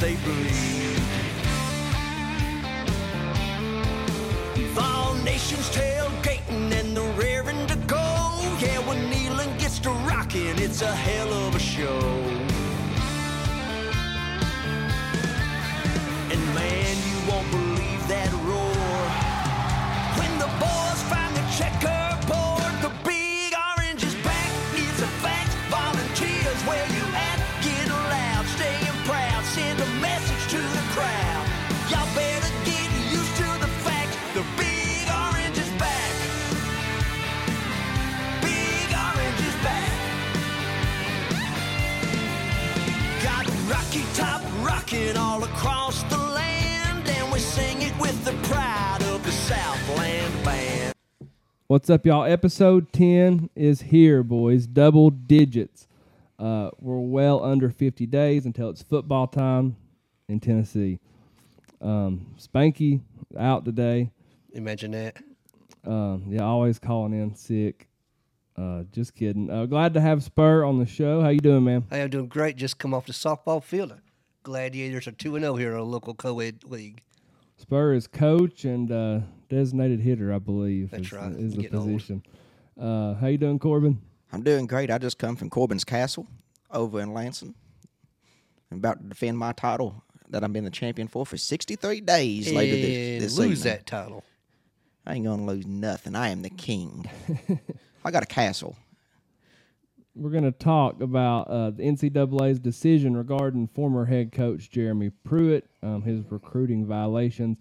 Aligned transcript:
they 0.00 0.14
bleed. 0.16 0.49
What's 51.70 51.88
up, 51.88 52.04
y'all? 52.04 52.24
Episode 52.24 52.92
10 52.92 53.50
is 53.54 53.80
here, 53.80 54.24
boys. 54.24 54.66
Double 54.66 55.08
digits. 55.08 55.86
Uh, 56.36 56.70
we're 56.80 56.98
well 56.98 57.44
under 57.44 57.70
50 57.70 58.06
days 58.06 58.44
until 58.44 58.70
it's 58.70 58.82
football 58.82 59.28
time 59.28 59.76
in 60.28 60.40
Tennessee. 60.40 60.98
Um, 61.80 62.34
Spanky 62.40 63.02
out 63.38 63.64
today. 63.64 64.10
Imagine 64.52 64.90
that. 64.90 65.18
Um, 65.86 66.24
yeah, 66.28 66.42
always 66.42 66.80
calling 66.80 67.12
in 67.12 67.36
sick. 67.36 67.86
Uh, 68.56 68.82
just 68.90 69.14
kidding. 69.14 69.48
Uh, 69.48 69.66
glad 69.66 69.94
to 69.94 70.00
have 70.00 70.24
Spur 70.24 70.64
on 70.64 70.80
the 70.80 70.86
show. 70.86 71.20
How 71.20 71.28
you 71.28 71.38
doing, 71.38 71.62
man? 71.62 71.84
Hey, 71.88 72.02
I'm 72.02 72.10
doing 72.10 72.26
great. 72.26 72.56
Just 72.56 72.78
come 72.78 72.92
off 72.92 73.06
the 73.06 73.12
softball 73.12 73.62
field. 73.62 73.94
Gladiators 74.42 75.06
are 75.06 75.12
2 75.12 75.38
0 75.38 75.54
here 75.54 75.70
in 75.70 75.78
a 75.78 75.84
local 75.84 76.14
co 76.14 76.40
ed 76.40 76.64
league. 76.64 77.02
Spur 77.58 77.92
is 77.92 78.08
coach 78.08 78.64
and 78.64 78.90
uh, 78.90 79.20
designated 79.50 80.00
hitter, 80.00 80.32
I 80.32 80.38
believe. 80.38 80.90
That's 80.90 81.08
is, 81.08 81.12
right. 81.12 81.32
Is 81.32 81.54
the 81.54 81.68
position. 81.68 82.22
Uh, 82.80 83.14
how 83.14 83.26
you 83.26 83.36
doing, 83.36 83.58
Corbin? 83.58 84.00
I'm 84.32 84.42
doing 84.42 84.66
great. 84.66 84.90
I 84.90 84.96
just 84.96 85.18
come 85.18 85.36
from 85.36 85.50
Corbin's 85.50 85.84
Castle 85.84 86.26
over 86.70 87.00
in 87.00 87.12
Lansing. 87.12 87.54
I'm 88.70 88.78
about 88.78 89.02
to 89.02 89.08
defend 89.08 89.36
my 89.36 89.52
title 89.52 90.02
that 90.30 90.44
I've 90.44 90.52
been 90.52 90.64
the 90.64 90.70
champion 90.70 91.08
for 91.08 91.26
for 91.26 91.36
63 91.36 92.00
days 92.00 92.52
later 92.52 92.76
this, 92.76 93.22
this 93.22 93.38
lose 93.38 93.58
season. 93.58 93.72
that 93.72 93.86
title. 93.86 94.24
I 95.04 95.14
ain't 95.14 95.24
gonna 95.24 95.44
lose 95.44 95.66
nothing. 95.66 96.14
I 96.14 96.28
am 96.28 96.42
the 96.42 96.50
king. 96.50 97.10
I 98.04 98.10
got 98.10 98.22
a 98.22 98.26
castle. 98.26 98.76
We're 100.14 100.30
going 100.30 100.44
to 100.44 100.52
talk 100.52 101.00
about 101.00 101.42
uh, 101.48 101.70
the 101.70 101.84
NCAA's 101.84 102.58
decision 102.58 103.16
regarding 103.16 103.68
former 103.68 104.06
head 104.06 104.32
coach 104.32 104.68
Jeremy 104.68 105.10
Pruitt, 105.24 105.70
um, 105.82 106.02
his 106.02 106.24
recruiting 106.30 106.84
violations. 106.84 107.58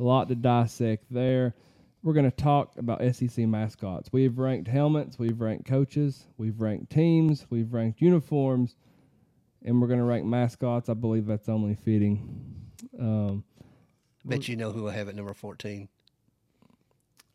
A 0.00 0.02
lot 0.02 0.28
to 0.28 0.34
dissect 0.34 1.04
there. 1.10 1.54
We're 2.02 2.14
going 2.14 2.30
to 2.30 2.34
talk 2.34 2.78
about 2.78 3.02
SEC 3.14 3.46
mascots. 3.46 4.08
We've 4.10 4.38
ranked 4.38 4.66
helmets, 4.66 5.18
we've 5.18 5.38
ranked 5.38 5.66
coaches, 5.66 6.24
we've 6.38 6.58
ranked 6.58 6.90
teams, 6.90 7.44
we've 7.50 7.74
ranked 7.74 8.00
uniforms, 8.00 8.76
and 9.62 9.78
we're 9.78 9.88
going 9.88 9.98
to 9.98 10.06
rank 10.06 10.24
mascots. 10.24 10.88
I 10.88 10.94
believe 10.94 11.26
that's 11.26 11.50
only 11.50 11.74
fitting. 11.74 12.56
Um, 12.98 13.44
Bet 14.24 14.48
you 14.48 14.56
know 14.56 14.72
who 14.72 14.88
I 14.88 14.92
have 14.92 15.10
at 15.10 15.14
number 15.14 15.34
14. 15.34 15.86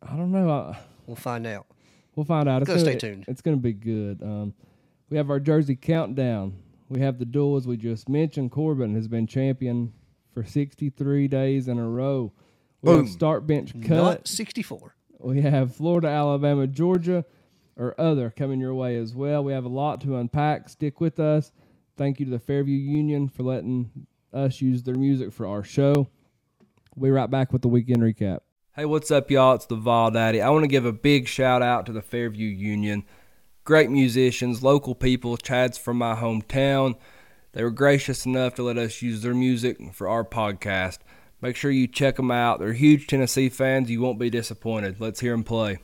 I 0.02 0.16
don't 0.16 0.32
know. 0.32 0.50
I, 0.50 0.76
We'll 1.06 1.14
find 1.14 1.46
out. 1.46 1.66
We'll 2.16 2.26
find 2.26 2.48
out. 2.48 2.62
It's 2.62 2.68
gonna, 2.68 2.80
stay 2.80 2.96
tuned. 2.96 3.26
It's 3.28 3.42
going 3.42 3.56
to 3.56 3.62
be 3.62 3.74
good. 3.74 4.20
Um, 4.24 4.54
we 5.08 5.16
have 5.16 5.30
our 5.30 5.38
jersey 5.38 5.76
countdown. 5.76 6.56
We 6.88 6.98
have 6.98 7.20
the 7.20 7.26
duel 7.26 7.56
as 7.56 7.68
we 7.68 7.76
just 7.76 8.08
mentioned. 8.08 8.50
Corbin 8.50 8.96
has 8.96 9.06
been 9.06 9.28
champion 9.28 9.92
for 10.34 10.42
63 10.42 11.28
days 11.28 11.68
in 11.68 11.78
a 11.78 11.88
row. 11.88 12.32
We 12.82 12.90
have 12.90 13.00
Boom. 13.00 13.08
start 13.08 13.46
bench 13.46 13.72
cut. 13.82 13.96
Not 13.96 14.28
64. 14.28 14.94
We 15.20 15.40
have 15.42 15.74
Florida, 15.74 16.08
Alabama, 16.08 16.66
Georgia, 16.66 17.24
or 17.76 17.98
other 18.00 18.30
coming 18.30 18.60
your 18.60 18.74
way 18.74 18.96
as 18.96 19.14
well. 19.14 19.42
We 19.42 19.52
have 19.52 19.64
a 19.64 19.68
lot 19.68 20.00
to 20.02 20.16
unpack. 20.16 20.68
Stick 20.68 21.00
with 21.00 21.18
us. 21.18 21.52
Thank 21.96 22.20
you 22.20 22.26
to 22.26 22.30
the 22.30 22.38
Fairview 22.38 22.76
Union 22.76 23.28
for 23.28 23.42
letting 23.42 23.90
us 24.32 24.60
use 24.60 24.82
their 24.82 24.94
music 24.94 25.32
for 25.32 25.46
our 25.46 25.64
show. 25.64 26.08
We'll 26.94 27.08
be 27.08 27.10
right 27.10 27.30
back 27.30 27.52
with 27.52 27.62
the 27.62 27.68
weekend 27.68 28.02
recap. 28.02 28.40
Hey, 28.74 28.84
what's 28.84 29.10
up, 29.10 29.30
y'all? 29.30 29.54
It's 29.54 29.66
the 29.66 29.76
Vol 29.76 30.10
Daddy. 30.10 30.42
I 30.42 30.50
want 30.50 30.64
to 30.64 30.68
give 30.68 30.84
a 30.84 30.92
big 30.92 31.26
shout 31.28 31.62
out 31.62 31.86
to 31.86 31.92
the 31.92 32.02
Fairview 32.02 32.48
Union. 32.48 33.04
Great 33.64 33.90
musicians, 33.90 34.62
local 34.62 34.94
people. 34.94 35.36
Chad's 35.38 35.78
from 35.78 35.96
my 35.96 36.14
hometown. 36.14 36.94
They 37.52 37.64
were 37.64 37.70
gracious 37.70 38.26
enough 38.26 38.54
to 38.56 38.62
let 38.62 38.76
us 38.76 39.00
use 39.00 39.22
their 39.22 39.34
music 39.34 39.78
for 39.94 40.08
our 40.08 40.24
podcast. 40.24 40.98
Make 41.40 41.56
sure 41.56 41.70
you 41.70 41.86
check 41.86 42.16
them 42.16 42.30
out. 42.30 42.58
They're 42.58 42.72
huge 42.72 43.06
Tennessee 43.06 43.48
fans. 43.48 43.90
You 43.90 44.00
won't 44.00 44.18
be 44.18 44.30
disappointed. 44.30 45.00
Let's 45.00 45.20
hear 45.20 45.32
them 45.32 45.44
play. 45.44 45.78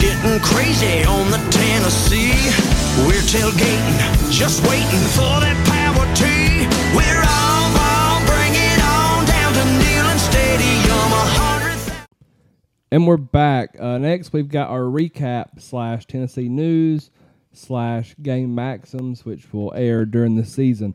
Getting 0.00 0.40
crazy 0.40 1.04
on 1.04 1.30
the 1.30 1.36
Tennessee. 1.50 2.69
We're 3.06 3.26
tailgating, 3.26 4.30
just 4.30 4.60
waiting 4.68 5.04
for 5.16 5.40
that 5.40 5.56
power 5.66 6.06
tee. 6.14 6.66
We're 6.94 7.22
all 7.24 7.72
ball, 7.74 8.20
bring 8.26 8.52
it 8.54 8.80
on 8.82 9.24
down 9.26 9.52
to 9.54 9.64
Neyland 9.80 10.18
Stadium. 10.18 10.90
A 10.90 11.24
hundred 11.38 11.78
thousand. 11.78 12.06
And 12.90 13.06
we're 13.06 13.16
back. 13.16 13.76
Uh, 13.80 13.98
next, 13.98 14.32
we've 14.32 14.48
got 14.48 14.70
our 14.70 14.82
recap 14.82 15.60
slash 15.60 16.06
Tennessee 16.06 16.48
news 16.48 17.10
slash 17.52 18.14
game 18.22 18.54
maxims, 18.54 19.24
which 19.24 19.52
will 19.52 19.72
air 19.74 20.04
during 20.04 20.36
the 20.36 20.44
season. 20.44 20.94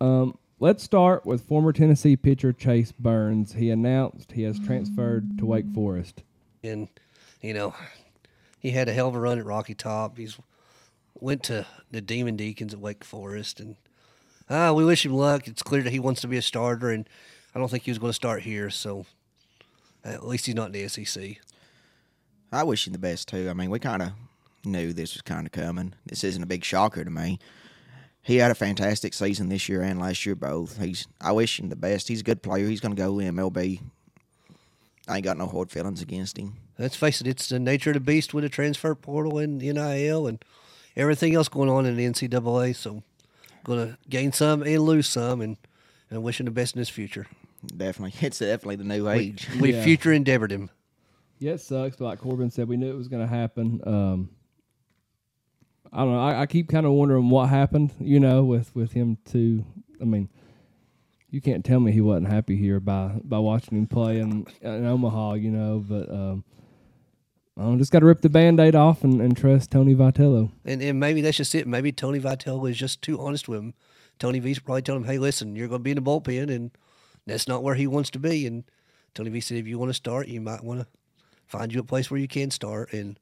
Um, 0.00 0.36
let's 0.60 0.82
start 0.82 1.24
with 1.24 1.42
former 1.42 1.72
Tennessee 1.72 2.16
pitcher 2.16 2.52
Chase 2.52 2.92
Burns. 2.92 3.54
He 3.54 3.70
announced 3.70 4.32
he 4.32 4.42
has 4.42 4.58
transferred 4.58 5.38
to 5.38 5.46
Wake 5.46 5.72
Forest. 5.74 6.22
And, 6.62 6.88
you 7.40 7.54
know, 7.54 7.74
he 8.60 8.70
had 8.70 8.88
a 8.88 8.92
hell 8.92 9.08
of 9.08 9.14
a 9.14 9.20
run 9.20 9.38
at 9.38 9.44
Rocky 9.44 9.74
Top. 9.74 10.18
He's 10.18 10.38
went 11.20 11.42
to 11.44 11.66
the 11.90 12.00
Demon 12.00 12.36
Deacons 12.36 12.74
at 12.74 12.80
Wake 12.80 13.04
Forest. 13.04 13.60
And 13.60 13.76
ah, 14.50 14.72
we 14.72 14.84
wish 14.84 15.04
him 15.04 15.14
luck. 15.14 15.46
It's 15.46 15.62
clear 15.62 15.82
that 15.82 15.92
he 15.92 16.00
wants 16.00 16.20
to 16.22 16.28
be 16.28 16.36
a 16.36 16.42
starter. 16.42 16.90
And 16.90 17.08
I 17.54 17.58
don't 17.58 17.70
think 17.70 17.84
he 17.84 17.90
was 17.90 17.98
going 17.98 18.10
to 18.10 18.14
start 18.14 18.42
here. 18.42 18.70
So 18.70 19.06
at 20.04 20.26
least 20.26 20.46
he's 20.46 20.54
not 20.54 20.66
in 20.66 20.72
the 20.72 20.88
SEC. 20.88 21.36
I 22.52 22.62
wish 22.64 22.86
him 22.86 22.92
the 22.92 22.98
best 22.98 23.28
too. 23.28 23.48
I 23.48 23.54
mean, 23.54 23.70
we 23.70 23.78
kind 23.78 24.02
of 24.02 24.12
knew 24.64 24.92
this 24.92 25.14
was 25.14 25.22
kind 25.22 25.46
of 25.46 25.52
coming. 25.52 25.94
This 26.06 26.24
isn't 26.24 26.42
a 26.42 26.46
big 26.46 26.64
shocker 26.64 27.04
to 27.04 27.10
me. 27.10 27.38
He 28.24 28.36
had 28.36 28.50
a 28.52 28.54
fantastic 28.54 29.14
season 29.14 29.48
this 29.48 29.68
year 29.68 29.82
and 29.82 29.98
last 29.98 30.24
year 30.24 30.36
both. 30.36 30.78
He's 30.78 31.08
I 31.20 31.32
wish 31.32 31.58
him 31.58 31.70
the 31.70 31.76
best. 31.76 32.08
He's 32.08 32.20
a 32.20 32.24
good 32.24 32.42
player. 32.42 32.68
He's 32.68 32.80
going 32.80 32.94
to 32.94 33.02
go 33.02 33.14
MLB. 33.14 33.80
I 35.08 35.16
ain't 35.16 35.24
got 35.24 35.38
no 35.38 35.46
hard 35.46 35.70
feelings 35.70 36.02
against 36.02 36.38
him. 36.38 36.54
Let's 36.78 36.94
face 36.94 37.20
it, 37.20 37.26
it's 37.26 37.48
the 37.48 37.58
nature 37.58 37.90
of 37.90 37.94
the 37.94 38.00
beast 38.00 38.32
with 38.32 38.44
the 38.44 38.48
transfer 38.48 38.94
portal 38.94 39.38
and 39.38 39.58
NIL 39.58 40.26
and 40.26 40.44
everything 40.96 41.34
else 41.34 41.48
going 41.48 41.68
on 41.68 41.86
in 41.86 41.96
the 41.96 42.04
NCAA. 42.06 42.74
So, 42.76 43.02
going 43.64 43.86
to 43.88 43.98
gain 44.08 44.32
some 44.32 44.62
and 44.62 44.80
lose 44.80 45.08
some, 45.08 45.40
and 45.40 45.56
and 46.10 46.22
wish 46.22 46.40
him 46.40 46.46
the 46.46 46.50
best 46.52 46.74
in 46.74 46.78
his 46.80 46.88
future. 46.88 47.26
Definitely, 47.76 48.14
it's 48.26 48.38
definitely 48.40 48.76
the 48.76 48.84
new 48.84 49.04
We, 49.04 49.10
age. 49.12 49.48
we 49.60 49.72
Yeah. 49.72 49.84
future 49.84 50.12
endeavored 50.12 50.50
him. 50.50 50.70
Yeah, 51.38 51.52
it 51.52 51.60
sucks, 51.60 51.96
but 51.96 52.04
like 52.04 52.18
Corbin 52.20 52.50
said, 52.50 52.68
we 52.68 52.76
knew 52.76 52.90
it 52.90 52.96
was 52.96 53.08
going 53.08 53.22
to 53.22 53.32
happen. 53.32 53.80
Um, 53.84 54.30
I 55.92 55.98
don't 55.98 56.12
know. 56.12 56.20
I, 56.20 56.42
I 56.42 56.46
keep 56.46 56.68
kind 56.68 56.86
of 56.86 56.92
wondering 56.92 57.28
what 57.30 57.48
happened, 57.48 57.92
you 58.00 58.18
know, 58.20 58.44
with, 58.44 58.74
with 58.74 58.92
him 58.92 59.18
too. 59.24 59.64
I 60.00 60.04
mean, 60.04 60.28
you 61.30 61.40
can't 61.40 61.64
tell 61.64 61.80
me 61.80 61.92
he 61.92 62.00
wasn't 62.00 62.28
happy 62.28 62.56
here 62.56 62.80
by, 62.80 63.12
by 63.24 63.38
watching 63.38 63.76
him 63.78 63.86
play 63.86 64.18
in, 64.20 64.46
in 64.60 64.86
Omaha, 64.86 65.34
you 65.34 65.50
know, 65.50 65.84
but 65.86 66.08
um, 66.10 66.44
I 67.56 67.62
don't 67.62 67.78
just 67.78 67.92
got 67.92 68.00
to 68.00 68.06
rip 68.06 68.22
the 68.22 68.30
band 68.30 68.60
aid 68.60 68.74
off 68.74 69.04
and, 69.04 69.20
and 69.20 69.36
trust 69.36 69.70
Tony 69.70 69.94
Vitello. 69.94 70.50
And 70.64 70.82
and 70.82 70.98
maybe 70.98 71.20
that's 71.20 71.36
just 71.36 71.54
it. 71.54 71.66
Maybe 71.66 71.92
Tony 71.92 72.18
Vitello 72.18 72.60
was 72.60 72.76
just 72.76 73.02
too 73.02 73.20
honest 73.20 73.48
with 73.48 73.58
him. 73.58 73.74
Tony 74.18 74.38
V's 74.38 74.58
probably 74.58 74.82
told 74.82 75.02
him, 75.02 75.04
"Hey, 75.06 75.18
listen, 75.18 75.54
you're 75.54 75.68
going 75.68 75.80
to 75.80 75.84
be 75.84 75.90
in 75.90 75.96
the 75.96 76.02
bullpen, 76.02 76.50
and 76.50 76.70
that's 77.26 77.46
not 77.46 77.62
where 77.62 77.74
he 77.74 77.86
wants 77.86 78.10
to 78.10 78.18
be." 78.18 78.46
And 78.46 78.64
Tony 79.14 79.30
V 79.30 79.40
said, 79.40 79.58
"If 79.58 79.66
you 79.66 79.78
want 79.78 79.90
to 79.90 79.94
start, 79.94 80.28
you 80.28 80.40
might 80.40 80.64
want 80.64 80.80
to 80.80 80.86
find 81.46 81.72
you 81.72 81.80
a 81.80 81.84
place 81.84 82.10
where 82.10 82.20
you 82.20 82.28
can 82.28 82.50
start." 82.50 82.92
And 82.92 83.18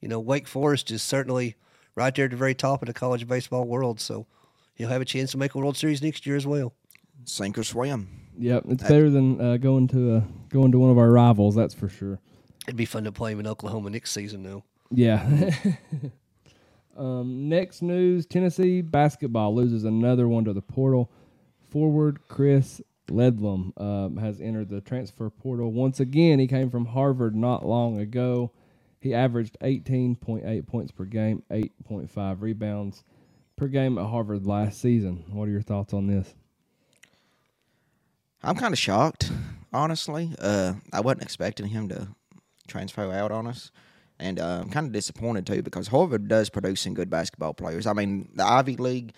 you 0.00 0.08
know, 0.08 0.20
Wake 0.20 0.48
Forest 0.48 0.90
is 0.90 1.02
certainly 1.02 1.56
right 1.94 2.14
there 2.14 2.24
at 2.24 2.30
the 2.30 2.36
very 2.36 2.54
top 2.54 2.82
of 2.82 2.86
the 2.86 2.94
college 2.94 3.28
baseball 3.28 3.64
world. 3.64 4.00
So 4.00 4.26
he'll 4.74 4.88
have 4.88 5.02
a 5.02 5.06
chance 5.06 5.32
to 5.32 5.38
make 5.38 5.54
a 5.54 5.58
World 5.58 5.76
Series 5.76 6.02
next 6.02 6.26
year 6.26 6.36
as 6.36 6.46
well. 6.46 6.72
Sink 7.24 7.58
or 7.58 7.64
swim. 7.64 8.08
Yep, 8.38 8.64
it's 8.70 8.82
better 8.82 9.10
than 9.10 9.40
uh, 9.40 9.56
going 9.58 9.88
to 9.88 10.16
a 10.16 10.24
going 10.48 10.72
to 10.72 10.78
one 10.78 10.90
of 10.90 10.98
our 10.98 11.10
rivals. 11.10 11.54
That's 11.54 11.74
for 11.74 11.88
sure. 11.88 12.18
It'd 12.66 12.76
be 12.76 12.84
fun 12.84 13.04
to 13.04 13.12
play 13.12 13.32
him 13.32 13.40
in 13.40 13.46
Oklahoma 13.46 13.90
next 13.90 14.12
season, 14.12 14.42
though. 14.42 14.64
Yeah. 14.90 15.50
um, 16.96 17.48
next 17.48 17.82
news: 17.82 18.26
Tennessee 18.26 18.80
basketball 18.80 19.54
loses 19.54 19.84
another 19.84 20.28
one 20.28 20.44
to 20.44 20.52
the 20.52 20.62
portal. 20.62 21.10
Forward 21.70 22.20
Chris 22.28 22.80
Ledlum 23.08 23.78
um, 23.80 24.16
has 24.16 24.40
entered 24.40 24.70
the 24.70 24.80
transfer 24.80 25.28
portal 25.28 25.72
once 25.72 26.00
again. 26.00 26.38
He 26.38 26.46
came 26.46 26.70
from 26.70 26.86
Harvard 26.86 27.34
not 27.34 27.66
long 27.66 27.98
ago. 27.98 28.52
He 29.00 29.12
averaged 29.12 29.58
18.8 29.60 30.66
points 30.66 30.92
per 30.92 31.04
game, 31.04 31.42
8.5 31.50 32.40
rebounds 32.40 33.04
per 33.56 33.66
game 33.66 33.98
at 33.98 34.06
Harvard 34.06 34.46
last 34.46 34.80
season. 34.80 35.24
What 35.28 35.48
are 35.48 35.52
your 35.52 35.60
thoughts 35.60 35.92
on 35.92 36.06
this? 36.06 36.34
I'm 38.42 38.56
kind 38.56 38.72
of 38.72 38.78
shocked, 38.78 39.30
honestly. 39.72 40.32
Uh, 40.38 40.74
I 40.92 41.00
wasn't 41.00 41.22
expecting 41.22 41.66
him 41.66 41.88
to 41.90 42.08
transfer 42.66 43.12
out 43.12 43.30
on 43.30 43.46
us. 43.46 43.70
And 44.18 44.38
uh, 44.38 44.60
I'm 44.62 44.70
kind 44.70 44.86
of 44.86 44.92
disappointed 44.92 45.46
too 45.46 45.62
because 45.62 45.88
Harvard 45.88 46.28
does 46.28 46.48
produce 46.48 46.82
some 46.82 46.94
good 46.94 47.10
basketball 47.10 47.54
players. 47.54 47.86
I 47.86 47.92
mean, 47.92 48.28
the 48.34 48.44
Ivy 48.44 48.76
League, 48.76 49.12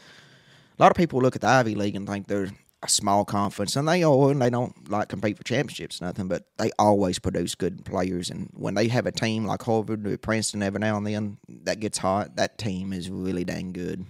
a 0.78 0.82
lot 0.82 0.90
of 0.90 0.96
people 0.96 1.20
look 1.20 1.36
at 1.36 1.42
the 1.42 1.48
Ivy 1.48 1.74
League 1.74 1.96
and 1.96 2.08
think 2.08 2.26
they're 2.26 2.50
a 2.82 2.88
small 2.88 3.24
conference, 3.24 3.74
and 3.76 3.88
they 3.88 4.02
are, 4.02 4.30
and 4.30 4.40
they 4.40 4.50
don't 4.50 4.90
like 4.90 5.08
compete 5.08 5.36
for 5.36 5.44
championships, 5.44 6.00
nothing, 6.00 6.28
but 6.28 6.44
they 6.58 6.70
always 6.78 7.18
produce 7.18 7.54
good 7.54 7.84
players. 7.84 8.30
And 8.30 8.50
when 8.54 8.74
they 8.74 8.88
have 8.88 9.06
a 9.06 9.12
team 9.12 9.44
like 9.46 9.62
Harvard 9.62 10.06
or 10.06 10.16
Princeton 10.18 10.62
every 10.62 10.80
now 10.80 10.96
and 10.96 11.06
then 11.06 11.38
that 11.48 11.80
gets 11.80 11.98
hot, 11.98 12.36
that 12.36 12.58
team 12.58 12.92
is 12.92 13.10
really 13.10 13.44
dang 13.44 13.72
good. 13.72 14.04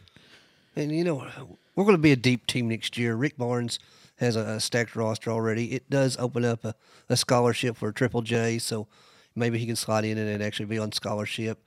And 0.75 0.93
you 0.93 1.05
know, 1.05 1.27
we're 1.75 1.85
going 1.85 1.97
to 1.97 2.03
be 2.03 2.13
a 2.13 2.17
deep 2.17 2.47
team 2.47 2.69
next 2.69 2.99
year. 2.99 3.15
Rick 3.15 3.39
Barnes 3.39 3.79
has 4.17 4.37
a, 4.37 4.61
stacked 4.61 4.97
roster 4.97 5.31
already. 5.31 5.73
It 5.73 5.89
does 5.89 6.17
open 6.19 6.45
up 6.45 6.65
a, 6.65 6.75
a 7.09 7.17
scholarship 7.17 7.77
for 7.77 7.93
Triple 7.93 8.23
J, 8.23 8.59
so 8.59 8.89
maybe 9.37 9.59
he 9.59 9.67
can 9.67 9.77
slide 9.77 10.05
in 10.05 10.19
and 10.19 10.43
actually 10.43 10.67
be 10.67 10.79
on 10.79 10.91
scholarship. 10.93 11.63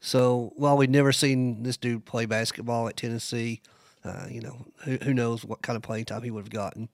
So 0.00 0.52
while 0.56 0.76
we've 0.76 0.90
never 0.90 1.12
seen 1.12 1.62
this 1.62 1.76
dude 1.76 2.06
play 2.06 2.26
basketball 2.26 2.88
at 2.88 2.96
Tennessee, 2.96 3.60
uh, 4.04 4.26
you 4.30 4.40
know, 4.40 4.66
who, 4.84 4.96
who 5.02 5.14
knows 5.14 5.44
what 5.44 5.62
kind 5.62 5.76
of 5.76 5.82
playing 5.82 6.06
time 6.06 6.22
he 6.22 6.30
would 6.30 6.44
have 6.44 6.50
gotten. 6.50 6.88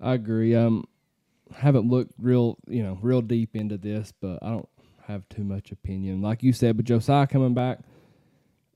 I 0.00 0.14
agree. 0.14 0.54
Um, 0.54 0.84
haven't 1.54 1.88
looked 1.88 2.14
real, 2.18 2.56
you 2.66 2.82
know, 2.82 2.98
real 3.02 3.20
deep 3.20 3.54
into 3.54 3.76
this, 3.76 4.12
but 4.20 4.38
I 4.42 4.48
don't 4.48 4.68
have 5.06 5.28
too 5.28 5.44
much 5.44 5.70
opinion. 5.70 6.22
Like 6.22 6.42
you 6.42 6.52
said, 6.54 6.76
but 6.76 6.86
Josiah 6.86 7.26
coming 7.26 7.52
back, 7.52 7.80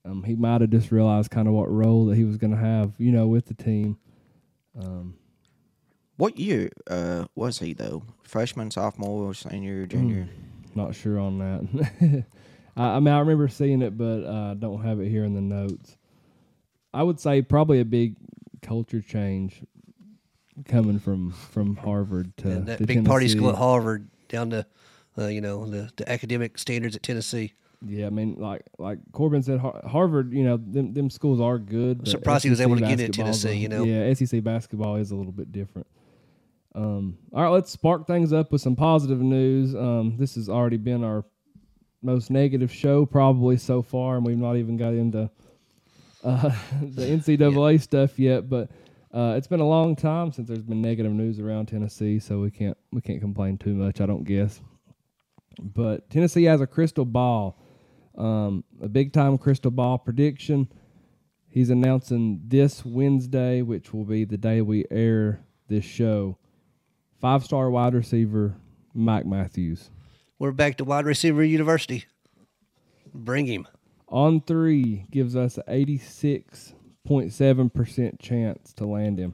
um, 0.05 0.23
he 0.23 0.35
might 0.35 0.61
have 0.61 0.69
just 0.69 0.91
realized 0.91 1.31
kind 1.31 1.47
of 1.47 1.55
what 1.55 1.71
role 1.71 2.05
that 2.05 2.15
he 2.15 2.23
was 2.23 2.37
going 2.37 2.51
to 2.51 2.59
have, 2.59 2.93
you 2.99 3.11
know, 3.11 3.25
with 3.25 3.47
the 3.47 3.55
team. 3.55 3.97
Um, 4.79 5.15
What 6.17 6.37
year 6.37 6.69
uh, 6.87 7.25
was 7.33 7.59
he 7.59 7.73
though? 7.73 8.03
Freshman, 8.23 8.69
sophomore, 8.69 9.33
senior, 9.33 9.87
junior? 9.87 10.29
Not 10.75 10.95
sure 10.95 11.19
on 11.19 11.39
that. 11.39 12.25
I, 12.77 12.83
I 12.83 12.99
mean, 12.99 13.13
I 13.13 13.19
remember 13.19 13.47
seeing 13.47 13.81
it, 13.81 13.97
but 13.97 14.23
uh, 14.25 14.51
I 14.51 14.53
don't 14.55 14.83
have 14.83 14.99
it 14.99 15.09
here 15.09 15.23
in 15.23 15.33
the 15.33 15.41
notes. 15.41 15.97
I 16.93 17.03
would 17.03 17.19
say 17.19 17.41
probably 17.41 17.79
a 17.79 17.85
big 17.85 18.15
culture 18.61 19.01
change 19.01 19.61
coming 20.67 20.99
from 20.99 21.31
from 21.31 21.75
Harvard 21.75 22.35
to, 22.37 22.51
and 22.51 22.67
that 22.67 22.77
to 22.79 22.85
big 22.85 23.05
party 23.05 23.27
school 23.27 23.49
at 23.49 23.55
Harvard 23.55 24.07
down 24.29 24.51
to, 24.51 24.65
uh, 25.17 25.27
you 25.27 25.41
know, 25.41 25.69
the, 25.69 25.91
the 25.97 26.09
academic 26.09 26.57
standards 26.57 26.95
at 26.95 27.03
Tennessee. 27.03 27.53
Yeah, 27.85 28.07
I 28.07 28.09
mean, 28.09 28.35
like 28.39 28.63
like 28.77 28.99
Corbin 29.11 29.43
said, 29.43 29.59
Harvard. 29.59 30.33
You 30.33 30.43
know, 30.43 30.57
them 30.57 30.93
them 30.93 31.09
schools 31.09 31.39
are 31.41 31.59
good. 31.59 31.99
but 31.99 32.07
surprised 32.07 32.43
he 32.43 32.49
was 32.49 32.61
able 32.61 32.75
to 32.75 32.81
get 32.81 32.99
in 32.99 33.11
basketball's 33.11 33.43
Tennessee, 33.43 33.59
you 33.59 33.69
know? 33.69 33.83
yeah, 33.83 34.13
SEC 34.13 34.43
basketball 34.43 34.95
is 34.95 35.11
a 35.11 35.15
little 35.15 35.31
bit 35.31 35.51
different. 35.51 35.87
Um, 36.75 37.17
all 37.31 37.41
right, 37.41 37.49
let's 37.49 37.71
spark 37.71 38.05
things 38.05 38.33
up 38.33 38.51
with 38.51 38.61
some 38.61 38.75
positive 38.75 39.21
news. 39.21 39.73
Um, 39.73 40.17
this 40.17 40.35
has 40.35 40.49
already 40.49 40.75
been 40.77 41.05
our 41.05 41.23
most 42.01 42.29
negative 42.29 42.71
show 42.71 43.05
probably 43.05 43.57
so 43.57 43.81
far, 43.81 44.17
and 44.17 44.25
we've 44.25 44.37
not 44.37 44.57
even 44.57 44.75
got 44.75 44.93
into 44.93 45.29
uh, 46.23 46.49
the 46.81 47.01
NCAA 47.37 47.81
stuff 47.81 48.19
yet. 48.19 48.49
But 48.49 48.71
uh, 49.13 49.35
it's 49.37 49.47
been 49.47 49.61
a 49.61 49.67
long 49.67 49.95
time 49.95 50.33
since 50.33 50.49
there's 50.49 50.61
been 50.61 50.81
negative 50.81 51.13
news 51.13 51.39
around 51.39 51.67
Tennessee, 51.67 52.19
so 52.19 52.41
we 52.41 52.51
can't 52.51 52.77
we 52.91 52.99
can't 52.99 53.21
complain 53.21 53.57
too 53.57 53.73
much. 53.73 54.01
I 54.01 54.05
don't 54.05 54.25
guess. 54.25 54.59
But 55.61 56.09
Tennessee 56.09 56.43
has 56.43 56.59
a 56.59 56.67
crystal 56.67 57.05
ball, 57.05 57.57
um, 58.17 58.65
a 58.81 58.89
big 58.89 59.13
time 59.13 59.37
crystal 59.37 59.71
ball 59.71 59.97
prediction. 59.97 60.67
He's 61.47 61.69
announcing 61.69 62.41
this 62.45 62.83
Wednesday, 62.83 63.61
which 63.61 63.93
will 63.93 64.03
be 64.03 64.25
the 64.25 64.37
day 64.37 64.59
we 64.59 64.83
air 64.91 65.39
this 65.69 65.85
show. 65.85 66.37
Five 67.25 67.43
star 67.43 67.71
wide 67.71 67.95
receiver 67.95 68.55
Mike 68.93 69.25
Matthews. 69.25 69.89
We're 70.37 70.51
back 70.51 70.77
to 70.77 70.85
wide 70.85 71.05
receiver 71.05 71.43
university. 71.43 72.05
Bring 73.15 73.47
him. 73.47 73.67
On 74.07 74.41
three 74.41 75.07
gives 75.09 75.35
us 75.35 75.57
an 75.57 75.63
86.7% 75.67 78.19
chance 78.19 78.73
to 78.73 78.85
land 78.85 79.17
him. 79.17 79.33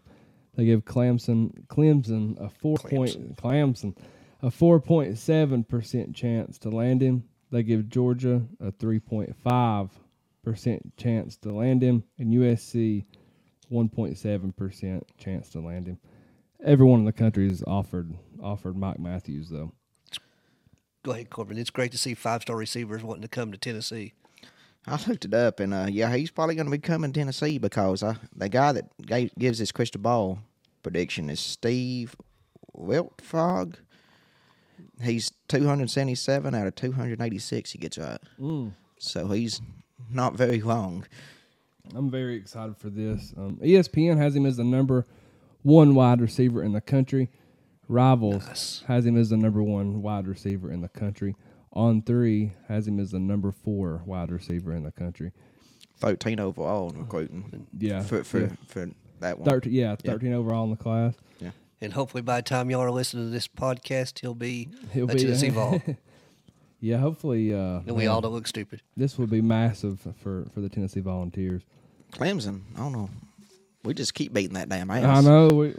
They 0.55 0.63
give 0.63 0.85
Clemson 0.85 1.67
Clemson 1.67 2.39
a 2.39 2.47
four 2.47 2.77
point 2.77 3.35
Clemson 3.35 3.97
a 4.41 4.47
4.7% 4.47 6.15
chance 6.15 6.57
to 6.59 6.69
land 6.69 7.01
him. 7.01 7.25
They 7.51 7.61
give 7.61 7.89
Georgia 7.89 8.43
a 8.61 8.71
3.5% 8.71 10.79
chance 10.95 11.35
to 11.35 11.51
land 11.51 11.83
him, 11.83 12.05
and 12.17 12.31
USC 12.31 13.03
1.7% 13.69 15.01
chance 15.17 15.49
to 15.49 15.59
land 15.59 15.87
him. 15.87 15.97
Everyone 16.63 16.99
in 16.99 17.05
the 17.05 17.13
country 17.13 17.47
has 17.49 17.63
offered 17.65 18.13
offered 18.41 18.77
Mike 18.77 18.99
Matthews 18.99 19.49
though. 19.49 19.71
Go 21.03 21.11
ahead, 21.11 21.31
Corbin. 21.31 21.57
It's 21.57 21.71
great 21.71 21.91
to 21.93 21.97
see 21.97 22.13
five 22.13 22.43
star 22.43 22.55
receivers 22.55 23.03
wanting 23.03 23.23
to 23.23 23.27
come 23.27 23.51
to 23.51 23.57
Tennessee. 23.57 24.13
I 24.85 24.99
looked 25.07 25.25
it 25.25 25.33
up, 25.33 25.59
and 25.59 25.73
uh, 25.73 25.87
yeah, 25.89 26.15
he's 26.15 26.31
probably 26.31 26.55
going 26.55 26.65
to 26.65 26.71
be 26.71 26.79
coming 26.79 27.11
to 27.11 27.19
Tennessee 27.19 27.57
because 27.57 28.01
uh, 28.03 28.15
the 28.35 28.49
guy 28.49 28.71
that 28.71 28.85
gave, 29.05 29.31
gives 29.37 29.59
this 29.59 29.71
crystal 29.71 30.01
ball 30.01 30.39
prediction 30.81 31.29
is 31.29 31.39
Steve 31.39 32.15
Wiltfong. 32.75 33.75
He's 35.01 35.31
277 35.47 36.55
out 36.55 36.67
of 36.67 36.75
286 36.75 37.71
he 37.71 37.77
gets 37.77 37.97
right. 37.97 38.17
So 38.97 39.27
he's 39.27 39.61
not 40.09 40.35
very 40.35 40.61
long. 40.61 41.05
I'm 41.95 42.09
very 42.09 42.35
excited 42.35 42.77
for 42.77 42.89
this. 42.89 43.33
Um, 43.37 43.57
ESPN 43.63 44.17
has 44.17 44.35
him 44.35 44.45
as 44.45 44.57
the 44.57 44.63
number 44.63 45.05
one 45.63 45.95
wide 45.95 46.21
receiver 46.21 46.63
in 46.63 46.73
the 46.73 46.81
country. 46.81 47.29
Rivals 47.87 48.47
Nice. 48.47 48.83
has 48.87 49.05
him 49.05 49.17
as 49.17 49.29
the 49.29 49.37
number 49.37 49.61
one 49.61 50.01
wide 50.01 50.27
receiver 50.27 50.71
in 50.71 50.81
the 50.81 50.87
country. 50.89 51.35
On 51.73 52.01
three 52.01 52.53
has 52.67 52.87
him 52.87 52.99
as 52.99 53.11
the 53.11 53.19
number 53.19 53.51
four 53.51 54.01
wide 54.05 54.31
receiver 54.31 54.73
in 54.73 54.83
the 54.83 54.91
country. 54.91 55.31
13 55.97 56.39
overall 56.39 56.89
in 56.89 56.99
recruiting 56.99 57.67
Yeah, 57.77 58.01
for 58.01 58.23
for, 58.23 58.39
yeah. 58.41 58.49
for 58.67 58.89
that 59.19 59.37
one. 59.39 59.47
Thirteen, 59.47 59.73
yeah, 59.73 59.95
thirteen 59.95 60.33
overall 60.33 60.63
in 60.63 60.71
the 60.71 60.75
class. 60.77 61.13
Yeah. 61.39 61.51
And 61.79 61.93
hopefully 61.93 62.23
by 62.23 62.37
the 62.37 62.41
time 62.43 62.69
y'all 62.71 62.81
are 62.81 62.89
listening 62.91 63.25
to 63.25 63.29
this 63.29 63.47
podcast, 63.47 64.19
he'll 64.19 64.33
be 64.33 64.69
He'll 64.93 65.09
a 65.09 65.13
be, 65.13 65.19
Tennessee 65.19 65.49
uh, 65.49 65.51
Vol. 65.53 65.81
Yeah, 66.79 66.97
hopefully, 66.97 67.53
uh, 67.53 67.81
And 67.85 67.91
we 67.91 68.03
man, 68.05 68.07
all 68.07 68.21
don't 68.21 68.33
look 68.33 68.47
stupid. 68.47 68.81
this 68.97 69.17
will 69.19 69.27
be 69.27 69.41
massive 69.41 69.99
for 70.23 70.47
for 70.53 70.61
the 70.61 70.69
Tennessee 70.69 71.01
Volunteers. 71.01 71.61
Clemson, 72.13 72.61
I 72.75 72.79
don't 72.79 72.93
know. 72.93 73.09
We 73.83 73.93
just 73.93 74.13
keep 74.13 74.33
beating 74.33 74.53
that 74.53 74.69
damn 74.69 74.91
ass. 74.91 75.25
I 75.25 75.27
know. 75.27 75.47
We, 75.47 75.73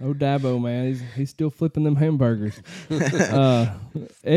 oh, 0.00 0.14
Dabo, 0.14 0.60
man, 0.60 0.88
he's 0.88 1.02
he's 1.14 1.30
still 1.30 1.50
flipping 1.50 1.84
them 1.84 1.96
hamburgers. 1.96 2.60
uh, 2.90 3.74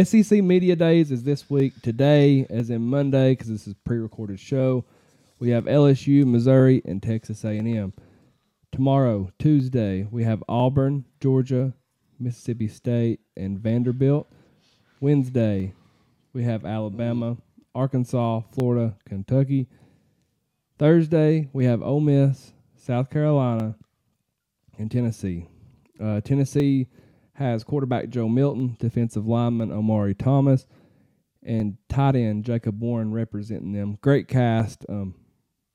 SEC 0.03 0.43
Media 0.43 0.75
Days 0.75 1.11
is 1.11 1.23
this 1.23 1.49
week. 1.49 1.81
Today, 1.81 2.45
as 2.49 2.69
in 2.69 2.81
Monday, 2.81 3.31
because 3.31 3.47
this 3.47 3.67
is 3.67 3.73
a 3.73 3.87
pre-recorded 3.87 4.39
show. 4.39 4.83
We 5.39 5.49
have 5.51 5.65
LSU, 5.65 6.25
Missouri, 6.25 6.81
and 6.85 7.01
Texas 7.01 7.43
A&M. 7.43 7.93
Tomorrow, 8.71 9.31
Tuesday, 9.39 10.07
we 10.11 10.23
have 10.23 10.43
Auburn, 10.47 11.05
Georgia, 11.19 11.73
Mississippi 12.19 12.67
State, 12.67 13.21
and 13.35 13.57
Vanderbilt. 13.57 14.31
Wednesday, 14.99 15.73
we 16.31 16.43
have 16.43 16.63
Alabama, 16.63 17.37
Arkansas, 17.73 18.41
Florida, 18.51 18.95
Kentucky. 19.05 19.67
Thursday, 20.77 21.49
we 21.53 21.65
have 21.65 21.81
Ole 21.81 21.99
Miss, 21.99 22.53
South 22.81 23.11
Carolina, 23.11 23.75
and 24.79 24.89
Tennessee. 24.89 25.47
Uh, 25.99 26.19
Tennessee 26.21 26.87
has 27.33 27.63
quarterback 27.63 28.09
Joe 28.09 28.27
Milton, 28.27 28.75
defensive 28.79 29.27
lineman 29.27 29.71
Omari 29.71 30.15
Thomas, 30.15 30.65
and 31.43 31.77
tight 31.89 32.15
end 32.15 32.43
Jacob 32.43 32.81
Warren 32.81 33.11
representing 33.11 33.73
them. 33.73 33.99
Great 34.01 34.27
cast. 34.27 34.83
Um, 34.89 35.13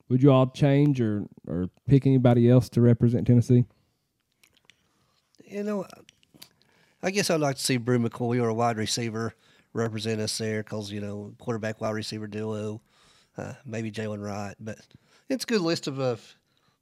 would 0.09 0.21
you 0.21 0.31
all 0.31 0.47
change 0.47 0.99
or, 0.99 1.27
or 1.47 1.69
pick 1.87 2.05
anybody 2.05 2.49
else 2.49 2.67
to 2.69 2.81
represent 2.81 3.25
Tennessee? 3.25 3.63
You 5.45 5.63
know, 5.63 5.85
I 7.01 7.11
guess 7.11 7.29
I'd 7.29 7.39
like 7.39 7.55
to 7.55 7.61
see 7.61 7.77
Bru 7.77 7.99
McCoy 7.99 8.41
or 8.41 8.49
a 8.49 8.53
wide 8.53 8.77
receiver 8.77 9.33
represent 9.71 10.19
us 10.19 10.37
there 10.37 10.61
because, 10.61 10.91
you 10.91 10.99
know, 10.99 11.33
quarterback 11.39 11.79
wide 11.79 11.91
receiver 11.91 12.27
duo, 12.27 12.81
uh, 13.37 13.53
maybe 13.65 13.91
Jalen 13.91 14.21
Wright. 14.21 14.55
But 14.59 14.79
it's 15.29 15.45
a 15.45 15.47
good 15.47 15.61
list 15.61 15.87
of 15.87 16.01
uh, 16.01 16.17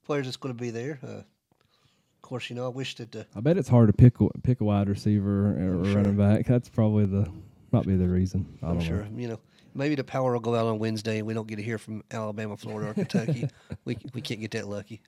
players 0.06 0.26
that's 0.26 0.36
going 0.36 0.54
to 0.54 0.60
be 0.60 0.70
there. 0.70 0.98
Uh, 1.02 1.08
of 1.18 2.22
course, 2.22 2.48
you 2.50 2.56
know 2.56 2.64
I 2.64 2.68
wish 2.68 2.94
that 2.96 3.14
uh, 3.14 3.24
I 3.36 3.40
bet 3.40 3.56
it's 3.58 3.68
hard 3.68 3.86
to 3.88 3.92
pick 3.92 4.20
a, 4.20 4.28
pick 4.42 4.60
a 4.60 4.64
wide 4.64 4.88
receiver 4.88 5.50
or, 5.50 5.80
or 5.80 5.84
Sure. 5.84 5.94
running 5.96 6.16
back. 6.16 6.46
That's 6.46 6.68
probably 6.68 7.06
the 7.06 7.30
might 7.72 7.86
be 7.86 7.96
the 7.96 8.08
reason. 8.08 8.58
I 8.62 8.68
don't 8.68 8.78
I'm 8.78 8.82
sure 8.84 9.02
know. 9.04 9.20
you 9.20 9.28
know 9.28 9.38
maybe 9.74 9.94
the 9.94 10.04
power 10.04 10.32
will 10.32 10.40
go 10.40 10.54
out 10.54 10.66
on 10.66 10.78
Wednesday 10.78 11.18
and 11.18 11.26
we 11.26 11.34
don't 11.34 11.46
get 11.46 11.56
to 11.56 11.62
hear 11.62 11.78
from 11.78 12.02
Alabama, 12.10 12.56
Florida, 12.56 12.90
or 12.90 12.94
Kentucky. 12.94 13.48
we 13.84 13.96
we 14.14 14.20
can't 14.20 14.40
get 14.40 14.52
that 14.52 14.66
lucky. 14.68 15.02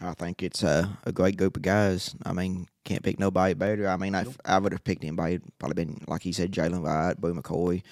I 0.00 0.14
think 0.14 0.42
it's 0.44 0.62
a, 0.62 0.96
a 1.04 1.10
great 1.12 1.36
group 1.36 1.56
of 1.56 1.62
guys. 1.62 2.14
I 2.24 2.32
mean, 2.32 2.68
can't 2.84 3.02
pick 3.02 3.18
nobody 3.18 3.54
better. 3.54 3.88
I 3.88 3.96
mean, 3.96 4.14
I, 4.14 4.26
I 4.44 4.58
would 4.58 4.70
have 4.72 4.84
picked 4.84 5.02
anybody. 5.02 5.34
It'd 5.34 5.58
Probably 5.58 5.84
been 5.84 6.04
like 6.06 6.22
he 6.22 6.30
said, 6.32 6.52
Jalen 6.52 6.82
White, 6.82 7.20
Bru 7.20 7.34
McCoy, 7.34 7.82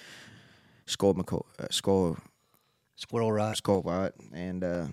Score 0.87 1.15
McCoy, 1.15 1.43
uh, 1.59 1.67
Score 1.71 2.17
Squirrel 2.97 3.33
right. 3.33 3.57
Score 3.57 3.81
White, 3.81 4.13
and 4.33 4.63
uh, 4.63 4.87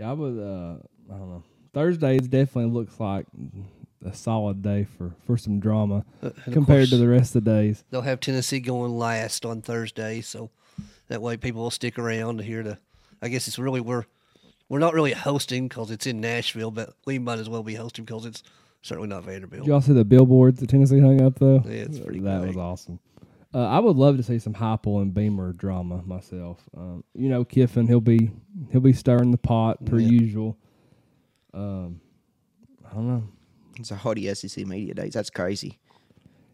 Yeah, 0.00 0.10
I 0.10 0.12
would. 0.14 0.38
Uh, 0.38 0.76
I 1.14 1.18
don't 1.18 1.28
know. 1.28 1.42
Thursdays 1.74 2.22
definitely 2.26 2.70
looks 2.72 2.98
like 2.98 3.26
a 4.04 4.14
solid 4.14 4.62
day 4.62 4.84
for 4.96 5.12
for 5.26 5.36
some 5.36 5.60
drama 5.60 6.04
Uh, 6.22 6.30
compared 6.50 6.88
to 6.88 6.96
the 6.96 7.06
rest 7.06 7.36
of 7.36 7.44
the 7.44 7.50
days. 7.50 7.84
they'll 7.90 8.00
have 8.00 8.18
Tennessee 8.20 8.60
going 8.60 8.96
last 8.96 9.44
on 9.44 9.60
Thursday, 9.60 10.22
so 10.22 10.50
that 11.08 11.20
way 11.20 11.36
people 11.36 11.62
will 11.62 11.70
stick 11.70 11.98
around 11.98 12.38
to 12.38 12.44
hear 12.44 12.62
the. 12.62 12.78
I 13.20 13.28
guess 13.28 13.46
it's 13.46 13.58
really 13.58 13.80
we're 13.82 14.04
we're 14.70 14.78
not 14.78 14.94
really 14.94 15.12
hosting 15.12 15.68
because 15.68 15.90
it's 15.90 16.06
in 16.06 16.18
Nashville, 16.20 16.70
but 16.70 16.94
we 17.04 17.18
might 17.18 17.38
as 17.38 17.50
well 17.50 17.62
be 17.62 17.74
hosting 17.74 18.06
because 18.06 18.24
it's 18.24 18.42
certainly 18.80 19.08
not 19.10 19.24
Vanderbilt. 19.24 19.64
Did 19.64 19.68
y'all 19.70 19.82
see 19.82 19.92
the 19.92 20.04
billboards 20.06 20.60
that 20.60 20.70
Tennessee 20.70 21.00
hung 21.00 21.20
up 21.20 21.38
though? 21.38 21.62
Yeah, 21.66 21.72
it's 21.82 21.98
pretty 21.98 22.20
That 22.20 22.38
great. 22.40 22.48
was 22.48 22.56
awesome. 22.56 22.98
Uh, 23.52 23.66
I 23.66 23.80
would 23.80 23.96
love 23.96 24.16
to 24.16 24.22
see 24.22 24.38
some 24.38 24.54
Heupel 24.54 25.02
and 25.02 25.12
Beamer 25.12 25.52
drama 25.52 26.02
myself. 26.06 26.60
Um, 26.76 27.02
you 27.14 27.28
know, 27.28 27.44
Kiffin 27.44 27.86
he'll 27.88 28.00
be 28.00 28.30
he'll 28.70 28.80
be 28.80 28.92
stirring 28.92 29.32
the 29.32 29.38
pot 29.38 29.84
per 29.84 29.98
Yeah. 29.98 30.08
usual. 30.08 30.56
Um, 31.52 32.00
I 32.88 32.94
don't 32.94 33.08
know. 33.08 33.24
it's 33.76 33.90
a 33.90 33.96
haughty 33.96 34.32
SEC 34.34 34.66
media 34.66 34.94
days. 34.94 35.14
That's 35.14 35.30
crazy. 35.30 35.78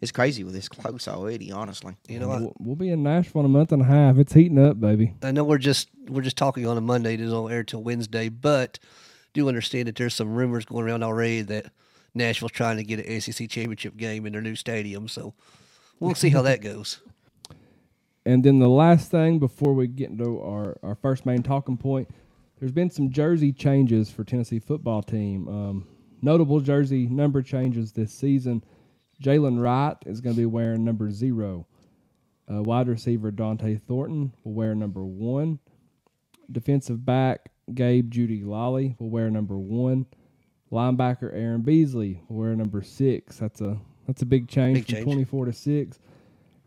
It's 0.00 0.12
crazy 0.12 0.44
with 0.44 0.54
this 0.54 0.68
close 0.68 1.08
already. 1.08 1.50
Honestly, 1.50 1.96
You 2.08 2.18
know, 2.20 2.28
we'll, 2.28 2.52
we'll 2.58 2.76
be 2.76 2.90
in 2.90 3.02
Nashville 3.02 3.40
in 3.40 3.46
a 3.46 3.48
month 3.48 3.72
and 3.72 3.80
a 3.82 3.86
half. 3.86 4.18
It's 4.18 4.32
heating 4.34 4.58
up, 4.58 4.78
baby. 4.78 5.14
I 5.22 5.32
know 5.32 5.42
we're 5.44 5.58
just 5.58 5.88
we're 6.08 6.22
just 6.22 6.36
talking 6.36 6.66
on 6.66 6.76
a 6.78 6.82
Monday. 6.82 7.14
It 7.14 7.18
don't 7.18 7.50
air 7.52 7.64
till 7.64 7.82
Wednesday, 7.82 8.28
but 8.28 8.78
do 9.34 9.48
understand 9.48 9.88
that 9.88 9.96
there's 9.96 10.14
some 10.14 10.34
rumors 10.34 10.64
going 10.64 10.84
around 10.86 11.02
already 11.02 11.42
that 11.42 11.72
Nashville's 12.14 12.52
trying 12.52 12.76
to 12.78 12.84
get 12.84 13.04
an 13.06 13.20
SEC 13.20 13.48
championship 13.50 13.96
game 13.96 14.24
in 14.26 14.32
their 14.32 14.42
new 14.42 14.54
stadium. 14.56 15.08
So 15.08 15.34
we'll 16.00 16.14
see 16.14 16.30
how 16.30 16.42
that 16.42 16.60
goes. 16.60 17.00
And 18.26 18.42
then 18.42 18.58
the 18.58 18.68
last 18.68 19.08
thing 19.12 19.38
before 19.38 19.72
we 19.72 19.86
get 19.86 20.10
into 20.10 20.40
our, 20.40 20.76
our 20.82 20.96
first 20.96 21.24
main 21.26 21.44
talking 21.44 21.76
point, 21.76 22.10
there's 22.58 22.72
been 22.72 22.90
some 22.90 23.12
jersey 23.12 23.52
changes 23.52 24.10
for 24.10 24.24
Tennessee 24.24 24.58
football 24.58 25.00
team. 25.00 25.46
Um, 25.46 25.86
notable 26.22 26.58
jersey 26.58 27.06
number 27.06 27.40
changes 27.40 27.92
this 27.92 28.12
season. 28.12 28.64
Jalen 29.22 29.62
Wright 29.62 29.96
is 30.06 30.20
going 30.20 30.34
to 30.34 30.40
be 30.40 30.46
wearing 30.46 30.84
number 30.84 31.08
zero. 31.08 31.68
Uh, 32.52 32.62
wide 32.62 32.88
receiver 32.88 33.30
Dont'e 33.30 33.80
Thornton 33.82 34.32
will 34.42 34.54
wear 34.54 34.74
number 34.74 35.04
one. 35.04 35.60
Defensive 36.50 37.06
back 37.06 37.52
Gabe 37.74 38.12
Jeudy-Lally 38.12 38.96
will 38.98 39.10
wear 39.10 39.30
number 39.30 39.56
one. 39.56 40.06
Linebacker 40.72 41.32
Aaron 41.32 41.62
Beasley 41.62 42.22
will 42.28 42.38
wear 42.38 42.56
number 42.56 42.82
six. 42.82 43.38
That's 43.38 43.60
a 43.60 43.78
that's 44.06 44.22
a 44.22 44.26
big 44.26 44.48
change 44.48 44.78
Big 44.78 44.86
from 44.86 44.94
change. 44.96 45.04
24 45.04 45.44
to 45.46 45.52
six. 45.52 45.98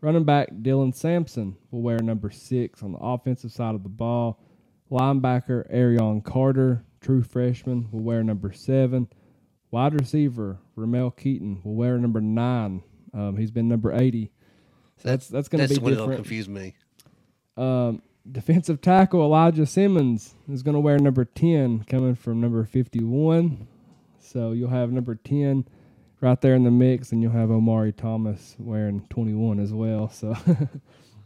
Running 0.00 0.24
back 0.24 0.48
Dylan 0.62 0.94
Sampson 0.94 1.56
will 1.70 1.82
wear 1.82 1.98
number 1.98 2.30
six 2.30 2.82
on 2.82 2.92
the 2.92 2.98
offensive 2.98 3.52
side 3.52 3.74
of 3.74 3.82
the 3.82 3.88
ball. 3.88 4.38
Linebacker 4.90 5.66
Arion 5.70 6.20
Carter, 6.22 6.84
true 7.00 7.22
freshman, 7.22 7.88
will 7.92 8.00
wear 8.02 8.22
number 8.24 8.52
seven. 8.52 9.08
Wide 9.70 9.94
receiver 9.94 10.58
Ramel 10.74 11.10
Keaton 11.12 11.60
will 11.64 11.74
wear 11.74 11.98
number 11.98 12.20
nine. 12.20 12.82
Um, 13.14 13.36
he's 13.36 13.50
been 13.50 13.68
number 13.68 13.92
80. 13.92 14.32
So 14.96 15.08
that's 15.08 15.28
that's 15.28 15.48
going 15.48 15.62
to 15.62 15.68
That's 15.68 15.78
be 15.78 15.84
what 15.84 15.90
will 15.92 15.98
different. 15.98 16.16
confuse 16.22 16.48
me. 16.48 16.74
Um, 17.56 18.02
defensive 18.30 18.80
tackle 18.80 19.22
Elijah 19.22 19.66
Simmons 19.66 20.34
is 20.48 20.62
going 20.62 20.74
to 20.74 20.80
wear 20.80 20.98
number 20.98 21.24
10, 21.24 21.84
coming 21.84 22.14
from 22.14 22.40
number 22.40 22.64
51. 22.64 23.66
So 24.18 24.52
you'll 24.52 24.70
have 24.70 24.92
number 24.92 25.14
10 25.14 25.66
right 26.20 26.40
there 26.40 26.54
in 26.54 26.64
the 26.64 26.70
mix, 26.70 27.12
and 27.12 27.22
you'll 27.22 27.32
have 27.32 27.50
Omari 27.50 27.92
Thomas 27.92 28.56
wearing 28.58 29.06
21 29.10 29.60
as 29.60 29.72
well. 29.72 30.08
So 30.08 30.32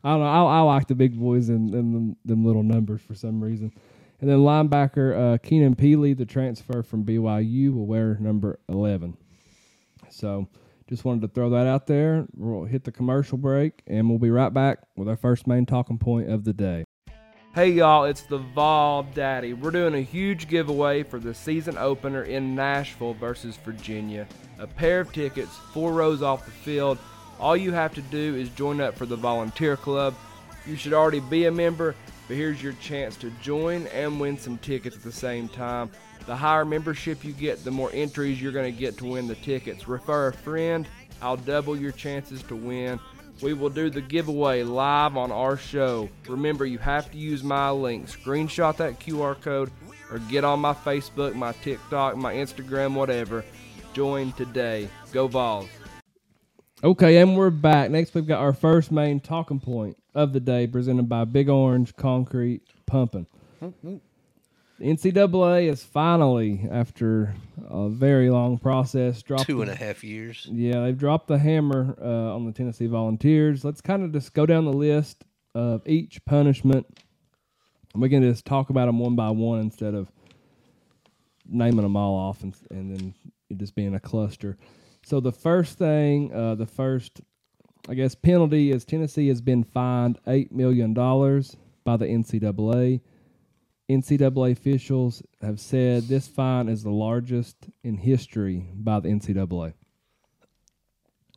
I 0.04 0.10
don't 0.10 0.20
know. 0.20 0.26
I, 0.26 0.58
I 0.58 0.60
like 0.60 0.86
the 0.86 0.94
big 0.94 1.18
boys 1.18 1.48
and, 1.48 1.72
them, 1.72 2.16
them 2.24 2.44
little 2.44 2.62
numbers 2.62 3.00
for 3.02 3.14
some 3.14 3.42
reason. 3.42 3.72
And 4.20 4.30
then 4.30 4.38
linebacker 4.38 5.34
uh, 5.34 5.38
Keenan 5.38 5.74
Pili, 5.74 6.16
the 6.16 6.26
transfer 6.26 6.82
from 6.82 7.04
BYU, 7.04 7.74
will 7.74 7.86
wear 7.86 8.16
number 8.20 8.58
11. 8.68 9.16
So 10.10 10.48
just 10.88 11.04
wanted 11.04 11.22
to 11.22 11.28
throw 11.28 11.50
that 11.50 11.66
out 11.66 11.86
there. 11.86 12.26
We'll 12.36 12.64
hit 12.64 12.84
the 12.84 12.92
commercial 12.92 13.38
break, 13.38 13.82
and 13.86 14.08
we'll 14.08 14.18
be 14.18 14.30
right 14.30 14.52
back 14.52 14.78
with 14.96 15.08
our 15.08 15.16
first 15.16 15.46
main 15.46 15.66
talking 15.66 15.98
point 15.98 16.30
of 16.30 16.44
the 16.44 16.52
day. 16.52 16.84
Hey 17.54 17.70
y'all, 17.70 18.02
it's 18.02 18.22
the 18.22 18.38
Vol 18.38 19.04
Daddy. 19.14 19.52
We're 19.52 19.70
doing 19.70 19.94
a 19.94 20.00
huge 20.00 20.48
giveaway 20.48 21.04
for 21.04 21.20
the 21.20 21.32
season 21.32 21.78
opener 21.78 22.24
in 22.24 22.56
Nashville 22.56 23.14
versus 23.14 23.56
Virginia. 23.58 24.26
A 24.58 24.66
pair 24.66 24.98
of 24.98 25.12
tickets, 25.12 25.56
four 25.72 25.92
rows 25.92 26.20
off 26.20 26.44
the 26.44 26.50
field. 26.50 26.98
All 27.38 27.56
you 27.56 27.70
have 27.70 27.94
to 27.94 28.02
do 28.02 28.34
is 28.34 28.48
join 28.48 28.80
up 28.80 28.96
for 28.96 29.06
the 29.06 29.14
volunteer 29.14 29.76
club. 29.76 30.16
You 30.66 30.74
should 30.74 30.94
already 30.94 31.20
be 31.20 31.44
a 31.44 31.52
member, 31.52 31.94
but 32.26 32.36
here's 32.36 32.60
your 32.60 32.72
chance 32.72 33.14
to 33.18 33.30
join 33.40 33.86
and 33.86 34.18
win 34.18 34.36
some 34.36 34.58
tickets 34.58 34.96
at 34.96 35.04
the 35.04 35.12
same 35.12 35.48
time. 35.48 35.92
The 36.26 36.34
higher 36.34 36.64
membership 36.64 37.24
you 37.24 37.34
get, 37.34 37.62
the 37.62 37.70
more 37.70 37.90
entries 37.94 38.42
you're 38.42 38.50
going 38.50 38.74
to 38.74 38.76
get 38.76 38.98
to 38.98 39.04
win 39.04 39.28
the 39.28 39.36
tickets. 39.36 39.86
Refer 39.86 40.26
a 40.26 40.32
friend, 40.32 40.88
I'll 41.22 41.36
double 41.36 41.76
your 41.76 41.92
chances 41.92 42.42
to 42.44 42.56
win. 42.56 42.98
We 43.42 43.52
will 43.52 43.70
do 43.70 43.90
the 43.90 44.00
giveaway 44.00 44.62
live 44.62 45.16
on 45.16 45.32
our 45.32 45.56
show. 45.56 46.08
Remember, 46.28 46.64
you 46.64 46.78
have 46.78 47.10
to 47.10 47.18
use 47.18 47.42
my 47.42 47.70
link. 47.70 48.06
Screenshot 48.06 48.76
that 48.76 49.00
QR 49.00 49.40
code 49.40 49.70
or 50.10 50.18
get 50.18 50.44
on 50.44 50.60
my 50.60 50.72
Facebook, 50.72 51.34
my 51.34 51.52
TikTok, 51.52 52.16
my 52.16 52.34
Instagram, 52.34 52.94
whatever. 52.94 53.44
Join 53.92 54.32
today. 54.32 54.88
Go 55.12 55.26
Vols. 55.26 55.68
Okay, 56.82 57.18
and 57.18 57.36
we're 57.36 57.50
back. 57.50 57.90
Next, 57.90 58.14
we've 58.14 58.26
got 58.26 58.40
our 58.40 58.52
first 58.52 58.92
main 58.92 59.18
talking 59.20 59.60
point 59.60 59.96
of 60.14 60.32
the 60.32 60.40
day 60.40 60.66
presented 60.66 61.08
by 61.08 61.24
Big 61.24 61.48
Orange 61.48 61.96
Concrete 61.96 62.62
Pumping. 62.86 63.26
NCAA 64.84 65.68
is 65.70 65.82
finally, 65.82 66.68
after 66.70 67.34
a 67.70 67.88
very 67.88 68.28
long 68.28 68.58
process, 68.58 69.22
dropped 69.22 69.46
Two 69.46 69.64
the- 69.64 69.72
a 69.72 69.74
half 69.74 70.04
years. 70.04 70.46
yeah, 70.52 70.82
they've 70.84 70.98
dropped 70.98 71.26
the 71.26 71.38
hammer 71.38 71.96
uh, 72.00 72.34
on 72.34 72.44
the 72.44 72.52
Tennessee 72.52 72.86
Volunteers. 72.86 73.64
Let's 73.64 73.80
kind 73.80 74.02
of 74.04 74.12
just 74.12 74.34
go 74.34 74.44
down 74.44 74.66
the 74.66 74.72
list 74.74 75.24
of 75.54 75.86
each 75.88 76.22
punishment. 76.26 76.86
We 77.94 78.08
can 78.10 78.22
just 78.22 78.44
talk 78.44 78.68
about 78.70 78.86
them 78.86 78.98
one 78.98 79.16
by 79.16 79.30
one 79.30 79.60
instead 79.60 79.94
of 79.94 80.08
naming 81.48 81.82
them 81.82 81.96
all 81.96 82.14
off 82.16 82.42
and, 82.42 82.54
and 82.70 82.94
then 82.94 83.14
it 83.48 83.56
just 83.58 83.74
being 83.74 83.94
a 83.94 84.00
cluster. 84.00 84.58
So 85.04 85.20
the 85.20 85.32
first 85.32 85.78
thing, 85.78 86.32
uh, 86.34 86.56
the 86.56 86.66
first, 86.66 87.20
I 87.88 87.94
guess, 87.94 88.14
penalty 88.14 88.70
is 88.70 88.84
Tennessee 88.84 89.28
has 89.28 89.40
been 89.40 89.64
fined 89.64 90.18
$8 90.26 90.50
million 90.52 90.92
by 90.92 91.96
the 91.96 92.06
NCAA. 92.06 93.00
NCAA 93.88 94.52
officials 94.52 95.22
have 95.42 95.60
said 95.60 96.04
this 96.04 96.26
fine 96.26 96.68
is 96.68 96.82
the 96.82 96.90
largest 96.90 97.56
in 97.82 97.98
history 97.98 98.66
by 98.74 99.00
the 99.00 99.08
NCAA. 99.10 99.74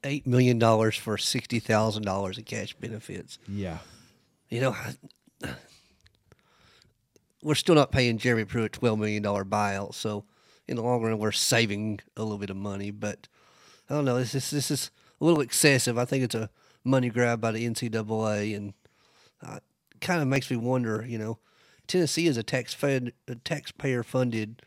Eight 0.04 0.25
million 0.25 0.58
dollars 0.58 0.96
for 0.96 1.18
sixty 1.18 1.60
thousand 1.60 2.04
dollars 2.04 2.38
in 2.38 2.46
cash 2.46 2.74
benefits. 2.74 3.39
Yeah. 3.48 3.80
You 4.50 4.62
know, 4.62 4.75
we're 7.44 7.56
still 7.56 7.75
not 7.75 7.92
paying 7.92 8.18
Jeremy 8.18 8.46
Pruitt 8.46 8.72
twelve 8.74 9.00
million 9.00 9.24
dollar 9.24 9.44
buyout, 9.44 9.94
so 9.94 10.24
in 10.68 10.77
the 10.77 10.84
long 10.84 11.01
run 11.01 11.18
we're 11.18 11.32
saving 11.32 12.00
a 12.16 12.22
little 12.22 12.38
bit 12.38 12.50
of 12.50 12.56
money. 12.56 12.92
But 12.92 13.27
I 13.89 13.96
don't 13.96 14.06
know. 14.06 14.18
This 14.20 14.36
is 14.36 14.50
this 14.51 14.72
is 14.72 14.92
a 15.20 15.25
little 15.25 15.42
excessive. 15.42 15.98
I 15.98 16.06
think 16.06 16.24
it's 16.24 16.36
a 16.36 16.50
money 16.86 17.10
grab 17.10 17.42
by 17.42 17.51
the 17.51 17.68
NCAA, 17.68 18.56
and 18.56 18.74
uh, 19.46 19.60
kind 20.00 20.22
of 20.22 20.27
makes 20.30 20.50
me 20.50 20.56
wonder. 20.58 21.06
You 21.06 21.18
know, 21.18 21.39
Tennessee 21.88 22.27
is 22.27 22.38
a 22.38 22.44
tax 22.44 22.74
fed, 22.74 23.13
a 23.27 23.36
taxpayer 23.36 24.03
funded 24.03 24.62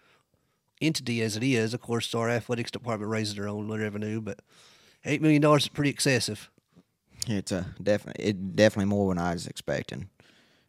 entity 0.80 1.22
as 1.22 1.36
it 1.36 1.42
is. 1.42 1.74
Of 1.74 1.80
course, 1.80 2.14
our 2.14 2.30
athletics 2.30 2.70
department 2.70 3.10
raises 3.10 3.34
their 3.34 3.48
own 3.48 3.70
revenue, 3.70 4.20
but 4.20 4.40
eight 5.04 5.20
million 5.20 5.42
dollars 5.42 5.64
is 5.64 5.68
pretty 5.68 5.90
excessive. 5.90 6.50
It's 7.26 7.52
uh, 7.52 7.64
a 7.78 7.82
definitely 7.82 8.24
it 8.24 8.56
definitely 8.56 8.86
more 8.86 9.14
than 9.14 9.22
I 9.22 9.32
was 9.32 9.46
expecting. 9.46 10.08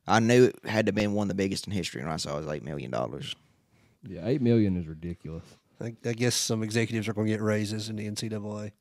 I 0.08 0.20
knew 0.20 0.46
it 0.46 0.60
had 0.66 0.88
to 0.88 0.94
be 0.94 1.08
one 1.08 1.26
of 1.26 1.30
the 1.30 1.36
biggest 1.36 1.68
in 1.68 1.74
history 1.74 2.02
when 2.04 2.12
I 2.12 2.18
saw 2.18 2.38
it 2.38 2.46
was 2.46 2.54
eight 2.54 2.64
million 2.64 2.92
dollars. 2.92 3.36
Yeah, 4.04 4.26
eight 4.26 4.42
million 4.42 4.76
is 4.76 4.88
ridiculous. 4.88 5.44
I, 5.80 5.96
I 6.06 6.14
guess 6.14 6.36
some 6.36 6.64
executives 6.64 7.08
are 7.08 7.14
going 7.14 7.28
to 7.28 7.34
get 7.34 7.42
raises 7.42 7.90
in 7.90 7.96
the 7.96 8.10
NCAA. 8.10 8.72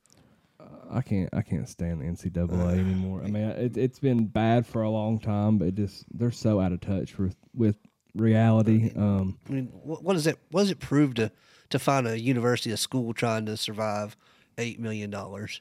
I 0.91 1.03
can't 1.03 1.29
I 1.33 1.43
can't 1.43 1.69
stand 1.69 2.01
the 2.01 2.05
NCAA 2.07 2.79
anymore. 2.79 3.23
I 3.25 3.29
mean, 3.31 3.45
it, 3.45 3.77
it's 3.77 3.99
been 3.99 4.27
bad 4.27 4.67
for 4.67 4.83
a 4.83 4.91
long 4.91 5.19
time, 5.19 5.59
but 5.59 5.69
it 5.69 5.75
just 5.75 6.05
they're 6.13 6.31
so 6.33 6.61
out 6.61 6.73
of 6.73 6.81
touch 6.81 7.17
with 7.19 7.37
with 7.55 7.77
reality. 8.15 8.91
Um, 8.97 9.39
I 9.49 9.53
mean, 9.53 9.67
what, 9.85 10.03
what 10.03 10.15
does 10.15 10.27
it 10.27 10.39
what 10.51 10.63
does 10.63 10.71
it 10.71 10.81
prove 10.81 11.15
to 11.15 11.31
to 11.71 11.79
find 11.79 12.07
a 12.07 12.19
university, 12.19 12.71
a 12.73 12.77
school 12.77 13.13
trying 13.15 13.47
to 13.47 13.57
survive 13.57 14.17
eight 14.59 14.81
million 14.81 15.11
dollars? 15.11 15.61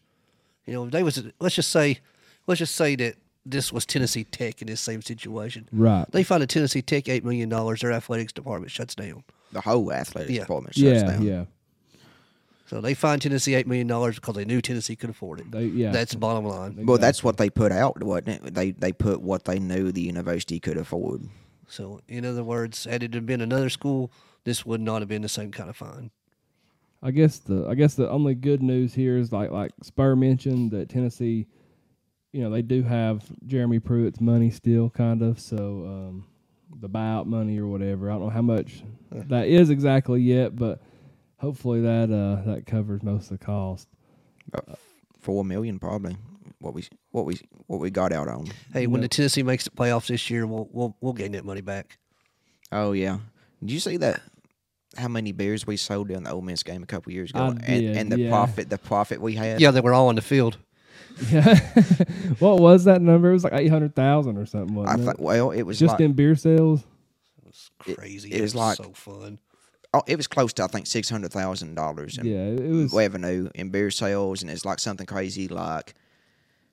You 0.66 0.74
know, 0.74 0.86
if 0.86 0.92
they 0.92 1.04
was 1.04 1.24
let's 1.40 1.56
just 1.56 1.70
say 1.70 2.00
let's 2.48 2.60
just 2.60 2.76
say 2.76 2.96
that 2.96 3.16
this 3.46 3.72
was 3.72 3.86
Tennessee 3.86 4.24
Tech 4.26 4.62
in 4.62 4.68
this 4.68 4.82
same 4.82 5.02
situation. 5.02 5.68
right. 5.72 6.06
They 6.12 6.24
find 6.24 6.44
a 6.44 6.48
Tennessee 6.48 6.82
Tech 6.82 7.08
eight 7.10 7.24
million 7.24 7.50
dollars, 7.50 7.82
their 7.82 7.92
athletics 7.92 8.34
department 8.34 8.72
shuts 8.72 8.96
down. 8.96 9.24
The 9.52 9.62
whole 9.62 9.92
athletic 9.92 10.32
Yeah. 10.32 10.42
department 10.42 10.76
shuts 10.76 10.86
Yeah, 10.86 11.04
down. 11.04 11.22
yeah. 11.24 11.46
So 12.70 12.82
they 12.82 12.94
find 12.94 13.20
Tennessee 13.20 13.56
eight 13.56 13.66
million 13.66 13.88
dollars 13.88 14.16
because 14.16 14.36
they 14.36 14.46
knew 14.46 14.62
Tennessee 14.62 14.96
could 14.96 15.10
afford 15.10 15.40
it. 15.40 15.52
They, 15.52 15.66
yeah. 15.66 15.92
That's 15.92 16.12
the 16.12 16.20
bottom 16.20 16.46
line. 16.46 16.86
Well, 16.86 17.00
that's 17.00 17.24
what 17.24 17.38
they 17.38 17.50
put 17.50 17.72
out, 17.72 18.04
wasn't? 18.04 18.54
They 18.54 18.72
they 18.72 18.92
put 18.92 19.22
what 19.22 19.46
they 19.46 19.58
knew 19.58 19.92
the 19.92 20.02
university 20.02 20.60
could 20.60 20.78
afford. 20.78 21.24
So 21.68 22.02
in 22.08 22.26
other 22.26 22.44
words, 22.44 22.86
had 22.86 23.02
it 23.02 23.26
been 23.26 23.42
another 23.42 23.70
school, 23.70 24.12
this 24.44 24.68
would 24.68 24.82
not 24.82 25.02
have 25.02 25.10
been 25.10 25.24
the 25.24 25.30
same 25.30 25.52
kind 25.52 25.70
of 25.70 25.78
fine. 25.78 26.12
I 27.02 27.10
guess 27.10 27.40
the 27.40 27.66
I 27.68 27.74
guess 27.74 27.96
the 27.96 28.08
only 28.08 28.36
good 28.36 28.62
news 28.62 28.94
here 28.94 29.18
is 29.18 29.32
like 29.32 29.50
like 29.50 29.72
Spur 29.82 30.16
mentioned 30.16 30.70
that 30.72 30.90
Tennessee, 30.90 31.48
you 32.34 32.44
know, 32.44 32.52
they 32.52 32.62
do 32.62 32.84
have 32.84 33.24
Jeremy 33.48 33.80
Pruitt's 33.80 34.22
money 34.22 34.52
still, 34.52 34.92
kind 34.92 35.24
of. 35.24 35.40
So 35.40 35.58
um, 35.88 36.26
the 36.80 36.90
buyout 36.90 37.26
money 37.26 37.58
or 37.58 37.66
whatever. 37.66 38.12
I 38.12 38.14
don't 38.14 38.26
know 38.26 38.30
how 38.30 38.44
much 38.44 38.84
that 39.12 39.48
is 39.48 39.72
exactly 39.72 40.22
yet, 40.22 40.56
but 40.56 40.84
hopefully 41.40 41.82
that 41.82 42.12
uh, 42.12 42.52
that 42.52 42.66
covers 42.66 43.04
most 43.04 43.32
of 43.32 43.40
the 43.40 43.46
cost. 43.46 43.88
About 44.54 44.80
four 45.20 45.44
million 45.44 45.80
probably. 45.80 46.16
What 46.60 46.74
we 46.74 46.86
what 47.12 47.26
we 47.26 47.40
what 47.68 47.80
we 47.80 47.90
got 47.90 48.12
out 48.12 48.28
on. 48.28 48.48
Hey, 48.74 48.88
when 48.88 49.02
the 49.02 49.08
Tennessee 49.08 49.44
makes 49.44 49.64
the 49.64 49.70
playoffs 49.72 50.08
this 50.08 50.30
year, 50.30 50.46
we'll 50.46 50.70
we'll 50.72 50.96
we'll 51.02 51.14
gain 51.14 51.32
that 51.34 51.46
money 51.46 51.62
back. 51.62 51.98
Oh 52.72 52.92
yeah. 52.92 53.20
Did 53.62 53.72
you 53.72 53.80
see 53.80 53.98
that? 53.98 54.22
How 54.98 55.08
many 55.08 55.32
beers 55.32 55.68
we 55.68 55.78
sold 55.78 56.08
during 56.08 56.24
the 56.24 56.32
Ole 56.32 56.42
Miss 56.42 56.64
game 56.64 56.82
a 56.82 56.86
couple 56.88 57.14
years 57.14 57.30
ago, 57.30 57.40
I 57.40 57.48
and, 57.48 57.62
did, 57.62 57.98
and 57.98 58.12
the 58.12 58.20
yeah. 58.22 58.30
profit 58.30 58.70
the 58.70 58.78
profit 58.78 59.22
we 59.22 59.36
had. 59.36 59.62
Yeah, 59.62 59.72
they 59.72 59.82
were 59.82 59.94
all 59.94 60.08
on 60.08 60.16
the 60.16 60.22
field. 60.22 60.58
Yeah. 61.30 61.60
what 62.40 62.60
was 62.60 62.86
that 62.86 63.02
number? 63.02 63.30
It 63.30 63.34
was 63.34 63.44
like 63.44 63.54
eight 63.54 63.70
hundred 63.70 63.96
thousand 63.96 64.38
or 64.38 64.46
something. 64.46 64.76
I 64.78 64.82
Wasn't 64.82 65.06
thought. 65.06 65.16
it? 65.16 65.22
Well, 65.22 65.52
it 65.52 65.62
was 65.64 65.78
Just 65.80 65.94
like 65.94 66.02
in 66.02 66.14
beer 66.14 66.36
sales. 66.36 66.82
It 67.38 67.46
was 67.46 67.72
crazy. 67.80 68.32
it 68.32 68.42
was 68.42 68.56
like- 68.56 68.78
so 68.78 68.92
fun. 68.94 69.40
Oh, 69.94 70.02
it 70.08 70.16
was 70.18 70.28
close 70.28 70.54
to 70.54 70.64
I 70.64 70.68
think 70.68 70.88
six 70.88 71.10
hundred 71.10 71.32
thousand 71.32 71.76
dollars 71.76 72.18
in 72.18 72.26
Yeah, 72.26 72.46
it 72.64 72.70
was. 72.70 72.94
revenue 72.94 73.50
in 73.56 73.70
beer 73.70 73.92
sales, 73.92 74.42
and 74.42 74.52
it's 74.52 74.66
like 74.66 74.80
something 74.80 75.06
crazy 75.06 75.48
like. 75.48 75.96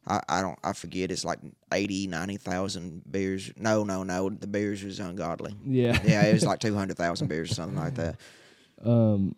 I, 0.08 0.20
I 0.28 0.40
don't 0.40 0.56
I 0.62 0.72
forget 0.72 1.10
it's 1.10 1.24
like 1.24 1.40
80, 1.72 2.06
90,000 2.06 3.02
beers. 3.10 3.50
No, 3.56 3.82
no, 3.82 4.04
no. 4.04 4.30
The 4.30 4.46
beers 4.46 4.84
was 4.84 5.00
ungodly. 5.00 5.52
Yeah. 5.66 5.98
Yeah, 6.04 6.22
it 6.26 6.32
was 6.32 6.44
like 6.44 6.60
two 6.66 6.76
hundred 6.76 6.96
thousand 6.96 7.26
beers 7.26 7.50
or 7.50 7.54
something 7.54 7.76
like 7.76 7.96
that. 7.96 8.14
Um, 8.84 9.34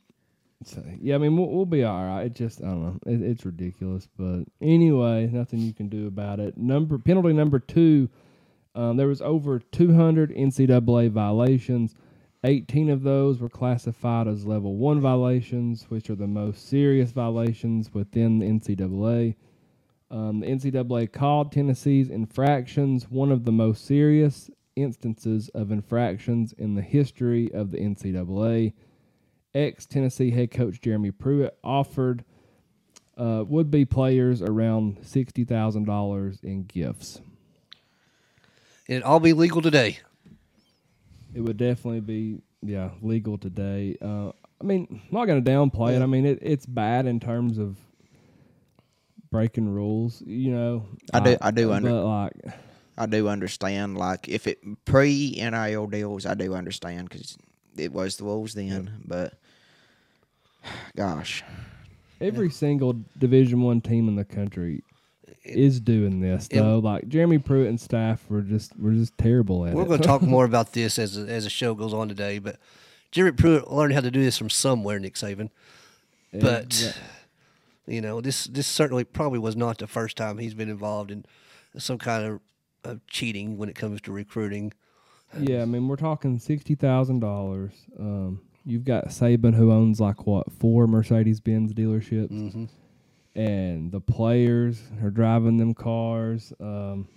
so, 0.64 0.84
yeah, 1.00 1.14
I 1.14 1.18
mean, 1.18 1.38
we'll, 1.38 1.48
we'll 1.48 1.64
be 1.64 1.84
all 1.84 2.04
right. 2.04 2.24
It 2.24 2.34
just, 2.34 2.60
I 2.60 2.66
don't 2.66 2.82
know, 2.82 2.98
it, 3.06 3.22
it's 3.22 3.46
ridiculous. 3.46 4.08
But 4.18 4.42
anyway, 4.60 5.26
nothing 5.32 5.60
you 5.60 5.72
can 5.72 5.88
do 5.88 6.06
about 6.06 6.38
it. 6.38 6.58
Number 6.58 6.98
penalty 6.98 7.32
number 7.32 7.60
two, 7.60 8.10
um, 8.74 8.98
there 8.98 9.06
was 9.06 9.22
over 9.22 9.60
200 9.60 10.34
NCAA 10.34 11.10
violations. 11.10 11.94
18 12.44 12.88
of 12.90 13.02
those 13.02 13.40
were 13.40 13.48
classified 13.48 14.28
as 14.28 14.46
level 14.46 14.76
one 14.76 15.00
violations, 15.00 15.86
which 15.88 16.08
are 16.08 16.14
the 16.14 16.26
most 16.26 16.68
serious 16.68 17.10
violations 17.10 17.92
within 17.92 18.38
the 18.38 18.46
NCAA. 18.46 19.34
Um, 20.10 20.40
the 20.40 20.46
NCAA 20.46 21.12
called 21.12 21.52
Tennessee's 21.52 22.08
infractions 22.08 23.10
one 23.10 23.32
of 23.32 23.44
the 23.44 23.52
most 23.52 23.84
serious 23.84 24.50
instances 24.76 25.48
of 25.50 25.72
infractions 25.72 26.52
in 26.52 26.74
the 26.74 26.82
history 26.82 27.52
of 27.52 27.72
the 27.72 27.78
NCAA 27.78 28.72
ex 29.54 29.86
Tennessee 29.86 30.30
head 30.30 30.50
coach 30.50 30.80
Jeremy 30.80 31.10
Pruitt 31.10 31.58
offered 31.64 32.24
uh, 33.16 33.44
would 33.46 33.70
be 33.70 33.84
players 33.84 34.42
around 34.42 34.98
sixty 35.02 35.44
thousand 35.44 35.84
dollars 35.84 36.38
in 36.42 36.64
gifts. 36.64 37.20
It'd 38.86 39.02
all 39.02 39.20
be 39.20 39.32
legal 39.32 39.60
today. 39.60 39.98
It 41.38 41.42
would 41.42 41.56
definitely 41.56 42.00
be 42.00 42.42
yeah 42.62 42.90
legal 43.00 43.38
today. 43.38 43.96
Uh, 44.02 44.32
I 44.60 44.64
mean, 44.64 44.88
I'm 44.90 45.00
not 45.12 45.26
going 45.26 45.42
to 45.44 45.48
downplay 45.48 45.94
it. 45.96 46.02
I 46.02 46.06
mean, 46.06 46.26
it, 46.26 46.40
it's 46.42 46.66
bad 46.66 47.06
in 47.06 47.20
terms 47.20 47.58
of 47.58 47.76
breaking 49.30 49.72
rules. 49.72 50.20
You 50.26 50.50
know, 50.50 50.86
I 51.14 51.20
do- 51.20 51.36
I 51.40 51.52
do 51.52 51.70
under- 51.72 51.92
like 51.92 52.32
I 52.96 53.06
do 53.06 53.28
understand, 53.28 53.96
like 53.96 54.28
if 54.28 54.48
it 54.48 54.58
pre 54.84 55.36
NIL 55.38 55.86
deals, 55.86 56.26
I 56.26 56.34
do 56.34 56.54
understand 56.54 57.08
because 57.08 57.38
it 57.76 57.92
was 57.92 58.16
the 58.16 58.24
Wolves 58.24 58.54
then. 58.54 59.00
But 59.06 59.34
gosh, 60.96 61.44
every 62.20 62.50
single 62.50 62.96
Division 63.16 63.62
One 63.62 63.80
team 63.80 64.08
in 64.08 64.16
the 64.16 64.24
country 64.24 64.82
is 65.48 65.80
doing 65.80 66.20
this 66.20 66.46
it- 66.50 66.56
though. 66.56 66.78
Like 66.78 67.08
Jeremy 67.08 67.38
Pruitt 67.38 67.68
and 67.68 67.80
staff 67.80 68.24
were 68.28 68.42
just 68.42 68.78
were 68.78 68.92
just 68.92 69.16
terrible 69.18 69.64
at 69.66 69.72
it. 69.72 69.76
We're 69.76 69.84
going 69.84 70.00
to 70.00 70.06
talk 70.06 70.22
more 70.36 70.44
about 70.44 70.72
this 70.72 70.98
as 70.98 71.16
as 71.16 71.44
the 71.44 71.50
show 71.50 71.74
goes 71.74 71.92
on 71.94 72.08
today. 72.08 72.38
But 72.38 72.56
Jeremy 73.12 73.36
Pruitt 73.36 73.70
learned 73.70 73.94
how 73.94 74.00
to 74.00 74.10
do 74.10 74.22
this 74.22 74.36
from 74.38 74.50
somewhere, 74.50 74.98
Nick 74.98 75.14
Saban. 75.14 75.50
But 76.32 76.78
Yeah. 76.82 76.92
you 77.94 78.00
know, 78.00 78.20
this 78.20 78.44
this 78.44 78.66
certainly 78.66 79.04
probably 79.04 79.38
was 79.38 79.56
not 79.56 79.78
the 79.78 79.86
first 79.86 80.16
time 80.16 80.38
he's 80.38 80.54
been 80.54 80.68
involved 80.68 81.10
in 81.10 81.24
some 81.78 81.98
kind 81.98 82.24
of, 82.24 82.40
of 82.84 83.06
cheating 83.06 83.56
when 83.58 83.68
it 83.68 83.74
comes 83.76 84.00
to 84.02 84.12
recruiting. 84.12 84.72
Yeah, 85.38 85.62
I 85.62 85.64
mean 85.66 85.88
we're 85.88 85.96
talking 85.96 86.38
sixty 86.38 86.74
thousand 86.74 87.20
dollars. 87.20 87.72
Um, 87.98 88.40
you've 88.64 88.84
got 88.84 89.08
Saban 89.08 89.54
who 89.54 89.70
owns 89.72 90.00
like 90.00 90.26
what 90.26 90.50
four 90.52 90.86
Mercedes 90.86 91.40
Benz 91.40 91.72
dealerships, 91.72 92.30
Mm-hmm. 92.30 92.64
And 93.38 93.92
the 93.92 94.00
players 94.00 94.80
are 95.02 95.10
driving 95.10 95.56
them 95.58 95.74
cars. 95.74 96.52
Um, 96.60 97.08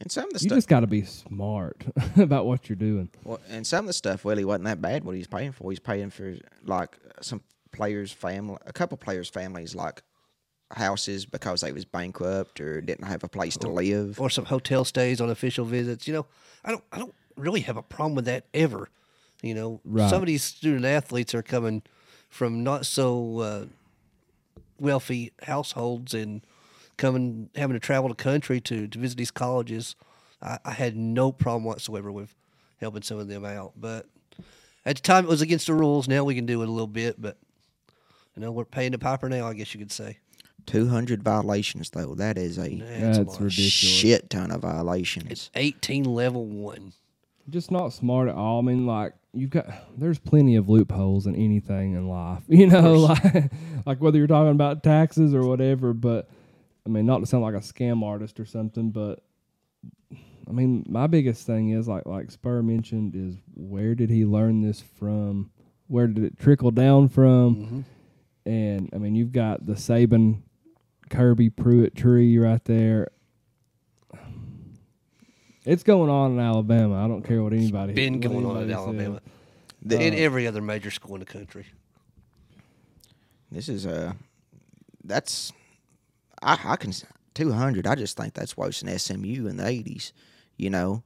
and 0.00 0.10
some 0.10 0.24
of 0.24 0.30
the 0.32 0.40
you 0.40 0.48
stuff, 0.48 0.56
just 0.58 0.68
got 0.68 0.80
to 0.80 0.86
be 0.86 1.02
smart 1.04 1.84
about 2.16 2.46
what 2.46 2.68
you're 2.68 2.76
doing. 2.76 3.08
well, 3.24 3.40
and 3.50 3.66
some 3.66 3.80
of 3.80 3.86
the 3.86 3.92
stuff 3.92 4.24
really 4.24 4.44
wasn't 4.44 4.64
that 4.64 4.80
bad. 4.80 5.04
What 5.04 5.14
he's 5.16 5.26
paying 5.26 5.52
for, 5.52 5.70
he's 5.70 5.80
paying 5.80 6.10
for 6.10 6.36
like 6.64 6.96
some 7.20 7.42
players' 7.72 8.12
family, 8.12 8.56
a 8.66 8.72
couple 8.72 8.96
players' 8.98 9.28
families, 9.28 9.74
like 9.74 10.02
houses 10.72 11.26
because 11.26 11.60
they 11.62 11.72
was 11.72 11.84
bankrupt 11.84 12.60
or 12.60 12.80
didn't 12.80 13.06
have 13.06 13.24
a 13.24 13.28
place 13.28 13.56
to 13.58 13.68
live. 13.68 14.20
or 14.20 14.30
some 14.30 14.44
hotel 14.44 14.84
stays 14.84 15.20
on 15.20 15.28
official 15.30 15.64
visits. 15.64 16.06
You 16.06 16.14
know, 16.14 16.26
I 16.64 16.70
don't 16.70 16.84
I 16.92 16.98
don't 16.98 17.14
really 17.36 17.60
have 17.62 17.76
a 17.76 17.82
problem 17.82 18.14
with 18.14 18.24
that 18.26 18.46
ever. 18.54 18.88
You 19.42 19.54
know, 19.54 19.80
Right. 19.84 20.08
some 20.10 20.20
of 20.22 20.26
these 20.26 20.44
student 20.44 20.84
athletes 20.84 21.34
are 21.34 21.42
coming 21.42 21.82
from 22.28 22.62
not 22.62 22.86
so 22.86 23.38
uh, 23.40 23.64
wealthy 24.80 25.32
households 25.42 26.14
and 26.14 26.42
coming 26.96 27.50
having 27.54 27.74
to 27.74 27.80
travel 27.80 28.08
the 28.08 28.14
country 28.14 28.60
to 28.62 28.88
to 28.88 28.98
visit 28.98 29.18
these 29.18 29.30
colleges. 29.30 29.96
I, 30.42 30.58
I 30.64 30.72
had 30.72 30.96
no 30.96 31.32
problem 31.32 31.64
whatsoever 31.64 32.10
with 32.10 32.34
helping 32.80 33.02
some 33.02 33.18
of 33.18 33.28
them 33.28 33.44
out, 33.44 33.72
but 33.76 34.06
at 34.86 34.96
the 34.96 35.02
time 35.02 35.24
it 35.24 35.28
was 35.28 35.42
against 35.42 35.66
the 35.66 35.74
rules. 35.74 36.08
Now 36.08 36.24
we 36.24 36.34
can 36.34 36.46
do 36.46 36.62
it 36.62 36.68
a 36.68 36.72
little 36.72 36.86
bit, 36.86 37.20
but 37.20 37.36
you 38.36 38.42
know 38.42 38.50
we're 38.50 38.64
paying 38.64 38.92
the 38.92 38.98
piper 38.98 39.28
now. 39.28 39.46
I 39.46 39.54
guess 39.54 39.74
you 39.74 39.78
could 39.80 39.92
say. 39.92 40.18
Two 40.66 40.88
hundred 40.88 41.22
violations 41.22 41.90
though. 41.90 42.14
That 42.14 42.36
is 42.38 42.58
a 42.58 42.68
That's, 42.76 43.18
a 43.18 43.24
That's 43.24 43.40
ridiculous. 43.40 43.72
shit 43.72 44.30
ton 44.30 44.50
of 44.50 44.60
violations. 44.62 45.30
It's 45.30 45.50
18 45.54 46.04
level 46.04 46.46
one. 46.46 46.92
Just 47.48 47.70
not 47.70 47.92
smart 47.92 48.28
at 48.28 48.34
all. 48.34 48.60
I 48.60 48.62
mean, 48.62 48.86
like 48.86 49.14
you've 49.32 49.50
got 49.50 49.66
there's 49.96 50.18
plenty 50.18 50.56
of 50.56 50.68
loopholes 50.68 51.26
in 51.26 51.34
anything 51.34 51.94
in 51.94 52.08
life. 52.08 52.42
You 52.48 52.66
know, 52.66 52.94
like 52.94 53.52
like 53.86 54.00
whether 54.00 54.18
you're 54.18 54.26
talking 54.26 54.50
about 54.50 54.82
taxes 54.82 55.34
or 55.34 55.42
whatever. 55.42 55.92
But 55.92 56.28
I 56.86 56.88
mean, 56.88 57.06
not 57.06 57.20
to 57.20 57.26
sound 57.26 57.42
like 57.42 57.54
a 57.54 57.58
scam 57.58 58.04
artist 58.04 58.40
or 58.40 58.44
something, 58.44 58.90
but 58.90 59.22
I 60.48 60.52
mean, 60.52 60.84
my 60.88 61.06
biggest 61.06 61.46
thing 61.46 61.70
is 61.70 61.88
like 61.88 62.06
like 62.06 62.30
Spur 62.30 62.62
mentioned 62.62 63.14
is 63.14 63.36
where 63.54 63.94
did 63.94 64.10
he 64.10 64.24
learn 64.24 64.62
this 64.62 64.80
from? 64.80 65.50
Where 65.86 66.06
did 66.06 66.24
it 66.24 66.38
trickle 66.38 66.70
down 66.70 67.08
from? 67.08 67.56
Mm-hmm. 67.56 67.80
And 68.46 68.90
I 68.92 68.98
mean, 68.98 69.14
you've 69.14 69.32
got 69.32 69.66
the 69.66 69.74
Saban, 69.74 70.42
Kirby, 71.08 71.50
Pruitt 71.50 71.94
tree 71.94 72.36
right 72.38 72.64
there. 72.64 73.08
It's 75.64 75.82
going 75.82 76.10
on 76.10 76.32
in 76.32 76.40
Alabama. 76.40 77.04
I 77.04 77.08
don't 77.08 77.22
care 77.22 77.42
what 77.42 77.52
anybody. 77.52 77.92
been 77.92 78.14
what 78.14 78.22
going 78.22 78.46
on 78.46 78.62
in 78.62 78.70
Alabama. 78.70 79.20
says. 79.24 79.32
The- 79.82 80.02
in 80.02 80.14
every 80.14 80.46
other 80.46 80.60
major 80.60 80.90
school 80.90 81.14
in 81.14 81.20
the 81.20 81.26
country. 81.26 81.66
This 83.50 83.68
is 83.68 83.86
uh 83.86 84.12
that's 85.04 85.52
I 86.42 86.58
I 86.64 86.76
can 86.76 86.92
two 87.34 87.52
hundred. 87.52 87.86
I 87.86 87.94
just 87.94 88.16
think 88.16 88.34
that's 88.34 88.56
worse 88.56 88.80
than 88.80 88.96
SMU 88.96 89.46
in 89.46 89.56
the 89.56 89.66
eighties. 89.66 90.12
You 90.56 90.70
know, 90.70 91.02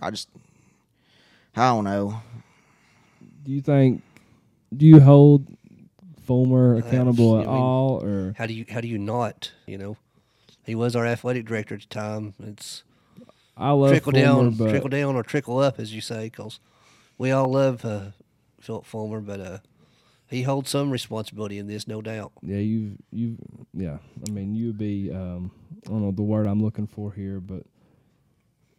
I 0.00 0.10
just 0.10 0.28
I 1.54 1.68
don't 1.68 1.84
know. 1.84 2.20
Do 3.44 3.52
you 3.52 3.62
think? 3.62 4.02
Do 4.76 4.84
you 4.84 5.00
hold 5.00 5.46
Fulmer 6.24 6.76
accountable 6.76 7.38
at 7.38 7.48
I 7.48 7.52
mean, 7.52 7.60
all, 7.62 8.02
or 8.04 8.34
How 8.36 8.46
do 8.46 8.52
you 8.52 8.66
how 8.68 8.80
do 8.80 8.88
you 8.88 8.98
not? 8.98 9.52
You 9.66 9.78
know, 9.78 9.96
he 10.64 10.74
was 10.74 10.94
our 10.96 11.06
athletic 11.06 11.46
director 11.46 11.76
at 11.76 11.82
the 11.82 11.86
time. 11.86 12.34
It's 12.42 12.82
I 13.56 13.70
love 13.72 13.90
trickle 13.90 14.12
Fulmer, 14.12 14.24
down, 14.26 14.50
but 14.54 14.70
trickle 14.70 14.88
down, 14.90 15.16
or 15.16 15.22
trickle 15.22 15.58
up, 15.58 15.78
as 15.78 15.94
you 15.94 16.00
say, 16.00 16.24
because 16.24 16.60
we 17.18 17.30
all 17.30 17.50
love 17.50 17.84
uh, 17.84 18.10
Phillip 18.60 18.84
Fulmer, 18.84 19.20
but 19.20 19.40
uh, 19.40 19.58
he 20.28 20.42
holds 20.42 20.70
some 20.70 20.90
responsibility 20.90 21.58
in 21.58 21.66
this, 21.66 21.86
no 21.88 22.02
doubt. 22.02 22.32
yeah, 22.42 22.58
you 22.58 22.98
you 23.10 23.36
yeah. 23.72 23.98
I 24.26 24.30
mean, 24.30 24.54
you'd 24.54 24.78
be 24.78 25.10
um, 25.10 25.50
I 25.86 25.90
don't 25.90 26.02
know 26.02 26.10
the 26.10 26.22
word 26.22 26.46
I'm 26.46 26.62
looking 26.62 26.86
for 26.86 27.12
here, 27.12 27.40
but 27.40 27.62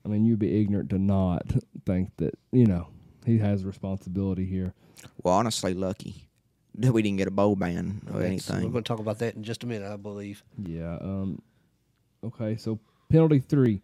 I 0.05 0.09
mean, 0.09 0.25
you'd 0.25 0.39
be 0.39 0.61
ignorant 0.61 0.89
to 0.91 0.99
not 0.99 1.43
think 1.85 2.11
that 2.17 2.37
you 2.51 2.65
know 2.65 2.87
he 3.25 3.39
has 3.39 3.65
responsibility 3.65 4.45
here. 4.45 4.73
Well, 5.23 5.33
honestly, 5.33 5.73
lucky 5.73 6.27
that 6.75 6.93
we 6.93 7.01
didn't 7.01 7.17
get 7.17 7.27
a 7.27 7.31
bowl 7.31 7.55
ban 7.55 8.01
or 8.13 8.19
That's- 8.21 8.49
We're 8.49 8.61
going 8.61 8.73
to 8.73 8.81
talk 8.83 8.99
about 8.99 9.19
that 9.19 9.35
in 9.35 9.43
just 9.43 9.63
a 9.63 9.67
minute, 9.67 9.91
I 9.91 9.95
believe. 9.95 10.43
Yeah. 10.63 10.97
Um, 11.01 11.41
okay. 12.23 12.55
So 12.55 12.79
penalty 13.09 13.39
three, 13.39 13.81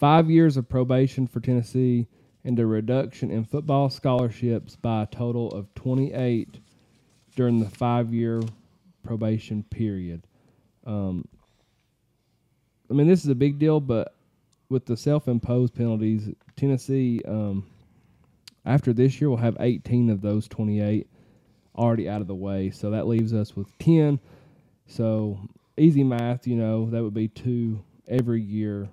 five 0.00 0.30
years 0.30 0.56
of 0.56 0.66
probation 0.66 1.26
for 1.26 1.40
Tennessee 1.40 2.06
and 2.42 2.58
a 2.58 2.64
reduction 2.64 3.30
in 3.30 3.44
football 3.44 3.90
scholarships 3.90 4.74
by 4.74 5.02
a 5.02 5.06
total 5.06 5.50
of 5.50 5.72
28 5.74 6.58
during 7.36 7.60
the 7.60 7.68
five-year 7.68 8.40
probation 9.04 9.62
period. 9.64 10.26
Um, 10.86 11.28
I 12.90 12.94
mean, 12.94 13.08
this 13.08 13.22
is 13.22 13.30
a 13.30 13.34
big 13.34 13.58
deal, 13.58 13.78
but 13.78 14.14
with 14.70 14.86
the 14.86 14.96
self-imposed 14.96 15.74
penalties, 15.74 16.30
Tennessee, 16.56 17.20
um, 17.28 17.66
after 18.64 18.94
this 18.94 19.20
year, 19.20 19.28
will 19.28 19.36
have 19.36 19.58
18 19.60 20.08
of 20.08 20.22
those 20.22 20.48
28 20.48 21.06
already 21.76 22.08
out 22.08 22.22
of 22.22 22.26
the 22.26 22.34
way. 22.34 22.70
So 22.70 22.90
that 22.90 23.06
leaves 23.06 23.34
us 23.34 23.54
with 23.54 23.76
10. 23.78 24.18
So 24.86 25.38
easy 25.76 26.02
math, 26.02 26.46
you 26.46 26.56
know, 26.56 26.88
that 26.88 27.02
would 27.02 27.14
be 27.14 27.28
two 27.28 27.84
every 28.08 28.40
year. 28.40 28.88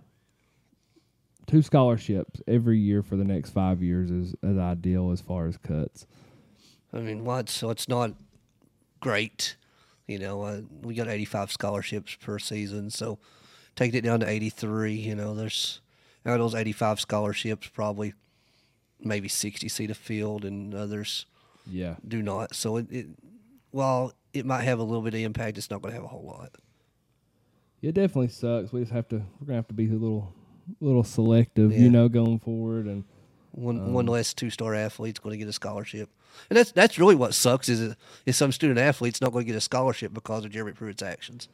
Two 1.47 1.61
scholarships 1.61 2.41
every 2.47 2.77
year 2.77 3.01
for 3.01 3.15
the 3.15 3.23
next 3.23 3.51
five 3.51 3.81
years 3.81 4.11
is, 4.11 4.35
is 4.43 4.57
ideal 4.57 5.11
as 5.11 5.21
far 5.21 5.47
as 5.47 5.57
cuts. 5.57 6.05
I 6.93 6.99
mean, 6.99 7.23
what? 7.25 7.49
So 7.49 7.69
it's 7.69 7.87
not 7.87 8.11
great. 8.99 9.55
You 10.07 10.19
know, 10.19 10.41
uh, 10.43 10.61
we 10.81 10.93
got 10.93 11.07
85 11.07 11.51
scholarships 11.51 12.15
per 12.15 12.37
season, 12.39 12.89
so 12.89 13.19
taking 13.75 13.97
it 13.99 14.01
down 14.01 14.19
to 14.21 14.27
83. 14.29 14.93
You 14.93 15.15
know, 15.15 15.33
there's 15.35 15.81
out 16.25 16.33
of 16.33 16.39
those 16.39 16.55
85 16.55 16.99
scholarships, 16.99 17.67
probably 17.67 18.13
maybe 18.99 19.27
60 19.29 19.67
see 19.69 19.85
the 19.85 19.93
field, 19.95 20.43
and 20.43 20.73
others 20.75 21.25
Yeah. 21.65 21.95
do 22.05 22.21
not. 22.21 22.55
So 22.55 22.77
it, 22.77 22.87
it 22.91 23.07
while 23.71 24.13
it 24.33 24.45
might 24.45 24.63
have 24.63 24.79
a 24.79 24.83
little 24.83 25.01
bit 25.01 25.13
of 25.13 25.19
impact, 25.21 25.57
it's 25.57 25.69
not 25.69 25.81
going 25.81 25.91
to 25.93 25.95
have 25.95 26.05
a 26.05 26.09
whole 26.09 26.25
lot. 26.25 26.51
It 27.81 27.93
definitely 27.93 28.29
sucks. 28.29 28.73
We 28.73 28.79
just 28.81 28.91
have 28.91 29.07
to 29.09 29.17
we're 29.39 29.45
gonna 29.47 29.55
have 29.57 29.67
to 29.67 29.73
be 29.73 29.87
a 29.89 29.93
little 29.93 30.33
little 30.79 31.03
selective, 31.03 31.71
Yeah. 31.71 31.79
you 31.79 31.89
know, 31.89 32.09
going 32.09 32.39
forward 32.39 32.85
and 32.85 33.03
One 33.51 33.93
one 33.93 34.05
less 34.05 34.33
two 34.33 34.49
star 34.49 34.75
athlete's 34.75 35.19
going 35.19 35.33
to 35.33 35.37
get 35.37 35.47
a 35.47 35.53
scholarship, 35.53 36.09
and 36.49 36.57
that's 36.57 36.71
that's 36.71 36.99
really 36.99 37.15
what 37.15 37.33
sucks 37.33 37.69
is 37.69 37.81
it, 37.81 37.97
is 38.25 38.37
some 38.37 38.51
student 38.51 38.77
athletes 38.79 39.19
not 39.21 39.31
going 39.31 39.45
to 39.45 39.51
get 39.51 39.57
a 39.57 39.61
scholarship 39.61 40.13
because 40.13 40.45
of 40.45 40.51
Jeremy 40.51 40.73
Pruitt's 40.73 41.01
actions. 41.01 41.49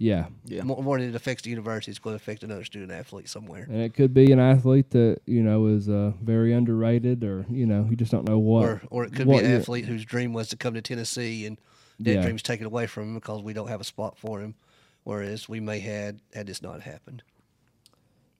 yeah. 0.00 0.26
Yeah. 0.44 0.62
More, 0.62 0.80
more 0.84 0.98
than 1.00 1.08
it 1.08 1.16
affects 1.16 1.42
the 1.42 1.50
university, 1.50 1.90
it's 1.90 1.98
going 1.98 2.16
to 2.16 2.22
affect 2.22 2.44
another 2.44 2.62
student 2.64 2.92
athlete 2.92 3.28
somewhere. 3.28 3.66
And 3.68 3.80
it 3.82 3.94
could 3.94 4.14
be 4.14 4.30
an 4.30 4.38
athlete 4.38 4.90
that, 4.90 5.18
you 5.26 5.42
know, 5.42 5.66
is 5.66 5.88
uh, 5.88 6.12
very 6.22 6.52
underrated 6.52 7.24
or, 7.24 7.44
you 7.50 7.66
know, 7.66 7.84
you 7.90 7.96
just 7.96 8.12
don't 8.12 8.28
know 8.28 8.38
what 8.38 8.64
Or, 8.64 8.82
or 8.90 9.04
it 9.06 9.12
could 9.12 9.26
what 9.26 9.40
be 9.40 9.46
an 9.46 9.50
you- 9.50 9.56
athlete 9.56 9.86
whose 9.86 10.04
dream 10.04 10.32
was 10.32 10.46
to 10.50 10.56
come 10.56 10.74
to 10.74 10.82
Tennessee 10.82 11.44
and 11.46 11.58
that 11.98 12.14
Yeah. 12.14 12.22
dream's 12.22 12.42
taken 12.44 12.64
away 12.66 12.86
from 12.86 13.08
him 13.08 13.14
because 13.16 13.42
we 13.42 13.52
don't 13.52 13.66
have 13.66 13.80
a 13.80 13.84
spot 13.84 14.16
for 14.16 14.40
him. 14.40 14.54
Whereas 15.02 15.48
we 15.48 15.58
may 15.58 15.80
had 15.80 16.20
had 16.32 16.46
this 16.46 16.62
not 16.62 16.82
happened. 16.82 17.24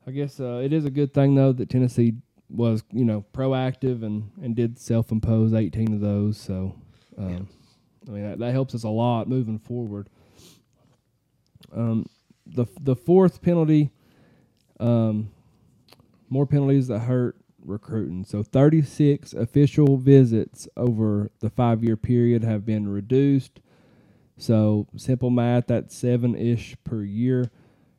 I 0.09 0.11
guess 0.11 0.41
uh, 0.41 0.63
it 0.65 0.73
is 0.73 0.87
a 0.87 0.91
good 0.91 1.13
thing 1.13 1.35
though 1.35 1.53
that 1.53 1.69
Tennessee 1.69 2.15
was 2.49 2.83
you 2.91 3.05
know 3.05 3.27
proactive 3.35 4.03
and 4.03 4.31
and 4.43 4.57
did 4.57 4.79
self 4.79 5.13
impose 5.13 5.53
18 5.53 5.93
of 5.93 6.01
those. 6.01 6.39
So 6.39 6.75
um, 7.19 7.47
I 8.09 8.11
mean 8.13 8.23
that, 8.23 8.39
that 8.39 8.53
helps 8.53 8.75
us 8.75 8.85
a 8.85 8.89
lot 8.89 9.29
moving 9.29 9.59
forward. 9.59 10.09
Um, 11.77 12.07
the 12.47 12.65
the 12.81 12.97
fourth 12.97 13.43
penalty, 13.43 13.91
um, 14.81 15.31
more 16.31 16.47
penalties 16.47 16.89
that 16.89 17.01
hurt 17.01 17.37
recruiting. 17.63 18.25
So 18.25 18.43
36 18.43 19.35
official 19.35 19.99
visits 19.99 20.67
over 20.75 21.31
the 21.41 21.51
five 21.51 21.85
year 21.85 21.99
period 21.99 22.45
have 22.45 22.65
been 22.65 22.89
reduced. 22.89 23.61
So 24.39 24.87
simple 24.97 25.29
math, 25.29 25.67
that's 25.67 25.95
seven 25.95 26.35
ish 26.35 26.77
per 26.83 27.03
year. 27.03 27.51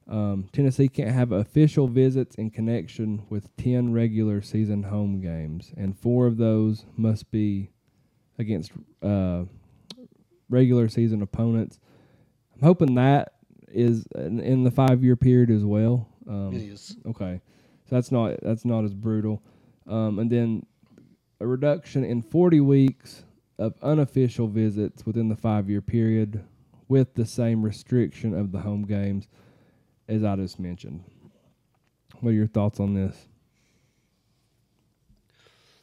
Um, 0.10 0.50
Tennessee 0.52 0.88
can't 0.88 1.12
have 1.12 1.32
official 1.32 1.88
visits 1.88 2.36
in 2.36 2.50
connection 2.50 3.28
with 3.30 3.56
10 3.58 3.94
regular 3.94 4.42
season 4.42 4.84
home 4.84 5.22
games, 5.22 5.72
and 5.78 5.98
four 5.98 6.26
of 6.26 6.38
those 6.38 6.86
must 6.98 7.30
be 7.30 7.70
against 8.40 8.72
uh, 9.04 9.44
regular 10.50 10.90
season 10.90 11.22
opponents. 11.22 11.80
I'm 12.56 12.64
hoping 12.64 12.96
that 12.96 13.34
is 13.68 14.08
in, 14.16 14.40
in 14.40 14.64
the 14.64 14.72
five 14.72 15.04
year 15.04 15.16
period 15.16 15.52
as 15.52 15.64
well. 15.64 16.08
Um, 16.28 16.54
it 16.54 16.64
is. 16.64 16.98
Okay, 17.06 17.40
so 17.88 17.96
that's 17.96 18.12
not 18.12 18.40
that's 18.42 18.66
not 18.66 18.86
as 18.86 18.96
brutal. 18.96 19.44
Um, 19.86 20.18
and 20.18 20.32
then 20.32 20.66
a 21.40 21.46
reduction 21.46 22.04
in 22.04 22.24
40 22.24 22.62
weeks 22.62 23.26
of 23.60 23.76
unofficial 23.84 24.48
visits 24.48 25.06
within 25.06 25.30
the 25.30 25.36
five 25.36 25.70
year 25.70 25.82
period, 25.82 26.44
with 26.88 27.14
the 27.14 27.28
same 27.28 27.62
restriction 27.62 28.34
of 28.34 28.52
the 28.52 28.60
home 28.62 28.88
games 28.88 29.28
as 30.10 30.24
I 30.24 30.36
just 30.36 30.60
mentioned. 30.60 31.04
What 32.20 32.32
are 32.32 32.34
your 32.34 32.48
thoughts 32.48 32.80
on 32.80 32.96
this? 32.96 33.16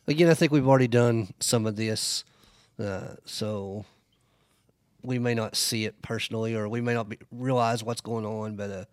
Again, 0.08 0.28
I 0.28 0.34
think 0.34 0.52
we've 0.52 0.66
already 0.66 0.88
done 0.88 1.32
some 1.40 1.64
of 1.64 1.76
this, 1.76 2.24
uh, 2.78 3.14
so 3.24 3.84
we 5.02 5.18
may 5.18 5.34
not 5.34 5.56
see 5.56 5.84
it 5.84 6.02
personally, 6.02 6.54
or 6.54 6.68
we 6.68 6.80
may 6.80 6.92
not 6.92 7.08
be, 7.08 7.18
realize 7.30 7.82
what's 7.82 8.00
going 8.00 8.26
on. 8.26 8.56
But 8.56 8.88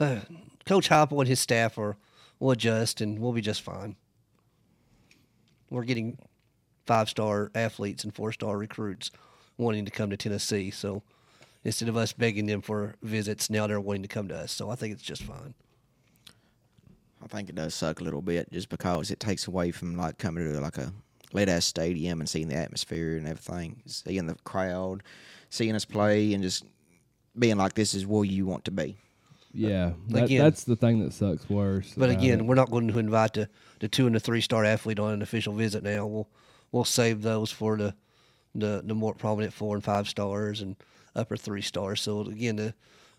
uh, 0.00 0.02
uh, 0.02 0.20
Coach 0.66 0.88
Heupel 0.88 1.20
and 1.20 1.28
his 1.28 1.40
staff 1.40 1.78
are 1.78 1.96
will 2.40 2.50
adjust, 2.50 3.00
and 3.00 3.18
we'll 3.18 3.32
be 3.32 3.40
just 3.40 3.62
fine. 3.62 3.96
We're 5.70 5.84
getting 5.84 6.18
five 6.86 7.08
star 7.08 7.50
athletes 7.54 8.04
and 8.04 8.14
four 8.14 8.32
star 8.32 8.56
recruits 8.56 9.10
wanting 9.58 9.84
to 9.84 9.90
come 9.90 10.10
to 10.10 10.16
Tennessee, 10.16 10.70
so 10.70 11.02
instead 11.66 11.88
of 11.88 11.96
us 11.96 12.12
begging 12.12 12.46
them 12.46 12.62
for 12.62 12.94
visits, 13.02 13.50
now 13.50 13.66
they're 13.66 13.80
wanting 13.80 14.02
to 14.02 14.08
come 14.08 14.28
to 14.28 14.36
us. 14.36 14.52
So 14.52 14.70
I 14.70 14.76
think 14.76 14.92
it's 14.92 15.02
just 15.02 15.24
fine. 15.24 15.52
I 17.20 17.26
think 17.26 17.48
it 17.48 17.56
does 17.56 17.74
suck 17.74 18.00
a 18.00 18.04
little 18.04 18.22
bit 18.22 18.52
just 18.52 18.68
because 18.68 19.10
it 19.10 19.18
takes 19.18 19.48
away 19.48 19.72
from 19.72 19.96
like 19.96 20.16
coming 20.16 20.44
to 20.44 20.60
like 20.60 20.78
a 20.78 20.92
lit 21.32 21.48
ass 21.48 21.66
stadium 21.66 22.20
and 22.20 22.28
seeing 22.28 22.46
the 22.46 22.54
atmosphere 22.54 23.16
and 23.16 23.26
everything, 23.26 23.82
seeing 23.84 24.26
the 24.26 24.36
crowd, 24.44 25.02
seeing 25.50 25.74
us 25.74 25.84
play, 25.84 26.32
and 26.34 26.44
just 26.44 26.64
being 27.36 27.56
like 27.56 27.74
this 27.74 27.94
is 27.94 28.06
where 28.06 28.24
you 28.24 28.46
want 28.46 28.64
to 28.66 28.70
be. 28.70 28.96
Yeah, 29.52 29.92
that, 30.10 30.24
again- 30.26 30.44
that's 30.44 30.62
the 30.62 30.76
thing 30.76 31.00
that 31.00 31.14
sucks 31.14 31.50
worse. 31.50 31.94
But 31.96 32.10
again, 32.10 32.40
it. 32.40 32.46
we're 32.46 32.54
not 32.54 32.70
going 32.70 32.86
to 32.86 32.98
invite 33.00 33.32
the, 33.34 33.48
the 33.80 33.88
two 33.88 34.06
and 34.06 34.14
the 34.14 34.20
three 34.20 34.40
star 34.40 34.64
athlete 34.64 35.00
on 35.00 35.14
an 35.14 35.22
official 35.22 35.52
visit 35.52 35.82
now. 35.82 36.06
We'll 36.06 36.28
we'll 36.70 36.84
save 36.84 37.22
those 37.22 37.50
for 37.50 37.76
the 37.76 37.94
the, 38.54 38.82
the 38.84 38.94
more 38.94 39.14
prominent 39.14 39.52
four 39.52 39.74
and 39.74 39.82
five 39.82 40.08
stars 40.08 40.60
and 40.60 40.76
upper 41.16 41.36
three 41.36 41.62
stars. 41.62 42.00
So 42.02 42.20
again, 42.20 42.56
the 42.56 42.74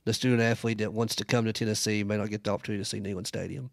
the 0.05 0.13
student 0.13 0.41
athlete 0.41 0.77
that 0.77 0.93
wants 0.93 1.15
to 1.17 1.25
come 1.25 1.43
to 1.45 1.51
Tennessee 1.51 2.03
may 2.03 2.15
not 2.17 2.29
get 2.29 2.43
the 2.45 2.51
opportunity 2.51 2.81
to 2.81 2.89
see 2.89 2.99
Neyland 3.01 3.27
Stadium. 3.27 3.69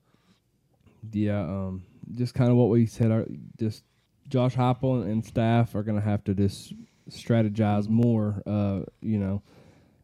yeah, 1.12 1.40
um, 1.40 1.84
just 2.16 2.34
kind 2.34 2.50
of 2.50 2.56
what 2.56 2.70
we 2.70 2.86
said. 2.86 3.10
Our, 3.12 3.26
just 3.58 3.84
Josh 4.28 4.56
Heupel 4.56 5.02
and, 5.02 5.10
and 5.12 5.24
staff 5.24 5.74
are 5.76 5.82
going 5.84 6.00
to 6.00 6.04
have 6.04 6.24
to 6.24 6.34
just 6.34 6.72
strategize 7.08 7.88
more. 7.88 8.42
Uh, 8.46 8.80
you 9.00 9.18
know, 9.18 9.42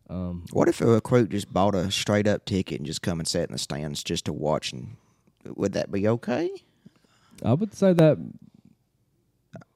um, 0.08 0.44
What 0.52 0.68
if 0.68 0.80
a 0.80 0.86
recruit 0.86 1.30
just 1.30 1.52
bought 1.52 1.74
a 1.74 1.90
straight 1.90 2.28
up 2.28 2.44
ticket 2.44 2.78
and 2.78 2.86
just 2.86 3.02
come 3.02 3.18
and 3.18 3.26
sat 3.26 3.48
in 3.48 3.52
the 3.52 3.58
stands 3.58 4.04
just 4.04 4.26
to 4.26 4.32
watch? 4.32 4.72
And 4.72 4.96
would 5.56 5.72
that 5.72 5.90
be 5.90 6.06
okay? 6.06 6.50
I 7.44 7.54
would 7.54 7.74
say 7.74 7.92
that 7.94 8.18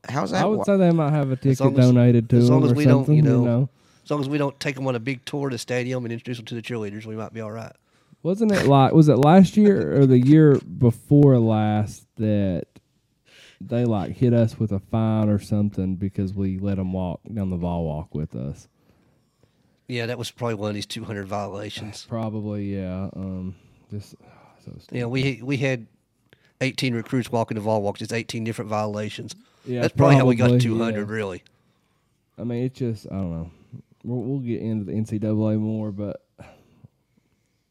How's 0.08 0.30
that? 0.32 0.42
I 0.42 0.46
would 0.46 0.58
wo- 0.58 0.64
say 0.64 0.76
they 0.76 0.90
might 0.90 1.10
have 1.10 1.30
a 1.30 1.36
ticket 1.36 1.60
long 1.60 1.78
as- 1.78 1.86
donated 1.86 2.28
to 2.30 2.36
as 2.36 2.50
long 2.50 2.60
them 2.60 2.66
as 2.70 2.72
or 2.72 2.76
we 2.76 2.84
don't, 2.84 3.00
something. 3.06 3.16
you 3.16 3.22
you 3.24 3.28
know- 3.28 3.44
know. 3.44 3.68
As 4.04 4.10
long 4.10 4.20
as 4.20 4.28
we 4.28 4.38
don't 4.38 4.58
take 4.60 4.74
them 4.74 4.86
on 4.86 4.94
a 4.94 5.00
big 5.00 5.24
tour 5.24 5.48
of 5.48 5.52
the 5.52 5.58
stadium 5.58 6.04
and 6.04 6.12
introduce 6.12 6.36
them 6.36 6.46
to 6.46 6.54
the 6.54 6.62
cheerleaders, 6.62 7.06
we 7.06 7.16
might 7.16 7.32
be 7.32 7.40
all 7.40 7.50
right. 7.50 7.72
Wasn't 8.22 8.52
it 8.52 8.66
like 8.66 8.92
was 8.92 9.08
it 9.08 9.16
last 9.16 9.56
year 9.56 10.00
or 10.00 10.06
the 10.06 10.18
year 10.18 10.58
before 10.58 11.38
last 11.38 12.06
that 12.16 12.66
they 13.60 13.84
like 13.84 14.12
hit 14.12 14.32
us 14.32 14.58
with 14.58 14.72
a 14.72 14.78
fine 14.78 15.28
or 15.28 15.38
something 15.38 15.96
because 15.96 16.32
we 16.32 16.58
let 16.58 16.76
them 16.76 16.92
walk 16.92 17.20
down 17.32 17.50
the 17.50 17.56
ball 17.56 17.84
walk 17.84 18.14
with 18.14 18.34
us? 18.34 18.68
Yeah, 19.88 20.06
that 20.06 20.18
was 20.18 20.30
probably 20.30 20.54
one 20.54 20.70
of 20.70 20.74
these 20.74 20.86
200 20.86 21.26
violations. 21.26 22.06
Probably, 22.08 22.74
yeah. 22.74 23.10
Um, 23.14 23.54
just 23.90 24.14
so. 24.64 24.72
Yeah, 24.90 25.04
we 25.04 25.40
we 25.42 25.58
had 25.58 25.86
18 26.62 26.94
recruits 26.94 27.30
walking 27.30 27.56
the 27.56 27.60
ball 27.60 27.82
walk, 27.82 27.98
just 27.98 28.12
18 28.12 28.44
different 28.44 28.70
violations. 28.70 29.34
Yeah, 29.66 29.82
That's 29.82 29.94
probably, 29.94 30.16
how 30.16 30.24
we 30.24 30.36
got 30.36 30.60
200, 30.60 30.98
yeah. 30.98 31.04
really. 31.06 31.42
I 32.38 32.44
mean, 32.44 32.64
it's 32.64 32.78
just 32.78 33.06
I 33.06 33.16
don't 33.16 33.30
know. 33.30 33.50
We'll, 34.04 34.22
we'll 34.22 34.40
get 34.40 34.60
into 34.62 34.84
the 34.84 34.92
NCAA 34.92 35.58
more, 35.58 35.90
but 35.92 36.22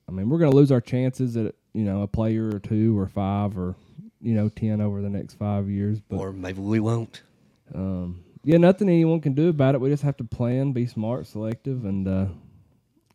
I 0.08 0.12
mean, 0.12 0.30
we're 0.30 0.39
going 0.39 0.52
to 0.52 0.58
lose 0.58 0.72
our 0.72 0.82
chances 0.82 1.38
at 1.38 1.56
you 1.74 1.84
know 1.84 2.02
a 2.02 2.08
player 2.08 2.50
or 2.54 2.60
two 2.60 2.98
or 3.00 3.08
five 3.08 3.58
or 3.58 3.76
you 4.22 4.34
know 4.34 4.50
ten 4.50 4.82
over 4.82 5.02
the 5.02 5.10
next 5.10 5.36
five 5.36 5.69
years. 5.69 6.00
But 6.02 6.17
or 6.17 6.34
maybe 6.34 6.60
we 6.62 6.80
won't. 6.80 7.22
um, 7.74 8.24
yeah, 8.43 8.58
nothing 8.58 8.89
anyone 8.89 9.22
can 9.22 9.34
do 9.34 9.50
about 9.50 9.76
it. 9.76 9.82
We 9.82 9.89
just 9.89 10.04
have 10.04 10.17
to 10.17 10.24
plan, 10.26 10.74
be 10.74 10.86
smart, 10.86 11.28
selective, 11.28 11.86
and 11.86 12.08
uh, 12.08 12.26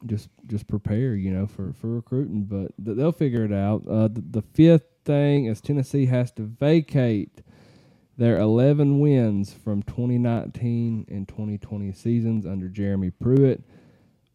just 0.07 0.29
just 0.47 0.67
prepare. 0.69 1.15
You 1.15 1.31
know, 1.33 1.47
for 1.47 1.73
for 1.75 1.89
recruiting. 1.89 2.45
But 2.45 2.73
th- 2.85 2.97
they'll 2.97 3.13
figure 3.13 3.45
it 3.45 3.53
out. 3.53 3.83
Uh, 3.89 4.09
the, 4.09 4.23
the 4.31 4.43
fifth 4.55 4.87
thing 5.05 5.47
is 5.47 5.61
Tennessee 5.61 6.07
has 6.07 6.31
to 6.33 6.43
vacate 6.43 7.43
their 8.19 8.37
11 8.39 8.99
wins 8.99 9.53
from 9.53 9.85
2019 9.85 11.07
and 11.09 11.29
2020 11.29 11.93
seasons 11.93 12.45
under 12.45 12.69
Jeremy 12.69 13.11
Pruitt, 13.11 13.63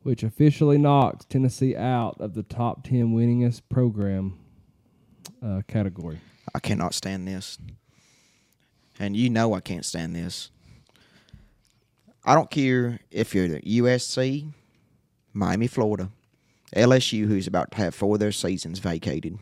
which 0.03 0.23
officially 0.23 0.77
knocks 0.77 1.25
Tennessee 1.25 1.75
out 1.75 2.15
of 2.19 2.33
the 2.33 2.43
top 2.43 2.85
10 2.85 3.13
winningest 3.13 3.61
program 3.69 4.39
uh, 5.45 5.61
category. 5.67 6.21
I 6.55 6.59
cannot 6.59 6.93
stand 6.93 7.27
this. 7.27 7.57
And 8.99 9.17
you 9.17 9.29
know 9.29 9.53
I 9.53 9.59
can't 9.59 9.85
stand 9.85 10.15
this. 10.15 10.49
I 12.23 12.35
don't 12.35 12.49
care 12.49 13.01
if 13.11 13.35
you're 13.35 13.49
the 13.49 13.59
USC, 13.59 14.53
Miami, 15.33 15.67
Florida, 15.67 16.09
LSU, 16.73 17.27
who's 17.27 17.47
about 17.47 17.71
to 17.71 17.77
have 17.77 17.93
four 17.93 18.15
of 18.15 18.21
their 18.21 18.31
seasons 18.31 18.79
vacated, 18.79 19.37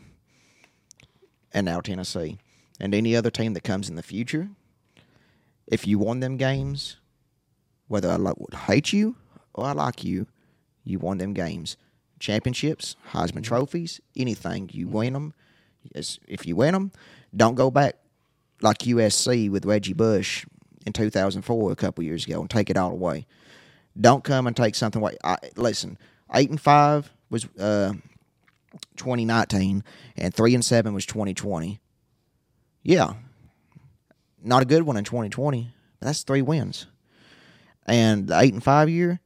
and 1.54 1.66
now 1.66 1.80
Tennessee, 1.80 2.38
and 2.80 2.94
any 2.94 3.14
other 3.14 3.30
team 3.30 3.54
that 3.54 3.64
comes 3.64 3.88
in 3.88 3.96
the 3.96 4.02
future. 4.02 4.50
If 5.66 5.86
you 5.86 5.98
won 5.98 6.20
them 6.20 6.36
games, 6.36 6.96
whether 7.88 8.10
I 8.10 8.16
like, 8.16 8.38
would 8.38 8.54
hate 8.54 8.92
you 8.92 9.16
or 9.54 9.66
I 9.66 9.72
like 9.72 10.04
you, 10.04 10.26
you 10.84 10.98
won 10.98 11.18
them 11.18 11.32
games. 11.32 11.76
Championships, 12.18 12.96
Heisman 13.12 13.42
trophies, 13.42 14.00
anything, 14.16 14.70
you 14.72 14.88
win 14.88 15.12
them. 15.12 15.34
If 15.94 16.46
you 16.46 16.56
win 16.56 16.72
them, 16.72 16.92
don't 17.34 17.54
go 17.54 17.70
back 17.70 17.96
like 18.60 18.78
USC 18.78 19.50
with 19.50 19.64
Reggie 19.64 19.92
Bush 19.92 20.46
in 20.86 20.92
2004 20.92 21.72
a 21.72 21.76
couple 21.76 22.04
years 22.04 22.26
ago 22.26 22.40
and 22.40 22.50
take 22.50 22.70
it 22.70 22.76
all 22.76 22.92
away. 22.92 23.26
Don't 24.00 24.24
come 24.24 24.46
and 24.46 24.56
take 24.56 24.74
something 24.74 25.02
away. 25.02 25.16
I, 25.22 25.36
listen, 25.56 25.98
eight 26.34 26.50
and 26.50 26.60
five 26.60 27.12
was 27.28 27.46
uh, 27.58 27.92
2019, 28.96 29.84
and 30.16 30.34
three 30.34 30.54
and 30.54 30.64
seven 30.64 30.94
was 30.94 31.04
2020. 31.06 31.80
Yeah, 32.82 33.14
not 34.42 34.62
a 34.62 34.66
good 34.66 34.82
one 34.82 34.96
in 34.96 35.04
2020, 35.04 35.72
but 36.00 36.06
that's 36.06 36.22
three 36.22 36.42
wins. 36.42 36.86
And 37.86 38.28
the 38.28 38.40
eight 38.40 38.52
and 38.52 38.62
five 38.62 38.88
year, 38.88 39.20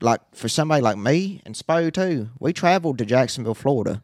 like 0.00 0.20
for 0.34 0.48
somebody 0.48 0.82
like 0.82 0.96
me 0.96 1.42
and 1.44 1.54
Spo 1.54 1.92
too, 1.92 2.30
we 2.38 2.52
traveled 2.52 2.98
to 2.98 3.04
Jacksonville, 3.04 3.54
Florida. 3.54 4.02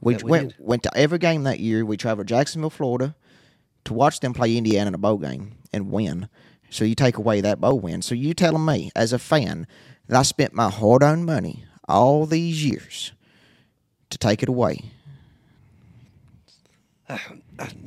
We, 0.00 0.16
we 0.16 0.30
went 0.30 0.48
did. 0.50 0.56
went 0.58 0.82
to 0.84 0.96
every 0.96 1.18
game 1.18 1.44
that 1.44 1.60
year. 1.60 1.84
We 1.84 1.96
traveled 1.96 2.28
to 2.28 2.34
Jacksonville, 2.34 2.70
Florida, 2.70 3.14
to 3.84 3.94
watch 3.94 4.20
them 4.20 4.34
play 4.34 4.56
Indiana 4.56 4.88
in 4.88 4.94
a 4.94 4.98
bowl 4.98 5.18
game 5.18 5.56
and 5.72 5.90
win. 5.90 6.28
So 6.70 6.84
you 6.84 6.94
take 6.94 7.18
away 7.18 7.40
that 7.42 7.60
bowl 7.60 7.78
win. 7.78 8.02
So 8.02 8.14
you 8.14 8.34
telling 8.34 8.64
me 8.64 8.90
as 8.96 9.12
a 9.12 9.18
fan 9.18 9.66
that 10.08 10.18
I 10.18 10.22
spent 10.22 10.54
my 10.54 10.70
hard-earned 10.70 11.26
money 11.26 11.64
all 11.88 12.26
these 12.26 12.64
years 12.64 13.12
to 14.10 14.18
take 14.18 14.42
it 14.42 14.48
away? 14.48 14.92
Ah, 17.08 17.32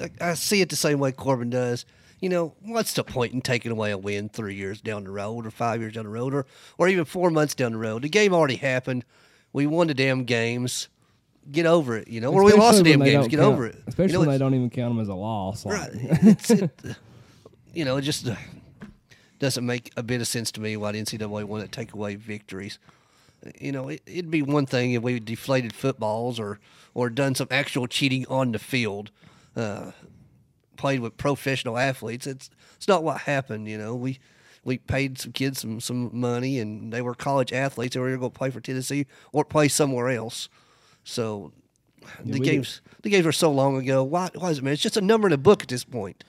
I, 0.02 0.10
I 0.22 0.34
see 0.34 0.62
it 0.62 0.70
the 0.70 0.76
same 0.76 1.00
way 1.00 1.12
Corbin 1.12 1.50
does. 1.50 1.86
You 2.22 2.30
know, 2.30 2.54
what's 2.62 2.94
the 2.94 3.04
point 3.04 3.34
in 3.34 3.42
taking 3.42 3.72
away 3.72 3.92
a 3.92 3.98
win 3.98 4.30
three 4.30 4.56
years 4.56 4.82
down 4.82 5.04
the 5.04 5.12
road, 5.12 5.46
or 5.46 5.52
five 5.52 5.82
years 5.82 5.94
down 5.94 6.06
the 6.06 6.10
road, 6.10 6.34
or 6.34 6.46
or 6.78 6.88
even 6.88 7.06
four 7.06 7.30
months 7.30 7.54
down 7.54 7.74
the 7.74 7.78
road? 7.78 8.02
The 8.04 8.10
game 8.10 8.34
already 8.34 8.56
happened. 8.56 9.06
We 9.54 9.68
won 9.68 9.88
the 9.88 9.94
damn 9.94 10.24
games. 10.24 10.88
Get 11.52 11.66
over 11.66 11.98
it. 11.98 12.08
You 12.08 12.22
know, 12.22 12.34
or 12.34 12.44
we 12.44 12.54
lost 12.54 12.84
the 12.84 12.84
damn 12.92 13.04
games. 13.04 13.28
Get 13.28 13.40
count- 13.40 13.54
over 13.54 13.68
it. 13.68 13.82
Especially 13.88 14.14
you 14.14 14.14
know, 14.14 14.20
when 14.22 14.30
they 14.30 14.38
don't 14.38 14.54
even 14.56 14.70
count 14.70 14.96
them 14.96 15.02
as 15.02 15.10
a 15.10 15.14
loss. 15.14 15.66
Like, 15.66 15.76
Right. 15.76 15.90
It's, 15.94 16.50
it, 16.50 16.72
you 17.74 17.86
know, 17.86 17.98
it 17.98 18.02
just 18.02 18.28
uh, 18.28 18.36
doesn't 19.40 19.66
make 19.66 19.92
a 19.96 20.02
bit 20.04 20.22
of 20.22 20.28
sense 20.28 20.52
to 20.54 20.62
me 20.62 20.76
why 20.78 20.94
the 20.94 21.02
NCAA 21.02 21.44
wanted 21.44 21.72
to 21.72 21.72
take 21.72 21.94
away 21.94 22.16
victories. 22.16 22.80
You 23.60 23.72
know, 23.72 23.90
it, 23.90 24.02
it'd 24.08 24.32
be 24.32 24.42
one 24.42 24.66
thing 24.66 24.94
if 24.94 25.04
we 25.04 25.20
deflated 25.20 25.74
footballs 25.74 26.40
or 26.40 26.60
or 26.96 27.10
done 27.10 27.36
some 27.36 27.48
actual 27.52 27.86
cheating 27.88 28.26
on 28.28 28.54
the 28.54 28.60
field, 28.60 29.12
uh, 29.56 29.92
played 30.78 31.00
with 31.00 31.18
professional 31.18 31.78
athletes. 31.78 32.28
It's 32.28 32.50
it's 32.76 32.88
not 32.88 33.04
what 33.04 33.22
happened. 33.22 33.68
You 33.68 33.78
know, 33.78 33.96
we 33.96 34.20
we 34.64 34.78
paid 34.78 35.18
some 35.20 35.32
kids 35.32 35.62
some 35.62 35.80
some 35.80 36.10
money 36.14 36.60
and 36.60 36.92
they 36.92 37.02
were 37.02 37.16
college 37.16 37.54
athletes. 37.54 37.94
They 37.94 38.00
were 38.00 38.08
going 38.08 38.20
to 38.20 38.26
go 38.26 38.30
play 38.30 38.50
for 38.50 38.60
Tennessee 38.60 39.06
or 39.32 39.46
play 39.46 39.68
somewhere 39.68 40.10
else. 40.10 40.50
So 41.04 41.52
the 42.24 42.40
we 42.40 42.46
games 42.46 42.82
the 43.04 43.10
games 43.10 43.26
were 43.26 43.32
so 43.32 43.52
long 43.52 43.78
ago. 43.78 44.04
Why 44.04 44.30
why 44.36 44.50
is 44.50 44.60
it 44.60 44.64
man? 44.64 44.74
It's 44.74 44.82
just 44.82 44.98
a 44.98 45.02
number 45.02 45.28
in 45.28 45.34
a 45.34 45.38
book 45.38 45.64
at 45.64 45.70
this 45.70 45.84
point. 45.84 46.24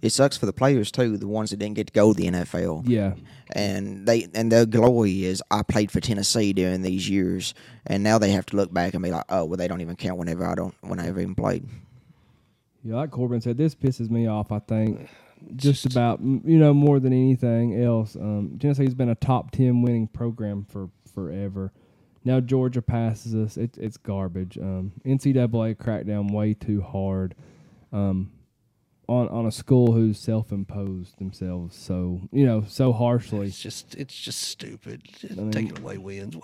It 0.00 0.10
sucks 0.10 0.36
for 0.36 0.46
the 0.46 0.52
players 0.52 0.92
too, 0.92 1.16
the 1.16 1.26
ones 1.26 1.50
that 1.50 1.56
didn't 1.56 1.74
get 1.74 1.88
to 1.88 1.92
go 1.92 2.12
to 2.12 2.16
the 2.16 2.28
NFL. 2.28 2.88
yeah. 2.88 3.14
and 3.52 4.06
they 4.06 4.28
and 4.32 4.50
their 4.52 4.64
glory 4.64 5.24
is 5.24 5.42
I 5.50 5.62
played 5.62 5.90
for 5.90 6.00
Tennessee 6.00 6.52
during 6.52 6.82
these 6.82 7.08
years, 7.08 7.52
and 7.84 8.04
now 8.04 8.18
they 8.18 8.30
have 8.30 8.46
to 8.46 8.56
look 8.56 8.72
back 8.72 8.94
and 8.94 9.02
be 9.02 9.10
like, 9.10 9.24
oh, 9.28 9.44
well, 9.44 9.56
they 9.56 9.66
don't 9.66 9.80
even 9.80 9.96
count 9.96 10.18
whenever 10.18 10.46
I 10.46 10.54
don't 10.54 10.74
when 10.82 11.00
I 11.00 11.08
ever 11.08 11.20
even 11.20 11.34
played. 11.34 11.68
Yeah, 12.88 12.96
like 12.96 13.10
Corbin 13.10 13.42
said, 13.42 13.58
this 13.58 13.74
pisses 13.74 14.08
me 14.08 14.26
off. 14.26 14.50
I 14.50 14.60
think 14.60 15.10
just 15.56 15.84
about 15.84 16.20
you 16.22 16.58
know 16.58 16.72
more 16.72 16.98
than 16.98 17.12
anything 17.12 17.82
else. 17.82 18.16
Um, 18.16 18.56
Tennessee's 18.58 18.94
been 18.94 19.10
a 19.10 19.14
top 19.14 19.50
ten 19.50 19.82
winning 19.82 20.08
program 20.08 20.64
for 20.64 20.88
forever. 21.12 21.70
Now 22.24 22.40
Georgia 22.40 22.80
passes 22.80 23.34
us. 23.34 23.56
It, 23.58 23.76
it's 23.76 23.98
garbage. 23.98 24.56
Um, 24.56 24.92
NCAA 25.04 25.78
cracked 25.78 26.06
down 26.06 26.28
way 26.28 26.54
too 26.54 26.80
hard 26.80 27.34
um, 27.92 28.32
on 29.06 29.28
on 29.28 29.44
a 29.44 29.52
school 29.52 29.92
who's 29.92 30.18
self 30.18 30.50
imposed 30.50 31.18
themselves 31.18 31.76
so 31.76 32.22
you 32.32 32.46
know 32.46 32.64
so 32.66 32.94
harshly. 32.94 33.48
It's 33.48 33.60
just 33.60 33.96
it's 33.96 34.18
just 34.18 34.40
stupid. 34.40 35.02
Just 35.04 35.36
mean- 35.36 35.50
taking 35.50 35.78
away 35.78 35.98
wins. 35.98 36.36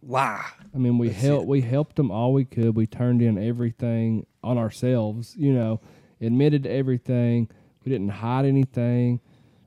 Why? 0.00 0.44
I 0.74 0.78
mean, 0.78 0.98
we 0.98 1.08
That's 1.08 1.22
helped 1.22 1.44
it. 1.44 1.48
we 1.48 1.60
helped 1.62 1.96
them 1.96 2.10
all 2.10 2.32
we 2.32 2.44
could. 2.44 2.74
We 2.76 2.86
turned 2.86 3.22
in 3.22 3.38
everything 3.38 4.26
on 4.42 4.58
ourselves. 4.58 5.34
You 5.36 5.52
know, 5.52 5.80
admitted 6.20 6.64
to 6.64 6.70
everything. 6.70 7.50
We 7.84 7.90
didn't 7.90 8.10
hide 8.10 8.44
anything. 8.44 9.20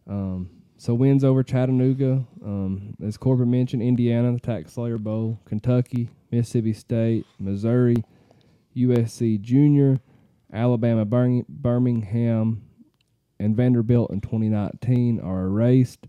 Um, 0.08 0.50
so 0.78 0.94
wins 0.94 1.24
over 1.24 1.42
Chattanooga, 1.44 2.26
um, 2.46 2.96
as 3.04 3.18
Corbin 3.18 3.50
mentioned, 3.50 3.82
Indiana, 3.82 4.32
the 4.32 4.40
TaxSlayer 4.40 5.00
Bowl, 5.00 5.40
Kentucky, 5.46 6.10
Mississippi 6.32 6.74
State, 6.74 7.26
Missouri, 7.40 7.96
USC 8.76 9.42
Junior, 9.42 10.00
Alabama, 10.54 11.04
Birmingham, 11.04 12.62
and 13.40 13.56
Vanderbilt 13.56 14.12
in 14.12 14.22
2019 14.22 15.20
are 15.20 15.46
erased. 15.46 16.06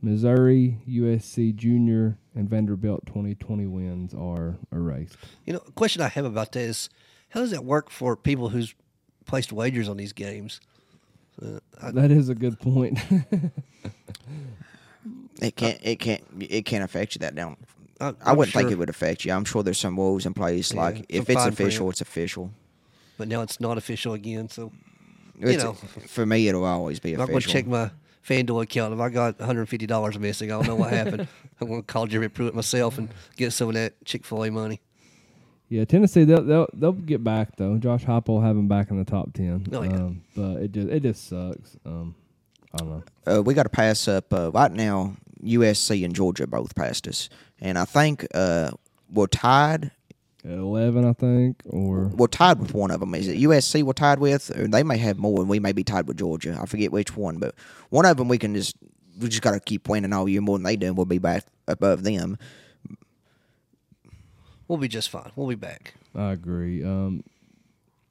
Missouri, 0.00 0.78
USC 0.88 1.54
Junior, 1.54 2.18
and 2.34 2.48
Vanderbilt 2.48 3.04
2020 3.06 3.66
wins 3.66 4.14
are 4.14 4.56
erased. 4.72 5.16
You 5.44 5.54
know, 5.54 5.62
a 5.66 5.72
question 5.72 6.02
I 6.02 6.08
have 6.08 6.24
about 6.24 6.52
that 6.52 6.60
is, 6.60 6.88
how 7.30 7.40
does 7.40 7.50
that 7.50 7.64
work 7.64 7.90
for 7.90 8.16
people 8.16 8.50
who's 8.50 8.74
placed 9.26 9.52
wagers 9.52 9.88
on 9.88 9.96
these 9.96 10.12
games? 10.12 10.60
Uh, 11.42 11.58
I, 11.82 11.90
That 11.90 12.10
is 12.10 12.28
a 12.28 12.34
good 12.34 12.58
point. 12.60 12.98
It 15.40 15.54
can't 15.54 15.78
it 15.82 16.00
can't 16.00 16.22
it 16.40 16.64
can't 16.64 16.82
affect 16.82 17.14
you 17.14 17.20
that 17.20 17.34
down. 17.36 17.56
I, 18.00 18.12
I 18.24 18.32
wouldn't 18.32 18.52
think 18.54 18.72
it 18.72 18.78
would 18.78 18.90
affect 18.90 19.24
you. 19.24 19.32
I'm 19.32 19.44
sure 19.44 19.62
there's 19.62 19.78
some 19.78 19.96
rules 19.96 20.26
in 20.26 20.34
place. 20.34 20.72
Yeah, 20.74 20.80
like 20.80 21.06
if 21.08 21.30
it's 21.30 21.34
fine 21.34 21.54
print. 21.54 21.60
official, 21.60 21.90
it's 21.90 22.00
official. 22.00 22.50
but 23.16 23.28
now 23.28 23.42
it's 23.42 23.60
not 23.60 23.78
official 23.78 24.14
again. 24.14 24.48
So 24.48 24.72
It's- 25.40 25.62
know. 25.62 25.74
for 25.74 26.26
me, 26.26 26.48
it'll 26.48 26.64
always 26.64 26.98
be 26.98 27.14
I'm 27.14 27.26
going 27.26 27.40
to 27.40 27.46
check 27.48 27.66
my 27.68 27.90
FanDuel 28.28 28.62
account. 28.62 28.92
If 28.94 29.00
I 29.00 29.08
got 29.08 29.38
150 29.38 29.86
dollars 29.86 30.18
missing, 30.18 30.52
I 30.52 30.56
don't 30.56 30.66
know 30.66 30.76
what 30.76 30.92
happened. 30.92 31.26
I'm 31.60 31.68
going 31.68 31.82
to 31.82 31.86
call 31.86 32.06
Jerry 32.06 32.28
Pruitt 32.28 32.54
myself 32.54 32.98
and 32.98 33.08
get 33.36 33.52
some 33.52 33.68
of 33.68 33.74
that 33.74 34.04
Chick 34.04 34.24
Fil 34.24 34.44
A 34.44 34.50
money. 34.50 34.80
yeah, 35.68 35.84
Tennessee 35.84 36.24
they'll, 36.24 36.42
they'll 36.44 36.68
they'll 36.74 36.92
get 36.92 37.24
back 37.24 37.56
though. 37.56 37.78
Josh 37.78 38.04
Heupel 38.04 38.28
will 38.28 38.40
have 38.42 38.56
him 38.56 38.68
back 38.68 38.90
in 38.90 38.98
the 38.98 39.04
top 39.04 39.32
ten. 39.32 39.66
Oh, 39.72 39.82
yeah. 39.82 39.90
um, 39.92 40.22
but 40.36 40.56
it 40.62 40.72
just 40.72 40.88
it 40.88 41.02
just 41.02 41.28
sucks. 41.28 41.76
Um, 41.84 42.14
I 42.74 42.78
don't 42.78 42.90
know. 42.90 43.02
uh, 43.38 43.42
we 43.42 43.54
got 43.54 43.62
to 43.64 43.70
pass 43.70 44.06
up 44.08 44.32
uh, 44.32 44.50
right 44.52 44.70
now. 44.72 45.16
USC 45.42 46.04
and 46.04 46.14
Georgia 46.14 46.46
both 46.46 46.74
passed 46.74 47.06
us, 47.08 47.28
and 47.60 47.78
I 47.78 47.84
think 47.84 48.26
uh, 48.34 48.72
we're 49.12 49.26
tied. 49.28 49.90
At 50.44 50.52
eleven, 50.52 51.04
I 51.04 51.12
think, 51.14 51.62
or 51.66 52.06
We're 52.14 52.28
tied 52.28 52.60
with 52.60 52.72
one 52.72 52.90
of 52.92 53.00
them. 53.00 53.14
Is 53.14 53.26
it 53.28 53.38
USC 53.38 53.82
we're 53.82 53.92
tied 53.92 54.20
with, 54.20 54.56
or 54.56 54.68
they 54.68 54.82
may 54.84 54.96
have 54.98 55.18
more, 55.18 55.40
and 55.40 55.48
we 55.48 55.58
may 55.58 55.72
be 55.72 55.82
tied 55.82 56.06
with 56.06 56.16
Georgia. 56.16 56.56
I 56.60 56.66
forget 56.66 56.92
which 56.92 57.16
one, 57.16 57.38
but 57.38 57.54
one 57.90 58.06
of 58.06 58.16
them 58.16 58.28
we 58.28 58.38
can 58.38 58.54
just 58.54 58.76
we 59.20 59.28
just 59.28 59.42
got 59.42 59.50
to 59.52 59.60
keep 59.60 59.88
winning 59.88 60.12
all 60.12 60.28
year 60.28 60.40
more 60.40 60.56
than 60.56 60.62
they 60.64 60.76
do. 60.76 60.86
and 60.86 60.96
We'll 60.96 61.06
be 61.06 61.18
back 61.18 61.44
above 61.66 62.04
them. 62.04 62.38
We'll 64.68 64.78
be 64.78 64.88
just 64.88 65.10
fine. 65.10 65.32
We'll 65.34 65.48
be 65.48 65.54
back. 65.56 65.94
I 66.14 66.32
agree. 66.32 66.84
Um, 66.84 67.24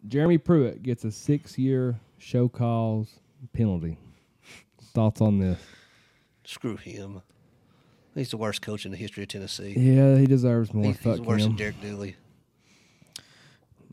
Jeremy 0.08 0.38
Pruitt 0.38 0.84
gets 0.84 1.06
a 1.06 1.12
six-year 1.12 2.00
show 2.18 2.50
cause 2.50 3.20
penalty. 3.54 3.98
Thoughts 4.94 5.22
on 5.22 5.40
this? 5.40 5.60
Screw 6.44 6.76
him. 6.78 7.22
He's 8.18 8.32
the 8.32 8.38
worst 8.38 8.62
coach 8.62 8.86
in 8.86 8.92
the 8.92 8.98
history 8.98 9.24
of 9.24 9.30
Tennessee. 9.30 9.74
Yeah, 9.78 10.18
he 10.18 10.26
deserves 10.26 10.74
more. 10.74 10.86
He's, 10.86 11.00
he's 11.00 11.22
worse 11.22 11.44
him. 11.44 11.50
than 11.50 11.58
Derek 11.58 11.82
Dooley. 11.82 12.16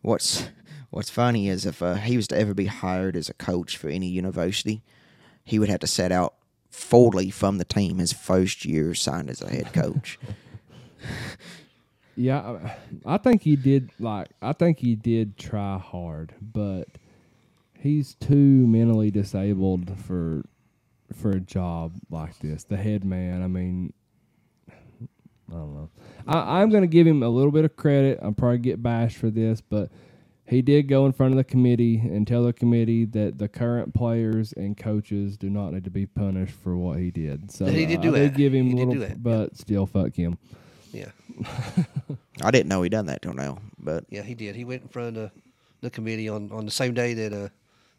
What's 0.03 0.49
What's 0.91 1.11
funny 1.11 1.49
is 1.49 1.67
if 1.67 1.83
uh, 1.83 1.95
he 1.95 2.17
was 2.17 2.29
to 2.29 2.39
ever 2.39 2.55
be 2.55 2.67
hired 2.67 3.17
as 3.17 3.29
a 3.29 3.35
coach 3.35 3.77
for 3.77 3.89
any 3.89 4.07
university, 4.07 4.81
he 5.43 5.59
would 5.59 5.69
have 5.69 5.81
to 5.81 5.89
set 5.89 6.13
out 6.13 6.35
fully 6.71 7.31
from 7.31 7.59
the 7.59 7.65
team 7.65 7.99
his 7.99 8.13
first 8.13 8.65
year 8.65 8.95
signed 8.95 9.29
as 9.29 9.43
a 9.43 9.51
head 9.51 9.73
coach. 9.73 10.19
Yeah, 12.17 12.59
I, 13.05 13.15
I 13.15 13.19
think 13.19 13.43
he 13.43 13.57
did. 13.57 13.91
Like, 13.99 14.29
I 14.41 14.53
think 14.53 14.79
he 14.79 14.95
did 14.95 15.37
try 15.37 15.79
hard, 15.79 16.33
but 16.41 16.87
he's 17.77 18.15
too 18.15 18.37
mentally 18.37 19.11
disabled 19.11 19.99
for 19.99 20.45
for 21.13 21.33
a 21.33 21.41
job 21.41 21.95
like 22.11 22.39
this. 22.39 22.63
The 22.63 22.77
head 22.77 23.05
man. 23.05 23.43
I 23.43 23.49
mean, 23.49 23.93
I 25.51 25.55
don't 25.55 25.75
know. 25.75 25.91
I, 26.27 26.61
I'm 26.63 26.71
going 26.71 26.83
to 26.83 26.89
give 26.89 27.07
him 27.07 27.23
a 27.23 27.29
little 27.29 27.53
bit 27.53 27.65
of 27.65 27.77
credit. 27.77 28.19
I'm 28.23 28.35
probably 28.35 28.59
get 28.59 28.83
bashed 28.83 29.17
for 29.19 29.31
this, 29.31 29.61
but 29.61 29.91
he 30.47 30.63
did 30.63 30.89
go 30.89 31.07
in 31.07 31.13
front 31.13 31.33
of 31.33 31.37
the 31.39 31.45
committee 31.45 31.99
and 31.99 32.27
tell 32.27 32.45
the 32.45 32.53
committee 32.53 33.05
that 33.07 33.39
the 33.39 33.49
current 33.49 33.95
players 33.95 34.53
and 34.55 34.77
coaches 34.77 35.37
do 35.37 35.51
not 35.51 35.73
need 35.73 35.85
to 35.85 35.91
be 35.91 36.07
punished 36.07 36.55
for 36.55 36.77
what 36.77 36.99
he 36.99 37.11
did. 37.11 37.51
So 37.51 37.67
And 37.67 37.77
he 37.77 37.87
did 37.87 38.01
uh, 38.01 38.03
do 38.03 38.17
I 38.17 38.21
that. 38.21 38.37
give 38.37 38.55
him 38.55 38.67
He 38.67 38.73
a 38.73 38.77
did 38.77 38.79
little, 38.79 38.95
do 38.95 39.01
that, 39.01 39.23
but 39.23 39.57
still, 39.57 39.87
fuck 39.87 40.15
him. 40.15 40.39
Yeah, 40.93 41.11
I 42.43 42.51
didn't 42.53 42.69
know 42.69 42.83
he 42.83 42.89
done 42.89 43.07
that 43.07 43.23
till 43.23 43.35
now, 43.35 43.59
but 43.79 44.05
yeah, 44.11 44.23
he 44.23 44.35
did. 44.35 44.55
He 44.57 44.65
went 44.65 44.83
in 44.83 44.89
front 44.89 45.09
of 45.09 45.15
the, 45.15 45.33
the 45.81 45.91
committee 45.91 46.29
on, 46.29 46.53
on 46.53 46.65
the 46.65 46.71
same 46.71 46.95
day 46.95 47.15
that 47.15 47.33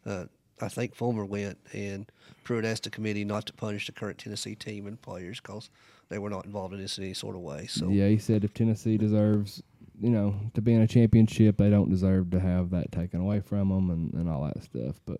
uh, 0.06 0.10
uh, 0.10 0.26
I 0.62 0.70
think 0.70 0.96
Fulmer 0.96 1.26
went, 1.26 1.58
and 1.74 2.10
Pruitt 2.46 2.64
asked 2.66 2.84
the 2.84 2.90
committee 2.90 3.26
not 3.26 3.46
to 3.48 3.54
punish 3.54 3.88
the 3.88 3.92
current 3.92 4.18
Tennessee 4.18 4.56
team 4.56 4.88
and 4.88 5.02
players 5.02 5.42
because 5.42 5.70
they 6.10 6.20
were 6.20 6.30
not 6.30 6.46
involved 6.46 6.74
in 6.74 6.80
this 6.80 6.98
in 6.98 7.04
any 7.04 7.14
sort 7.14 7.36
of 7.36 7.42
way. 7.42 7.68
So 7.68 7.90
Yeah, 7.90 8.08
he 8.08 8.18
said 8.18 8.44
if 8.44 8.54
Tennessee 8.54 8.98
deserves, 8.98 9.62
you 10.00 10.10
know, 10.10 10.36
to 10.54 10.62
be 10.62 10.74
in 10.74 10.82
a 10.82 10.88
championship, 10.88 11.58
they 11.58 11.70
don't 11.70 11.90
deserve 11.90 12.32
to 12.32 12.40
have 12.40 12.70
that 12.72 12.92
taken 12.92 13.22
away 13.22 13.40
from 13.40 13.70
them 13.70 13.90
and, 13.90 14.14
and 14.14 14.30
all 14.30 14.44
that 14.44 14.64
stuff. 14.64 15.00
But 15.06 15.20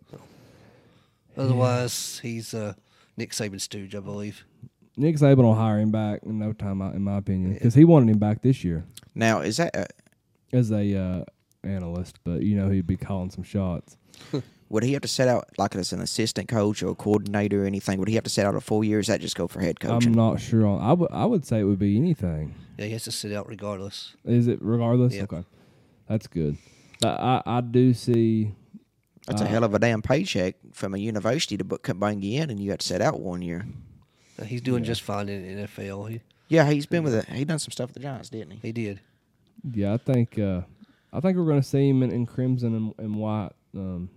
otherwise, 1.38 2.20
he's 2.20 2.54
uh, 2.54 2.74
Nick 3.18 3.32
Saban's 3.32 3.64
stooge, 3.64 3.96
I 3.96 4.00
believe. 4.00 4.46
Nick 4.98 5.18
Saban 5.18 5.44
will 5.44 5.56
hire 5.56 5.80
him 5.80 5.92
back 5.92 6.22
in 6.24 6.40
no 6.40 6.54
time, 6.54 6.82
in 6.82 7.02
my 7.02 7.18
opinion, 7.18 7.54
because 7.54 7.74
he 7.74 7.84
wanted 7.84 8.10
him 8.10 8.18
back 8.20 8.42
this 8.42 8.64
year 8.64 8.86
now 9.16 9.40
is 9.40 9.58
that 9.58 9.76
uh, 9.76 9.86
as 10.54 10.72
a 10.72 10.96
uh, 10.96 11.24
analyst. 11.64 12.20
But 12.24 12.42
you 12.44 12.56
know, 12.56 12.70
he'd 12.70 12.86
be 12.86 12.98
calling 12.98 13.32
some 13.32 13.44
shots. 13.44 13.98
would 14.70 14.84
he 14.84 14.94
have 14.94 15.02
to 15.04 15.08
set 15.08 15.28
out 15.28 15.46
like 15.58 15.76
as 15.76 15.94
an 15.94 16.02
assistant 16.02 16.48
coach 16.48 16.82
or 16.82 16.90
a 16.90 16.96
coordinator 16.96 17.64
or 17.64 17.66
anything? 17.66 18.00
Would 18.00 18.08
he 18.08 18.16
have 18.16 18.24
to 18.24 18.30
set 18.30 18.46
out 18.46 18.56
a 18.56 18.62
full 18.62 18.84
year? 18.84 18.98
Or 18.98 19.02
does 19.02 19.08
that 19.08 19.22
just 19.22 19.36
go 19.36 19.48
for 19.48 19.62
head 19.62 19.80
coaching? 19.80 20.12
I'm 20.12 20.18
not 20.18 20.40
sure 20.42 20.66
on. 20.66 20.82
I 20.82 20.94
would 20.94 21.12
I 21.12 21.26
would 21.26 21.46
say 21.46 21.60
it 21.60 21.64
would 21.64 21.80
be 21.80 21.98
anything. 21.98 22.56
Yeah, 22.78 22.86
he 22.86 22.92
has 22.94 23.04
to 23.06 23.12
sit 23.12 23.32
out 23.32 23.48
regardless. 23.48 24.16
Is 24.26 24.48
it 24.48 24.60
regardless? 24.62 25.14
Yeah. 25.14 25.24
Okay, 25.24 25.44
that's 26.10 26.28
good. 26.28 26.58
But 27.02 27.20
I 27.20 27.42
I 27.46 27.62
do 27.62 27.94
see. 27.94 28.54
That's 29.28 29.42
a 29.42 29.46
uh, 29.46 29.48
hell 29.48 29.64
of 29.64 29.74
a 29.74 29.80
damn 29.80 30.04
paycheck 30.04 30.56
from 30.72 30.94
a 30.94 30.98
university 31.00 31.58
to 31.58 31.64
bu- 31.64 31.94
bring 31.96 32.22
you 32.22 32.42
in, 32.44 32.52
and 32.52 32.60
you 32.60 32.70
have 32.70 32.80
to 32.80 32.86
set 32.86 33.02
out 33.02 33.20
one 33.20 33.42
year. 33.42 33.66
He's 34.46 34.62
doing 34.62 34.84
just 34.84 35.02
fine 35.02 35.30
in 35.30 35.58
the 35.58 35.64
NFL. 35.64 36.10
He, 36.12 36.22
Yeah, 36.48 36.70
he's 36.70 36.86
been 36.86 37.04
with 37.04 37.16
it. 37.16 37.26
He 37.30 37.44
done 37.46 37.58
some 37.58 37.72
stuff 37.72 37.90
with 37.90 37.96
the 37.96 38.02
Giants, 38.02 38.30
didn't 38.30 38.52
he? 38.52 38.60
he 38.62 38.72
did. 38.72 39.00
Yeah, 39.74 39.94
I 39.94 39.98
think 39.98 40.38
uh, 40.38 40.62
I 41.12 41.22
think 41.22 41.38
we're 41.38 41.46
going 41.46 41.62
to 41.62 41.68
see 41.68 41.90
him 41.90 42.04
in, 42.04 42.12
in 42.12 42.26
crimson 42.28 42.76
and, 42.76 42.94
and 43.00 43.16
white. 43.16 43.52
Um, 43.76 44.10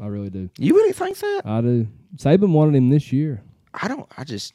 I 0.00 0.06
really 0.06 0.30
do. 0.30 0.50
You 0.58 0.74
really 0.74 0.92
think 0.92 1.18
that? 1.18 1.42
I 1.44 1.60
do. 1.60 1.86
Saban 2.16 2.50
wanted 2.52 2.76
him 2.76 2.90
this 2.90 3.12
year, 3.12 3.42
I 3.74 3.88
don't. 3.88 4.06
I 4.16 4.24
just. 4.24 4.54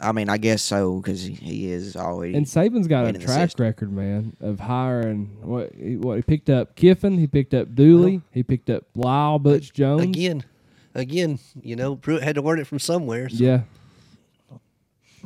I 0.00 0.10
mean, 0.12 0.28
I 0.28 0.38
guess 0.38 0.60
so 0.62 0.96
because 1.00 1.22
he, 1.22 1.34
he 1.34 1.70
is 1.70 1.94
always. 1.94 2.34
and 2.34 2.46
Saban's 2.46 2.88
got 2.88 3.06
a 3.06 3.12
track 3.18 3.50
record, 3.58 3.92
man, 3.92 4.36
of 4.40 4.58
hiring. 4.60 5.36
What 5.40 5.72
he, 5.74 5.96
what 5.96 6.16
he 6.16 6.22
picked 6.22 6.50
up 6.50 6.74
Kiffin, 6.74 7.16
he 7.16 7.26
picked 7.26 7.54
up 7.54 7.74
Dooley, 7.74 8.20
he 8.32 8.42
picked 8.42 8.70
up 8.70 8.84
Lyle 8.94 9.38
Butch 9.38 9.72
Jones. 9.72 10.02
Again, 10.02 10.44
again, 10.94 11.38
you 11.62 11.76
know, 11.76 11.96
Pruitt 11.96 12.22
had 12.22 12.34
to 12.34 12.42
learn 12.42 12.58
it 12.58 12.66
from 12.66 12.80
somewhere. 12.80 13.28
So 13.28 13.44
yeah. 13.44 13.60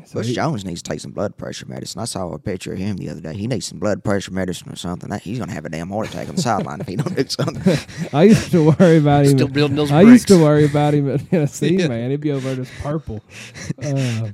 So 0.07 0.15
Bush 0.21 0.29
he- 0.29 0.35
Jones 0.35 0.65
needs 0.65 0.83
to 0.83 0.91
take 0.91 1.01
some 1.01 1.13
blood 1.13 1.37
pressure 1.37 1.67
medicine. 1.67 2.01
I 2.01 2.05
saw 2.07 2.31
a 2.33 2.39
picture 2.39 2.73
of 2.73 2.79
him 2.79 2.97
the 2.97 3.11
other 3.11 3.21
day. 3.21 3.35
He 3.35 3.47
needs 3.47 3.67
some 3.67 3.79
blood 3.79 4.03
pressure 4.05 4.31
medicine 4.33 4.71
or 4.73 4.77
something. 4.77 5.11
That, 5.11 5.23
he's 5.23 5.39
gonna 5.39 5.53
have 5.53 5.65
a 5.65 5.69
damn 5.69 5.89
heart 5.91 6.09
attack 6.09 6.29
on 6.29 6.37
the 6.37 6.43
sideline 6.43 6.81
if 6.81 6.87
he 6.89 6.97
don't 6.97 7.15
do 7.15 7.25
something. 7.29 7.77
I 8.13 8.25
used 8.25 8.51
to 8.53 8.71
worry 8.71 8.99
about 8.99 9.27
him. 9.27 9.33
Still 9.39 9.49
building 9.49 9.77
those 9.77 9.93
I 9.93 10.03
used 10.03 10.29
to 10.29 10.43
worry 10.43 10.65
about 10.67 10.95
him 10.95 11.11
at 11.11 11.21
Tennessee, 11.31 11.77
Yeah. 11.77 11.89
man. 11.89 12.11
He'd 12.11 12.21
be 12.21 12.33
over 12.33 12.55
there 12.55 12.65
just 12.65 12.73
purple. 12.83 13.21
Uh, 13.83 14.29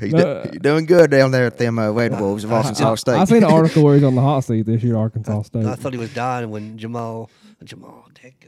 He's, 0.00 0.12
No. 0.12 0.42
do- 0.44 0.50
he's 0.50 0.60
doing 0.60 0.86
good 0.86 1.10
down 1.10 1.30
there 1.30 1.46
at 1.46 1.58
them 1.58 1.78
uh, 1.78 1.90
Red 1.90 2.18
Wolves 2.18 2.44
of 2.44 2.52
Arkansas 2.52 2.94
State. 2.96 3.14
I 3.14 3.24
seen 3.24 3.38
an 3.38 3.44
article 3.44 3.82
where 3.84 3.94
he's 3.94 4.04
on 4.04 4.14
the 4.14 4.20
hot 4.22 4.40
seat 4.40 4.62
this 4.66 4.82
year, 4.82 4.94
at 4.94 4.98
Arkansas 5.00 5.42
State. 5.42 5.64
I 5.66 5.74
thought 5.74 5.92
he 5.92 5.98
was 5.98 6.12
dying 6.14 6.50
when 6.50 6.78
Jamal, 6.78 7.30
Jamal, 7.64 8.08
dadgummit. 8.14 8.39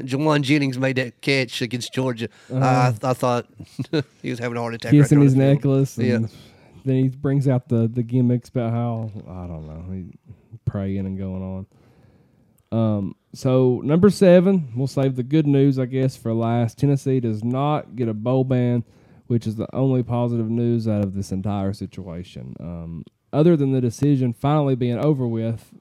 Jauan 0.00 0.42
Jennings 0.42 0.78
made 0.78 0.96
that 0.96 1.20
catch 1.20 1.62
against 1.62 1.92
Georgia. 1.92 2.28
I, 2.52 2.94
I 3.02 3.14
thought 3.14 3.46
he 4.22 4.30
was 4.30 4.38
having 4.38 4.56
a 4.56 4.60
heart 4.60 4.74
attack. 4.74 4.90
Kissing 4.90 5.18
on 5.18 5.24
his 5.24 5.34
necklace. 5.34 5.96
And 5.98 6.06
Yeah. 6.06 6.18
Then 6.84 6.96
he 6.96 7.08
brings 7.08 7.48
out 7.48 7.68
the 7.68 7.88
the 7.88 8.02
gimmicks 8.02 8.48
about 8.50 8.72
how 8.72 9.10
I 9.28 9.46
don't 9.46 9.66
know, 9.66 9.92
he 9.92 10.18
praying 10.64 11.06
and 11.06 11.16
going 11.18 11.66
on. 12.72 12.78
Um. 12.78 13.16
So 13.34 13.80
number 13.84 14.10
seven, 14.10 14.68
we'll 14.76 14.86
save 14.86 15.16
the 15.16 15.22
good 15.22 15.46
news, 15.46 15.78
I 15.78 15.86
guess, 15.86 16.16
for 16.16 16.32
last. 16.34 16.78
Tennessee 16.78 17.20
does 17.20 17.42
not 17.42 17.96
get 17.96 18.08
a 18.08 18.14
bowl 18.14 18.44
ban, 18.44 18.84
which 19.26 19.46
is 19.46 19.56
the 19.56 19.66
only 19.74 20.02
positive 20.02 20.48
news 20.50 20.86
out 20.86 21.04
of 21.04 21.14
this 21.14 21.32
entire 21.32 21.72
situation. 21.72 22.54
Um. 22.60 23.04
Other 23.32 23.56
than 23.56 23.72
the 23.72 23.80
decision 23.80 24.32
finally 24.32 24.76
being 24.76 24.98
over 24.98 25.26
with, 25.26 25.72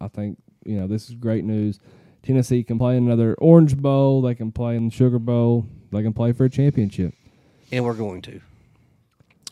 I 0.00 0.08
think 0.08 0.38
you 0.64 0.78
know 0.78 0.86
this 0.86 1.08
is 1.08 1.14
great 1.14 1.44
news. 1.44 1.80
Tennessee 2.30 2.62
can 2.62 2.78
play 2.78 2.96
in 2.96 3.06
another 3.06 3.34
Orange 3.38 3.76
Bowl. 3.76 4.22
They 4.22 4.36
can 4.36 4.52
play 4.52 4.76
in 4.76 4.84
the 4.86 4.94
Sugar 4.94 5.18
Bowl. 5.18 5.66
They 5.90 6.00
can 6.00 6.12
play 6.12 6.30
for 6.30 6.44
a 6.44 6.50
championship. 6.50 7.12
And 7.72 7.84
we're 7.84 7.94
going 7.94 8.22
to. 8.22 8.40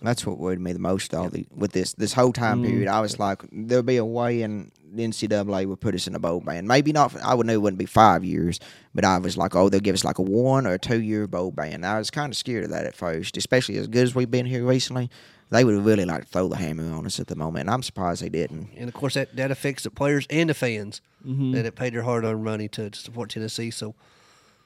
That's 0.01 0.25
what 0.25 0.39
worried 0.39 0.61
me 0.61 0.73
the 0.73 0.79
most. 0.79 1.13
All 1.13 1.29
the 1.29 1.45
with 1.57 1.73
this 1.73 1.95
this 1.95 2.13
whole 2.13 2.33
time 2.33 2.63
Mm. 2.63 2.67
period, 2.69 2.89
I 2.89 3.01
was 3.01 3.19
like, 3.19 3.43
there'll 3.51 3.83
be 3.83 3.97
a 3.97 4.05
way, 4.05 4.43
and 4.43 4.71
the 4.95 5.07
NCAA 5.07 5.67
would 5.67 5.81
put 5.81 5.95
us 5.95 6.07
in 6.07 6.15
a 6.15 6.19
bowl 6.19 6.41
ban. 6.41 6.67
Maybe 6.67 6.93
not. 6.93 7.15
I 7.23 7.35
would 7.35 7.47
know 7.47 7.53
it 7.55 7.63
wouldn't 7.63 7.79
be 7.79 7.87
five 7.87 8.25
years, 8.25 8.59
but 8.95 9.05
I 9.05 9.19
was 9.19 9.37
like, 9.37 9.55
oh, 9.57 9.69
they'll 9.69 9.81
give 9.81 9.95
us 9.95 10.05
like 10.05 10.19
a 10.19 10.23
one 10.23 10.67
or 10.67 10.75
a 10.75 10.79
two 10.79 11.01
year 11.01 11.27
bowl 11.27 11.51
ban. 11.51 11.85
I 11.85 11.99
was 11.99 12.11
kind 12.11 12.33
of 12.33 12.37
scared 12.37 12.65
of 12.65 12.71
that 12.71 12.87
at 12.87 12.95
first, 12.95 13.37
especially 13.37 13.77
as 13.77 13.87
good 13.87 14.03
as 14.05 14.15
we've 14.15 14.31
been 14.31 14.47
here 14.47 14.65
recently. 14.65 15.11
They 15.51 15.65
would 15.65 15.83
really 15.83 16.05
like 16.05 16.25
to 16.25 16.29
throw 16.29 16.47
the 16.49 16.57
hammer 16.57 16.93
on 16.95 17.07
us 17.07 17.19
at 17.19 17.27
the 17.29 17.35
moment, 17.37 17.63
and 17.63 17.71
I'm 17.71 17.83
surprised 17.83 18.23
they 18.23 18.29
didn't. 18.29 18.69
And 18.77 18.87
of 18.87 18.95
course, 18.95 19.15
that, 19.15 19.35
that 19.37 19.51
affects 19.51 19.85
the 19.85 19.91
players 19.91 20.27
and 20.31 20.51
the 20.51 20.55
fans 20.55 21.01
Mm-hmm. 21.27 21.51
that 21.51 21.65
have 21.65 21.75
paid 21.75 21.95
their 21.95 22.03
hard 22.03 22.23
earned 22.25 22.45
money 22.45 22.69
to, 22.69 22.91
to 22.91 22.99
support 22.99 23.31
Tennessee. 23.31 23.73
So, 23.73 23.97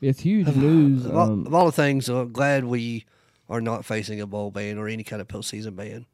It's 0.02 0.20
huge 0.20 0.48
news. 0.54 1.06
of, 1.06 1.16
all, 1.16 1.30
Um, 1.32 1.46
of 1.46 1.54
all 1.54 1.64
the 1.64 1.72
things, 1.72 2.10
I'm 2.10 2.30
glad 2.30 2.64
we 2.66 3.06
are 3.48 3.62
not 3.62 3.86
facing 3.86 4.20
a 4.20 4.26
bowl 4.26 4.50
ban 4.50 4.76
or 4.76 4.86
any 4.86 5.02
kind 5.02 5.22
of 5.22 5.28
postseason 5.28 5.74
ban. 5.76 6.04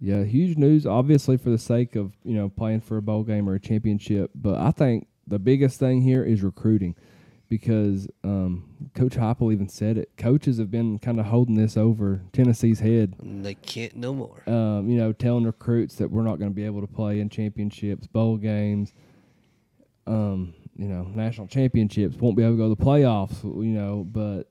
Yeah, 0.00 0.24
huge 0.24 0.58
news. 0.58 0.86
Obviously, 0.86 1.36
for 1.36 1.50
the 1.50 1.58
sake 1.58 1.96
of 1.96 2.12
you 2.22 2.34
know 2.34 2.48
playing 2.48 2.82
for 2.82 2.96
a 2.96 3.02
bowl 3.02 3.22
game 3.22 3.48
or 3.48 3.54
a 3.54 3.60
championship, 3.60 4.30
but 4.34 4.58
I 4.58 4.70
think 4.70 5.06
the 5.26 5.38
biggest 5.38 5.78
thing 5.78 6.02
here 6.02 6.22
is 6.22 6.42
recruiting, 6.42 6.94
because 7.48 8.06
um, 8.22 8.90
Coach 8.94 9.16
Heupel 9.16 9.52
even 9.52 9.68
said 9.68 9.96
it. 9.96 10.10
Coaches 10.18 10.58
have 10.58 10.70
been 10.70 10.98
kind 10.98 11.18
of 11.18 11.26
holding 11.26 11.54
this 11.54 11.76
over 11.76 12.22
Tennessee's 12.32 12.80
head. 12.80 13.14
They 13.22 13.54
can't 13.54 13.96
no 13.96 14.12
more. 14.12 14.42
Um, 14.46 14.88
you 14.88 14.98
know, 14.98 15.12
telling 15.12 15.44
recruits 15.44 15.96
that 15.96 16.10
we're 16.10 16.22
not 16.22 16.38
going 16.38 16.50
to 16.50 16.54
be 16.54 16.64
able 16.64 16.82
to 16.82 16.86
play 16.86 17.20
in 17.20 17.28
championships, 17.30 18.06
bowl 18.06 18.36
games, 18.36 18.92
um, 20.06 20.52
you 20.76 20.88
know, 20.88 21.04
national 21.04 21.46
championships. 21.46 22.16
Won't 22.16 22.36
be 22.36 22.42
able 22.42 22.54
to 22.54 22.58
go 22.58 22.68
to 22.68 22.74
the 22.74 22.84
playoffs. 22.84 23.42
You 23.42 23.72
know, 23.72 24.06
but 24.06 24.50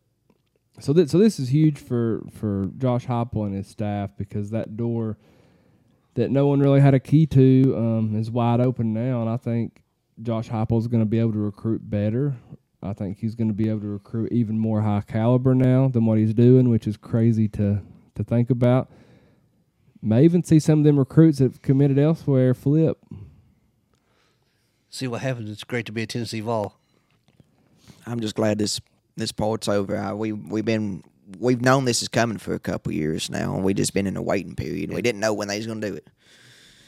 so 0.80 0.92
that 0.94 1.10
so 1.10 1.18
this 1.18 1.40
is 1.40 1.50
huge 1.50 1.78
for 1.78 2.24
for 2.32 2.70
Josh 2.78 3.06
Heupel 3.06 3.46
and 3.46 3.56
his 3.56 3.68
staff 3.68 4.12
because 4.18 4.50
that 4.50 4.76
door 4.76 5.18
that 6.16 6.32
no 6.32 6.48
one 6.48 6.60
really 6.60 6.82
had 6.82 6.94
a 6.94 7.00
key 7.00 7.26
to 7.28 7.76
um, 7.78 8.16
is 8.16 8.32
wide 8.32 8.60
open 8.60 8.94
now, 8.94 9.22
and 9.22 9.30
I 9.30 9.38
think 9.38 9.84
Josh 10.22 10.50
Heupel 10.50 10.80
is 10.80 10.88
going 10.88 11.02
to 11.02 11.10
be 11.10 11.20
able 11.20 11.34
to 11.34 11.40
recruit 11.40 11.90
better. 11.90 12.36
I 12.82 12.94
think 12.94 13.20
he's 13.20 13.36
going 13.36 13.48
to 13.48 13.54
be 13.54 13.70
able 13.70 13.82
to 13.82 13.88
recruit 13.88 14.32
even 14.32 14.58
more 14.58 14.82
high 14.82 15.04
caliber 15.06 15.56
now 15.56 15.88
than 15.88 16.06
what 16.06 16.18
he's 16.18 16.34
doing, 16.34 16.70
which 16.70 16.88
is 16.88 16.98
crazy 16.98 17.48
to 17.50 17.82
to 18.16 18.24
think 18.24 18.50
about. 18.50 18.90
May 20.02 20.24
even 20.24 20.44
see 20.44 20.60
some 20.60 20.80
of 20.80 20.86
them 20.86 20.98
recruits 20.98 21.40
that 21.40 21.46
have 21.46 21.62
committed 21.62 21.98
elsewhere 22.00 22.54
flip. 22.54 22.98
See 24.90 25.08
what 25.08 25.22
happens. 25.22 25.50
It's 25.50 25.64
great 25.64 25.86
to 25.88 25.92
be 25.92 26.04
a 26.04 26.08
Tennessee 26.08 26.40
Vol. 26.40 26.78
I'm 28.06 28.20
just 28.22 28.36
glad 28.36 28.58
this 28.58 28.80
this 29.18 29.32
part's 29.32 29.68
over. 29.68 29.98
I, 29.98 30.14
we 30.14 30.32
we've 30.32 30.64
been 30.64 31.04
we've 31.40 31.62
known 31.62 31.86
this 31.86 32.02
is 32.02 32.08
coming 32.08 32.38
for 32.38 32.54
a 32.54 32.60
couple 32.60 32.92
years 32.92 33.30
now, 33.30 33.56
and 33.56 33.64
we 33.64 33.74
just 33.74 33.94
been 33.94 34.08
in 34.08 34.18
a 34.18 34.22
waiting 34.22 34.56
period. 34.56 34.94
We 34.94 35.02
didn't 35.02 35.20
know 35.22 35.34
when 35.34 35.48
they 35.48 35.58
was 35.58 35.68
gonna 35.68 35.82
do 35.88 35.96
it. 35.96 36.08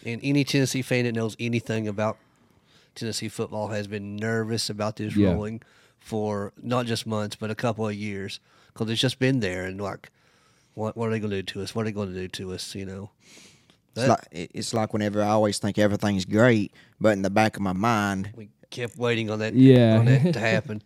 And 0.06 0.22
any 0.24 0.44
Tennessee 0.44 0.82
fan 0.82 1.06
that 1.06 1.14
knows 1.14 1.36
anything 1.40 1.88
about 1.88 2.18
Tennessee 2.96 3.30
football 3.30 3.68
has 3.70 3.88
been 3.88 4.16
nervous 4.16 4.70
about 4.70 4.96
this 4.96 5.16
Yeah. 5.16 5.32
rolling 5.34 5.62
for 6.00 6.54
not 6.62 6.86
just 6.86 7.06
months 7.06 7.36
but 7.36 7.50
a 7.52 7.56
couple 7.56 7.88
of 7.88 7.94
years 7.96 8.40
because 8.74 8.90
it's 8.90 9.02
just 9.02 9.20
been 9.20 9.40
there 9.40 9.66
and 9.66 9.82
like, 9.82 10.12
what 10.76 10.96
what 10.96 11.10
are 11.10 11.12
they 11.12 11.20
going 11.20 11.32
to 11.32 11.38
do 11.42 11.54
to 11.54 11.62
us? 11.64 11.74
What 11.76 11.82
are 11.82 11.86
they 11.86 11.92
going 11.92 12.14
to 12.14 12.20
do 12.20 12.28
to 12.28 12.54
us? 12.54 12.76
You 12.76 12.86
know. 12.86 13.10
It's 13.96 14.08
like, 14.08 14.28
it's 14.32 14.74
like 14.76 14.94
whenever 14.94 15.24
I 15.24 15.30
always 15.30 15.58
think 15.58 15.80
everything's 15.80 16.24
great, 16.24 16.72
but 17.02 17.14
in 17.14 17.24
the 17.24 17.32
back 17.32 17.56
of 17.56 17.64
my 17.64 17.74
mind, 17.74 18.30
we 18.36 18.50
kept 18.70 18.98
waiting 18.98 19.30
on 19.30 19.40
that 19.40 19.54
Yeah. 19.54 19.98
on 20.00 20.06
that 20.06 20.34
to 20.34 20.40
happen. 20.56 20.82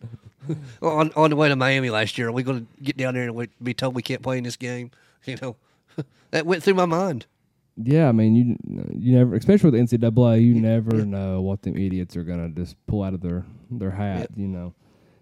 on 0.80 1.10
on 1.16 1.30
the 1.30 1.36
way 1.36 1.48
to 1.48 1.56
Miami 1.56 1.90
last 1.90 2.18
year, 2.18 2.28
are 2.28 2.32
we 2.32 2.42
going 2.42 2.66
to 2.66 2.82
get 2.82 2.96
down 2.96 3.14
there 3.14 3.24
and 3.24 3.34
we, 3.34 3.48
be 3.62 3.74
told 3.74 3.94
we 3.94 4.02
can't 4.02 4.22
play 4.22 4.38
in 4.38 4.44
this 4.44 4.56
game? 4.56 4.90
You 5.24 5.36
know, 5.40 5.56
that 6.32 6.46
went 6.46 6.62
through 6.64 6.74
my 6.74 6.86
mind. 6.86 7.26
Yeah, 7.76 8.08
I 8.08 8.12
mean, 8.12 8.34
you 8.34 8.56
you 8.92 9.14
never, 9.16 9.34
especially 9.36 9.70
with 9.70 9.88
the 9.90 9.96
NCAA, 9.98 10.44
you 10.44 10.54
never 10.54 11.06
know 11.06 11.40
what 11.40 11.62
them 11.62 11.76
idiots 11.76 12.16
are 12.16 12.24
gonna 12.24 12.48
just 12.48 12.76
pull 12.86 13.02
out 13.02 13.14
of 13.14 13.20
their 13.20 13.44
their 13.70 13.92
hat. 13.92 14.30
You 14.36 14.48
know, 14.48 14.74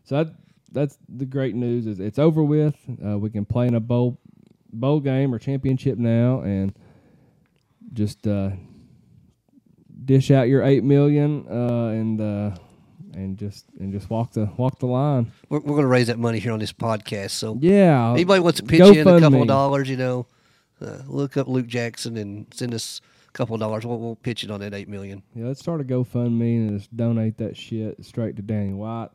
so 0.05 0.25
that 0.25 0.35
that's 0.73 0.99
the 1.09 1.27
great 1.27 1.55
news 1.55 1.87
is 1.87 2.01
it's 2.01 2.19
over 2.19 2.43
with. 2.43 2.77
Uh, 3.07 3.19
we 3.19 3.29
can 3.31 3.45
play 3.45 3.67
in 3.67 3.75
a 3.75 3.81
bowl 3.81 4.19
bowl 4.73 5.01
game 5.01 5.35
or 5.35 5.39
championship 5.39 5.99
now, 5.99 6.41
and 6.41 6.73
just 7.93 8.27
uh, 8.27 8.51
dish 10.11 10.33
out 10.33 10.49
your 10.49 10.65
eight 10.65 10.83
million 10.83 11.47
uh, 11.49 11.87
and 11.91 12.21
uh, 12.21 12.51
and 13.15 13.39
just 13.39 13.67
and 13.79 13.93
just 13.93 14.11
walk 14.11 14.33
the 14.33 14.51
walk 14.57 14.81
the 14.81 14.87
line. 14.87 15.31
We're, 15.49 15.61
we're 15.61 15.77
going 15.77 15.83
to 15.83 15.87
raise 15.87 16.09
that 16.09 16.19
money 16.19 16.41
here 16.41 16.51
on 16.53 16.59
this 16.59 16.73
podcast. 16.73 17.31
So 17.31 17.57
Yeah, 17.61 18.11
anybody 18.13 18.41
wants 18.41 18.59
to 18.59 18.67
pitch 18.67 18.81
in 18.81 18.99
a 18.99 19.05
couple 19.05 19.21
GoFundMe. 19.21 19.43
of 19.43 19.47
dollars, 19.47 19.89
you 19.89 19.97
know, 19.97 20.27
uh, 20.81 20.99
look 21.07 21.37
up 21.37 21.47
Luke 21.47 21.69
Jackson 21.69 22.17
and 22.17 22.47
send 22.53 22.75
us 22.75 23.01
a 23.29 23.33
couple 23.33 23.55
of 23.55 23.61
dollars. 23.61 23.87
We'll, 23.87 24.01
we'll 24.01 24.17
pitch 24.17 24.43
it 24.43 24.51
on 24.51 24.59
that 24.61 24.75
eight 24.75 24.89
million. 24.89 25.23
Yeah, 25.37 25.47
let's 25.47 25.61
start 25.61 25.81
a 25.81 25.85
GoFundMe 25.85 26.57
and 26.57 26.77
just 26.77 26.97
donate 26.97 27.39
that 27.39 27.57
shit 27.57 28.05
straight 28.05 28.35
to 28.35 28.43
Danny 28.43 28.73
White. 28.73 29.11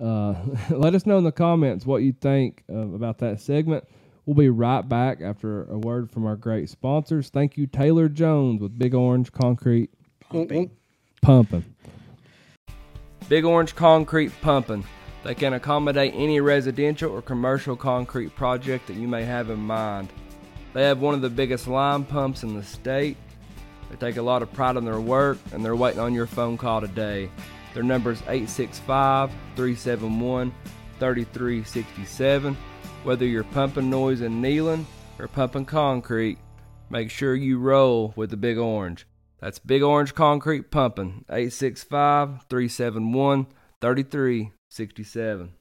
Uh, 0.00 0.36
let 0.70 0.94
us 0.94 1.04
know 1.04 1.18
in 1.18 1.24
the 1.24 1.32
comments 1.32 1.84
what 1.84 2.02
you 2.02 2.14
think 2.14 2.64
uh, 2.72 2.78
about 2.78 3.18
that 3.18 3.42
segment. 3.42 3.84
We'll 4.24 4.36
be 4.36 4.48
right 4.48 4.88
back 4.88 5.20
after 5.20 5.64
a 5.64 5.76
word 5.76 6.10
from 6.10 6.24
our 6.24 6.36
great 6.36 6.70
sponsors. 6.70 7.28
Thank 7.28 7.58
you, 7.58 7.66
Taylor 7.66 8.08
Jones 8.08 8.62
with 8.62 8.78
Big 8.78 8.94
Orange 8.94 9.30
Concrete 9.30 9.90
Pumping. 10.30 10.70
Pumping. 11.22 11.64
Big 13.28 13.44
Orange 13.44 13.74
Concrete 13.74 14.32
Pumping. 14.42 14.84
They 15.22 15.34
can 15.34 15.54
accommodate 15.54 16.12
any 16.14 16.40
residential 16.40 17.10
or 17.10 17.22
commercial 17.22 17.76
concrete 17.76 18.34
project 18.34 18.86
that 18.88 18.96
you 18.96 19.08
may 19.08 19.24
have 19.24 19.48
in 19.48 19.60
mind. 19.60 20.10
They 20.74 20.82
have 20.82 21.00
one 21.00 21.14
of 21.14 21.22
the 21.22 21.30
biggest 21.30 21.66
line 21.66 22.04
pumps 22.04 22.42
in 22.42 22.54
the 22.54 22.62
state. 22.62 23.16
They 23.88 23.96
take 23.96 24.16
a 24.16 24.22
lot 24.22 24.42
of 24.42 24.52
pride 24.52 24.76
in 24.76 24.84
their 24.84 25.00
work 25.00 25.38
and 25.52 25.64
they're 25.64 25.76
waiting 25.76 26.00
on 26.00 26.12
your 26.12 26.26
phone 26.26 26.58
call 26.58 26.80
today. 26.80 27.30
Their 27.72 27.82
number 27.82 28.10
is 28.10 28.20
865 28.22 29.30
371 29.56 30.52
3367. 30.98 32.56
Whether 33.04 33.26
you're 33.26 33.44
pumping 33.44 33.88
noise 33.88 34.20
and 34.20 34.42
kneeling 34.42 34.86
or 35.18 35.28
pumping 35.28 35.64
concrete, 35.64 36.38
make 36.90 37.10
sure 37.10 37.34
you 37.34 37.58
roll 37.58 38.12
with 38.16 38.30
the 38.30 38.36
Big 38.36 38.58
Orange. 38.58 39.06
That's 39.44 39.58
Big 39.58 39.82
Orange 39.82 40.14
Concrete 40.14 40.70
Pumping, 40.70 41.26
865 41.28 42.46
371 42.48 43.46
3367. 43.78 45.52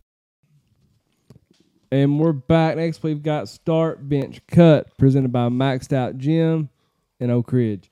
And 1.92 2.18
we're 2.18 2.32
back. 2.32 2.78
Next, 2.78 3.04
we've 3.04 3.22
got 3.22 3.50
Start 3.50 4.08
Bench 4.08 4.40
Cut 4.48 4.98
presented 4.98 5.34
by 5.34 5.50
Maxed 5.50 5.92
Out 5.92 6.18
Gym 6.18 6.70
in 7.20 7.30
Oak 7.30 7.52
Ridge. 7.52 7.92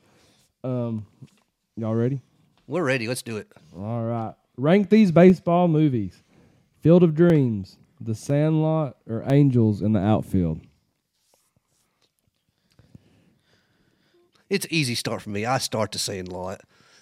Um, 0.63 1.07
y'all 1.75 1.93
ready? 1.93 2.21
We're 2.67 2.85
ready. 2.85 3.09
Let's 3.09 3.21
do 3.21 3.35
it. 3.35 3.51
All 3.75 4.05
right. 4.05 4.35
Rank 4.55 4.89
these 4.89 5.11
baseball 5.11 5.67
movies 5.67 6.23
Field 6.79 7.03
of 7.03 7.15
Dreams, 7.15 7.77
The 7.99 8.15
Sandlot, 8.15 8.95
or 9.09 9.25
Angels 9.29 9.81
in 9.81 9.91
the 9.91 9.99
Outfield. 9.99 10.61
It's 14.51 14.67
easy 14.69 14.95
start 14.95 15.21
for 15.21 15.29
me. 15.29 15.45
I 15.45 15.59
start 15.59 15.93
the 15.93 15.97
Sandlot. 15.97 16.59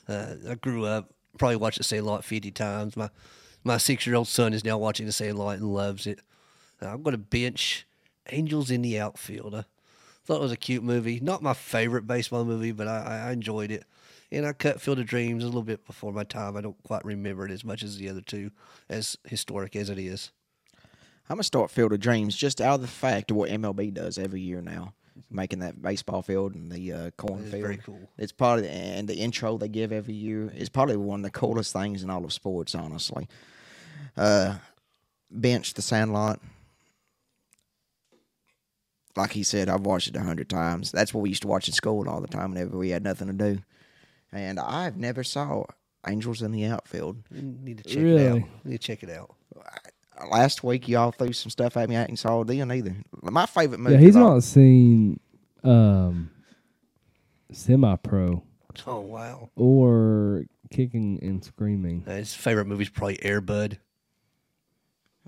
Uh, 0.08 0.36
I 0.48 0.54
grew 0.54 0.86
up 0.86 1.12
probably 1.40 1.56
watched 1.56 1.80
the 1.80 1.84
Sandlot 1.84 2.24
fifty 2.24 2.52
times. 2.52 2.96
My 2.96 3.10
my 3.64 3.78
six 3.78 4.06
year 4.06 4.16
old 4.16 4.28
son 4.28 4.54
is 4.54 4.64
now 4.64 4.78
watching 4.78 5.08
the 5.08 5.12
Sandlot 5.12 5.58
and 5.58 5.74
loves 5.74 6.06
it. 6.06 6.20
Uh, 6.80 6.90
I'm 6.90 7.02
going 7.02 7.14
to 7.14 7.18
bench 7.18 7.88
Angels 8.32 8.70
in 8.70 8.84
the 8.84 9.00
Outfield. 9.00 9.56
I 9.56 9.66
thought 10.26 10.38
it 10.38 10.44
was 10.44 10.52
a 10.52 10.58
cute 10.58 10.84
movie. 10.84 11.20
Not 11.20 11.42
my 11.42 11.56
favorite 11.56 12.06
baseball 12.06 12.46
movie, 12.46 12.72
but 12.72 12.88
I, 12.88 13.30
I 13.30 13.32
enjoyed 13.32 13.72
it. 13.72 13.84
And 14.32 14.46
I 14.46 14.54
cut 14.54 14.80
Field 14.80 15.00
of 15.00 15.08
Dreams 15.08 15.44
a 15.44 15.48
little 15.48 15.64
bit 15.64 15.88
before 15.88 16.14
my 16.14 16.24
time. 16.24 16.56
I 16.56 16.62
don't 16.62 16.82
quite 16.84 17.04
remember 17.04 17.48
it 17.48 17.52
as 17.52 17.66
much 17.66 17.82
as 17.82 17.98
the 17.98 18.10
other 18.10 18.22
two, 18.22 18.52
as 18.88 19.18
historic 19.24 19.76
as 19.76 19.90
it 19.90 19.98
is. 19.98 20.32
I'm 21.28 21.38
gonna 21.38 21.44
start 21.44 21.72
Field 21.72 21.94
of 21.94 22.00
Dreams 22.00 22.36
just 22.36 22.62
out 22.62 22.76
of 22.76 22.82
the 22.82 22.88
fact 22.88 23.32
of 23.32 23.38
what 23.38 23.50
MLB 23.50 23.92
does 23.92 24.20
every 24.20 24.42
year 24.42 24.62
now, 24.62 24.94
making 25.30 25.60
that 25.60 25.82
baseball 25.82 26.22
field 26.22 26.56
and 26.56 26.72
the 26.72 26.92
uh, 26.92 27.12
cornfield. 27.18 27.54
It's 27.54 27.62
very 27.62 27.78
cool. 27.78 28.10
It's 28.18 28.32
probably 28.32 28.68
and 28.68 29.08
the 29.08 29.16
intro 29.16 29.58
they 29.58 29.68
give 29.68 29.92
every 29.92 30.14
year 30.14 30.52
is 30.56 30.70
probably 30.70 30.98
one 30.98 31.22
of 31.22 31.24
the 31.24 31.32
coolest 31.32 31.74
things 31.74 32.04
in 32.04 32.10
all 32.10 32.24
of 32.24 32.34
sports. 32.34 32.76
Honestly, 32.76 33.28
uh, 34.18 34.56
bench 35.32 35.74
the 35.74 35.82
Sandlot. 35.82 36.40
Like 39.16 39.32
he 39.32 39.44
said, 39.44 39.70
I've 39.70 39.82
watched 39.82 40.08
it 40.08 40.16
a 40.16 40.22
hundred 40.22 40.50
times. 40.50 40.92
That's 40.92 41.14
what 41.14 41.22
we 41.22 41.30
used 41.30 41.42
to 41.42 41.48
watch 41.48 41.68
in 41.68 41.74
school 41.74 42.08
all 42.08 42.22
the 42.22 42.28
time 42.28 42.52
whenever 42.52 42.78
we 42.78 42.90
had 42.90 43.04
nothing 43.04 43.28
to 43.28 43.34
do. 43.34 43.62
And 44.32 44.60
I've 44.60 44.96
never 44.98 45.24
saw 45.24 45.64
Angels 46.08 46.42
in 46.42 46.52
the 46.52 46.66
Outfield. 46.66 47.18
You 47.32 47.42
need 47.42 47.80
to 47.80 47.84
check 47.84 48.04
it 48.04 48.28
out. 48.28 48.36
You 48.38 48.46
need 48.64 48.82
to 48.82 48.88
check 48.88 49.04
it 49.04 49.10
out. 49.10 49.36
Last 50.30 50.64
week 50.64 50.88
y'all 50.88 51.12
threw 51.12 51.32
some 51.34 51.50
stuff 51.50 51.78
at 51.78 51.88
me 51.90 51.96
I 51.98 52.04
ain't 52.06 52.20
saw 52.20 52.42
it 52.42 52.48
then 52.48 52.72
either. 52.72 52.96
My 53.22 53.46
favorite 53.46 53.80
movie. 53.80 53.96
Yeah, 53.96 54.02
he's 54.02 54.16
of 54.16 54.24
all- 54.24 54.34
not 54.36 54.44
seen 54.44 55.20
um, 55.64 56.30
Semi 57.52 57.96
Pro 57.98 58.44
Oh 58.86 59.00
wow! 59.02 59.50
or 59.56 60.46
Kicking 60.72 61.20
and 61.22 61.44
Screaming. 61.44 62.04
Uh, 62.08 62.12
his 62.16 62.34
favorite 62.34 62.66
movie 62.66 62.84
is 62.84 62.90
probably 62.90 63.24
Air 63.24 63.42
Bud. 63.42 63.80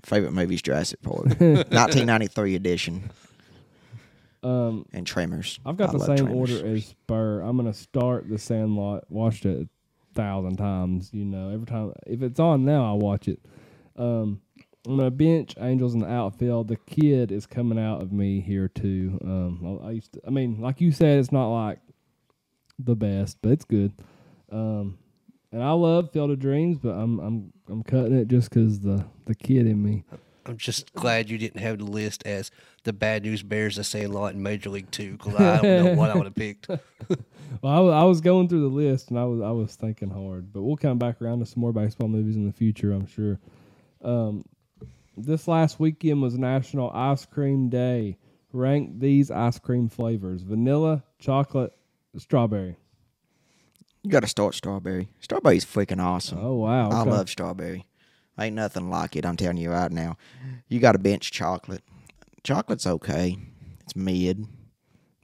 favorite 0.04 0.32
movie's 0.32 0.62
Jurassic 0.62 1.02
Park, 1.02 1.24
1993 1.40 2.54
edition, 2.54 3.10
Um, 4.42 4.86
and 4.92 5.06
Tremors. 5.06 5.58
I've 5.66 5.76
got 5.76 5.90
I 5.90 5.92
the 5.98 6.04
same 6.04 6.16
Tremors. 6.26 6.52
order 6.52 6.66
as 6.76 6.86
Spur. 6.86 7.40
I'm 7.40 7.56
gonna 7.56 7.74
start 7.74 8.28
the 8.28 8.38
Sandlot. 8.38 9.04
Watched 9.10 9.44
it 9.46 9.60
a 9.60 9.68
thousand 10.14 10.56
times. 10.56 11.10
You 11.12 11.24
know, 11.24 11.50
every 11.50 11.66
time 11.66 11.92
if 12.06 12.22
it's 12.22 12.40
on 12.40 12.64
now, 12.64 12.90
I 12.90 12.96
watch 12.96 13.28
it. 13.28 13.40
Um, 13.96 14.40
I'm 14.86 14.96
gonna 14.96 15.10
bench 15.10 15.54
Angels 15.60 15.94
in 15.94 16.00
the 16.00 16.10
outfield. 16.10 16.68
The 16.68 16.76
kid 16.76 17.30
is 17.30 17.46
coming 17.46 17.78
out 17.78 18.02
of 18.02 18.12
me 18.12 18.40
here 18.40 18.68
too. 18.68 19.18
Um, 19.22 19.80
I, 19.82 19.88
I 19.88 19.90
used 19.92 20.12
to. 20.14 20.20
I 20.26 20.30
mean, 20.30 20.60
like 20.60 20.80
you 20.80 20.90
said, 20.90 21.18
it's 21.18 21.32
not 21.32 21.48
like 21.52 21.78
the 22.78 22.96
best, 22.96 23.38
but 23.42 23.52
it's 23.52 23.64
good. 23.64 23.92
Um, 24.50 24.98
and 25.52 25.62
I 25.62 25.70
love 25.72 26.10
Field 26.12 26.30
of 26.30 26.40
Dreams, 26.40 26.78
but 26.78 26.90
I'm 26.90 27.20
I'm 27.20 27.52
I'm 27.68 27.82
cutting 27.84 28.16
it 28.16 28.28
just 28.28 28.50
because 28.50 28.80
the 28.80 29.04
the 29.26 29.34
kid 29.34 29.66
in 29.66 29.82
me. 29.82 30.04
I'm 30.44 30.56
just 30.56 30.92
glad 30.94 31.30
you 31.30 31.38
didn't 31.38 31.60
have 31.60 31.78
the 31.78 31.84
list 31.84 32.26
as 32.26 32.50
the 32.82 32.92
Bad 32.92 33.22
News 33.22 33.44
Bears, 33.44 33.76
the 33.76 33.84
Sandlot, 33.84 34.34
in 34.34 34.42
Major 34.42 34.70
League 34.70 34.90
Two, 34.90 35.12
because 35.12 35.36
I 35.36 35.60
don't 35.60 35.84
know 35.84 35.94
what 35.94 36.10
I 36.10 36.16
would 36.16 36.24
have 36.24 36.34
picked. 36.34 36.68
Well, 37.60 37.72
I 37.72 37.80
was, 37.80 37.92
I 37.92 38.02
was 38.04 38.20
going 38.20 38.48
through 38.48 38.62
the 38.62 38.74
list 38.74 39.10
and 39.10 39.18
I 39.18 39.24
was 39.24 39.40
I 39.40 39.50
was 39.50 39.76
thinking 39.76 40.08
hard, 40.10 40.52
but 40.52 40.62
we'll 40.62 40.76
come 40.76 40.98
back 40.98 41.20
around 41.20 41.40
to 41.40 41.46
some 41.46 41.60
more 41.60 41.72
baseball 41.72 42.08
movies 42.08 42.34
in 42.34 42.46
the 42.46 42.52
future, 42.52 42.92
I'm 42.92 43.06
sure. 43.06 43.38
Um, 44.02 44.44
this 45.16 45.48
last 45.48 45.78
weekend 45.80 46.22
was 46.22 46.38
National 46.38 46.90
Ice 46.90 47.24
Cream 47.26 47.68
Day. 47.68 48.18
Rank 48.52 49.00
these 49.00 49.30
ice 49.30 49.58
cream 49.58 49.88
flavors: 49.88 50.42
vanilla, 50.42 51.04
chocolate, 51.18 51.72
strawberry. 52.16 52.76
You 54.02 54.10
got 54.10 54.20
to 54.20 54.26
start 54.26 54.54
strawberry. 54.54 55.08
Strawberry's 55.20 55.64
freaking 55.64 56.02
awesome. 56.02 56.38
Oh 56.40 56.54
wow! 56.56 56.90
I 56.90 57.02
love 57.04 57.30
strawberry. 57.30 57.86
Ain't 58.38 58.56
nothing 58.56 58.90
like 58.90 59.14
it. 59.16 59.24
I'm 59.24 59.36
telling 59.36 59.58
you 59.58 59.70
right 59.70 59.92
now. 59.92 60.16
You 60.68 60.80
got 60.80 60.92
to 60.92 60.98
bench 60.98 61.30
chocolate. 61.30 61.82
Chocolate's 62.42 62.86
okay. 62.86 63.36
It's 63.80 63.94
mid. 63.94 64.44
So 64.44 64.48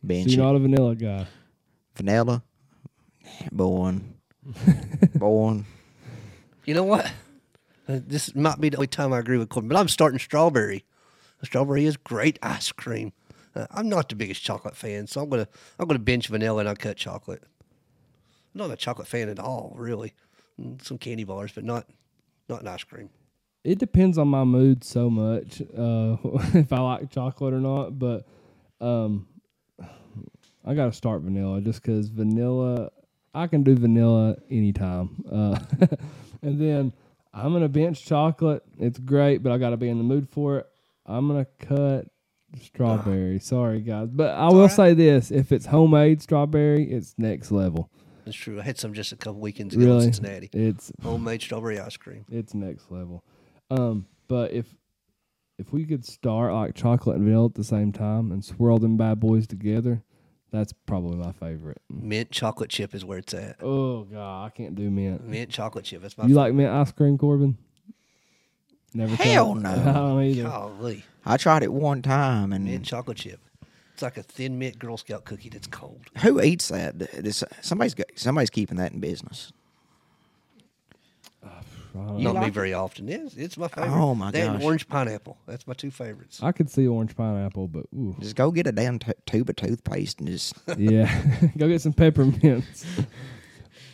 Bench 0.05 0.29
you're 0.29 0.45
it. 0.45 0.47
not 0.47 0.57
a 0.57 0.59
vanilla 0.61 0.95
guy. 0.95 1.27
Vanilla. 1.97 2.43
Born. 3.51 4.15
Born. 5.15 5.67
You 6.65 6.75
know 6.75 6.85
what? 6.85 7.11
Uh, 7.89 8.01
This 8.07 8.35
might 8.35 8.61
be 8.61 8.69
the 8.69 8.77
only 8.77 8.87
time 8.87 9.13
I 9.13 9.19
agree 9.19 9.39
with 9.39 9.49
Corbin, 9.49 9.69
but 9.69 9.79
I'm 9.79 9.89
starting 9.89 10.19
strawberry. 10.19 10.85
Strawberry 11.43 11.85
is 11.85 11.97
great 11.97 12.39
ice 12.43 12.73
cream. 12.73 13.13
Uh, 13.55 13.67
I'm 13.71 13.89
not 13.89 14.09
the 14.09 14.17
biggest 14.17 14.43
chocolate 14.43 14.77
fan, 14.77 15.07
so 15.07 15.23
I'm 15.23 15.29
gonna 15.29 15.49
I'm 15.79 15.87
gonna 15.87 15.99
bench 16.01 16.29
vanilla 16.29 16.61
and 16.61 16.69
I 16.69 16.75
cut 16.75 16.97
chocolate. 16.97 17.43
I'm 18.55 18.59
not 18.59 18.71
a 18.71 18.77
chocolate 18.77 19.07
fan 19.09 19.29
at 19.29 19.39
all, 19.39 19.73
really. 19.77 20.15
Mm, 20.61 20.83
Some 20.85 20.99
candy 20.99 21.25
bars, 21.25 21.53
but 21.53 21.65
not 21.65 21.87
not 22.49 22.63
an 22.63 22.69
ice 22.69 22.85
cream. 22.85 23.11
It 23.65 23.79
depends 23.79 24.19
on 24.19 24.29
my 24.29 24.45
mood 24.45 24.83
so 24.85 25.11
much 25.11 25.61
uh, 25.61 26.17
if 26.59 26.73
I 26.73 26.81
like 26.81 27.11
chocolate 27.11 27.55
or 27.55 27.61
not. 27.61 27.99
But 27.99 28.27
um, 28.81 29.27
I 30.65 30.75
got 30.75 30.87
to 30.87 30.93
start 30.93 31.23
vanilla 31.23 31.61
just 31.61 31.83
because 31.83 32.09
vanilla. 32.09 32.91
I 33.35 33.47
can 33.47 33.63
do 33.63 33.77
vanilla 33.77 34.37
anytime. 34.51 35.25
Uh, 35.31 35.59
and 36.43 36.61
then 36.61 36.93
I'm 37.39 37.53
gonna 37.53 37.69
bench 37.69 38.05
chocolate. 38.05 38.63
It's 38.79 38.99
great, 38.99 39.43
but 39.43 39.53
I 39.53 39.59
got 39.59 39.71
to 39.71 39.77
be 39.77 39.89
in 39.89 39.99
the 39.99 40.05
mood 40.05 40.29
for 40.29 40.59
it. 40.59 40.67
I'm 41.07 41.29
gonna 41.29 41.47
cut 41.61 42.07
strawberry. 42.63 43.39
Sorry, 43.39 43.81
guys, 43.81 44.09
but 44.11 44.35
I 44.35 44.47
will 44.49 44.57
alright. 44.63 44.71
say 44.71 44.95
this: 44.95 45.31
if 45.31 45.53
it's 45.53 45.67
homemade 45.67 46.23
strawberry, 46.23 46.91
it's 46.91 47.15
next 47.19 47.51
level. 47.51 47.91
That's 48.25 48.37
true. 48.37 48.61
I 48.61 48.63
had 48.63 48.79
some 48.79 48.93
just 48.93 49.13
a 49.13 49.17
couple 49.17 49.41
weekends 49.41 49.75
ago 49.75 49.85
in 49.85 49.89
Really, 49.91 50.03
Cincinnati. 50.05 50.51
it's 50.53 50.93
Homemade 51.03 51.41
strawberry 51.41 51.79
ice 51.81 51.97
cream. 51.97 52.25
it's 52.31 52.53
next 52.55 52.91
level. 52.91 53.25
Um, 53.71 54.07
but 54.29 54.53
if 54.53 54.75
if 55.59 55.73
we 55.73 55.85
could 55.87 56.05
start 56.05 56.53
like 56.53 56.75
chocolate 56.75 57.17
and 57.17 57.25
vanilla 57.25 57.47
at 57.47 57.55
the 57.55 57.65
same 57.65 57.93
time 57.93 58.31
and 58.31 58.45
swirl 58.45 58.79
them 58.79 58.97
bad 58.97 59.19
boys 59.21 59.47
together, 59.47 60.03
that's 60.51 60.73
probably 60.87 61.17
my 61.19 61.33
favorite. 61.33 61.81
Mint 61.91 62.31
chocolate 62.31 62.71
chip 62.71 62.95
is 62.95 63.05
where 63.05 63.19
it's 63.19 63.35
at. 63.35 63.57
Oh 63.63 64.05
god, 64.05 64.47
I 64.47 64.51
can't 64.51 64.75
do 64.75 64.91
mint. 64.91 65.27
Mint 65.27 65.51
chocolate 65.51 65.85
chip. 65.85 66.03
That's 66.03 66.17
my 66.19 66.27
You 66.27 66.35
like 66.35 66.55
mint 66.55 66.71
ice 66.71 66.93
cream, 66.93 67.19
Corbin? 67.19 67.57
Never. 68.95 69.15
Hell 69.17 69.55
tried? 69.55 69.63
no. 69.63 69.71
I 69.91 69.93
don't 69.93 70.23
either. 70.25 70.43
Golly. 70.45 71.05
I 71.27 71.37
tried 71.37 71.63
it 71.63 71.73
one 71.73 72.01
time, 72.03 72.53
and 72.53 72.65
Mint 72.65 72.85
chocolate 72.85 73.19
chip. 73.19 73.41
It's 73.93 74.03
like 74.03 74.17
a 74.17 74.23
thin 74.23 74.59
mint 74.59 74.79
Girl 74.79 74.97
Scout 74.97 75.25
cookie 75.25 75.49
that's 75.49 75.67
cold. 75.67 76.01
who 76.19 76.41
eats 76.41 76.69
that? 76.69 76.99
Does- 76.99 77.43
somebody's 77.61 77.95
got, 77.95 78.07
somebody's 78.15 78.49
keeping 78.51 78.77
that 78.79 78.93
in 78.93 79.01
business. 79.01 79.53
I 81.95 81.99
don't 82.07 82.19
You 82.19 82.29
me 82.29 82.35
like 82.35 82.49
it? 82.49 82.55
very 82.55 82.75
often. 82.75 83.09
It's, 83.09 83.35
it's 83.35 83.57
my 83.57 83.69
favorite. 83.69 83.93
Oh, 83.93 84.15
my 84.15 84.31
that 84.31 84.41
and 84.47 84.57
gosh. 84.59 84.65
orange 84.65 84.89
pineapple. 84.89 85.39
That's 85.47 85.67
my 85.67 85.75
two 85.75 85.91
favorites. 85.91 86.41
I 86.43 86.53
could 86.53 86.71
see 86.71 86.87
orange 86.87 87.17
pineapple, 87.17 87.69
but 87.69 87.87
ooh, 87.95 88.17
Just 88.21 88.37
go 88.37 88.51
get 88.51 88.67
a 88.67 88.73
damn 88.73 88.99
t- 88.99 89.13
tube 89.27 89.49
of 89.51 89.57
toothpaste 89.57 90.21
and 90.21 90.29
just 90.29 90.55
yeah, 90.79 91.23
go 91.59 91.69
get 91.69 91.81
some 91.83 91.93
peppermints. 91.93 92.85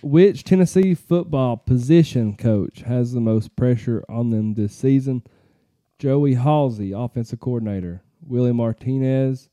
Which 0.02 0.44
Tennessee 0.44 0.94
football 0.94 1.56
position 1.56 2.36
coach 2.36 2.82
has 2.82 3.12
the 3.12 3.20
most 3.20 3.56
pressure 3.56 4.04
on 4.08 4.30
them 4.30 4.54
this 4.54 4.74
season? 4.74 5.22
Joey 5.98 6.34
Halzle, 6.34 6.92
offensive 7.04 7.40
coordinator, 7.40 8.02
Willie 8.26 8.52
Martinez, 8.52 9.48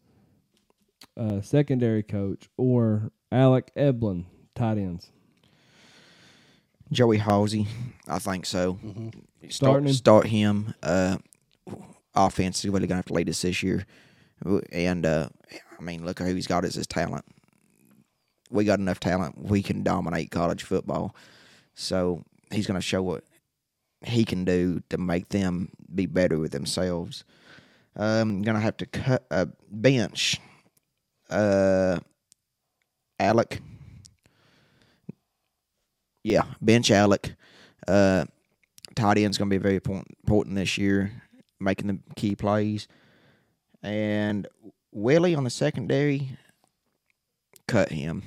uh, 1.16 1.40
secondary 1.42 2.04
coach, 2.04 2.50
or 2.58 3.12
Alec 3.32 3.72
Abeln, 3.78 4.26
tight 4.56 4.78
ends. 4.78 5.12
Joey 6.92 7.18
Halzle. 7.20 7.68
I 8.08 8.20
think 8.20 8.46
so. 8.46 8.78
Starting 8.82 9.50
Start, 9.50 9.84
him? 9.84 9.94
start 9.94 10.28
him. 10.28 10.74
Uh, 10.84 11.18
offense 12.16 12.64
is 12.64 12.70
really 12.70 12.88
gonna 12.88 12.98
have 12.98 13.06
to 13.06 13.14
lead 13.14 13.30
us 13.30 13.42
this 13.42 13.64
year, 13.64 13.86
and 14.72 15.06
uh, 15.06 15.30
I 15.80 15.82
mean, 15.82 16.06
look 16.06 16.20
who 16.20 16.34
he's 16.34 16.48
got 16.48 16.66
as 16.66 16.76
his 16.76 16.88
talent. 16.88 17.26
We 18.50 18.66
got 18.66 18.80
enough 18.80 19.00
talent. 19.00 19.38
We 19.38 19.64
can 19.64 19.84
dominate 19.84 20.30
college 20.32 20.64
football. 20.64 21.16
So 21.74 22.24
he's 22.52 22.68
gonna 22.68 22.82
show 22.82 23.02
what 23.02 23.24
he 24.04 24.26
can 24.26 24.44
do 24.44 24.82
to 24.90 24.98
make 24.98 25.30
them 25.30 25.70
be 25.94 26.06
better 26.06 26.38
with 26.38 26.52
themselves. 26.52 27.24
Um, 27.96 28.42
gonna 28.42 28.60
have 28.60 28.78
to 28.78 28.86
cut 28.86 29.26
a 29.32 29.48
bench. 29.70 30.40
Uh, 31.30 32.00
Alec. 33.20 33.62
Yeah, 36.24 36.44
bench 36.62 36.92
Alec. 36.92 37.36
Uh, 37.88 38.26
tight 38.96 39.18
end's 39.18 39.38
going 39.38 39.50
to 39.50 39.54
be 39.54 39.62
very 39.62 39.76
important, 39.76 40.56
this 40.56 40.78
year, 40.78 41.12
making 41.60 41.88
the 41.88 42.00
key 42.16 42.36
plays. 42.36 42.88
And 43.82 44.48
Willie 44.92 45.36
on 45.36 45.44
the 45.44 45.50
secondary, 45.50 46.38
cut 47.68 47.92
him. 47.92 48.24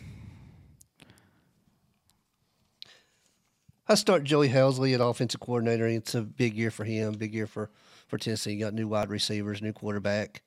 I 3.86 3.96
start 3.96 4.24
Joey 4.24 4.48
Halzle 4.48 4.94
at 4.94 5.00
offensive 5.00 5.40
coordinator. 5.40 5.86
It's 5.86 6.14
a 6.14 6.22
big 6.22 6.56
year 6.56 6.70
for 6.70 6.84
him. 6.84 7.12
Big 7.12 7.34
year 7.34 7.46
for 7.46 7.70
for 8.08 8.18
Tennessee. 8.18 8.54
You 8.54 8.60
got 8.60 8.74
new 8.74 8.88
wide 8.88 9.10
receivers, 9.10 9.60
new 9.60 9.72
quarterback. 9.72 10.42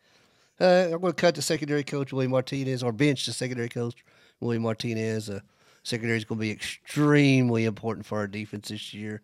Uh, 0.60 0.90
I'm 0.92 1.02
going 1.02 1.14
to 1.14 1.22
cut 1.22 1.36
the 1.36 1.42
secondary 1.44 1.84
coach 1.84 2.12
Willie 2.12 2.28
Martinez, 2.28 2.82
or 2.82 2.92
bench 2.92 3.28
the 3.28 3.34
secondary 3.34 3.70
coach 3.70 4.04
Willie 4.40 4.58
Martinez. 4.58 5.30
Uh, 5.30 5.42
secondary 5.88 6.18
is 6.18 6.26
going 6.26 6.38
to 6.38 6.42
be 6.42 6.52
extremely 6.52 7.66
important 7.66 8.06
for 8.06 8.18
our 8.18 8.28
defense 8.28 8.68
this 8.68 8.94
year. 8.94 9.22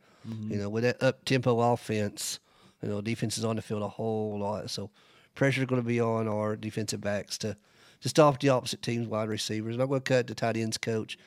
You 0.50 0.58
know, 0.58 0.70
with 0.70 0.84
that 0.84 1.04
up 1.04 1.26
tempo 1.26 1.60
offense, 1.60 2.40
you 2.82 2.88
know, 2.88 3.02
defense 3.02 3.38
is 3.38 3.44
on 3.44 3.58
the 3.58 3.62
field 3.62 3.82
a 3.82 3.90
whole 3.90 4.40
lot. 4.40 4.70
So 4.70 4.90
pressure 5.36 5.62
is 5.62 5.68
going 5.68 5.82
to 5.82 5.88
be 5.88 6.00
on 6.00 6.30
our 6.30 6.56
defensive 6.56 7.02
backs 7.02 7.38
to 7.40 7.58
to 8.02 8.10
stop 8.10 8.40
the 8.40 8.50
opposite 8.50 8.82
team's 8.82 9.08
wide 9.08 9.30
receivers. 9.30 9.76
And 9.76 9.82
I'm 9.82 9.90
going 9.90 10.02
to 10.02 10.10
cut 10.10 10.28
the 10.28 10.36
tight 10.36 10.58
ends 10.58 10.78
coach 10.78 11.18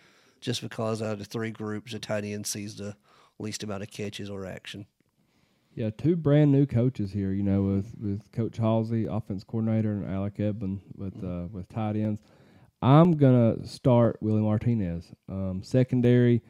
just 0.40 0.62
because 0.62 1.02
out 1.02 1.12
of 1.12 1.18
the 1.18 1.24
three 1.24 1.50
groups, 1.50 1.92
the 1.92 1.98
tight 1.98 2.24
end 2.24 2.46
sees 2.46 2.76
the 2.76 2.96
least 3.38 3.62
amount 3.62 3.82
of 3.82 3.90
catches 3.90 4.30
or 4.30 4.46
action. 4.46 4.86
Yeah, 5.74 5.90
two 5.90 6.16
brand 6.16 6.52
new 6.52 6.64
coaches 6.64 7.12
here. 7.12 7.32
You 7.32 7.42
know, 7.42 7.62
with 7.62 7.92
with 8.00 8.32
Coach 8.32 8.58
Halzle, 8.58 9.14
offense 9.14 9.44
coordinator, 9.44 9.92
and 9.92 10.10
Alec 10.10 10.36
Abeln 10.36 10.80
with 10.96 11.22
uh, 11.22 11.48
with 11.52 11.68
tight 11.68 11.96
ends. 11.96 12.22
I'm 12.82 13.12
gonna 13.16 13.66
start 13.66 14.18
Willie 14.20 14.42
Martinez. 14.42 15.12
Um, 15.28 15.62
secondary, 15.62 16.42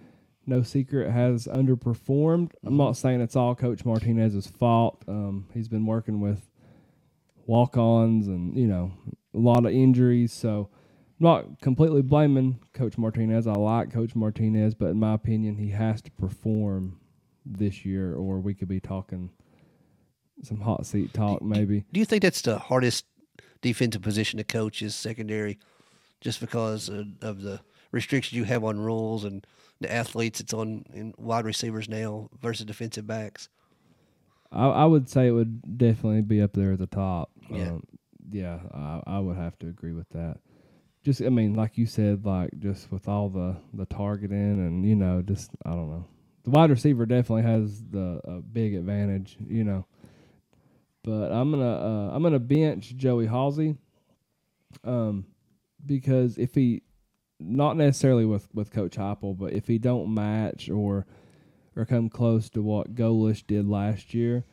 no 0.47 0.63
secret, 0.63 1.11
has 1.11 1.47
underperformed. 1.47 2.53
I'm 2.65 2.77
not 2.77 2.97
saying 2.97 3.21
it's 3.21 3.37
all 3.37 3.55
Coach 3.55 3.85
Martinez's 3.85 4.47
fault. 4.47 5.03
Um, 5.07 5.47
he's 5.55 5.69
been 5.69 5.87
working 5.87 6.21
with 6.21 6.51
walk-ons 7.47 8.27
and 8.27 8.57
you 8.57 8.67
know 8.67 8.93
a 9.35 9.39
lot 9.39 9.65
of 9.65 9.73
injuries, 9.73 10.33
so 10.33 10.69
I'm 11.21 11.25
not 11.25 11.61
completely 11.61 12.03
blaming 12.03 12.59
Coach 12.75 12.99
Martinez. 12.99 13.47
I 13.47 13.53
like 13.53 13.93
Coach 13.93 14.15
Martinez, 14.15 14.75
but 14.75 14.91
in 14.91 14.99
my 14.99 15.15
opinion, 15.15 15.57
he 15.57 15.71
has 15.71 16.03
to 16.03 16.11
perform 16.13 16.99
this 17.45 17.85
year, 17.85 18.15
or 18.15 18.41
we 18.41 18.55
could 18.55 18.69
be 18.69 18.81
talking 18.81 19.31
some 20.43 20.61
hot 20.61 20.85
seat 20.85 21.15
talk, 21.15 21.41
maybe. 21.43 21.85
Do 21.93 22.01
you 22.01 22.07
think 22.07 22.23
that's 22.23 22.43
the 22.43 22.59
hardest 22.59 23.07
defensive 23.63 24.03
position 24.03 24.39
to 24.39 24.45
coach 24.45 24.83
is 24.83 24.95
secondary, 24.95 25.59
just 26.21 26.41
because 26.41 26.89
of, 26.89 27.07
of 27.21 27.43
the 27.43 27.61
restrictions 27.93 28.37
you 28.37 28.45
have 28.45 28.65
on 28.65 28.81
rules 28.81 29.25
and 29.25 29.47
the 29.81 29.93
athletes 29.93 30.41
it's 30.41 30.55
on 30.55 30.85
in 30.93 31.15
wide 31.19 31.45
receivers 31.45 31.89
now 31.89 32.31
versus 32.41 32.67
defensive 32.67 33.07
backs? 33.07 33.49
I, 34.51 34.67
I 34.67 34.85
would 34.85 35.09
say 35.09 35.27
it 35.27 35.33
would 35.33 35.79
definitely 35.79 36.23
be 36.23 36.41
up 36.41 36.53
there 36.53 36.73
at 36.73 36.79
the 36.79 36.87
top. 36.87 37.31
Yeah. 37.51 37.73
Um, 37.73 37.83
yeah, 38.31 38.59
I, 38.75 39.03
I 39.07 39.19
would 39.19 39.37
have 39.37 39.59
to 39.61 39.69
agree 39.69 39.93
with 39.93 40.09
that. 40.11 40.39
Just, 41.05 41.23
I 41.23 41.29
mean, 41.29 41.55
like 41.55 41.79
you 41.79 41.87
said, 41.87 42.25
like 42.25 42.51
just 42.59 42.91
with 42.91 43.07
all 43.07 43.29
the 43.29 43.57
the 43.73 43.87
targeting 43.87 44.37
and 44.39 44.85
you 44.85 44.97
know, 44.97 45.23
just 45.23 45.51
I 45.65 45.71
don't 45.71 45.91
know. 45.91 46.05
The 46.43 46.51
wide 46.51 46.71
receiver 46.71 47.07
definitely 47.07 47.43
has 47.43 47.83
the 47.91 48.21
a 48.25 48.41
big 48.41 48.75
advantage, 48.75 49.37
you 49.47 49.63
know. 49.63 49.87
But 51.05 51.31
I'm 51.31 51.53
gonna 51.53 51.65
uh, 51.65 52.11
I'm 52.13 52.23
gonna 52.25 52.41
bench 52.41 52.97
Joey 52.97 53.29
Halzle, 53.29 53.77
um, 54.83 55.27
because 55.87 56.39
if 56.39 56.55
he, 56.55 56.83
not 57.39 57.77
necessarily 57.77 58.25
with 58.25 58.49
with 58.55 58.71
Coach 58.71 58.97
Heupel, 58.97 59.37
but 59.37 59.53
if 59.53 59.67
he 59.67 59.79
don't 59.79 60.13
match 60.13 60.69
or 60.69 61.07
or 61.75 61.85
come 61.85 62.09
close 62.09 62.49
to 62.51 62.63
what 62.63 62.95
Golesh 62.95 63.47
did 63.47 63.69
last 63.69 64.15
year, 64.15 64.45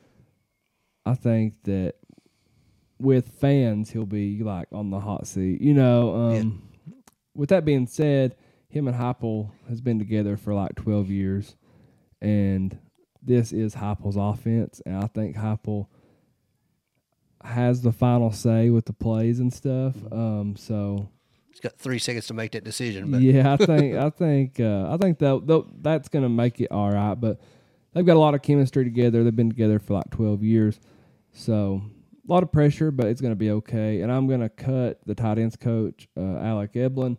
I 1.05 1.15
think 1.15 1.63
that 1.63 1.95
with 2.99 3.29
fans 3.29 3.91
he'll 3.91 4.05
be 4.05 4.43
like 4.43 4.67
on 4.71 4.89
the 4.89 4.99
hot 4.99 5.27
seat. 5.27 5.61
You 5.61 5.73
know, 5.73 6.15
um, 6.15 6.69
with 7.33 7.49
that 7.49 7.65
being 7.65 7.87
said, 7.87 8.35
him 8.69 8.87
and 8.87 8.97
Heupel 8.97 9.51
has 9.69 9.81
been 9.81 9.99
together 9.99 10.37
for 10.37 10.53
like 10.53 10.75
twelve 10.75 11.09
years, 11.09 11.55
and 12.21 12.77
this 13.21 13.53
is 13.53 13.75
Heupel's 13.75 14.17
offense, 14.17 14.81
and 14.85 14.97
I 14.97 15.07
think 15.07 15.37
Heupel 15.37 15.87
has 17.43 17.81
the 17.81 17.91
final 17.91 18.31
say 18.31 18.69
with 18.69 18.85
the 18.85 18.93
plays 18.93 19.39
and 19.39 19.53
stuff. 19.53 19.95
Um, 20.11 20.55
so 20.57 21.09
He's 21.53 21.59
got 21.61 21.77
three 21.77 21.99
seconds 21.99 22.27
to 22.27 22.33
make 22.33 22.51
that 22.51 22.63
decision, 22.65 23.09
but 23.11 23.21
yeah, 23.21 23.53
I 23.53 23.57
think 23.57 23.95
I 24.07 24.09
think 24.09 24.59
uh, 24.59 24.87
I 24.91 24.97
think 24.97 25.19
that 25.19 25.45
that- 25.47 25.65
that's 25.81 26.09
gonna 26.09 26.27
make 26.29 26.59
it 26.59 26.71
all 26.71 26.91
right. 26.91 27.13
But 27.15 27.39
they've 27.93 28.05
got 28.05 28.17
a 28.17 28.19
lot 28.19 28.33
of 28.33 28.41
chemistry 28.41 28.83
together. 28.83 29.23
They've 29.23 29.35
been 29.35 29.49
together 29.49 29.79
for 29.79 29.93
like 29.93 30.09
twelve 30.11 30.43
years, 30.43 30.79
so 31.31 31.81
a 32.27 32.31
lot 32.31 32.41
of 32.43 32.51
pressure, 32.51 32.89
but 32.91 33.05
it's 33.07 33.21
gonna 33.21 33.35
be 33.35 33.51
okay. 33.51 34.01
And 34.01 34.11
I'm 34.11 34.27
gonna 34.27 34.49
cut 34.49 34.99
the 35.05 35.13
tight 35.15 35.37
ends 35.37 35.55
coach, 35.55 36.07
uh, 36.17 36.37
Alec 36.37 36.73
Abeln. 36.73 37.17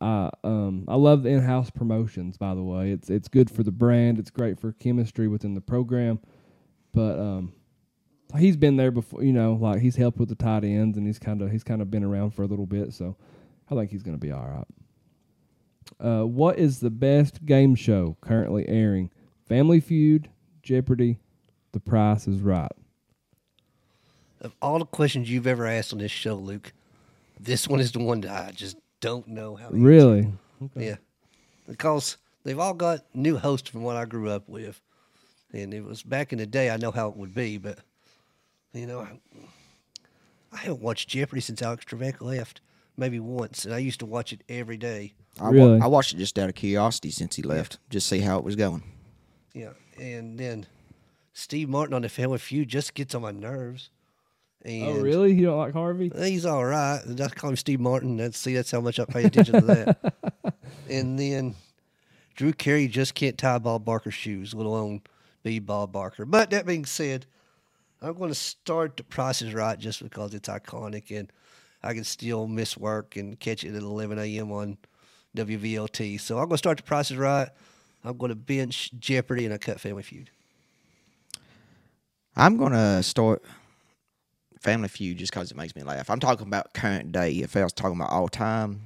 I 0.00 0.30
um 0.44 0.84
I 0.88 0.96
love 0.96 1.22
the 1.22 1.28
in-house 1.30 1.70
promotions. 1.70 2.38
By 2.38 2.54
the 2.54 2.62
way, 2.62 2.90
it's 2.90 3.08
it's 3.10 3.28
good 3.28 3.50
for 3.50 3.62
the 3.62 3.70
brand. 3.72 4.18
It's 4.18 4.30
great 4.30 4.58
for 4.58 4.72
chemistry 4.72 5.28
within 5.28 5.54
the 5.54 5.60
program, 5.60 6.18
but 6.92 7.18
um 7.20 7.52
he's 8.38 8.56
been 8.56 8.76
there 8.76 8.90
before. 8.90 9.22
You 9.22 9.32
know, 9.32 9.54
like 9.54 9.80
he's 9.80 9.96
helped 9.96 10.18
with 10.18 10.28
the 10.28 10.34
tight 10.34 10.64
ends, 10.64 10.96
and 10.96 11.06
he's 11.06 11.18
kind 11.18 11.42
of 11.42 11.50
he's 11.50 11.64
kind 11.64 11.82
of 11.82 11.90
been 11.90 12.04
around 12.04 12.30
for 12.32 12.42
a 12.42 12.46
little 12.46 12.66
bit. 12.66 12.92
So 12.92 13.16
I 13.70 13.74
think 13.74 13.90
he's 13.90 14.02
going 14.02 14.16
to 14.16 14.20
be 14.20 14.32
all 14.32 14.46
right. 14.46 14.66
Uh, 15.98 16.24
what 16.26 16.58
is 16.58 16.80
the 16.80 16.90
best 16.90 17.44
game 17.44 17.74
show 17.74 18.16
currently 18.20 18.68
airing? 18.68 19.10
Family 19.46 19.80
Feud, 19.80 20.28
Jeopardy, 20.62 21.18
The 21.72 21.80
Price 21.80 22.28
is 22.28 22.40
Right. 22.40 22.70
of 24.40 24.54
all 24.62 24.78
the 24.78 24.86
questions 24.86 25.30
you've 25.30 25.46
ever 25.46 25.66
asked 25.66 25.92
on 25.92 25.98
this 25.98 26.12
show, 26.12 26.34
Luke, 26.34 26.72
this 27.38 27.66
one 27.68 27.80
is 27.80 27.92
the 27.92 27.98
one 27.98 28.20
that 28.22 28.48
I 28.48 28.52
just 28.52 28.76
don't 29.00 29.26
know 29.28 29.56
how. 29.56 29.68
To 29.68 29.74
answer. 29.74 29.84
Really? 29.86 30.32
Yeah, 30.76 30.96
because 31.66 32.16
they've 32.44 32.58
all 32.58 32.74
got 32.74 33.00
new 33.14 33.36
hosts 33.36 33.68
from 33.68 33.82
what 33.82 33.96
I 33.96 34.04
grew 34.04 34.30
up 34.30 34.48
with, 34.48 34.80
and 35.52 35.74
it 35.74 35.84
was 35.84 36.02
back 36.02 36.32
in 36.32 36.38
the 36.38 36.46
day. 36.46 36.70
I 36.70 36.76
know 36.76 36.90
how 36.90 37.08
it 37.08 37.16
would 37.16 37.34
be, 37.34 37.58
but 37.58 37.78
you 38.72 38.86
know, 38.86 39.00
I, 39.00 39.18
I 40.52 40.56
haven't 40.58 40.80
watched 40.82 41.08
Jeopardy 41.08 41.40
since 41.40 41.62
Alex 41.62 41.84
Trebek 41.84 42.20
left. 42.20 42.60
Maybe 42.96 43.18
once, 43.18 43.64
and 43.64 43.72
I 43.72 43.78
used 43.78 44.00
to 44.00 44.06
watch 44.06 44.32
it 44.32 44.42
every 44.48 44.76
day. 44.76 45.14
I, 45.40 45.44
wa- 45.44 45.50
Really? 45.50 45.80
I 45.80 45.86
watched 45.86 46.12
it 46.12 46.18
just 46.18 46.38
out 46.38 46.50
of 46.50 46.54
curiosity 46.54 47.10
since 47.10 47.36
he 47.36 47.42
left, 47.42 47.78
just 47.88 48.06
see 48.08 48.18
how 48.18 48.36
it 48.36 48.44
was 48.44 48.56
going. 48.56 48.82
Yeah, 49.54 49.70
and 49.98 50.38
then 50.38 50.66
Steve 51.32 51.68
Martin 51.70 51.94
on 51.94 52.02
the 52.02 52.08
Family 52.10 52.36
Feud 52.38 52.68
just 52.68 52.92
gets 52.94 53.14
on 53.14 53.22
my 53.22 53.30
nerves. 53.30 53.88
And 54.62 54.82
Oh, 54.84 55.00
really? 55.00 55.32
You 55.32 55.46
don't 55.46 55.56
like 55.58 55.72
Harvey? 55.72 56.12
He's 56.14 56.44
all 56.44 56.64
right. 56.64 57.00
I 57.08 57.28
call 57.28 57.50
him 57.50 57.56
Steve 57.56 57.80
Martin. 57.80 58.18
That's 58.18 58.36
see, 58.38 58.54
that's 58.54 58.70
how 58.70 58.82
much 58.82 59.00
I 59.00 59.06
pay 59.06 59.24
attention 59.24 59.54
to 59.54 59.60
that. 59.62 60.54
and 60.90 61.18
then 61.18 61.54
Drew 62.34 62.52
Carey 62.52 62.86
just 62.86 63.14
can't 63.14 63.38
tie 63.38 63.58
Bob 63.58 63.86
Barker's 63.86 64.12
shoes, 64.14 64.52
let 64.52 64.66
alone 64.66 65.00
be 65.42 65.58
Bob 65.58 65.92
Barker. 65.92 66.26
But 66.26 66.50
that 66.50 66.66
being 66.66 66.84
said, 66.84 67.24
I'm 68.02 68.14
going 68.14 68.30
to 68.30 68.34
start 68.34 68.96
the 68.96 69.04
Price 69.04 69.42
is 69.42 69.52
Right 69.54 69.78
just 69.78 70.02
because 70.02 70.34
it's 70.34 70.48
iconic 70.48 71.16
and 71.16 71.30
I 71.82 71.94
can 71.94 72.04
still 72.04 72.46
miss 72.46 72.76
work 72.76 73.16
and 73.16 73.38
catch 73.38 73.64
it 73.64 73.74
at 73.74 73.82
11 73.82 74.18
a.m. 74.18 74.52
on 74.52 74.78
WVLT. 75.36 76.20
So 76.20 76.36
I'm 76.38 76.44
going 76.44 76.50
to 76.52 76.58
start 76.58 76.78
the 76.78 76.82
Price 76.82 77.10
is 77.10 77.16
Right. 77.16 77.48
I'm 78.04 78.16
going 78.16 78.30
to 78.30 78.36
bench 78.36 78.90
Jeopardy 78.98 79.44
and 79.44 79.54
I 79.54 79.58
cut 79.58 79.80
Family 79.80 80.02
Feud. 80.02 80.30
I'm 82.36 82.56
gonna 82.56 83.02
start 83.02 83.42
Family 84.60 84.88
Feud 84.88 85.18
just 85.18 85.32
because 85.32 85.50
it 85.50 85.56
makes 85.56 85.74
me 85.74 85.82
laugh. 85.82 86.10
I'm 86.10 86.20
talking 86.20 86.46
about 86.46 86.72
current 86.74 87.12
day. 87.12 87.32
If 87.32 87.56
I 87.56 87.64
was 87.64 87.72
talking 87.72 87.96
about 87.96 88.10
all 88.10 88.28
time, 88.28 88.80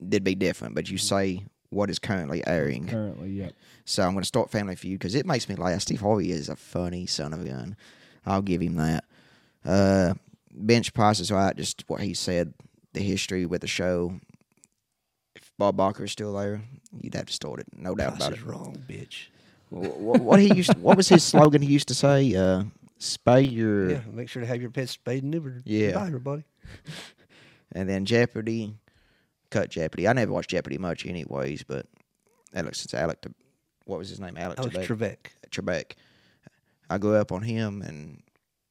it'd 0.00 0.24
be 0.24 0.34
different. 0.34 0.74
But 0.74 0.88
you 0.88 0.98
mm-hmm. 0.98 1.06
say 1.06 1.44
what 1.70 1.90
is 1.90 1.98
currently 1.98 2.46
airing, 2.46 2.86
Currently, 2.86 3.30
yep. 3.30 3.54
so 3.84 4.02
I'm 4.04 4.14
gonna 4.14 4.24
start 4.24 4.50
Family 4.50 4.76
Feud 4.76 4.98
because 4.98 5.14
it 5.14 5.26
makes 5.26 5.48
me 5.48 5.54
laugh. 5.54 5.82
Steve 5.82 6.00
Harvey 6.00 6.30
is 6.32 6.48
a 6.48 6.56
funny 6.56 7.06
son 7.06 7.32
of 7.32 7.40
a 7.42 7.44
gun. 7.48 7.76
I'll 8.24 8.42
give 8.42 8.60
him 8.60 8.76
that. 8.76 9.04
Uh, 9.64 10.14
bench 10.52 10.94
Price 10.94 11.20
is 11.20 11.30
right. 11.30 11.56
Just 11.56 11.84
what 11.88 12.00
he 12.00 12.14
said, 12.14 12.54
the 12.92 13.00
history 13.00 13.46
with 13.46 13.60
the 13.60 13.66
show. 13.66 14.20
If 15.34 15.50
Bob 15.58 15.76
Barker 15.76 16.04
is 16.04 16.12
still 16.12 16.32
there, 16.34 16.62
you'd 17.00 17.14
have 17.14 17.26
to 17.26 17.32
start 17.32 17.60
it. 17.60 17.66
No 17.76 17.94
doubt 17.94 18.16
Price 18.16 18.28
about 18.28 18.32
is 18.38 18.42
it. 18.42 18.46
wrong, 18.46 18.82
bitch. 18.88 19.26
What, 19.70 20.20
what 20.20 20.40
he 20.40 20.54
used, 20.54 20.76
what 20.78 20.96
was 20.96 21.08
his 21.08 21.24
slogan? 21.24 21.60
He 21.62 21.72
used 21.72 21.88
to 21.88 21.94
say, 21.94 22.34
uh, 22.36 22.62
"Spay 23.00 23.50
your." 23.50 23.90
Yeah, 23.90 24.00
make 24.12 24.28
sure 24.28 24.40
to 24.40 24.46
have 24.46 24.60
your 24.60 24.70
pets 24.70 24.92
spayed 24.92 25.24
and 25.24 25.34
neutered. 25.34 25.62
Yeah. 25.64 25.92
Bye, 25.94 26.06
everybody. 26.06 26.44
And 27.72 27.88
then 27.88 28.04
Jeopardy, 28.04 28.74
cut 29.50 29.70
Jeopardy. 29.70 30.08
I 30.08 30.12
never 30.12 30.32
watched 30.32 30.50
Jeopardy 30.50 30.78
much, 30.78 31.06
anyways. 31.06 31.62
But 31.64 31.86
Alex, 32.54 32.84
it's 32.84 32.94
Alec. 32.94 33.24
What 33.84 33.98
was 33.98 34.08
his 34.08 34.20
name? 34.20 34.36
Alex 34.36 34.58
Alex 34.60 34.76
Trebek. 34.76 34.86
Trebek. 35.50 35.62
Trebek. 35.64 35.92
I 36.88 36.98
grew 36.98 37.16
up 37.16 37.32
on 37.32 37.42
him, 37.42 37.82
and 37.82 38.22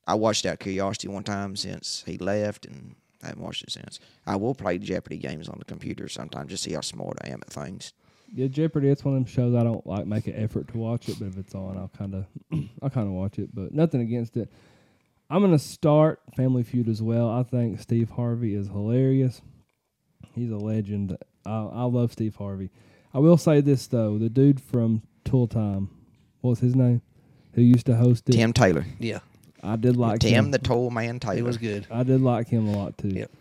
I 0.07 0.15
watched 0.15 0.45
out 0.45 0.59
curiosity 0.59 1.07
one 1.07 1.23
time 1.23 1.55
since 1.55 2.03
he 2.05 2.17
left, 2.17 2.65
and 2.65 2.95
I 3.23 3.27
haven't 3.27 3.43
watched 3.43 3.63
it 3.63 3.71
since. 3.71 3.99
I 4.25 4.35
will 4.35 4.55
play 4.55 4.77
Jeopardy 4.77 5.17
games 5.17 5.49
on 5.49 5.57
the 5.59 5.65
computer 5.65 6.07
sometimes, 6.07 6.49
just 6.49 6.63
see 6.63 6.73
how 6.73 6.81
smart 6.81 7.17
I 7.23 7.29
am 7.29 7.41
at 7.41 7.51
things. 7.51 7.93
Yeah, 8.33 8.47
Jeopardy. 8.47 8.89
It's 8.89 9.03
one 9.03 9.15
of 9.15 9.21
them 9.21 9.31
shows 9.31 9.53
I 9.55 9.63
don't 9.63 9.85
like 9.85 10.07
make 10.07 10.27
an 10.27 10.35
effort 10.35 10.67
to 10.69 10.77
watch 10.77 11.09
it, 11.09 11.17
but 11.19 11.27
if 11.27 11.37
it's 11.37 11.55
on, 11.55 11.77
I'll 11.77 11.91
kind 11.97 12.15
of, 12.15 12.25
I'll 12.81 12.89
kind 12.89 13.07
of 13.07 13.13
watch 13.13 13.39
it. 13.39 13.53
But 13.53 13.73
nothing 13.73 14.01
against 14.01 14.35
it. 14.37 14.51
I'm 15.29 15.41
gonna 15.41 15.59
start 15.59 16.21
Family 16.35 16.63
Feud 16.63 16.87
as 16.87 17.01
well. 17.01 17.29
I 17.29 17.43
think 17.43 17.79
Steve 17.79 18.11
Harvey 18.11 18.55
is 18.55 18.67
hilarious. 18.67 19.41
He's 20.35 20.51
a 20.51 20.57
legend. 20.57 21.17
I, 21.45 21.51
I 21.51 21.83
love 21.83 22.11
Steve 22.11 22.35
Harvey. 22.35 22.69
I 23.13 23.19
will 23.19 23.37
say 23.37 23.61
this 23.61 23.87
though: 23.87 24.17
the 24.17 24.29
dude 24.29 24.59
from 24.61 25.01
Tool 25.23 25.47
Time, 25.47 25.89
what 26.41 26.51
was 26.51 26.59
his 26.59 26.75
name? 26.75 27.01
Who 27.53 27.61
used 27.61 27.85
to 27.85 27.95
host 27.95 28.27
it? 28.29 28.33
Tim 28.33 28.51
Taylor. 28.51 28.85
Yeah, 28.99 29.19
I 29.63 29.77
did 29.77 29.95
like 29.95 30.19
Tim 30.19 30.45
him. 30.45 30.51
the 30.51 30.59
Tool 30.59 30.91
Man 30.91 31.19
Taylor. 31.19 31.35
he 31.35 31.41
was 31.41 31.57
good. 31.57 31.87
I 31.89 32.03
did 32.03 32.21
like 32.21 32.49
him 32.49 32.67
a 32.67 32.77
lot 32.77 32.97
too. 32.97 33.09
Yep. 33.09 33.31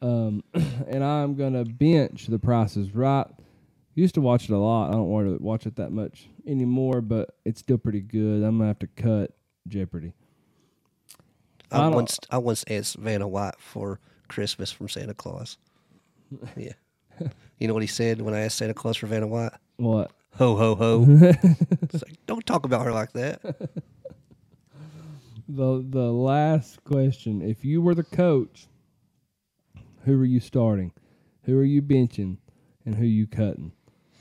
Um, 0.00 0.44
and 0.54 1.02
I'm 1.02 1.34
gonna 1.34 1.64
bench 1.64 2.26
The 2.26 2.38
Price 2.38 2.76
is 2.76 2.94
Right. 2.94 3.26
Used 3.96 4.14
to 4.16 4.20
watch 4.20 4.44
it 4.44 4.50
a 4.50 4.58
lot. 4.58 4.88
I 4.88 4.92
don't 4.92 5.08
want 5.08 5.26
to 5.38 5.42
watch 5.42 5.66
it 5.66 5.76
that 5.76 5.92
much 5.92 6.28
anymore, 6.46 7.00
but 7.00 7.30
it's 7.44 7.60
still 7.60 7.78
pretty 7.78 8.00
good. 8.00 8.42
I'm 8.42 8.58
gonna 8.58 8.66
have 8.68 8.78
to 8.80 8.86
cut 8.88 9.30
Jeopardy. 9.68 10.12
I 11.70 11.76
Final- 11.78 11.94
once 11.96 12.18
I 12.30 12.38
once 12.38 12.64
asked 12.68 12.96
Vanna 12.96 13.26
White 13.26 13.58
for 13.58 13.98
Christmas 14.28 14.70
from 14.70 14.88
Santa 14.88 15.14
Claus. 15.14 15.58
Yeah. 16.56 16.72
you 17.58 17.68
know 17.68 17.74
what 17.74 17.82
he 17.82 17.86
said 17.86 18.20
when 18.20 18.34
I 18.34 18.40
asked 18.40 18.58
Santa 18.58 18.74
Claus 18.74 18.96
for 18.96 19.06
Vanna 19.06 19.26
White? 19.26 19.52
What? 19.76 20.10
Ho 20.36 20.56
ho 20.56 20.74
ho. 20.74 21.04
it's 21.08 21.94
like 22.02 22.16
don't 22.26 22.44
talk 22.44 22.64
about 22.64 22.84
her 22.84 22.92
like 22.92 23.12
that. 23.12 23.40
The 25.46 25.84
the 25.86 26.10
last 26.10 26.82
question: 26.84 27.42
If 27.42 27.64
you 27.66 27.82
were 27.82 27.94
the 27.94 28.02
coach, 28.02 28.66
who 30.04 30.18
are 30.20 30.24
you 30.24 30.40
starting? 30.40 30.92
Who 31.42 31.58
are 31.58 31.64
you 31.64 31.82
benching? 31.82 32.38
And 32.86 32.94
who 32.94 33.04
you 33.04 33.26
cutting? 33.26 33.72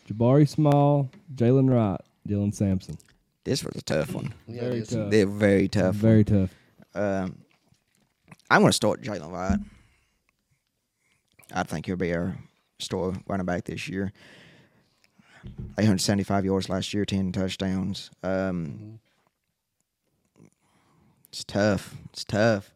Jabari 0.08 0.48
Small, 0.48 1.10
Jalen 1.34 1.70
Wright, 1.74 2.00
Dylan 2.28 2.54
Sampson. 2.54 2.98
This 3.46 3.64
was 3.64 3.76
a 3.78 3.82
tough 3.82 4.14
one. 4.14 4.34
Yeah, 4.48 4.62
Very 4.64 4.78
it 4.78 4.82
is. 4.82 4.88
tough. 4.90 5.12
They're 5.12 5.26
very 5.26 5.68
tough. 5.70 5.96
Very 5.96 6.24
tough. 6.26 6.54
Um, 6.94 7.38
I'm 8.50 8.62
going 8.62 8.70
to 8.70 8.74
start 8.74 9.02
Jalen 9.02 9.32
Wright. 9.32 9.60
I 11.54 11.64
think 11.64 11.86
he'll 11.86 11.96
be 11.96 12.14
our 12.14 12.36
star 12.80 13.14
running 13.28 13.46
back 13.46 13.66
this 13.66 13.88
year. 13.88 14.12
875 15.78 16.46
yards 16.46 16.70
last 16.70 16.94
year, 16.94 17.06
10 17.06 17.32
touchdowns. 17.32 18.10
Um, 18.24 19.00
it's 21.30 21.44
tough. 21.44 21.96
It's 22.12 22.24
tough. 22.24 22.74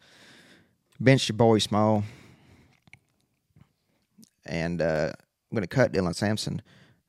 Bench 0.99 1.29
your 1.29 1.37
boy 1.37 1.59
small. 1.59 2.03
And 4.45 4.81
uh, 4.81 5.11
I'm 5.15 5.55
going 5.55 5.61
to 5.61 5.67
cut 5.67 5.93
Dylan 5.93 6.15
Sampson. 6.15 6.61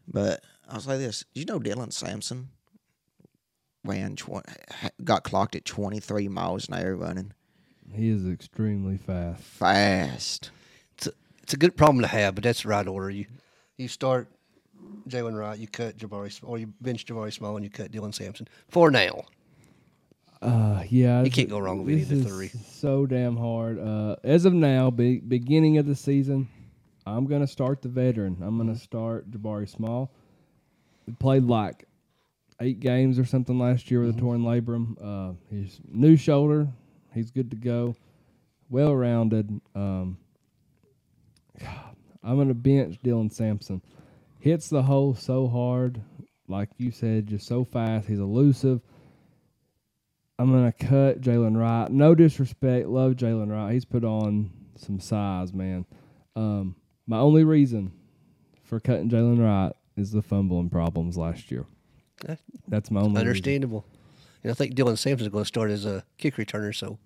But 0.06 0.42
I'll 0.68 0.80
say 0.80 0.98
this. 0.98 1.24
Did 1.34 1.40
you 1.40 1.46
know 1.46 1.60
Dylan 1.60 1.92
Sampson 1.92 2.48
ran 3.84 4.16
tw- 4.16 4.44
got 5.04 5.24
clocked 5.24 5.56
at 5.56 5.64
23 5.64 6.28
miles 6.28 6.68
an 6.68 6.74
hour 6.74 6.96
running? 6.96 7.32
He 7.92 8.10
is 8.10 8.28
extremely 8.28 8.96
fast. 8.96 9.42
Fast. 9.42 10.50
It's 11.48 11.54
a, 11.54 11.56
good 11.56 11.78
problem 11.78 12.02
to 12.02 12.06
have, 12.08 12.34
but 12.34 12.44
that's 12.44 12.64
the 12.64 12.68
right 12.68 12.86
order. 12.86 13.08
You 13.08 13.24
you 13.78 13.88
start 13.88 14.28
Jalen 15.08 15.34
Wright, 15.34 15.58
you 15.58 15.66
cut 15.66 15.96
Jabari, 15.96 16.38
or 16.42 16.58
you 16.58 16.66
bench 16.82 17.06
Jabari 17.06 17.32
Small 17.32 17.56
and 17.56 17.64
you 17.64 17.70
cut 17.70 17.90
Dylan 17.90 18.14
Sampson 18.14 18.46
for 18.68 18.90
now. 18.90 19.22
Uh, 20.42 20.84
yeah, 20.90 21.22
You 21.22 21.30
can't 21.30 21.48
go 21.48 21.58
wrong 21.58 21.78
with 21.82 21.88
any 21.94 22.02
of 22.02 22.08
the 22.10 22.22
three. 22.28 22.48
So 22.66 23.06
damn 23.06 23.34
hard. 23.34 23.78
Uh, 23.80 24.16
as 24.24 24.44
of 24.44 24.52
now, 24.52 24.90
be, 24.90 25.20
beginning 25.20 25.78
of 25.78 25.86
the 25.86 25.94
season, 25.96 26.48
I'm 27.06 27.24
gonna 27.26 27.46
start 27.46 27.80
the 27.80 27.88
veteran. 27.88 28.36
I'm 28.42 28.58
gonna 28.58 28.76
start 28.76 29.30
Jabari 29.30 29.70
Small. 29.70 30.10
Played 31.18 31.44
like 31.44 31.86
eight 32.60 32.78
games 32.80 33.18
or 33.18 33.24
something 33.24 33.58
last 33.58 33.90
year 33.90 34.00
with 34.02 34.10
Mm-hmm. 34.16 34.18
a 34.18 34.20
torn 34.20 34.42
labrum. 34.42 34.96
Uh, 35.00 35.32
his 35.50 35.80
new 35.90 36.14
shoulder, 36.14 36.68
he's 37.14 37.30
good 37.30 37.50
to 37.52 37.56
go. 37.56 37.96
Well 38.68 38.94
rounded. 38.94 39.62
Um, 39.74 40.18
I'm 42.22 42.36
gonna 42.36 42.54
bench 42.54 42.98
Dylan 43.02 43.32
Sampson. 43.32 43.82
Hits 44.38 44.68
the 44.68 44.82
hole 44.82 45.14
so 45.14 45.48
hard, 45.48 46.00
like 46.46 46.68
you 46.78 46.90
said, 46.90 47.26
just 47.26 47.46
so 47.46 47.64
fast. 47.64 48.06
He's 48.08 48.18
elusive. 48.20 48.80
I'm 50.38 50.52
gonna 50.52 50.72
cut 50.72 51.20
Jalen 51.20 51.58
Wright. 51.58 51.90
No 51.90 52.14
disrespect, 52.14 52.86
love 52.86 53.14
Jalen 53.14 53.50
Wright. 53.50 53.72
He's 53.72 53.84
put 53.84 54.04
on 54.04 54.50
some 54.76 55.00
size, 55.00 55.52
man. 55.52 55.84
Um, 56.36 56.76
my 57.06 57.18
only 57.18 57.44
reason 57.44 57.92
for 58.62 58.78
cutting 58.78 59.08
Jalen 59.08 59.40
Wright 59.42 59.72
is 59.96 60.12
the 60.12 60.22
fumbling 60.22 60.70
problems 60.70 61.16
last 61.16 61.50
year. 61.50 61.66
Eh, 62.28 62.36
That's 62.68 62.90
my 62.90 63.00
only 63.00 63.10
reason. 63.10 63.26
Understandable. 63.28 63.84
And 64.42 64.52
I 64.52 64.54
think 64.54 64.74
Dylan 64.74 64.96
Sampson's 64.96 65.30
going 65.30 65.42
to 65.42 65.48
start 65.48 65.70
as 65.70 65.84
a 65.84 66.04
kick 66.16 66.36
returner, 66.36 66.74
so 66.74 66.98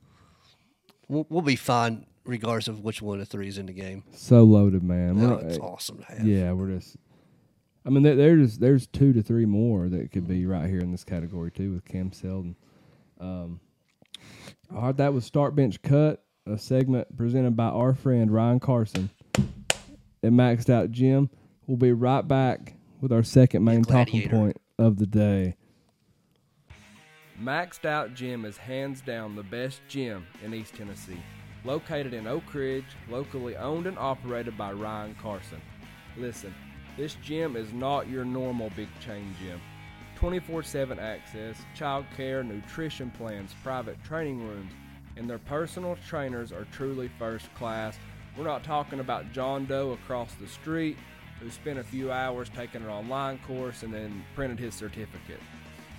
we'll, 1.08 1.26
we'll 1.30 1.40
be 1.40 1.56
fine 1.56 2.04
regardless 2.24 2.68
of 2.68 2.80
which 2.80 3.02
one 3.02 3.20
of 3.20 3.20
the 3.20 3.30
three 3.30 3.48
is 3.48 3.58
in 3.58 3.66
the 3.66 3.72
game. 3.72 4.04
So 4.14 4.42
loaded, 4.44 4.82
man. 4.82 5.22
Oh, 5.22 5.36
We're- 5.36 5.44
it's 5.48 5.58
awesome 5.58 5.98
to 5.98 6.04
have. 6.04 6.26
Yeah, 6.26 6.52
we're 6.52 6.70
just. 6.76 6.96
I 7.84 7.90
mean, 7.90 8.04
there's 8.04 8.58
there's 8.58 8.86
two 8.86 9.12
to 9.12 9.22
three 9.22 9.44
more 9.46 9.88
that 9.88 10.12
could 10.12 10.28
be 10.28 10.46
right 10.46 10.68
here 10.70 10.78
in 10.80 10.92
this 10.92 11.02
category 11.04 11.50
too 11.50 11.72
with 11.72 11.84
Cam 11.84 12.12
Seldon. 12.12 12.54
Um, 13.18 13.58
all 14.74 14.82
right, 14.82 14.96
that 14.96 15.12
was 15.12 15.24
start 15.24 15.56
bench 15.56 15.82
cut, 15.82 16.22
a 16.46 16.56
segment 16.58 17.16
presented 17.16 17.56
by 17.56 17.66
our 17.66 17.92
friend 17.94 18.30
Ryan 18.32 18.60
Carson 18.60 19.10
at 20.22 20.30
Maxed 20.30 20.70
Out 20.70 20.92
Gym. 20.92 21.28
We'll 21.66 21.76
be 21.76 21.92
right 21.92 22.26
back 22.26 22.74
with 23.00 23.12
our 23.12 23.24
second 23.24 23.64
main 23.64 23.82
talking 23.82 24.28
point 24.28 24.56
of 24.78 24.98
the 24.98 25.06
day. 25.06 25.56
Maxed 27.42 27.84
Out 27.84 28.14
Gym 28.14 28.44
is 28.44 28.56
hands 28.56 29.00
down 29.00 29.34
the 29.34 29.42
best 29.42 29.80
gym 29.88 30.26
in 30.44 30.54
East 30.54 30.74
Tennessee. 30.74 31.20
Located 31.64 32.12
in 32.12 32.26
Oak 32.26 32.52
Ridge, 32.54 32.84
locally 33.08 33.56
owned 33.56 33.86
and 33.86 33.96
operated 33.96 34.58
by 34.58 34.72
Ryan 34.72 35.14
Carson. 35.22 35.60
Listen, 36.16 36.54
This 36.96 37.14
gym 37.22 37.56
is 37.56 37.72
not 37.72 38.08
your 38.08 38.24
normal 38.24 38.70
big 38.76 38.88
chain 39.00 39.34
gym. 39.40 39.60
24 40.16 40.62
7 40.62 40.98
access, 40.98 41.56
child 41.74 42.04
care, 42.16 42.42
nutrition 42.42 43.10
plans, 43.12 43.54
private 43.62 44.02
training 44.04 44.46
rooms, 44.46 44.72
and 45.16 45.28
their 45.28 45.38
personal 45.38 45.96
trainers 46.06 46.52
are 46.52 46.66
truly 46.72 47.10
first 47.18 47.52
class. 47.54 47.96
We're 48.36 48.44
not 48.44 48.64
talking 48.64 49.00
about 49.00 49.32
John 49.32 49.64
Doe 49.64 49.92
across 49.92 50.34
the 50.34 50.46
street 50.46 50.96
who 51.40 51.50
spent 51.50 51.78
a 51.78 51.84
few 51.84 52.12
hours 52.12 52.50
taking 52.54 52.82
an 52.82 52.88
online 52.88 53.38
course 53.46 53.82
and 53.82 53.92
then 53.92 54.24
printed 54.34 54.58
his 54.58 54.74
certificate. 54.74 55.40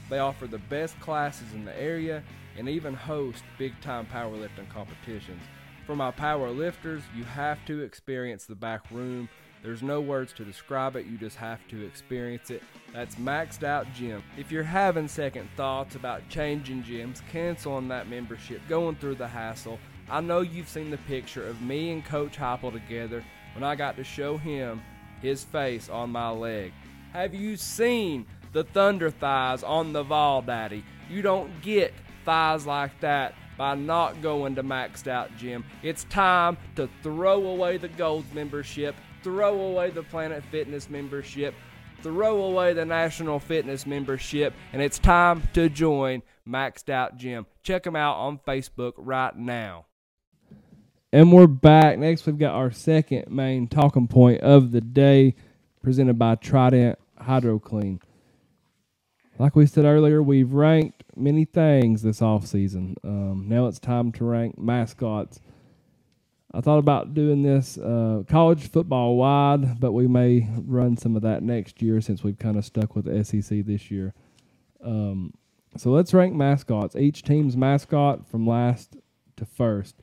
They 0.09 0.19
offer 0.19 0.47
the 0.47 0.59
best 0.59 0.99
classes 0.99 1.53
in 1.53 1.65
the 1.65 1.79
area 1.79 2.23
and 2.57 2.69
even 2.69 2.93
host 2.93 3.43
big 3.57 3.79
time 3.81 4.05
powerlifting 4.05 4.69
competitions. 4.69 5.41
For 5.85 5.95
my 5.95 6.11
power 6.11 6.49
lifters, 6.49 7.03
you 7.15 7.23
have 7.23 7.63
to 7.65 7.81
experience 7.81 8.45
the 8.45 8.55
back 8.55 8.89
room. 8.91 9.27
There's 9.63 9.81
no 9.81 10.01
words 10.01 10.33
to 10.33 10.45
describe 10.45 10.95
it, 10.95 11.05
you 11.05 11.17
just 11.17 11.37
have 11.37 11.65
to 11.69 11.85
experience 11.85 12.51
it. 12.51 12.61
That's 12.91 13.15
Maxed 13.15 13.63
Out 13.63 13.87
Gym. 13.93 14.21
If 14.37 14.51
you're 14.51 14.63
having 14.63 15.07
second 15.07 15.49
thoughts 15.55 15.95
about 15.95 16.27
changing 16.29 16.83
gyms, 16.83 17.21
canceling 17.31 17.87
that 17.87 18.09
membership, 18.09 18.61
going 18.67 18.95
through 18.95 19.15
the 19.15 19.27
hassle, 19.27 19.79
I 20.09 20.19
know 20.19 20.41
you've 20.41 20.67
seen 20.67 20.91
the 20.91 20.97
picture 20.97 21.47
of 21.47 21.61
me 21.61 21.91
and 21.91 22.03
Coach 22.03 22.37
Heupel 22.37 22.73
together 22.73 23.23
when 23.55 23.63
I 23.63 23.75
got 23.75 23.95
to 23.97 24.03
show 24.03 24.37
him 24.37 24.81
his 25.21 25.45
face 25.45 25.89
on 25.89 26.09
my 26.09 26.29
leg. 26.29 26.73
Have 27.13 27.33
you 27.33 27.55
seen 27.55 28.25
the 28.53 28.63
thunder 28.63 29.09
thighs 29.09 29.63
on 29.63 29.93
the 29.93 30.03
Vol 30.03 30.43
Daddy? 30.43 30.85
You 31.09 31.21
don't 31.21 31.61
get 31.61 31.93
thighs 32.23 32.65
like 32.65 32.99
that 33.01 33.35
by 33.57 33.75
not 33.75 34.21
going 34.21 34.55
to 34.55 34.63
Maxed 34.63 35.07
Out 35.07 35.35
Gym. 35.37 35.63
It's 35.83 36.05
time 36.05 36.57
to 36.75 36.89
throw 37.01 37.45
away 37.47 37.77
the 37.77 37.89
Gold 37.89 38.25
membership, 38.33 38.95
throw 39.21 39.59
away 39.59 39.89
the 39.89 40.03
Planet 40.03 40.43
Fitness 40.51 40.89
membership, 40.89 41.53
throw 42.01 42.43
away 42.43 42.73
the 42.73 42.85
National 42.85 43.39
Fitness 43.39 43.85
membership, 43.85 44.53
and 44.71 44.81
it's 44.81 44.99
time 44.99 45.43
to 45.53 45.69
join 45.69 46.21
Maxed 46.47 46.89
Out 46.89 47.17
Gym. 47.17 47.45
Check 47.63 47.83
them 47.83 47.95
out 47.95 48.15
on 48.17 48.39
Facebook 48.39 48.93
right 48.97 49.35
now. 49.35 49.85
And 51.11 51.31
we're 51.31 51.47
back. 51.47 51.99
Next, 51.99 52.25
we've 52.25 52.39
got 52.39 52.55
our 52.55 52.71
second 52.71 53.29
main 53.29 53.67
talking 53.67 54.07
point 54.07 54.41
of 54.41 54.71
the 54.71 54.81
day, 54.81 55.35
presented 55.81 56.17
by 56.17 56.35
Trident 56.35 56.97
Hydro 57.19 57.59
Clean. 57.59 57.99
Like 59.39 59.55
we 59.55 59.65
said 59.65 59.85
earlier, 59.85 60.21
we've 60.21 60.53
ranked 60.53 61.03
many 61.15 61.43
things 61.45 62.03
this 62.03 62.21
off 62.21 62.45
season. 62.45 62.95
Um, 63.03 63.45
now 63.47 63.65
it's 63.65 63.79
time 63.79 64.11
to 64.13 64.25
rank 64.25 64.59
mascots. 64.59 65.39
I 66.53 66.61
thought 66.61 66.77
about 66.77 67.15
doing 67.15 67.41
this 67.41 67.79
uh, 67.79 68.23
college 68.27 68.69
football 68.69 69.15
wide, 69.15 69.79
but 69.79 69.91
we 69.91 70.07
may 70.07 70.47
run 70.55 70.97
some 70.97 71.15
of 71.15 71.23
that 71.23 71.41
next 71.41 71.81
year 71.81 71.99
since 71.99 72.23
we've 72.23 72.37
kind 72.37 72.57
of 72.57 72.65
stuck 72.65 72.95
with 72.95 73.05
the 73.05 73.23
SEC 73.23 73.65
this 73.65 73.89
year. 73.89 74.13
Um, 74.83 75.33
so 75.77 75.89
let's 75.89 76.13
rank 76.13 76.35
mascots. 76.35 76.95
Each 76.95 77.23
team's 77.23 77.57
mascot 77.57 78.27
from 78.27 78.45
last 78.45 78.97
to 79.37 79.45
first. 79.45 79.95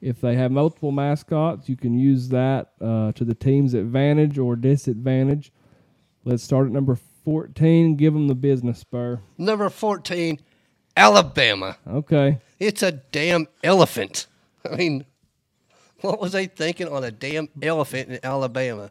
If 0.00 0.20
they 0.20 0.34
have 0.34 0.50
multiple 0.50 0.90
mascots, 0.90 1.68
you 1.68 1.76
can 1.76 1.96
use 1.96 2.30
that 2.30 2.72
uh, 2.80 3.12
to 3.12 3.24
the 3.24 3.34
team's 3.34 3.74
advantage 3.74 4.38
or 4.38 4.56
disadvantage. 4.56 5.52
Let's 6.24 6.42
start 6.42 6.66
at 6.66 6.72
number 6.72 6.96
14. 7.24 7.96
Give 7.96 8.12
them 8.12 8.28
the 8.28 8.34
business 8.34 8.78
spur. 8.78 9.20
Number 9.38 9.68
14, 9.70 10.40
Alabama. 10.96 11.76
Okay. 11.86 12.38
It's 12.58 12.82
a 12.82 12.92
damn 12.92 13.48
elephant. 13.62 14.26
I 14.70 14.76
mean, 14.76 15.04
what 16.00 16.20
was 16.20 16.32
they 16.32 16.46
thinking 16.46 16.88
on 16.88 17.04
a 17.04 17.10
damn 17.10 17.48
elephant 17.62 18.10
in 18.10 18.20
Alabama? 18.22 18.90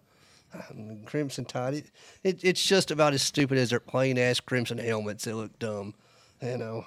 Crimson 1.06 1.46
Tide. 1.46 1.76
It, 1.76 1.92
it, 2.24 2.44
it's 2.44 2.66
just 2.66 2.92
about 2.92 3.14
as 3.14 3.22
stupid 3.22 3.58
as 3.58 3.70
their 3.70 3.80
plain 3.80 4.18
ass 4.18 4.40
crimson 4.40 4.78
helmets. 4.78 5.24
They 5.24 5.34
look 5.34 5.58
dumb. 5.60 5.94
You 6.42 6.58
know, 6.58 6.86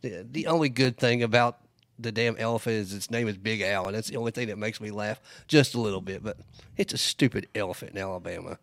the, 0.00 0.26
the 0.30 0.46
only 0.46 0.68
good 0.68 0.96
thing 0.96 1.22
about 1.22 1.58
the 1.98 2.12
damn 2.12 2.36
elephant 2.38 2.76
is 2.76 2.94
its 2.94 3.10
name 3.10 3.28
is 3.28 3.36
Big 3.36 3.60
Al, 3.62 3.86
and 3.86 3.96
that's 3.96 4.08
the 4.08 4.16
only 4.16 4.30
thing 4.30 4.48
that 4.48 4.58
makes 4.58 4.80
me 4.80 4.90
laugh 4.90 5.20
just 5.48 5.74
a 5.74 5.80
little 5.80 6.00
bit. 6.00 6.22
But 6.22 6.38
it's 6.76 6.92
a 6.92 6.98
stupid 6.98 7.48
elephant 7.54 7.92
in 7.92 7.98
Alabama. 7.98 8.58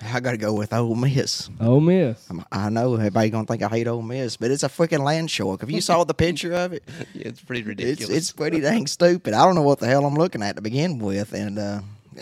I 0.00 0.20
got 0.20 0.30
to 0.32 0.36
go 0.36 0.52
with 0.54 0.72
Ole 0.72 0.94
Miss. 0.94 1.50
Ole 1.60 1.80
Miss. 1.80 2.24
I'm- 2.30 2.44
I 2.52 2.70
know 2.70 2.94
everybody 2.94 3.30
gonna 3.30 3.46
think 3.46 3.62
I 3.62 3.68
hate 3.68 3.88
Ole 3.88 4.00
Miss, 4.02 4.36
but 4.36 4.50
it's 4.50 4.62
a 4.62 4.68
freaking 4.68 5.00
land 5.00 5.30
shark. 5.30 5.62
If 5.62 5.70
you 5.70 5.80
saw 5.80 6.04
the 6.04 6.14
picture 6.14 6.52
of 6.54 6.72
it? 6.72 6.82
Yeah, 7.14 7.28
it's 7.28 7.40
pretty 7.40 7.62
ridiculous. 7.62 8.16
it's 8.16 8.30
pretty 8.32 8.60
dang 8.60 8.86
stupid. 8.86 9.34
I 9.34 9.44
don't 9.44 9.54
know 9.56 9.62
what 9.62 9.80
the 9.80 9.86
hell 9.86 10.04
I'm 10.06 10.14
looking 10.14 10.42
at 10.42 10.54
to 10.56 10.62
begin 10.62 10.98
with, 10.98 11.32
and 11.32 11.58
uh, 11.58 11.80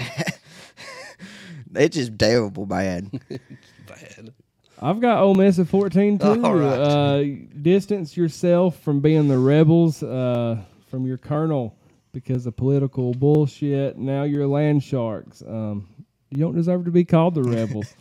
it's 1.74 1.96
just 1.96 2.18
terrible 2.18 2.66
bad. 2.66 3.10
bad. 3.86 4.32
I've 4.80 5.00
got 5.00 5.22
Ole 5.22 5.34
Miss 5.34 5.58
at 5.58 5.68
14 5.68 6.18
too. 6.18 6.44
All 6.44 6.54
right. 6.54 6.66
Uh, 6.78 7.24
distance 7.62 8.16
yourself 8.16 8.78
from 8.80 9.00
being 9.00 9.28
the 9.28 9.38
rebels, 9.38 10.02
uh, 10.02 10.58
from 10.88 11.06
your 11.06 11.16
colonel 11.18 11.74
because 12.12 12.46
of 12.46 12.56
political 12.56 13.12
bullshit. 13.14 13.96
Now 13.98 14.22
you're 14.24 14.46
land 14.46 14.82
sharks. 14.82 15.42
Um, 15.46 15.88
you 16.30 16.38
don't 16.38 16.54
deserve 16.54 16.84
to 16.84 16.90
be 16.90 17.04
called 17.04 17.34
the 17.34 17.42
rebels. 17.44 17.94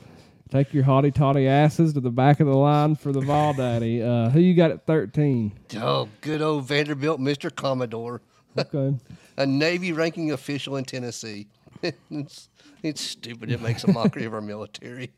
Take 0.50 0.74
your 0.74 0.84
hotty 0.84 1.14
toddy 1.14 1.48
asses 1.48 1.94
to 1.94 2.00
the 2.00 2.12
back 2.12 2.40
of 2.40 2.48
the 2.48 2.56
line 2.56 2.96
for 2.96 3.12
the 3.12 3.20
Vol 3.20 3.54
Daddy. 3.54 4.02
Uh, 4.02 4.30
who 4.30 4.40
you 4.40 4.54
got 4.54 4.72
at 4.72 4.86
13? 4.86 5.52
Oh, 5.78 6.08
good 6.22 6.42
old 6.42 6.66
Vanderbilt, 6.66 7.20
Mr. 7.20 7.54
Commodore. 7.54 8.22
Okay. 8.58 8.96
a 9.38 9.46
Navy 9.46 9.92
ranking 9.92 10.32
official 10.32 10.78
in 10.78 10.86
Tennessee. 10.86 11.48
it's, 11.82 12.50
it's 12.84 13.02
stupid. 13.02 13.52
It 13.52 13.62
makes 13.62 13.84
a 13.84 13.92
mockery 13.92 14.26
of 14.26 14.34
our 14.34 14.42
military. 14.42 15.12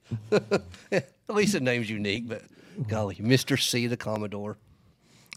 At 0.91 1.03
least 1.27 1.53
the 1.53 1.59
name's 1.59 1.89
unique, 1.89 2.27
but 2.27 2.43
golly, 2.87 3.15
Mr. 3.15 3.61
C, 3.61 3.85
the 3.87 3.97
Commodore. 3.97 4.57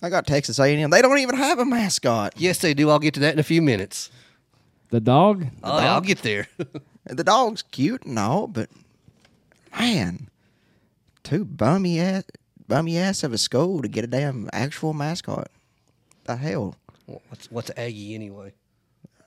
I 0.03 0.09
got 0.09 0.27
Texas 0.27 0.59
A&M. 0.59 0.89
They 0.89 1.03
don't 1.03 1.19
even 1.19 1.37
have 1.37 1.59
a 1.59 1.65
mascot. 1.65 2.35
Yes, 2.37 2.59
they 2.59 2.75
do. 2.75 2.89
I'll 2.89 3.01
get 3.01 3.15
to 3.15 3.21
that 3.21 3.35
in 3.35 3.39
a 3.39 3.45
few 3.45 3.61
minutes. 3.61 4.11
The 4.91 5.01
dog? 5.01 5.47
Oh, 5.63 5.77
I'll 5.77 6.01
get 6.01 6.23
there. 6.23 6.49
The 7.11 7.25
dog's 7.25 7.63
cute 7.63 8.05
and 8.05 8.19
all, 8.19 8.47
but 8.47 8.71
man, 9.79 10.29
too 11.25 11.45
bummy 11.45 11.99
ass, 12.01 12.25
bummy 12.69 12.97
ass 12.99 13.25
of 13.25 13.33
a 13.33 13.39
school 13.39 13.83
to 13.83 13.89
get 13.89 14.05
a 14.05 14.07
damn 14.07 14.49
actual 14.53 14.93
mascot. 14.93 15.51
The 16.25 16.37
hell, 16.37 16.77
what's 17.07 17.51
what's 17.51 17.71
Aggie 17.77 18.15
anyway? 18.15 18.53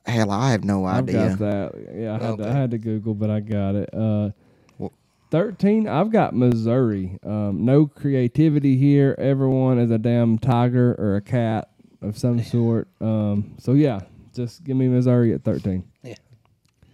hell, 0.05 0.31
I 0.31 0.51
have 0.51 0.63
no 0.63 0.85
I've 0.85 1.07
idea. 1.09 1.29
got 1.29 1.39
that. 1.39 1.93
Yeah, 1.95 2.15
I 2.19 2.23
had, 2.25 2.37
to, 2.37 2.47
I 2.49 2.51
had 2.51 2.71
to 2.71 2.77
Google, 2.77 3.13
but 3.13 3.29
I 3.29 3.39
got 3.39 3.75
it. 3.75 3.89
Uh, 3.93 4.31
Well- 4.77 4.91
13, 5.31 5.87
I've 5.87 6.11
got 6.11 6.35
Missouri. 6.35 7.17
Um, 7.23 7.65
no 7.65 7.87
creativity 7.87 8.77
here. 8.77 9.15
Everyone 9.17 9.79
is 9.79 9.91
a 9.91 9.97
damn 9.97 10.37
tiger 10.37 10.93
or 10.99 11.15
a 11.15 11.21
cat 11.21 11.69
of 12.01 12.17
some 12.17 12.43
sort. 12.43 12.87
Um, 12.99 13.55
so, 13.59 13.73
yeah, 13.73 14.01
just 14.33 14.63
give 14.63 14.75
me 14.75 14.87
Missouri 14.89 15.33
at 15.33 15.43
13. 15.43 15.83
Yeah. 16.03 16.15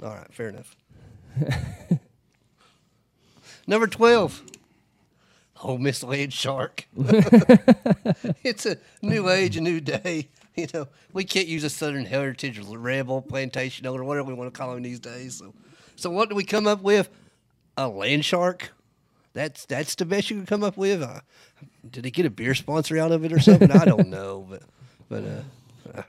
All 0.03 0.09
right, 0.09 0.31
fair 0.31 0.49
enough. 0.49 0.75
Number 3.67 3.87
12. 3.87 4.43
Oh, 5.63 5.77
Miss 5.77 6.03
Land 6.03 6.33
Shark. 6.33 6.87
it's 8.43 8.65
a 8.65 8.77
new 9.01 9.29
age, 9.29 9.57
a 9.57 9.61
new 9.61 9.81
day. 9.81 10.29
You 10.55 10.67
know, 10.73 10.87
we 11.13 11.23
can't 11.23 11.47
use 11.47 11.63
a 11.63 11.69
Southern 11.69 12.05
Heritage 12.05 12.59
Rebel 12.59 13.21
plantation 13.21 13.85
owner, 13.85 14.03
whatever 14.03 14.27
we 14.27 14.33
want 14.33 14.53
to 14.53 14.57
call 14.57 14.73
him 14.73 14.83
these 14.83 14.99
days. 14.99 15.35
So, 15.35 15.53
so 15.95 16.09
what 16.09 16.27
do 16.27 16.35
we 16.35 16.43
come 16.43 16.67
up 16.67 16.81
with? 16.81 17.09
A 17.77 17.87
land 17.87 18.25
shark. 18.25 18.71
That's 19.33 19.65
that's 19.65 19.95
the 19.95 20.05
best 20.05 20.29
you 20.29 20.35
can 20.35 20.45
come 20.45 20.63
up 20.63 20.75
with. 20.75 21.01
Uh, 21.01 21.21
did 21.89 22.03
he 22.03 22.11
get 22.11 22.25
a 22.25 22.29
beer 22.29 22.55
sponsor 22.55 22.97
out 22.97 23.11
of 23.11 23.23
it 23.23 23.31
or 23.31 23.39
something? 23.39 23.71
I 23.71 23.85
don't 23.85 24.07
know, 24.09 24.47
but 24.49 24.63
but 25.07 25.23
uh, 25.95 26.01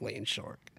land 0.00 0.28
shark. 0.28 0.69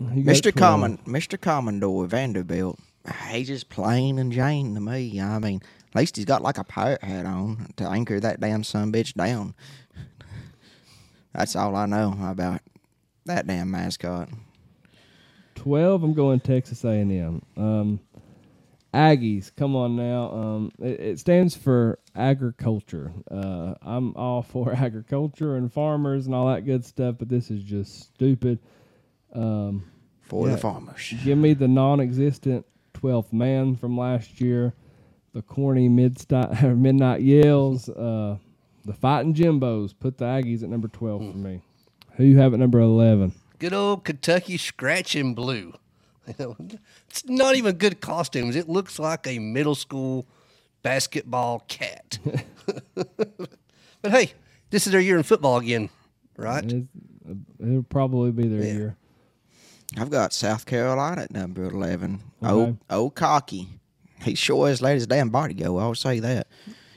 Mr. 0.00 0.42
12. 0.42 0.54
Common, 0.54 0.98
Mr. 1.06 1.40
Commodore 1.40 2.06
Vanderbilt, 2.06 2.78
he's 3.30 3.48
just 3.48 3.68
plain 3.68 4.18
and 4.18 4.32
Jane 4.32 4.74
to 4.74 4.80
me. 4.80 5.20
I 5.20 5.38
mean, 5.38 5.62
at 5.90 5.96
least 6.00 6.16
he's 6.16 6.24
got 6.24 6.42
like 6.42 6.58
a 6.58 6.64
pirate 6.64 7.04
hat 7.04 7.26
on 7.26 7.68
to 7.76 7.88
anchor 7.88 8.18
that 8.20 8.40
damn 8.40 8.64
son 8.64 8.92
bitch 8.92 9.14
down. 9.14 9.54
That's 11.32 11.56
all 11.56 11.74
I 11.76 11.86
know 11.86 12.16
about 12.22 12.60
that 13.26 13.46
damn 13.46 13.70
mascot. 13.70 14.28
12, 15.56 16.02
I'm 16.02 16.14
going 16.14 16.40
Texas 16.40 16.84
A&M. 16.84 17.42
Um, 17.56 18.00
Aggies, 18.92 19.50
come 19.56 19.74
on 19.74 19.96
now. 19.96 20.30
Um, 20.30 20.72
it, 20.78 21.00
it 21.00 21.18
stands 21.18 21.56
for 21.56 21.98
agriculture. 22.14 23.12
Uh, 23.30 23.74
I'm 23.82 24.14
all 24.14 24.42
for 24.42 24.72
agriculture 24.76 25.56
and 25.56 25.72
farmers 25.72 26.26
and 26.26 26.34
all 26.34 26.46
that 26.48 26.64
good 26.64 26.84
stuff, 26.84 27.16
but 27.18 27.28
this 27.28 27.50
is 27.50 27.62
just 27.62 28.00
stupid. 28.14 28.58
Um, 29.34 29.84
For 30.22 30.46
Yeah. 30.48 30.54
the 30.54 30.60
farmers. 30.60 31.12
give 31.24 31.36
me 31.38 31.54
the 31.54 31.68
non-existent 31.68 32.64
12th 32.94 33.32
man 33.32 33.76
from 33.76 33.98
last 33.98 34.40
year, 34.40 34.72
the 35.32 35.42
corny 35.42 35.88
mid 35.88 36.24
midnight 36.62 37.22
yells, 37.22 37.88
uh, 37.88 38.38
the 38.84 38.92
fighting 38.94 39.34
Jimbos. 39.34 39.94
Put 39.98 40.18
the 40.18 40.24
Aggies 40.24 40.62
at 40.62 40.68
number 40.70 40.88
12 40.88 41.32
for 41.32 41.38
me. 41.38 41.60
Who 42.16 42.24
you 42.24 42.38
have 42.38 42.54
at 42.54 42.60
number 42.60 42.78
11? 42.80 43.32
Good 43.58 43.72
old 43.72 44.04
Kentucky 44.04 44.56
scratching 44.56 45.34
blue. 45.34 45.74
It's 47.08 47.24
not 47.26 47.54
even 47.56 47.76
good 47.76 48.00
costumes. 48.00 48.56
It 48.56 48.68
looks 48.68 48.98
like 48.98 49.26
a 49.26 49.38
middle 49.38 49.74
school 49.74 50.26
basketball 50.82 51.60
cat. 51.68 52.18
but 52.94 54.10
hey, 54.10 54.32
this 54.70 54.86
is 54.86 54.92
their 54.92 55.00
year 55.00 55.16
in 55.16 55.22
football 55.22 55.58
again, 55.58 55.90
right? 56.36 56.64
It's, 56.64 56.88
it'll 57.60 57.82
probably 57.84 58.30
be 58.32 58.48
their 58.48 58.64
Yeah. 58.64 58.72
year. 58.72 58.96
I've 59.96 60.10
got 60.10 60.32
South 60.32 60.66
Carolina 60.66 61.22
at 61.22 61.30
number 61.30 61.64
11. 61.64 62.20
Okay. 62.42 62.52
Old, 62.52 62.78
old 62.90 63.14
cocky. 63.14 63.68
He 64.22 64.34
sure 64.34 64.68
has 64.68 64.82
let 64.82 64.94
his 64.94 65.06
damn 65.06 65.28
body 65.30 65.54
go. 65.54 65.78
I'll 65.78 65.94
say 65.94 66.20
that. 66.20 66.48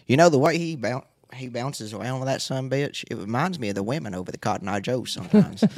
You 0.07 0.17
know, 0.17 0.29
the 0.29 0.39
way 0.39 0.57
he 0.57 0.75
boun 0.75 1.03
he 1.33 1.49
bounces 1.49 1.93
around 1.93 2.19
with 2.19 2.27
that 2.27 2.41
son 2.41 2.69
bitch, 2.69 3.03
it 3.11 3.15
reminds 3.15 3.59
me 3.59 3.69
of 3.69 3.75
the 3.75 3.83
women 3.83 4.15
over 4.15 4.31
the 4.31 4.37
Cotton 4.37 4.67
Eye 4.67 4.79
Joe 4.79 5.03
sometimes. 5.03 5.61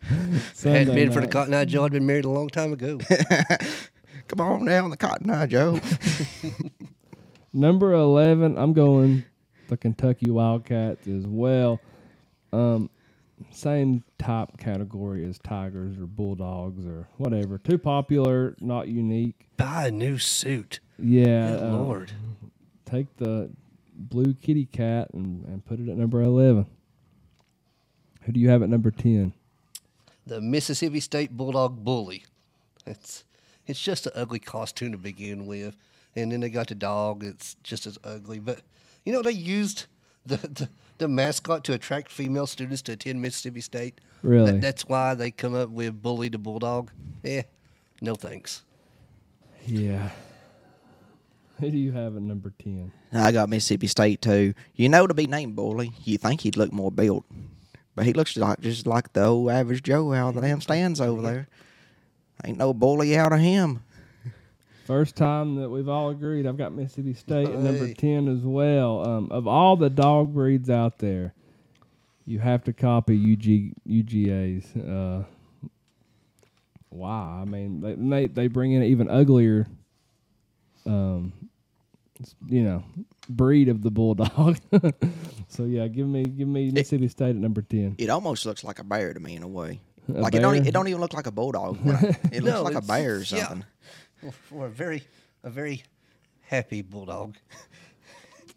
Hadn't 0.00 0.40
Sunday 0.54 0.94
been 0.94 1.12
for 1.12 1.20
the. 1.20 1.26
Cotton 1.28 1.52
Eye 1.54 1.64
Joe. 1.64 1.84
I'd 1.84 1.92
been 1.92 2.06
married 2.06 2.24
a 2.24 2.30
long 2.30 2.48
time 2.48 2.72
ago. 2.72 2.98
Come 4.28 4.40
on 4.40 4.64
down 4.64 4.90
the 4.90 4.96
Cotton 4.96 5.30
Eye 5.30 5.46
Joe. 5.46 5.80
Number 7.52 7.92
eleven, 7.92 8.56
I'm 8.56 8.72
going 8.72 9.24
the 9.68 9.76
Kentucky 9.76 10.30
Wildcats 10.30 11.06
as 11.06 11.26
well. 11.26 11.80
Um, 12.52 12.90
same 13.50 14.02
type 14.18 14.56
category 14.58 15.24
as 15.28 15.38
Tigers 15.38 15.98
or 15.98 16.06
Bulldogs 16.06 16.86
or 16.86 17.08
whatever. 17.16 17.58
Too 17.58 17.78
popular, 17.78 18.56
not 18.60 18.88
unique. 18.88 19.46
Buy 19.56 19.88
a 19.88 19.90
new 19.90 20.18
suit. 20.18 20.80
Yeah, 20.98 21.50
Good 21.50 21.62
uh, 21.62 21.76
Lord. 21.76 22.12
take 22.84 23.14
the 23.18 23.50
blue 23.94 24.34
kitty 24.34 24.66
cat 24.66 25.08
and, 25.12 25.44
and 25.44 25.64
put 25.64 25.78
it 25.80 25.88
at 25.88 25.96
number 25.96 26.22
eleven. 26.22 26.66
Who 28.22 28.32
do 28.32 28.40
you 28.40 28.48
have 28.48 28.62
at 28.62 28.68
number 28.68 28.90
ten? 28.90 29.32
The 30.26 30.40
Mississippi 30.40 31.00
State 31.00 31.36
Bulldog 31.36 31.84
Bully. 31.84 32.24
It's 32.86 33.24
it's 33.66 33.80
just 33.80 34.06
an 34.06 34.12
ugly 34.14 34.38
costume 34.38 34.92
to 34.92 34.98
begin 34.98 35.46
with, 35.46 35.76
and 36.14 36.32
then 36.32 36.40
they 36.40 36.48
got 36.48 36.68
the 36.68 36.74
dog. 36.74 37.22
It's 37.24 37.56
just 37.62 37.86
as 37.86 37.98
ugly. 38.02 38.38
But 38.38 38.60
you 39.04 39.12
know 39.12 39.22
they 39.22 39.32
used 39.32 39.86
the 40.24 40.36
the, 40.38 40.68
the 40.98 41.08
mascot 41.08 41.64
to 41.64 41.72
attract 41.74 42.10
female 42.10 42.46
students 42.46 42.82
to 42.82 42.92
attend 42.92 43.20
Mississippi 43.22 43.60
State. 43.60 44.00
Really? 44.22 44.52
That- 44.52 44.60
that's 44.60 44.88
why 44.88 45.14
they 45.14 45.30
come 45.30 45.54
up 45.54 45.70
with 45.70 46.00
Bully 46.02 46.28
the 46.28 46.38
Bulldog. 46.38 46.90
Yeah, 47.22 47.42
no 48.00 48.14
thanks. 48.14 48.62
Yeah. 49.66 50.10
Who 51.60 51.70
do 51.70 51.78
you 51.78 51.92
have 51.92 52.16
at 52.16 52.22
number 52.22 52.52
ten? 52.62 52.92
I 53.12 53.32
got 53.32 53.48
Mississippi 53.48 53.86
State 53.86 54.20
too. 54.20 54.52
You 54.74 54.88
know, 54.88 55.06
to 55.06 55.14
be 55.14 55.26
named 55.26 55.56
Bully, 55.56 55.92
you 56.04 56.18
think 56.18 56.42
he'd 56.42 56.56
look 56.56 56.72
more 56.72 56.90
built, 56.92 57.24
but 57.94 58.04
he 58.04 58.12
looks 58.12 58.36
like 58.36 58.60
just 58.60 58.86
like 58.86 59.12
the 59.14 59.24
old 59.24 59.50
average 59.50 59.82
Joe 59.82 60.12
out 60.12 60.30
of 60.30 60.34
the 60.36 60.40
damn 60.42 60.60
stands 60.60 61.00
over 61.00 61.22
there. 61.22 61.48
Ain't 62.44 62.58
no 62.58 62.74
bully 62.74 63.16
out 63.16 63.32
of 63.32 63.40
him. 63.40 63.82
First 64.86 65.16
time 65.16 65.56
that 65.56 65.68
we've 65.68 65.88
all 65.88 66.10
agreed. 66.10 66.46
I've 66.46 66.56
got 66.56 66.72
Mississippi 66.72 67.14
State 67.14 67.48
at 67.48 67.58
number 67.58 67.86
Hey. 67.86 67.94
10 67.94 68.28
as 68.28 68.40
well. 68.42 69.04
Um, 69.06 69.28
of 69.32 69.46
all 69.48 69.76
the 69.76 69.90
dog 69.90 70.32
breeds 70.32 70.70
out 70.70 70.98
there, 70.98 71.34
you 72.24 72.38
have 72.38 72.62
to 72.64 72.72
copy 72.72 73.14
UG, 73.16 73.74
UGA's. 73.90 74.76
Uh, 74.76 75.24
wow. 76.90 77.40
I 77.42 77.44
mean, 77.44 77.80
they, 77.80 77.94
they, 77.94 78.26
they 78.32 78.46
bring 78.48 78.72
in 78.72 78.82
an 78.82 78.88
even 78.88 79.08
uglier, 79.10 79.66
um, 80.86 81.32
s- 82.20 82.34
you 82.48 82.62
know, 82.62 82.84
breed 83.28 83.68
of 83.68 83.82
the 83.82 83.90
bulldog. 83.90 84.58
so, 85.48 85.64
yeah, 85.64 85.88
give 85.88 86.06
me 86.06 86.22
give 86.24 86.48
me 86.48 86.70
Mississippi 86.70 87.08
State 87.08 87.30
at 87.30 87.36
number 87.36 87.62
10. 87.62 87.96
It 87.98 88.08
almost 88.10 88.46
looks 88.46 88.62
like 88.64 88.78
a 88.78 88.84
bear 88.84 89.12
to 89.14 89.20
me 89.20 89.34
in 89.36 89.42
a 89.42 89.48
way. 89.48 89.80
A 90.08 90.20
like 90.20 90.34
it 90.36 90.40
don't, 90.40 90.56
bear? 90.58 90.68
it 90.68 90.72
don't 90.72 90.86
even 90.88 91.00
look 91.00 91.14
like 91.14 91.26
a 91.26 91.32
bulldog. 91.32 91.78
It 91.84 92.44
looks 92.44 92.44
No, 92.44 92.62
like 92.62 92.74
a 92.74 92.78
it's- 92.78 92.86
bear 92.86 93.14
or 93.16 93.18
yeah. 93.18 93.24
something. 93.48 93.64
For 94.48 94.66
a 94.66 94.70
very 94.70 95.04
a 95.42 95.50
very 95.50 95.82
happy 96.42 96.82
bulldog. 96.82 97.36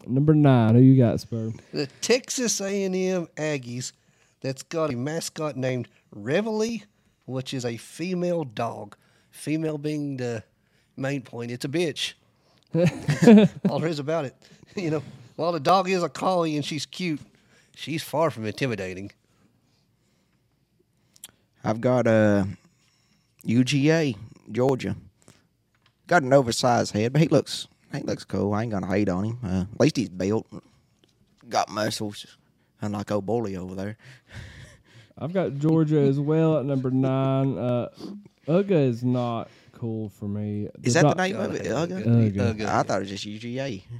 Number 0.06 0.34
9. 0.34 0.74
Who 0.74 0.80
you 0.80 0.96
got, 0.96 1.20
Spur? 1.20 1.52
the 1.72 1.86
Texas 2.00 2.60
A&M 2.60 3.26
Aggies 3.36 3.92
that's 4.40 4.62
got 4.62 4.92
a 4.92 4.96
mascot 4.96 5.56
named 5.56 5.88
Reveille, 6.10 6.80
which 7.26 7.52
is 7.52 7.64
a 7.64 7.76
female 7.76 8.44
dog. 8.44 8.96
Female 9.30 9.76
being 9.78 10.16
the 10.16 10.42
main 10.96 11.22
point. 11.22 11.50
It's 11.50 11.64
a 11.64 11.68
bitch. 11.68 12.14
All 13.68 13.78
there 13.78 13.88
is 13.88 13.98
about 13.98 14.24
it. 14.24 14.34
You 14.74 14.90
know, 14.90 15.02
while 15.36 15.52
the 15.52 15.60
dog 15.60 15.88
is 15.88 16.02
a 16.02 16.08
collie 16.08 16.56
and 16.56 16.64
she's 16.64 16.86
cute, 16.86 17.20
she's 17.74 18.02
far 18.02 18.30
from 18.30 18.46
intimidating. 18.46 19.12
I've 21.62 21.80
got 21.80 22.06
uh, 22.06 22.44
UGA, 23.46 24.16
Georgia. 24.50 24.96
Got 26.10 26.24
an 26.24 26.32
oversized 26.32 26.92
head, 26.92 27.12
but 27.12 27.22
he 27.22 27.28
looks 27.28 27.68
he 27.94 28.00
looks 28.02 28.24
cool. 28.24 28.52
I 28.52 28.62
ain't 28.64 28.72
gonna 28.72 28.88
hate 28.88 29.08
on 29.08 29.22
him. 29.24 29.38
Uh, 29.44 29.60
at 29.72 29.78
least 29.80 29.96
he's 29.96 30.08
built, 30.08 30.44
got 31.48 31.68
muscles, 31.68 32.26
unlike 32.82 33.12
old 33.12 33.26
bully 33.26 33.56
over 33.56 33.76
there. 33.76 33.96
I've 35.18 35.32
got 35.32 35.54
Georgia 35.58 36.00
as 36.00 36.18
well 36.18 36.58
at 36.58 36.64
number 36.64 36.90
nine. 36.90 37.56
Uh, 37.56 37.90
Uga 38.48 38.88
is 38.88 39.04
not 39.04 39.50
cool 39.70 40.08
for 40.08 40.26
me. 40.26 40.68
Is 40.82 40.94
The 40.94 41.02
that 41.02 41.16
the 41.16 41.22
name 41.28 41.36
of 41.38 41.54
it? 41.54 41.66
Uga? 41.66 42.02
Ugga? 42.04 42.32
Ugga. 42.34 42.54
Ugga. 42.56 42.66
I 42.66 42.82
thought 42.82 42.96
it 42.96 43.00
was 43.00 43.10
just 43.10 43.26
UGA. 43.26 43.82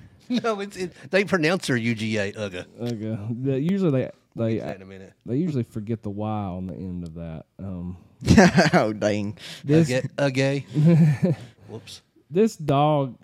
No, 0.45 0.61
it's 0.61 0.77
it, 0.77 0.93
they 1.11 1.25
pronounce 1.25 1.67
her 1.67 1.75
UGA 1.75 2.35
Uga. 2.37 2.65
Uga. 2.81 3.45
The- 3.45 3.61
usually 3.61 3.91
they 4.03 4.11
they 4.37 4.59
Say 4.59 4.65
that 4.65 4.77
in 4.77 4.83
a 4.83 4.87
minute. 4.87 5.13
they 5.27 5.37
usually 5.37 5.65
forget 5.65 6.03
the 6.05 6.11
Y 6.11 6.29
on 6.31 6.67
the 6.69 6.75
end 6.75 7.03
of 7.03 7.15
that. 7.15 7.47
Um, 7.59 7.97
oh 8.75 8.93
dang! 8.93 9.37
this 9.65 9.91
Ugga. 9.91 11.37
Ugga. 11.71 11.73
Whoops. 11.73 12.03
this 12.31 12.57
dog, 12.57 13.17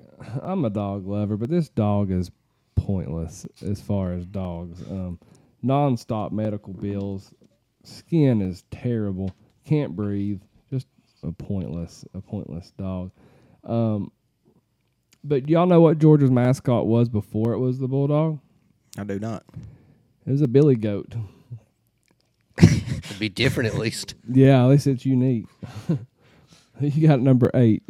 I'm 0.43 0.65
a 0.65 0.71
dog 0.71 1.07
lover, 1.07 1.37
but 1.37 1.51
this 1.51 1.69
dog 1.69 2.11
is 2.11 2.31
pointless 2.75 3.47
as 3.63 3.81
far 3.81 4.13
as 4.13 4.27
dogs. 4.27 4.83
Um, 4.83 5.19
nonstop 5.65 6.33
medical 6.33 6.73
bills, 6.73 7.35
skin 7.83 8.41
is 8.41 8.65
terrible, 8.71 9.35
can't 9.65 9.97
breathe, 9.97 10.41
just 10.71 10.87
a 11.23 11.33
pointless, 11.33 12.05
a 12.15 12.21
pointless 12.21 12.73
dog. 12.79 13.11
Um, 13.65 14.13
but 15.25 15.49
y'all 15.49 15.67
know 15.67 15.81
what 15.81 15.99
Georgia's 15.99 16.31
mascot 16.31 16.87
was 16.87 17.09
before 17.09 17.53
it 17.53 17.59
was 17.59 17.79
the 17.79 17.89
bulldog? 17.89 18.39
I 18.97 19.05
do 19.05 19.19
not. 19.19 19.45
It 20.25 20.31
was 20.31 20.43
a 20.43 20.49
billy 20.49 20.77
goat. 20.77 21.15
It'd 22.59 23.19
be 23.19 23.29
different 23.29 23.73
at 23.73 23.79
least. 23.79 24.15
Yeah, 24.29 24.63
at 24.63 24.69
least 24.69 24.87
it's 24.87 25.05
unique. 25.05 25.47
you 26.81 27.07
got 27.07 27.21
number 27.21 27.51
eight. 27.55 27.83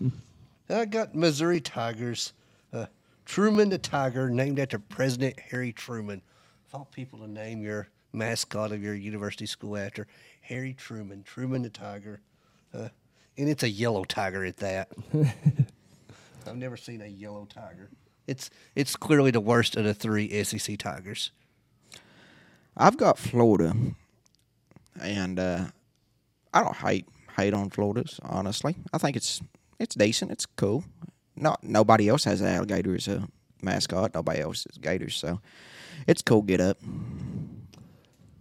I 0.69 0.85
got 0.85 1.15
Missouri 1.15 1.61
Tigers. 1.61 2.33
Uh, 2.73 2.87
Truman 3.25 3.69
the 3.69 3.79
Tiger, 3.79 4.31
named 4.31 4.59
after 4.59 4.79
President 4.79 5.39
Harry 5.39 5.73
Truman. 5.73 6.23
Of 6.67 6.75
all 6.75 6.89
people 6.91 7.21
to 7.21 7.29
name 7.29 7.63
your 7.63 7.89
mascot 8.13 8.73
of 8.73 8.83
your 8.83 8.95
university 8.95 9.47
school 9.47 9.77
after, 9.77 10.07
Harry 10.41 10.75
Truman, 10.75 11.23
Truman 11.23 11.63
the 11.63 11.71
Tiger. 11.71 12.21
Uh, 12.75 12.89
and 13.39 13.49
it's 13.49 13.63
a 13.63 13.69
yellow 13.69 14.05
tiger 14.05 14.45
at 14.45 14.57
that. 14.59 14.91
I've 16.47 16.57
never 16.57 16.77
seen 16.77 17.03
a 17.03 17.07
yellow 17.07 17.47
tiger. 17.47 17.91
It's 18.27 18.51
it's 18.75 18.97
clearly 18.97 19.31
the 19.31 19.41
worst 19.41 19.77
of 19.77 19.85
the 19.85 19.95
three 19.95 20.43
SEC 20.43 20.79
Tigers. 20.79 21.31
I've 22.77 22.97
got 22.97 23.19
Florida, 23.19 23.75
and 25.01 25.39
uh, 25.39 25.65
I 26.53 26.63
don't 26.63 26.77
hate 26.77 27.07
hate 27.37 27.55
on 27.55 27.71
Florida's. 27.71 28.19
Honestly, 28.23 28.75
I 28.93 28.99
think 28.99 29.17
it's 29.17 29.41
it's 29.79 29.95
decent. 29.95 30.31
It's 30.31 30.47
cool. 30.47 30.85
Not 31.37 31.63
nobody 31.63 32.09
else 32.09 32.25
has 32.25 32.41
an 32.41 32.49
alligator 32.49 32.95
as 32.95 33.09
a 33.09 33.29
mascot. 33.63 34.15
Nobody 34.15 34.41
else 34.41 34.65
has 34.65 34.79
gators, 34.79 35.17
so 35.17 35.41
it's 36.07 36.23
cool. 36.23 36.43
Get 36.43 36.61
up. 36.61 36.79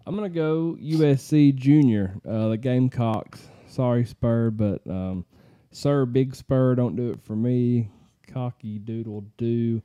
I'm 0.07 0.15
gonna 0.15 0.29
go 0.29 0.77
USC 0.81 1.55
Junior, 1.55 2.15
uh, 2.27 2.49
the 2.49 2.57
Gamecocks. 2.57 3.47
Sorry, 3.67 4.05
Spur, 4.05 4.51
but 4.51 4.81
um, 4.87 5.25
Sir 5.71 6.05
Big 6.05 6.35
Spur, 6.35 6.75
don't 6.75 6.95
do 6.95 7.09
it 7.09 7.19
for 7.23 7.35
me. 7.35 7.89
Cocky 8.31 8.79
Doodle 8.79 9.25
do. 9.37 9.81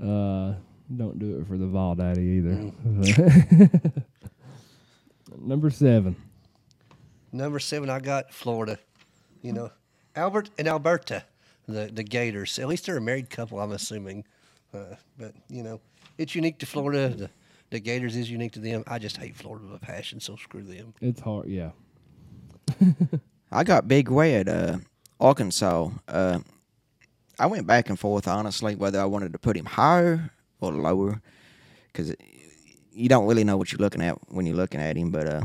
Uh, 0.00 0.54
don't 0.96 1.18
do 1.18 1.38
it 1.38 1.46
for 1.46 1.56
the 1.56 1.66
Vol 1.66 1.94
Daddy 1.94 2.22
either. 2.22 2.72
Number 5.38 5.70
seven. 5.70 6.16
Number 7.32 7.58
seven, 7.58 7.88
I 7.88 8.00
got 8.00 8.32
Florida. 8.32 8.78
You 9.40 9.52
know, 9.52 9.70
Albert 10.16 10.50
and 10.58 10.68
Alberta, 10.68 11.24
the 11.66 11.90
the 11.92 12.02
Gators. 12.02 12.58
At 12.58 12.68
least 12.68 12.86
they're 12.86 12.96
a 12.96 13.00
married 13.00 13.30
couple, 13.30 13.60
I'm 13.60 13.72
assuming. 13.72 14.24
Uh, 14.74 14.96
but 15.18 15.34
you 15.48 15.62
know, 15.62 15.80
it's 16.18 16.34
unique 16.34 16.58
to 16.58 16.66
Florida. 16.66 17.08
The 17.08 17.30
the 17.72 17.80
Gators 17.80 18.16
is 18.16 18.30
unique 18.30 18.52
to 18.52 18.60
them. 18.60 18.84
I 18.86 18.98
just 18.98 19.16
hate 19.16 19.34
Florida 19.34 19.64
with 19.64 19.76
a 19.76 19.84
passion, 19.84 20.20
so 20.20 20.36
screw 20.36 20.62
them. 20.62 20.92
It's 21.00 21.22
hard, 21.22 21.48
yeah. 21.48 21.70
I 23.52 23.64
got 23.64 23.88
Big 23.88 24.10
Red, 24.10 24.46
uh, 24.46 24.76
Arkansas. 25.18 25.88
Uh, 26.06 26.40
I 27.38 27.46
went 27.46 27.66
back 27.66 27.88
and 27.88 27.98
forth, 27.98 28.28
honestly, 28.28 28.74
whether 28.74 29.00
I 29.00 29.06
wanted 29.06 29.32
to 29.32 29.38
put 29.38 29.56
him 29.56 29.64
higher 29.64 30.30
or 30.60 30.70
lower, 30.70 31.22
because 31.86 32.14
you 32.92 33.08
don't 33.08 33.26
really 33.26 33.42
know 33.42 33.56
what 33.56 33.72
you're 33.72 33.80
looking 33.80 34.02
at 34.02 34.18
when 34.30 34.44
you're 34.44 34.54
looking 34.54 34.80
at 34.80 34.98
him. 34.98 35.10
But 35.10 35.26
uh, 35.26 35.42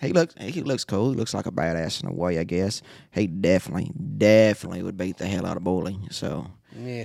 he 0.00 0.12
looks 0.12 0.34
he 0.38 0.62
looks 0.62 0.84
cool. 0.84 1.10
He 1.10 1.16
looks 1.16 1.34
like 1.34 1.46
a 1.46 1.50
badass 1.50 2.02
in 2.02 2.08
a 2.08 2.12
way, 2.12 2.38
I 2.38 2.44
guess. 2.44 2.82
He 3.12 3.26
definitely, 3.26 3.90
definitely 4.18 4.82
would 4.82 4.96
beat 4.96 5.16
the 5.18 5.26
hell 5.26 5.46
out 5.46 5.56
of 5.56 5.64
Bully. 5.64 5.98
So 6.10 6.46
Yeah. 6.78 7.04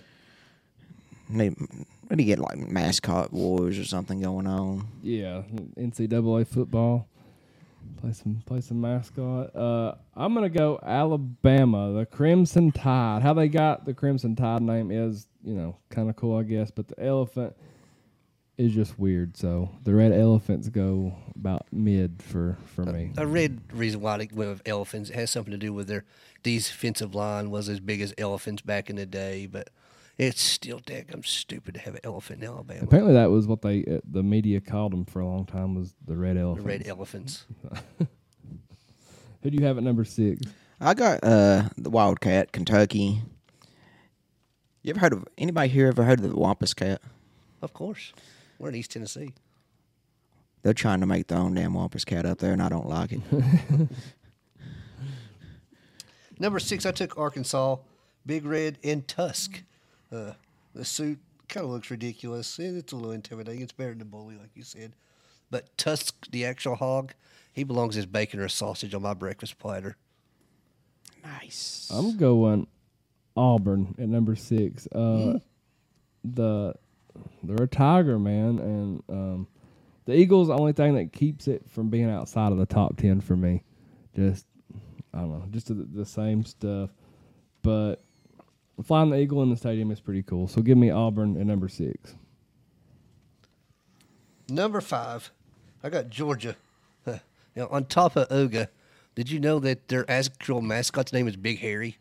need 1.30 1.56
need 2.10 2.18
to 2.18 2.24
get 2.24 2.40
like 2.40 2.58
mascot 2.58 3.32
wars 3.32 3.78
or 3.78 3.86
something 3.86 4.20
going 4.22 4.48
on. 4.48 4.88
Yeah, 5.04 5.44
NCAA 5.78 6.48
football. 6.48 7.08
Play 8.02 8.14
some 8.14 8.42
play 8.46 8.62
some 8.62 8.82
mascot. 8.82 9.56
Uh, 9.56 9.94
I'm 10.16 10.34
gonna 10.34 10.50
go 10.50 10.80
Alabama, 10.84 11.92
the 11.94 12.06
Crimson 12.06 12.72
Tide. 12.72 13.22
How 13.22 13.34
they 13.34 13.48
got 13.48 13.86
the 13.86 13.94
Crimson 13.94 14.36
Tide 14.36 14.62
name 14.62 14.92
is 14.92 15.28
you 15.44 15.54
know 15.54 15.78
kind 15.90 16.10
of 16.10 16.16
cool, 16.16 16.38
I 16.38 16.44
guess. 16.44 16.72
But 16.72 16.88
the 16.88 17.00
elephant 17.04 17.56
is 18.60 18.74
just 18.74 19.00
weird. 19.00 19.38
So 19.38 19.70
the 19.84 19.94
red 19.96 20.12
elephants 20.12 20.70
go 20.70 21.14
about 21.36 21.66
mid 21.72 22.22
for 22.22 22.58
for 22.66 22.84
me. 22.86 23.12
I 23.18 23.24
read 23.24 23.62
reason 23.74 24.02
why 24.02 24.18
they 24.18 24.30
went 24.32 24.50
with 24.52 24.62
elephants. 24.68 25.10
It 25.10 25.16
has 25.16 25.32
something 25.32 25.52
to 25.52 25.58
do 25.58 25.74
with 25.74 25.88
their 25.88 26.04
defensive 26.44 27.16
line 27.16 27.50
was 27.50 27.70
as 27.70 27.80
big 27.80 28.02
as 28.02 28.14
elephants 28.18 28.62
back 28.62 28.90
in 28.90 28.98
the 28.98 29.06
day, 29.06 29.46
but 29.48 29.70
it's 30.18 30.42
still 30.42 30.80
dick. 30.80 31.10
I'm 31.14 31.24
stupid 31.24 31.76
to 31.76 31.80
have 31.80 31.96
an 31.96 32.02
elephant 32.04 32.44
in 32.44 32.50
Alabama. 32.50 32.82
Apparently, 32.84 33.14
that 33.14 33.32
was 33.32 33.48
what 33.48 33.62
they 33.62 33.86
uh, 33.86 34.00
the 34.04 34.24
media 34.24 34.60
called 34.60 34.92
them 34.92 35.06
for 35.06 35.22
a 35.22 35.26
long 35.26 35.46
time 35.46 35.76
was 35.76 35.94
the 36.06 36.18
red 36.18 36.36
The 36.36 36.42
elephant. 36.42 36.68
red 36.68 36.88
elephants. 36.88 37.46
Who 39.42 39.50
do 39.50 39.58
you 39.58 39.66
have 39.66 39.78
at 39.78 39.84
number 39.84 40.04
six? 40.04 40.42
I 40.82 40.94
got 40.94 41.24
uh 41.24 41.70
the 41.78 41.90
Wildcat, 41.90 42.52
Kentucky. 42.52 43.22
You 44.84 44.92
ever 44.92 45.00
heard 45.00 45.14
of 45.14 45.26
anybody 45.38 45.70
here 45.70 45.88
ever 45.88 46.04
heard 46.04 46.20
of 46.20 46.30
the 46.30 46.36
Wampus 46.38 46.74
Cat? 46.74 47.02
Of 47.62 47.74
course. 47.74 48.14
We're 48.60 48.70
in 48.70 48.76
East 48.76 48.92
Tennessee. 48.92 49.34
They're 50.62 50.74
trying 50.74 51.00
to 51.00 51.06
make 51.06 51.28
their 51.28 51.40
own 51.40 51.54
damn 51.56 51.74
Wampus 51.74 52.04
Cat 52.06 52.26
up 52.26 52.40
there, 52.40 52.52
and 52.52 52.62
I 52.62 52.68
don't 52.70 52.88
like 52.88 53.14
it. 53.14 53.22
Number 56.40 56.60
six, 56.60 56.86
I 56.86 56.92
took 56.92 57.18
Arkansas, 57.18 57.78
Big 58.26 58.46
Red, 58.46 58.78
and 58.84 59.08
Tusk. 59.08 59.64
Uh, 60.12 60.34
the 60.74 60.86
suit 60.86 61.20
kind 61.48 61.64
of 61.66 61.72
looks 61.72 61.90
ridiculous. 61.90 62.60
It's 62.60 62.92
a 62.92 62.96
little 62.96 63.12
intimidating. 63.12 63.62
It's 63.62 63.72
better 63.72 63.94
than 63.96 64.08
Bully, 64.10 64.36
like 64.36 64.52
you 64.56 64.64
said. 64.64 64.94
But 65.50 65.76
Tusk, 65.78 66.30
the 66.32 66.46
actual 66.46 66.76
hog, 66.76 67.14
he 67.54 67.64
belongs 67.64 67.98
as 67.98 68.06
bacon 68.06 68.40
or 68.40 68.48
sausage 68.50 68.94
on 68.94 69.02
my 69.02 69.14
breakfast 69.14 69.58
platter. 69.60 69.96
nice. 71.24 71.90
I'm 71.94 72.18
going 72.18 72.68
Auburn 73.36 73.96
at 73.98 74.10
number 74.10 74.36
six. 74.36 74.88
Uh, 74.88 75.40
The 76.24 76.74
they're 77.44 77.66
a 77.66 77.68
tiger 77.68 78.20
man, 78.20 78.60
and 78.60 79.04
um, 79.10 79.48
the 80.06 80.16
Eagles 80.16 80.48
the 80.48 80.56
only 80.56 80.74
thing 80.74 80.96
that 80.96 81.14
keeps 81.14 81.48
it 81.48 81.64
from 81.70 81.90
being 81.90 82.10
outside 82.10 82.52
of 82.52 82.58
the 82.58 82.66
top 82.66 82.98
ten 82.98 83.22
for 83.22 83.36
me. 83.36 83.64
Just 84.16 84.46
I 85.14 85.20
don't 85.20 85.30
know, 85.32 85.46
just 85.52 85.68
the, 85.68 85.74
the 85.74 86.06
same 86.06 86.44
stuff. 86.44 86.90
But 87.62 87.96
flying 88.84 89.10
the 89.10 89.18
eagle 89.18 89.44
in 89.44 89.50
the 89.50 89.58
stadium 89.58 89.92
is 89.92 90.00
pretty 90.00 90.24
cool. 90.24 90.48
So 90.48 90.62
give 90.62 90.78
me 90.78 90.90
Auburn 90.90 91.40
at 91.40 91.46
number 91.46 91.68
six. 91.68 92.16
Number 94.50 94.82
five, 94.82 95.32
I 95.84 95.90
got 95.90 96.10
Georgia. 96.10 96.56
Huh. 97.06 97.20
Now, 97.56 97.68
on 97.72 97.86
top 97.86 98.18
of 98.18 98.28
Uga, 98.28 98.68
did 99.16 99.32
you 99.32 99.40
know 99.40 99.60
that 99.60 99.88
their 99.88 100.10
actual 100.12 100.62
mascot's 100.62 101.14
name 101.14 101.30
is 101.30 101.38
Big 101.38 101.60
Harry? 101.60 101.98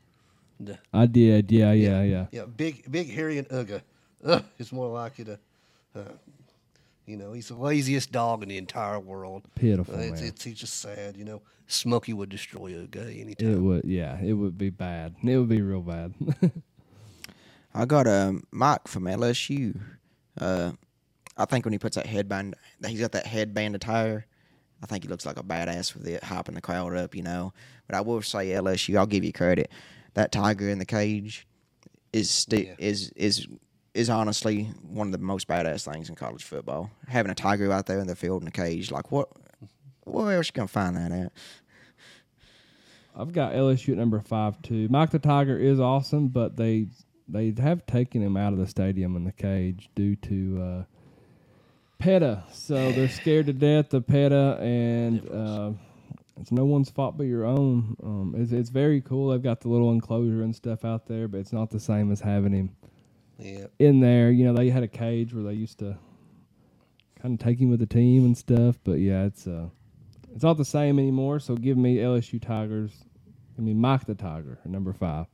The- 0.59 0.81
I 0.93 1.07
did, 1.07 1.53
yeah, 1.53 1.71
yeah, 1.71 2.03
yeah. 2.03 2.27
Yeah, 2.33 2.47
Big 2.47 2.91
Big 2.91 3.15
Harry 3.15 3.39
and 3.39 3.49
Uga. 3.49 3.83
Ugh, 4.25 4.45
it's 4.59 4.73
more 4.73 4.89
likely 4.89 5.25
to, 5.27 5.39
uh, 5.95 6.01
you 7.07 7.17
know, 7.17 7.33
he's 7.33 7.49
the 7.49 7.55
laziest 7.55 8.11
dog 8.13 8.43
in 8.43 8.49
the 8.49 8.59
entire 8.59 8.99
world. 9.01 9.45
Pitiful, 9.55 9.95
Uh, 9.95 9.99
it's, 9.99 10.21
man. 10.21 10.29
it's 10.29 10.45
he's 10.45 10.59
just 10.59 10.81
sad, 10.81 11.17
you 11.17 11.25
know. 11.25 11.41
Smokey 11.67 12.13
would 12.15 12.29
destroy 12.31 12.73
Uga 12.73 12.97
It 13.15 13.21
anytime. 13.21 13.53
It 13.55 13.59
would, 13.61 13.85
yeah, 13.85 14.19
it 14.23 14.33
would 14.33 14.57
be 14.59 14.71
bad. 14.71 15.15
It 15.23 15.37
would 15.37 15.49
be 15.49 15.61
real 15.63 15.83
bad. 15.83 16.15
I 17.75 17.85
got 17.85 18.07
a 18.07 18.41
Mike 18.51 18.89
from 18.89 19.05
LSU. 19.05 19.79
Uh, 20.41 20.73
I 21.37 21.45
think 21.45 21.65
when 21.65 21.73
he 21.73 21.79
puts 21.79 21.97
that 21.97 22.07
headband, 22.07 22.55
he's 22.87 23.01
got 23.01 23.13
that 23.13 23.27
headband 23.27 23.75
attire. 23.75 24.27
I 24.83 24.87
think 24.87 25.05
he 25.05 25.09
looks 25.09 25.27
like 25.27 25.39
a 25.39 25.43
badass 25.43 25.95
with 25.95 26.07
it, 26.07 26.23
hyping 26.23 26.55
the 26.55 26.61
crowd 26.61 26.97
up, 26.97 27.15
you 27.15 27.23
know. 27.23 27.53
But 27.87 27.97
I 27.97 28.01
will 28.01 28.23
say 28.23 28.49
LSU, 28.49 28.97
I'll 28.97 29.07
give 29.07 29.25
you 29.25 29.33
credit. 29.33 29.71
That 30.15 30.33
tiger 30.33 30.69
in 30.69 30.79
the 30.79 30.85
cage 30.87 31.47
is 32.13 32.31
sti- 32.31 32.67
Yeah. 32.69 32.75
is 32.79 33.11
is 33.15 33.47
is 33.99 34.09
honestly 34.09 34.71
one 34.83 35.09
of 35.09 35.13
the 35.13 35.19
most 35.19 35.49
badass 35.49 35.91
things 35.91 36.09
in 36.09 36.15
college 36.15 36.45
football. 36.45 36.89
Having 37.09 37.33
a 37.33 37.35
tiger 37.35 37.71
out 37.73 37.87
there 37.87 37.99
in 37.99 38.07
the 38.07 38.15
field 38.15 38.43
in 38.43 38.49
a 38.49 38.53
cage, 38.53 38.93
like 38.93 39.11
what? 39.11 39.29
Where 40.05 40.37
else 40.37 40.47
you 40.47 40.53
gonna 40.53 40.69
find 40.69 40.97
that 40.97 41.11
at? 41.11 41.33
I've 43.17 43.33
got 43.33 43.53
LSU 43.55 43.91
at 43.91 43.99
number 43.99 44.21
five 44.21 44.63
too. 44.63 44.87
Mike 44.89 45.11
the 45.11 45.19
Tiger 45.19 45.59
is 45.59 45.81
awesome, 45.81 46.29
but 46.29 46.57
they 46.57 46.87
they 47.27 47.53
have 47.59 47.85
taken 47.87 48.23
him 48.23 48.37
out 48.37 48.53
of 48.53 48.61
the 48.61 48.69
stadium 48.69 49.17
in 49.17 49.25
the 49.25 49.33
cage 49.33 49.91
due 49.97 50.15
to 50.17 50.63
uh, 50.63 50.85
PETA. 51.99 52.45
So 52.53 52.93
they're 52.93 53.09
scared 53.09 53.47
to 53.47 53.53
death 53.53 53.93
of 53.93 54.07
PETA, 54.07 54.59
and 54.63 55.29
uh, 55.29 55.73
it's 56.41 56.53
no 56.53 56.65
one's 56.65 56.89
fault 56.89 57.19
but 57.19 57.25
your 57.25 57.45
own. 57.45 57.97
Um, 58.01 58.35
it's 58.39 58.53
it's 58.53 58.71
very 58.71 59.01
cool. 59.01 59.31
They've 59.31 59.43
got 59.43 59.61
the 59.61 59.69
little 59.69 59.91
enclosure 59.91 60.45
and 60.45 60.55
stuff 60.55 60.85
out 60.85 61.09
there, 61.09 61.27
but 61.27 61.39
it's 61.39 61.53
not 61.53 61.71
the 61.71 61.81
same 61.81 62.13
as 62.13 62.21
having 62.21 62.53
him 62.53 62.77
Yeah. 63.39 63.67
in 63.79 64.01
there. 64.01 64.31
You 64.31 64.45
know, 64.45 64.53
they 64.53 64.71
had 64.71 64.83
a 64.83 64.89
cage 64.89 65.33
where 65.33 65.45
they 65.45 65.53
used 65.55 65.79
to 65.79 65.97
kind 67.21 67.35
of 67.35 67.45
take 67.45 67.59
him 67.61 67.71
with 67.71 67.81
the 67.81 67.87
team 67.87 68.25
and 68.25 68.37
stuff. 68.37 68.79
But 68.85 68.99
yeah, 68.99 69.25
it's 69.25 69.47
uh, 69.47 69.69
it's 70.35 70.43
not 70.43 70.57
the 70.57 70.65
same 70.65 70.99
anymore. 70.99 71.41
So 71.41 71.55
give 71.55 71.77
me 71.77 71.97
LSU 71.97 72.41
Tigers. 72.41 72.93
Give 73.57 73.65
me 73.65 73.75
Mike 73.75 74.07
the 74.07 74.15
Tiger 74.15 74.59
number 74.65 74.93
five. 74.93 75.27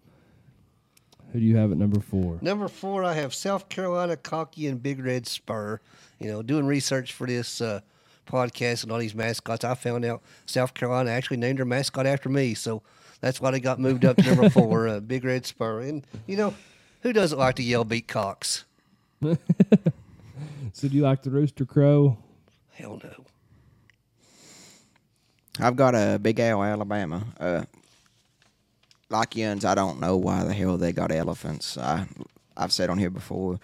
Who 1.33 1.41
do 1.41 1.47
you 1.47 1.57
have 1.57 1.73
at 1.73 1.79
number 1.79 2.01
four? 2.01 2.39
Number 2.43 2.69
four, 2.69 3.03
I 3.03 3.15
have 3.15 3.35
South 3.35 3.69
Carolina 3.69 4.17
Cocky 4.17 4.69
and 4.69 4.81
Big 4.83 5.05
Red 5.05 5.27
Spur. 5.27 5.81
You 6.21 6.31
know, 6.31 6.43
doing 6.43 6.65
research 6.65 7.13
for 7.13 7.27
this 7.27 7.61
uh, 7.61 7.81
podcast 8.27 8.85
and 8.85 8.93
all 8.93 8.99
these 8.99 9.15
mascots, 9.17 9.65
I 9.65 9.75
found 9.75 10.05
out 10.05 10.23
South 10.47 10.75
Carolina 10.75 11.11
actually 11.11 11.39
named 11.39 11.59
their 11.59 11.65
mascot 11.67 12.07
after 12.07 12.29
me. 12.29 12.55
So 12.55 12.83
that's 13.21 13.41
why 13.41 13.51
they 13.51 13.59
got 13.61 13.81
moved 13.81 14.05
up 14.05 14.17
to 14.19 14.23
number 14.23 14.49
four, 14.51 14.87
uh, 14.87 15.01
Big 15.01 15.25
Red 15.25 15.45
Spur. 15.45 15.81
And, 15.81 16.07
you 16.27 16.37
know, 16.37 16.55
who 17.05 17.13
doesn't 17.13 17.39
like 17.39 17.55
to 17.55 17.63
yell 17.63 17.85
beat 17.85 18.09
cocks? 18.09 18.65
So 20.75 20.89
do 20.89 20.97
you 20.97 21.03
like 21.03 21.23
the 21.23 21.31
Rooster 21.31 21.65
Crow? 21.65 22.19
Hell 22.73 23.01
no. 23.03 23.25
I've 25.61 25.77
got 25.77 25.95
a 25.95 26.19
Big 26.21 26.41
Al, 26.41 26.65
Alabama. 26.65 27.23
Uh, 27.39 27.63
like 29.09 29.37
Yuns, 29.37 29.65
I 29.65 29.77
don't 29.77 30.01
know 30.01 30.17
why 30.17 30.43
the 30.43 30.53
hell 30.53 30.77
they 30.77 30.91
got 30.91 31.13
elephants. 31.13 31.79
I, 31.79 32.09
I've 32.57 32.73
said 32.73 32.91
on 32.91 32.99
here 32.99 33.09
before. 33.09 33.61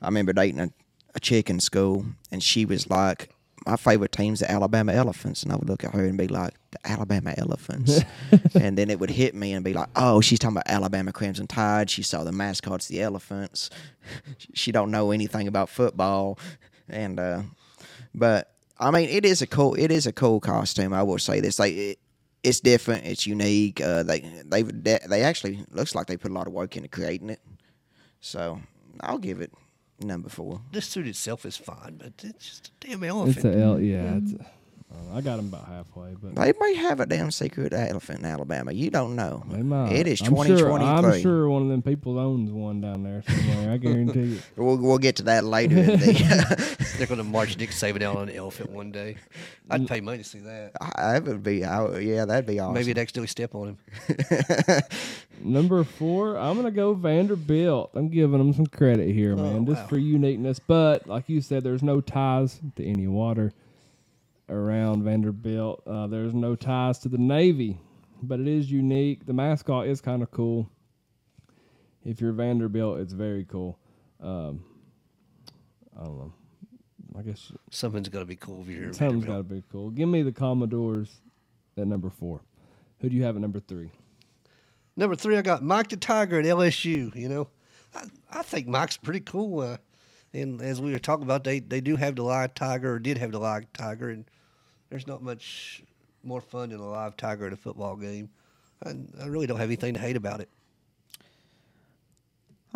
I 0.00 0.06
remember 0.06 0.32
dating 0.32 0.60
a, 0.60 0.70
a 1.16 1.20
chick 1.20 1.50
in 1.50 1.58
school, 1.58 2.06
and 2.30 2.40
she 2.40 2.64
was 2.64 2.88
like, 2.88 3.30
"My 3.66 3.76
favorite 3.76 4.12
team's 4.12 4.40
the 4.40 4.50
Alabama 4.50 4.92
Elephants," 4.92 5.42
and 5.42 5.52
I 5.52 5.56
would 5.56 5.68
look 5.68 5.84
at 5.84 5.92
her 5.94 6.04
and 6.04 6.16
be 6.16 6.28
like, 6.28 6.54
"The 6.70 6.78
Alabama 6.84 7.34
Elephants," 7.36 8.00
and 8.54 8.78
then 8.78 8.90
it 8.90 9.00
would 9.00 9.10
hit 9.10 9.34
me 9.34 9.52
and 9.52 9.64
be 9.64 9.72
like, 9.72 9.88
"Oh, 9.96 10.20
she's 10.20 10.38
talking 10.38 10.56
about 10.56 10.68
Alabama 10.68 11.12
Crimson 11.12 11.46
Tide. 11.46 11.90
She 11.90 12.02
saw 12.02 12.24
the 12.24 12.32
mascots, 12.32 12.88
the 12.88 13.02
elephants. 13.02 13.70
she 14.54 14.72
don't 14.72 14.90
know 14.90 15.10
anything 15.10 15.48
about 15.48 15.68
football," 15.68 16.38
and 16.88 17.18
uh, 17.18 17.42
but 18.14 18.52
I 18.78 18.90
mean, 18.90 19.08
it 19.08 19.24
is 19.24 19.42
a 19.42 19.46
cool. 19.46 19.74
It 19.74 19.90
is 19.90 20.06
a 20.06 20.12
cool 20.12 20.40
costume. 20.40 20.92
I 20.92 21.02
will 21.02 21.18
say 21.18 21.40
this. 21.40 21.58
Like, 21.58 21.74
it, 21.74 21.98
it's 22.42 22.60
different. 22.60 23.06
It's 23.06 23.26
unique. 23.26 23.80
Uh, 23.80 24.02
they 24.02 24.20
they 24.20 24.62
they 24.62 25.22
actually 25.22 25.64
looks 25.70 25.94
like 25.94 26.06
they 26.06 26.16
put 26.16 26.30
a 26.30 26.34
lot 26.34 26.46
of 26.46 26.52
work 26.52 26.76
into 26.76 26.88
creating 26.88 27.30
it. 27.30 27.40
So 28.20 28.60
I'll 29.00 29.18
give 29.18 29.40
it 29.40 29.52
number 30.00 30.28
four. 30.28 30.60
This 30.72 30.86
suit 30.86 31.06
itself 31.06 31.44
is 31.46 31.56
fine, 31.56 31.96
but 31.98 32.12
it's 32.22 32.46
just 32.48 32.68
a 32.68 32.86
damn 32.86 33.04
elephant. 33.04 33.36
It's 33.36 33.44
elephant. 33.44 33.62
a 33.62 33.66
L. 33.66 33.80
Yeah, 33.80 34.16
it's. 34.16 34.32
A, 34.32 34.34
mm-hmm. 34.36 35.12
uh, 35.12 35.16
I 35.16 35.20
got 35.20 35.38
him 35.38 35.46
about 35.46 35.66
halfway, 35.66 36.14
but 36.20 36.34
They 36.34 36.52
may 36.58 36.74
have 36.74 37.00
a 37.00 37.06
damn 37.06 37.30
secret 37.30 37.72
elephant 37.72 38.20
in 38.20 38.24
Alabama. 38.24 38.72
You 38.72 38.90
don't 38.90 39.16
know. 39.16 39.44
they 39.50 39.62
might. 39.62 39.92
It 39.92 40.06
is 40.06 40.20
I'm 40.20 40.28
twenty 40.28 40.56
sure, 40.56 40.68
twenty 40.68 40.84
I'm 40.84 41.20
sure 41.20 41.48
one 41.48 41.62
of 41.62 41.68
them 41.68 41.82
people 41.82 42.18
owns 42.18 42.50
one 42.50 42.80
down 42.80 43.02
there 43.02 43.22
somewhere. 43.26 43.72
I 43.72 43.76
guarantee 43.78 44.20
you. 44.20 44.40
We'll 44.56 44.76
we'll 44.76 44.98
get 44.98 45.16
to 45.16 45.24
that 45.24 45.44
later. 45.44 45.74
the, 45.74 46.86
They're 46.98 47.06
going 47.06 47.18
to 47.18 47.24
march 47.24 47.58
Nick 47.58 47.70
Saban 47.70 48.02
out 48.02 48.16
on 48.16 48.28
an 48.28 48.36
elephant 48.36 48.70
one 48.70 48.90
day. 48.90 49.16
I'd 49.68 49.86
pay 49.86 50.00
money 50.00 50.18
to 50.18 50.24
see 50.24 50.38
that. 50.40 50.72
that 50.96 51.24
would 51.24 51.42
be. 51.42 51.64
I, 51.64 51.98
yeah, 51.98 52.24
that'd 52.24 52.46
be 52.46 52.58
awesome. 52.58 52.74
Maybe 52.74 52.90
I'd 52.90 52.98
accidentally 52.98 53.28
step 53.28 53.54
on 53.54 53.68
him. 53.68 53.78
Number 55.40 55.84
four, 55.84 56.36
I'm 56.36 56.56
gonna 56.56 56.70
go 56.70 56.94
Vanderbilt. 56.94 57.90
I'm 57.94 58.08
giving 58.08 58.38
them 58.38 58.52
some 58.52 58.66
credit 58.66 59.12
here, 59.14 59.36
man, 59.36 59.66
just 59.66 59.82
wow. 59.82 59.86
for 59.88 59.98
uniqueness. 59.98 60.58
But 60.58 61.06
like 61.06 61.28
you 61.28 61.40
said, 61.40 61.62
there's 61.62 61.82
no 61.82 62.00
ties 62.00 62.60
to 62.76 62.84
any 62.84 63.06
water 63.06 63.52
around 64.48 65.02
Vanderbilt. 65.02 65.82
Uh, 65.86 66.06
there's 66.06 66.34
no 66.34 66.54
ties 66.54 66.98
to 67.00 67.08
the 67.08 67.18
Navy, 67.18 67.78
but 68.22 68.40
it 68.40 68.48
is 68.48 68.70
unique. 68.70 69.26
The 69.26 69.32
mascot 69.32 69.86
is 69.86 70.00
kind 70.00 70.22
of 70.22 70.30
cool. 70.30 70.70
If 72.04 72.20
you're 72.20 72.32
Vanderbilt, 72.32 73.00
it's 73.00 73.12
very 73.12 73.44
cool. 73.44 73.78
Um, 74.20 74.64
I 76.00 76.04
don't 76.04 76.18
know. 76.18 76.32
I 77.18 77.22
guess 77.22 77.50
Something's 77.70 78.08
got 78.08 78.20
to 78.20 78.24
be 78.26 78.36
cool 78.36 78.62
if 78.62 78.68
you're 78.68 78.92
something's 78.92 79.24
got 79.24 79.38
to 79.38 79.42
be 79.42 79.62
cool. 79.72 79.90
Give 79.90 80.08
me 80.08 80.22
the 80.22 80.32
Commodores 80.32 81.20
at 81.76 81.86
number 81.86 82.10
four. 82.10 82.42
Who 83.00 83.08
do 83.08 83.16
you 83.16 83.24
have 83.24 83.36
at 83.36 83.42
number 83.42 83.60
three? 83.60 83.90
Number 84.96 85.14
three, 85.14 85.36
I 85.36 85.42
got 85.42 85.62
Mike 85.62 85.88
the 85.88 85.96
Tiger 85.96 86.38
at 86.38 86.46
LSU. 86.46 87.14
You 87.14 87.28
know, 87.28 87.48
I, 87.94 88.04
I 88.30 88.42
think 88.42 88.66
Mike's 88.66 88.96
pretty 88.96 89.20
cool. 89.20 89.60
Uh, 89.60 89.76
and 90.32 90.62
as 90.62 90.80
we 90.80 90.92
were 90.92 90.98
talking 90.98 91.24
about, 91.24 91.44
they, 91.44 91.60
they 91.60 91.80
do 91.80 91.96
have 91.96 92.16
the 92.16 92.22
live 92.22 92.54
tiger, 92.54 92.94
or 92.94 92.98
did 92.98 93.18
have 93.18 93.32
the 93.32 93.38
live 93.38 93.70
tiger, 93.72 94.08
and 94.08 94.24
there's 94.88 95.06
not 95.06 95.22
much 95.22 95.82
more 96.22 96.40
fun 96.40 96.70
than 96.70 96.80
a 96.80 96.88
live 96.88 97.16
tiger 97.16 97.46
at 97.46 97.52
a 97.52 97.56
football 97.56 97.96
game. 97.96 98.30
I, 98.84 98.94
I 99.22 99.26
really 99.26 99.46
don't 99.46 99.58
have 99.58 99.68
anything 99.68 99.94
to 99.94 100.00
hate 100.00 100.16
about 100.16 100.40
it. 100.40 100.48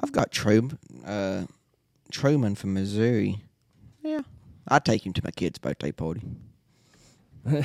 I've 0.03 0.13
got 0.13 0.31
Truman, 0.31 0.79
uh, 1.05 1.47
Truman 2.11 2.55
from 2.55 2.75
Missouri. 2.75 3.41
Yeah, 4.03 4.23
I'd 4.69 4.85
take 4.85 5.05
him 5.05 5.13
to 5.15 5.23
my 5.25 5.31
kid's 5.31 5.59
birthday 5.59 5.93
party. 5.93 6.23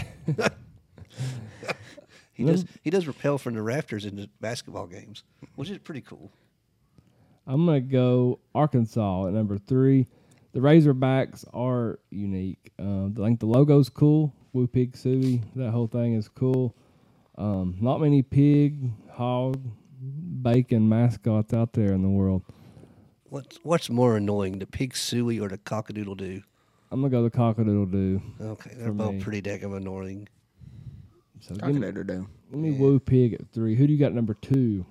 He 2.36 2.44
does 2.44 2.66
he 2.84 2.90
does 2.90 3.08
repel 3.08 3.38
from 3.38 3.54
the 3.56 3.62
rafters 3.62 4.06
in 4.06 4.16
the 4.18 4.30
basketball 4.42 4.88
games, 4.88 5.24
which 5.56 5.70
is 5.70 5.78
pretty 5.80 6.02
cool. 6.02 6.32
I'm 7.48 7.66
gonna 7.66 7.82
go 7.82 8.40
Arkansas 8.54 9.28
at 9.28 9.34
number 9.34 9.58
three. 9.58 10.08
The 10.54 10.60
Razorbacks 10.60 11.46
are 11.54 12.00
unique. 12.12 12.72
Um, 12.80 13.16
I 13.20 13.26
think 13.26 13.40
the 13.40 13.46
logo's 13.48 13.90
cool. 13.90 14.34
Woo 14.54 14.68
Pig 14.68 14.94
Sooie, 14.94 15.42
that 15.56 15.72
whole 15.72 15.88
thing 15.88 16.14
is 16.14 16.30
cool. 16.30 16.76
Um, 17.38 17.76
not 17.82 18.00
many 18.00 18.22
pig, 18.22 18.92
hog, 19.12 19.60
bacon 20.42 20.88
mascots 20.88 21.54
out 21.54 21.74
there 21.74 21.92
in 21.92 22.02
the 22.02 22.10
world. 22.10 22.42
What's 23.30 23.58
what's 23.64 23.90
more 23.90 24.16
annoying, 24.16 24.60
the 24.60 24.66
pig 24.66 24.94
sooie 24.94 25.42
or 25.42 25.50
the 25.50 25.58
cockadoodle 25.58 26.18
doo? 26.18 26.42
I'm 26.92 27.02
gonna 27.02 27.10
go 27.12 27.24
the 27.24 27.32
cockadoodle 27.32 27.92
doo. 27.92 28.22
Okay, 28.40 28.72
they're 28.76 28.88
For 28.88 28.94
both 28.94 29.14
me. 29.16 29.22
pretty 29.22 29.42
damn 29.42 29.74
annoying. 29.74 30.30
So 31.48 31.56
I 31.56 31.58
give 31.58 31.66
could 31.66 31.76
me, 31.76 31.82
let 31.82 31.96
her 31.96 32.04
do. 32.04 32.28
give 32.52 32.60
me 32.60 32.72
Woo 32.72 33.00
Pig 33.00 33.34
at 33.34 33.48
three. 33.54 33.76
Who 33.76 33.88
do 33.88 33.94
you 33.94 34.00
got 34.00 34.14
number 34.14 34.34
two? 34.34 34.86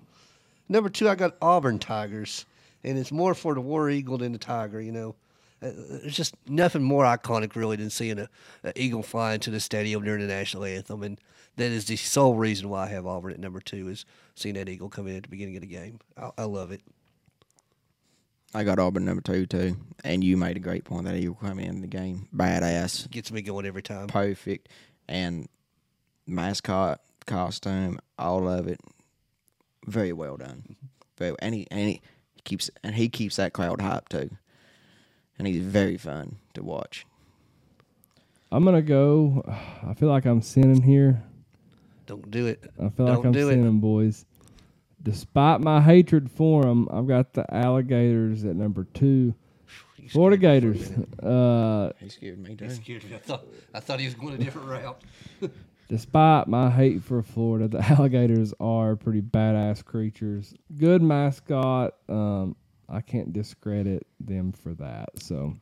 Number 0.68 0.88
two, 0.88 1.08
I 1.08 1.14
got 1.14 1.36
Auburn 1.42 1.78
Tigers, 1.78 2.46
and 2.82 2.96
it's 2.96 3.12
more 3.12 3.34
for 3.34 3.54
the 3.54 3.60
War 3.60 3.90
Eagle 3.90 4.18
than 4.18 4.32
the 4.32 4.38
Tiger. 4.38 4.80
You 4.80 4.92
know, 4.92 5.14
uh, 5.62 5.70
there's 6.00 6.16
just 6.16 6.34
nothing 6.48 6.82
more 6.82 7.04
iconic 7.04 7.54
really 7.56 7.76
than 7.76 7.90
seeing 7.90 8.18
a, 8.18 8.28
a 8.62 8.72
eagle 8.80 9.02
fly 9.02 9.34
into 9.34 9.50
the 9.50 9.60
stadium 9.60 10.04
during 10.04 10.20
the 10.20 10.26
national 10.32 10.64
anthem, 10.64 11.02
and 11.02 11.20
that 11.56 11.70
is 11.70 11.84
the 11.86 11.96
sole 11.96 12.36
reason 12.36 12.68
why 12.68 12.84
I 12.84 12.88
have 12.88 13.06
Auburn 13.06 13.32
at 13.32 13.40
number 13.40 13.60
two 13.60 13.88
is 13.88 14.04
seeing 14.34 14.54
that 14.54 14.68
eagle 14.68 14.88
come 14.88 15.06
in 15.06 15.16
at 15.16 15.22
the 15.24 15.28
beginning 15.28 15.56
of 15.56 15.60
the 15.62 15.66
game. 15.68 15.98
I, 16.16 16.30
I 16.38 16.44
love 16.44 16.72
it. 16.72 16.80
I 18.54 18.62
got 18.62 18.78
Auburn 18.78 19.04
number 19.04 19.20
two 19.22 19.46
too, 19.46 19.76
and 20.04 20.22
you 20.22 20.36
made 20.36 20.56
a 20.56 20.60
great 20.60 20.84
point 20.84 21.04
that 21.06 21.16
eagle 21.16 21.34
coming 21.34 21.66
in 21.66 21.80
the 21.80 21.88
game 21.88 22.28
badass, 22.34 23.10
Gets 23.10 23.32
me 23.32 23.42
going 23.42 23.66
every 23.66 23.82
time. 23.82 24.06
perfect, 24.06 24.68
and 25.08 25.48
mascot 26.26 27.00
costume, 27.26 27.98
all 28.18 28.48
of 28.48 28.66
it, 28.68 28.80
very 29.86 30.12
well 30.12 30.36
done. 30.36 30.76
Very 31.18 31.34
and 31.40 31.54
he 31.54 31.66
and 31.70 31.88
he 31.90 32.00
keeps 32.44 32.70
and 32.82 32.94
he 32.94 33.08
keeps 33.08 33.36
that 33.36 33.52
crowd 33.52 33.78
hyped 33.78 34.08
too, 34.08 34.30
and 35.38 35.46
he's 35.46 35.62
very 35.62 35.96
fun 35.96 36.36
to 36.54 36.62
watch. 36.62 37.06
I'm 38.50 38.64
gonna 38.64 38.82
go. 38.82 39.42
I 39.86 39.94
feel 39.94 40.08
like 40.08 40.24
I'm 40.26 40.42
sinning 40.42 40.82
here. 40.82 41.22
Don't 42.06 42.30
do 42.30 42.46
it. 42.46 42.62
I 42.78 42.88
feel 42.90 43.06
like 43.06 43.16
Don't 43.16 43.26
I'm 43.26 43.32
do 43.32 43.48
it. 43.48 43.52
sinning, 43.52 43.80
boys. 43.80 44.24
Despite 45.02 45.60
my 45.60 45.80
hatred 45.80 46.30
for 46.30 46.62
them, 46.62 46.88
I've 46.90 47.06
got 47.06 47.32
the 47.34 47.52
alligators 47.54 48.44
at 48.44 48.56
number 48.56 48.84
two. 48.94 49.34
You 49.98 50.08
Florida 50.08 50.36
for 50.36 50.40
a 50.46 50.60
Gators. 50.60 50.90
minute. 50.90 51.24
Uh, 51.24 51.92
He 51.98 52.08
scared 52.10 52.38
me 52.38 52.50
You 52.50 52.56
too. 52.56 52.70
scared 52.70 53.04
me. 53.04 53.14
I 53.14 53.18
thought 53.18 53.44
I 53.74 53.80
thought 53.80 54.00
he 54.00 54.06
was 54.06 54.14
going 54.14 54.34
a 54.34 54.38
different 54.38 54.68
route. 54.68 55.00
despite 55.88 56.48
my 56.48 56.70
hate 56.70 57.02
for 57.02 57.22
Florida, 57.22 57.68
the 57.68 57.80
alligators 57.92 58.54
are 58.60 58.96
pretty 58.96 59.20
badass 59.22 59.84
creatures. 59.84 60.54
Good 60.76 61.02
mascot. 61.02 61.94
Um, 62.08 62.56
I 62.88 63.00
can't 63.00 63.32
discredit 63.32 64.06
them 64.20 64.52
for 64.52 64.74
that. 64.74 65.08
So 65.20 65.54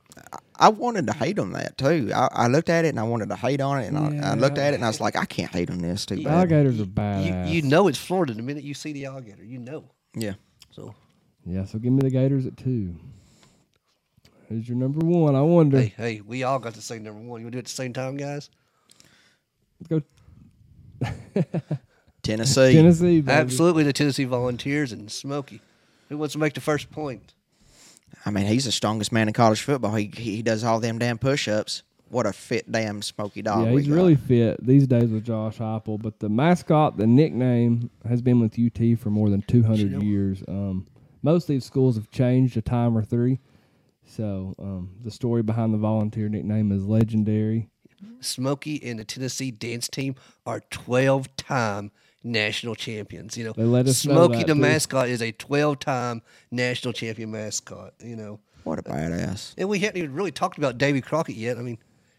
I 0.56 0.68
wanted 0.70 1.06
to 1.06 1.12
hate 1.12 1.38
on 1.38 1.52
that 1.52 1.78
too. 1.78 2.10
I, 2.14 2.28
I 2.32 2.46
looked 2.48 2.68
at 2.68 2.84
it 2.84 2.88
and 2.88 2.98
I 3.00 3.04
wanted 3.04 3.28
to 3.28 3.36
hate 3.36 3.60
on 3.60 3.78
it, 3.80 3.86
and 3.86 3.96
I, 4.24 4.32
I 4.32 4.34
looked 4.34 4.58
at 4.58 4.72
it 4.72 4.76
and 4.76 4.84
I 4.84 4.88
was 4.88 5.00
like, 5.00 5.14
I 5.16 5.24
can't 5.24 5.50
hate 5.50 5.70
on 5.70 5.78
this 5.78 6.04
too 6.04 6.16
the 6.16 6.24
bad. 6.24 6.34
alligators 6.34 6.76
are 6.80 6.84
You, 6.84 6.86
badass. 6.86 7.48
you 7.50 7.62
know 7.62 7.86
it's 7.88 7.98
Florida 7.98 8.34
the 8.34 8.42
minute 8.42 8.64
you 8.64 8.74
see 8.74 8.92
the 8.92 9.04
alligator. 9.06 9.44
You 9.44 9.58
know. 9.60 9.84
Yeah, 10.14 10.34
So 10.72 10.94
Yeah. 11.46 11.64
So 11.64 11.78
give 11.78 11.92
me 11.92 12.00
the 12.00 12.10
Gators 12.10 12.44
at 12.44 12.56
two. 12.56 12.96
Who's 14.48 14.68
your 14.68 14.76
number 14.76 14.98
one? 15.06 15.34
I 15.34 15.40
wonder. 15.42 15.78
hey, 15.80 15.94
hey, 15.96 16.20
we 16.20 16.42
all 16.42 16.58
got 16.58 16.74
to 16.74 16.82
say 16.82 16.98
number 16.98 17.20
one. 17.20 17.40
You 17.40 17.46
want 17.46 17.46
to 17.46 17.50
do 17.52 17.58
it 17.58 17.60
at 17.60 17.64
the 17.66 17.70
same 17.70 17.92
time, 17.94 18.16
guys? 18.18 18.50
Let's 19.80 19.88
go 19.88 20.02
Tennessee. 22.22 22.72
Tennessee. 22.72 23.20
Baby. 23.20 23.32
Absolutely, 23.32 23.84
the 23.84 23.92
Tennessee 23.92 24.24
Volunteers 24.24 24.92
and 24.92 25.10
Smokey. 25.10 25.60
Who 26.08 26.18
wants 26.18 26.32
to 26.34 26.38
make 26.38 26.54
the 26.54 26.60
first 26.60 26.90
point? 26.90 27.34
I 28.24 28.30
mean, 28.30 28.46
he's 28.46 28.64
the 28.64 28.72
strongest 28.72 29.12
man 29.12 29.28
in 29.28 29.34
college 29.34 29.62
football. 29.62 29.94
He 29.94 30.10
he 30.14 30.42
does 30.42 30.64
all 30.64 30.80
them 30.80 30.98
damn 30.98 31.18
push-ups. 31.18 31.82
What 32.08 32.26
a 32.26 32.32
fit 32.32 32.70
damn 32.70 33.00
smoky 33.00 33.40
dog. 33.40 33.66
Yeah, 33.66 33.72
we 33.72 33.88
really 33.88 34.16
fit 34.16 34.64
these 34.64 34.86
days 34.86 35.10
with 35.10 35.24
Josh 35.24 35.56
Heupel. 35.56 36.00
But 36.00 36.20
the 36.20 36.28
mascot, 36.28 36.98
the 36.98 37.06
nickname, 37.06 37.90
has 38.06 38.20
been 38.20 38.38
with 38.38 38.58
UT 38.58 38.98
for 38.98 39.08
more 39.08 39.30
than 39.30 39.40
200 39.42 39.90
You 39.90 40.00
years. 40.02 40.44
Um, 40.46 40.86
most 41.22 41.44
of 41.44 41.48
these 41.48 41.64
schools 41.64 41.96
have 41.96 42.10
changed 42.10 42.56
a 42.58 42.62
time 42.62 42.98
or 42.98 43.02
three. 43.02 43.40
So 44.04 44.54
um, 44.58 44.90
the 45.02 45.10
story 45.10 45.42
behind 45.42 45.72
the 45.72 45.78
volunteer 45.78 46.28
nickname 46.28 46.70
is 46.70 46.84
legendary. 46.84 47.70
Smokey 48.20 48.80
and 48.84 48.98
the 48.98 49.04
Tennessee 49.04 49.50
dance 49.50 49.88
team 49.88 50.14
are 50.46 50.60
12 50.70 51.34
time 51.36 51.90
national 52.24 52.74
champions. 52.74 53.36
You 53.36 53.44
know, 53.46 53.52
They 53.56 53.64
let 53.64 53.86
us 53.86 53.98
Smokey 53.98 54.38
that, 54.38 54.46
the 54.46 54.54
too. 54.54 54.60
mascot 54.60 55.08
is 55.08 55.20
a 55.22 55.32
12 55.32 55.78
time 55.78 56.22
national 56.50 56.92
champion 56.92 57.30
mascot, 57.30 57.94
you 58.02 58.16
know. 58.16 58.40
What 58.64 58.78
a 58.78 58.82
badass. 58.82 59.54
And 59.58 59.68
we 59.68 59.80
hadn't 59.80 59.96
even 59.98 60.12
really 60.14 60.30
talked 60.30 60.56
about 60.56 60.78
Davy 60.78 61.00
Crockett 61.00 61.34
yet. 61.34 61.58
I 61.58 61.62
mean, 61.62 61.78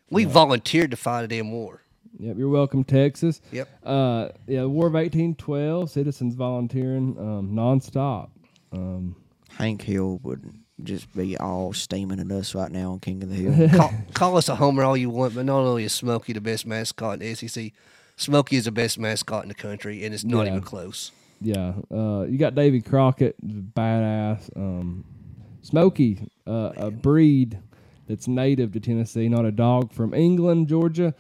we 0.09 0.25
volunteered 0.25 0.91
to 0.91 0.97
fight 0.97 1.23
a 1.23 1.27
damn 1.27 1.51
war. 1.51 1.81
Yep, 2.19 2.37
you're 2.37 2.49
welcome, 2.49 2.83
Texas. 2.83 3.41
Yep. 3.51 3.67
Uh, 3.83 4.29
yeah, 4.45 4.65
War 4.65 4.87
of 4.87 4.93
1812, 4.93 5.89
citizens 5.89 6.35
volunteering 6.35 7.17
um, 7.17 7.51
nonstop. 7.53 8.29
Um, 8.71 9.15
Hank 9.49 9.81
Hill 9.81 10.19
would 10.23 10.53
just 10.81 11.13
be 11.15 11.37
all 11.37 11.73
steaming 11.73 12.19
at 12.19 12.31
us 12.31 12.55
right 12.55 12.71
now 12.71 12.91
on 12.93 12.99
King 12.99 13.21
of 13.23 13.29
the 13.29 13.35
Hill. 13.35 13.69
call, 13.77 13.93
call 14.13 14.37
us 14.37 14.49
a 14.49 14.55
homer 14.55 14.83
all 14.83 14.97
you 14.97 15.09
want, 15.09 15.35
but 15.35 15.45
not 15.45 15.59
only 15.59 15.83
is 15.83 15.93
Smokey 15.93 16.33
the 16.33 16.41
best 16.41 16.65
mascot 16.65 17.13
in 17.13 17.19
the 17.19 17.35
SEC, 17.35 17.71
Smokey 18.15 18.55
is 18.57 18.65
the 18.65 18.71
best 18.71 18.97
mascot 18.97 19.43
in 19.43 19.49
the 19.49 19.55
country, 19.55 20.03
and 20.03 20.13
it's 20.13 20.23
not 20.23 20.45
Yeah. 20.45 20.51
even 20.53 20.61
close. 20.61 21.11
Yeah, 21.41 21.73
uh, 21.93 22.25
you 22.27 22.37
got 22.37 22.55
Davy 22.55 22.81
Crockett, 22.81 23.35
badass. 23.75 24.49
Um, 24.55 25.03
Smokey, 25.61 26.27
uh, 26.47 26.71
a 26.75 26.91
breed 26.91 27.59
that's 28.07 28.27
native 28.27 28.71
to 28.73 28.79
Tennessee, 28.79 29.29
not 29.29 29.45
a 29.45 29.51
dog 29.51 29.91
from 29.91 30.13
England, 30.13 30.67
Georgia, 30.67 31.13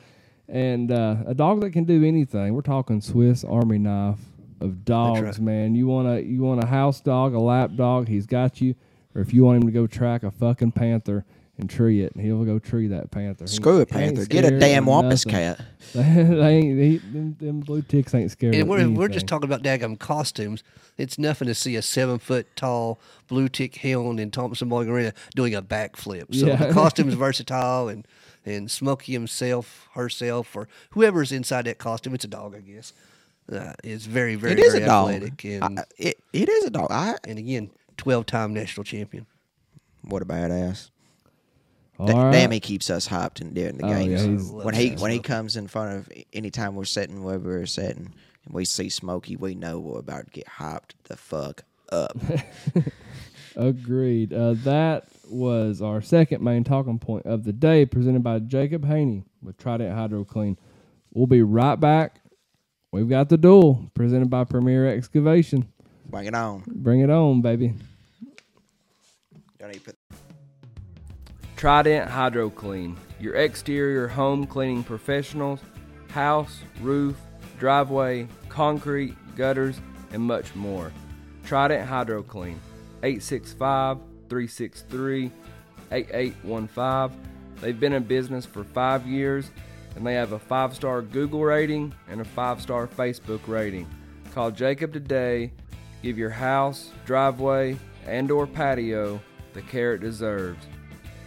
and 0.47 0.91
uh, 0.91 1.17
a 1.25 1.33
dog 1.33 1.61
that 1.61 1.71
can 1.71 1.83
do 1.85 2.03
anything. 2.03 2.53
We're 2.53 2.61
talking 2.61 3.01
Swiss 3.01 3.43
Army 3.43 3.77
knife 3.77 4.19
of 4.61 4.85
dogs, 4.85 5.21
right. 5.21 5.39
man. 5.39 5.75
You 5.75 5.87
want 5.87 6.07
a 6.07 6.21
you 6.23 6.41
want 6.41 6.63
a 6.63 6.67
house 6.67 7.01
dog, 7.01 7.33
a 7.33 7.39
lap 7.39 7.71
dog, 7.75 8.07
he's 8.07 8.25
got 8.25 8.61
you. 8.61 8.75
Or 9.15 9.21
if 9.21 9.33
you 9.33 9.43
want 9.43 9.61
him 9.61 9.67
to 9.67 9.71
go 9.71 9.87
track 9.87 10.23
a 10.23 10.31
fucking 10.31 10.71
panther 10.71 11.25
and 11.57 11.69
tree 11.69 12.01
it, 12.01 12.13
he'll 12.17 12.43
go 12.45 12.57
tree 12.57 12.87
that 12.87 13.11
panther. 13.11 13.45
Screw 13.45 13.79
a 13.81 13.85
panther. 13.85 14.25
Get 14.25 14.43
a 14.43 14.57
damn 14.59 14.85
wampus 14.87 15.23
cat. 15.23 15.61
they 15.93 16.01
ain't, 16.01 16.79
he, 16.79 16.97
them, 16.97 17.37
them 17.39 17.59
blue 17.59 17.83
ticks 17.83 18.13
ain't 18.15 18.31
scared. 18.31 18.55
And 18.55 18.63
of 18.63 18.69
we're, 18.69 18.89
we're 18.89 19.07
just 19.07 19.27
talking 19.27 19.45
about 19.45 19.61
daggum 19.61 19.99
costumes. 19.99 20.63
It's 20.97 21.19
nothing 21.19 21.47
to 21.47 21.53
see 21.55 21.75
a 21.75 21.81
seven 21.83 22.17
foot 22.17 22.47
tall 22.55 22.99
blue 23.27 23.49
tick 23.49 23.75
hound 23.77 24.19
in 24.19 24.31
Thompson-Boling 24.31 24.89
Arena 24.89 25.13
doing 25.35 25.53
a 25.53 25.61
backflip. 25.61 26.33
So 26.35 26.47
Yeah. 26.47 26.55
the 26.55 26.73
costume's 26.73 27.13
versatile, 27.13 27.87
and 27.87 28.07
and 28.45 28.69
Smokey 28.69 29.13
himself, 29.13 29.87
herself, 29.93 30.53
or 30.55 30.67
whoever's 30.91 31.31
inside 31.31 31.65
that 31.65 31.77
costume, 31.77 32.13
it's 32.13 32.25
a 32.25 32.27
dog, 32.27 32.55
I 32.55 32.59
guess. 32.59 32.91
Uh, 33.51 33.73
is 33.83 34.05
very, 34.05 34.35
very, 34.35 34.53
It 34.53 34.59
is 34.59 34.73
very 34.73 34.83
a 34.83 34.87
dog. 34.87 35.11
and 35.45 35.79
I- 35.79 35.83
it, 35.97 36.17
it 36.33 36.49
is 36.49 36.65
a 36.65 36.69
dog. 36.69 36.87
I, 36.89 37.15
and 37.27 37.37
again, 37.39 37.69
twelve 37.97 38.25
time 38.25 38.53
national 38.53 38.83
champion. 38.83 39.25
what 40.01 40.21
a 40.21 40.25
badass. 40.25 40.89
All 41.99 42.07
Da- 42.07 42.23
right. 42.23 42.31
Damn, 42.31 42.51
he 42.51 42.59
keeps 42.59 42.89
us 42.89 43.07
hyped 43.07 43.39
in 43.41 43.53
during 43.53 43.77
the 43.77 43.85
Oh, 43.85 43.89
yeah, 43.89 44.03
games. 44.17 44.21
he's- 44.43 44.51
when 44.51 44.73
he 44.73 44.89
when 44.95 45.11
he 45.11 45.19
comes 45.19 45.55
in 45.55 45.67
front 45.67 45.95
of 45.97 46.09
anytime 46.33 46.75
we're 46.75 46.85
sitting 46.85 47.23
wherever 47.23 47.49
we're 47.49 47.65
sitting 47.65 48.11
and 48.45 48.53
we 48.53 48.65
see 48.65 48.89
Smokey, 48.89 49.35
we 49.35 49.55
know 49.55 49.79
we're 49.79 49.99
about 49.99 50.25
to 50.25 50.31
get 50.31 50.47
hyped 50.47 50.91
the 51.03 51.15
fuck 51.15 51.63
up. 51.91 52.17
Agreed. 53.55 54.33
Uh, 54.33 54.55
that 54.63 55.05
was 55.29 55.81
our 55.81 56.01
second 56.01 56.41
main 56.43 56.63
talking 56.63 56.97
point 56.99 57.25
of 57.25 57.43
the 57.43 57.53
day, 57.53 57.85
presented 57.85 58.23
by 58.23 58.39
Jacob 58.39 58.85
Haney 58.85 59.23
with 59.43 59.57
Trident 59.57 59.93
Hydro 59.95 60.23
Clean. 60.25 60.57
We'll 61.13 61.27
be 61.27 61.43
right 61.43 61.79
back. 61.79 62.19
We've 62.91 63.09
got 63.09 63.29
the 63.29 63.37
duel 63.37 63.89
presented 63.93 64.29
by 64.29 64.43
Premier 64.43 64.87
Excavation. 64.87 65.67
Bring 66.13 66.27
it 66.27 66.35
on. 66.35 66.63
Bring 66.67 66.99
it 66.99 67.09
on, 67.09 67.41
baby. 67.41 67.73
Don't 69.57 69.69
need 69.69 69.79
to 69.79 69.81
put 69.81 69.97
Trident 71.55 72.07
Hydro 72.07 72.51
Clean, 72.51 72.95
your 73.19 73.33
exterior 73.33 74.07
home 74.07 74.45
cleaning 74.45 74.83
professionals, 74.83 75.59
house, 76.09 76.59
roof, 76.81 77.17
driveway, 77.57 78.27
concrete, 78.47 79.15
gutters, 79.35 79.81
and 80.11 80.21
much 80.21 80.53
more. 80.53 80.91
Trident 81.45 81.89
Hydro 81.89 82.21
Clean, 82.21 82.59
865 83.01 83.97
363 84.29 85.31
8815. 85.91 87.19
They've 87.59 87.79
been 87.79 87.93
in 87.93 88.03
business 88.03 88.45
for 88.45 88.63
five 88.63 89.07
years 89.07 89.49
and 89.95 90.05
they 90.05 90.13
have 90.13 90.33
a 90.33 90.39
five 90.39 90.75
star 90.75 91.01
Google 91.01 91.43
rating 91.43 91.91
and 92.07 92.21
a 92.21 92.25
five 92.25 92.61
star 92.61 92.85
Facebook 92.85 93.47
rating. 93.47 93.87
Call 94.35 94.51
Jacob 94.51 94.93
today. 94.93 95.53
Give 96.03 96.17
your 96.17 96.29
house, 96.29 96.91
driveway, 97.05 97.77
and 98.05 98.29
or 98.29 98.45
patio 98.45 99.21
the 99.53 99.61
care 99.61 99.93
it 99.93 100.01
deserves. 100.01 100.65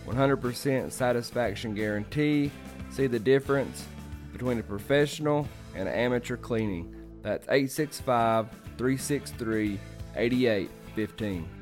100% 0.06 0.92
satisfaction 0.92 1.74
guarantee. 1.74 2.50
See 2.90 3.06
the 3.06 3.18
difference 3.18 3.86
between 4.32 4.58
a 4.58 4.62
professional 4.62 5.48
and 5.74 5.88
amateur 5.88 6.36
cleaning. 6.36 6.94
That's 7.22 7.46
865 7.48 8.48
363 8.76 9.80
8815. 10.14 11.55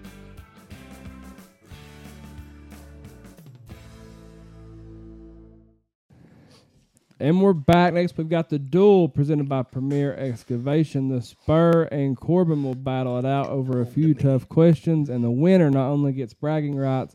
And 7.20 7.40
we're 7.40 7.52
back. 7.52 7.94
Next, 7.94 8.18
we've 8.18 8.28
got 8.28 8.48
the 8.50 8.58
duel 8.58 9.08
presented 9.08 9.48
by 9.48 9.62
Premier 9.62 10.14
Excavation. 10.14 11.08
The 11.08 11.22
Spur 11.22 11.84
and 11.84 12.16
Corbin 12.16 12.64
will 12.64 12.74
battle 12.74 13.18
it 13.18 13.24
out 13.24 13.48
over 13.48 13.80
a 13.80 13.86
few 13.86 14.14
tough 14.14 14.48
questions, 14.48 15.08
and 15.08 15.22
the 15.22 15.30
winner 15.30 15.70
not 15.70 15.88
only 15.90 16.12
gets 16.12 16.34
bragging 16.34 16.74
rights, 16.76 17.14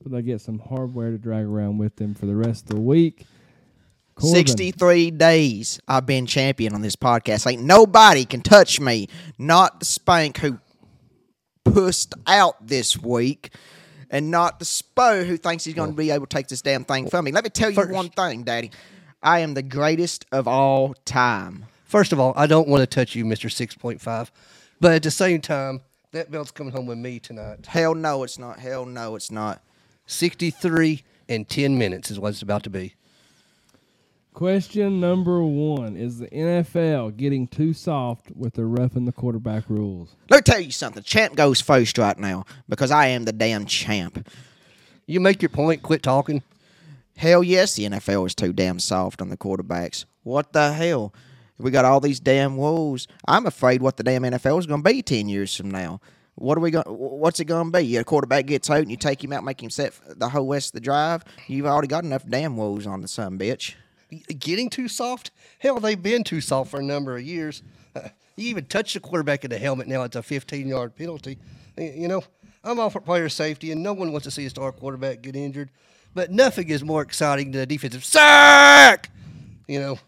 but 0.00 0.12
they 0.12 0.22
get 0.22 0.40
some 0.40 0.60
hardware 0.60 1.10
to 1.10 1.18
drag 1.18 1.46
around 1.46 1.78
with 1.78 1.96
them 1.96 2.14
for 2.14 2.26
the 2.26 2.36
rest 2.36 2.70
of 2.70 2.76
the 2.76 2.80
week. 2.80 3.24
Corbin, 4.14 4.34
63 4.36 5.10
days 5.12 5.80
I've 5.88 6.06
been 6.06 6.26
champion 6.26 6.74
on 6.74 6.80
this 6.80 6.96
podcast. 6.96 7.50
Ain't 7.50 7.62
nobody 7.62 8.24
can 8.24 8.40
touch 8.40 8.78
me. 8.78 9.08
Not 9.36 9.80
the 9.80 9.86
spank 9.86 10.38
who 10.38 10.58
pushed 11.64 12.14
out 12.26 12.64
this 12.64 12.96
week, 12.96 13.52
and 14.10 14.30
not 14.30 14.60
the 14.60 14.64
Spo 14.64 15.26
who 15.26 15.36
thinks 15.36 15.64
he's 15.64 15.74
going 15.74 15.90
to 15.90 15.96
be 15.96 16.12
able 16.12 16.26
to 16.26 16.36
take 16.36 16.46
this 16.46 16.62
damn 16.62 16.84
thing 16.84 17.10
from 17.10 17.24
me. 17.24 17.32
Let 17.32 17.42
me 17.42 17.50
tell 17.50 17.68
you 17.70 17.74
First- 17.76 17.90
one 17.90 18.10
thing, 18.10 18.44
Daddy. 18.44 18.70
I 19.22 19.40
am 19.40 19.54
the 19.54 19.62
greatest 19.62 20.26
of 20.30 20.46
all 20.46 20.94
time. 21.04 21.66
First 21.84 22.12
of 22.12 22.20
all, 22.20 22.32
I 22.36 22.46
don't 22.46 22.68
want 22.68 22.82
to 22.82 22.86
touch 22.86 23.14
you, 23.14 23.24
Mister 23.24 23.48
Six 23.48 23.74
Point 23.74 24.00
Five, 24.00 24.30
but 24.80 24.92
at 24.92 25.02
the 25.02 25.10
same 25.10 25.40
time, 25.40 25.80
that 26.12 26.30
belt's 26.30 26.50
coming 26.50 26.72
home 26.72 26.86
with 26.86 26.98
me 26.98 27.18
tonight. 27.18 27.66
Hell 27.66 27.94
no, 27.94 28.22
it's 28.22 28.38
not. 28.38 28.58
Hell 28.58 28.86
no, 28.86 29.16
it's 29.16 29.30
not. 29.30 29.62
Sixty-three 30.06 31.02
and 31.28 31.48
ten 31.48 31.78
minutes 31.78 32.10
is 32.10 32.20
what 32.20 32.30
it's 32.30 32.42
about 32.42 32.62
to 32.64 32.70
be. 32.70 32.94
Question 34.34 35.00
number 35.00 35.42
one 35.42 35.96
Is 35.96 36.18
the 36.20 36.28
NFL 36.28 37.16
getting 37.16 37.48
too 37.48 37.72
soft 37.72 38.30
with 38.36 38.54
their 38.54 38.68
roughing 38.68 39.04
the 39.04 39.12
quarterback 39.12 39.64
rules? 39.68 40.14
Let 40.30 40.38
me 40.38 40.42
tell 40.42 40.60
you 40.60 40.70
something. 40.70 41.02
Champ 41.02 41.34
goes 41.34 41.60
first 41.60 41.98
right 41.98 42.16
now 42.16 42.44
because 42.68 42.92
I 42.92 43.08
am 43.08 43.24
the 43.24 43.32
damn 43.32 43.66
champ. 43.66 44.28
You 45.06 45.18
make 45.18 45.42
your 45.42 45.48
point. 45.48 45.82
Quit 45.82 46.04
talking. 46.04 46.42
Hell 47.18 47.42
yes, 47.42 47.74
the 47.74 47.82
NFL 47.82 48.28
is 48.28 48.34
too 48.36 48.52
damn 48.52 48.78
soft 48.78 49.20
on 49.20 49.28
the 49.28 49.36
quarterbacks. 49.36 50.04
What 50.22 50.52
the 50.52 50.72
hell? 50.72 51.12
We 51.58 51.72
got 51.72 51.84
all 51.84 51.98
these 51.98 52.20
damn 52.20 52.56
rules. 52.56 53.08
I'm 53.26 53.44
afraid 53.44 53.82
what 53.82 53.96
the 53.96 54.04
damn 54.04 54.22
NFL 54.22 54.60
is 54.60 54.66
going 54.66 54.84
to 54.84 54.88
be 54.88 55.02
ten 55.02 55.28
years 55.28 55.52
from 55.52 55.68
now. 55.68 56.00
What 56.36 56.56
are 56.56 56.60
we 56.60 56.70
going? 56.70 56.86
What's 56.86 57.40
it 57.40 57.46
going 57.46 57.72
to 57.72 57.76
be? 57.76 57.84
Your 57.86 58.04
quarterback 58.04 58.46
gets 58.46 58.68
hurt 58.68 58.82
and 58.82 58.90
you 58.92 58.96
take 58.96 59.24
him 59.24 59.32
out, 59.32 59.42
make 59.42 59.60
him 59.60 59.68
set 59.68 59.94
the 60.06 60.28
whole 60.28 60.46
rest 60.46 60.68
of 60.68 60.72
the 60.74 60.80
drive. 60.80 61.24
You've 61.48 61.66
already 61.66 61.88
got 61.88 62.04
enough 62.04 62.24
damn 62.24 62.56
rules 62.56 62.86
on 62.86 63.00
the 63.00 63.08
son 63.08 63.36
bitch. 63.36 63.74
Getting 64.38 64.70
too 64.70 64.86
soft? 64.86 65.32
Hell, 65.58 65.80
they've 65.80 66.00
been 66.00 66.22
too 66.22 66.40
soft 66.40 66.70
for 66.70 66.78
a 66.78 66.84
number 66.84 67.16
of 67.16 67.22
years. 67.22 67.62
You 68.36 68.50
even 68.50 68.66
touch 68.66 68.94
the 68.94 69.00
quarterback 69.00 69.42
in 69.42 69.50
the 69.50 69.58
helmet 69.58 69.88
now; 69.88 70.04
it's 70.04 70.14
a 70.14 70.20
15-yard 70.20 70.94
penalty. 70.94 71.38
You 71.76 72.06
know, 72.06 72.22
I'm 72.62 72.78
all 72.78 72.88
for 72.88 73.00
player 73.00 73.28
safety, 73.28 73.72
and 73.72 73.82
no 73.82 73.92
one 73.92 74.12
wants 74.12 74.26
to 74.26 74.30
see 74.30 74.46
a 74.46 74.50
star 74.50 74.70
quarterback 74.70 75.22
get 75.22 75.34
injured. 75.34 75.70
But 76.14 76.30
nothing 76.30 76.68
is 76.68 76.82
more 76.82 77.02
exciting 77.02 77.52
than 77.52 77.60
a 77.62 77.66
defensive 77.66 78.04
sack. 78.04 79.10
You 79.66 79.80
know, 79.80 79.98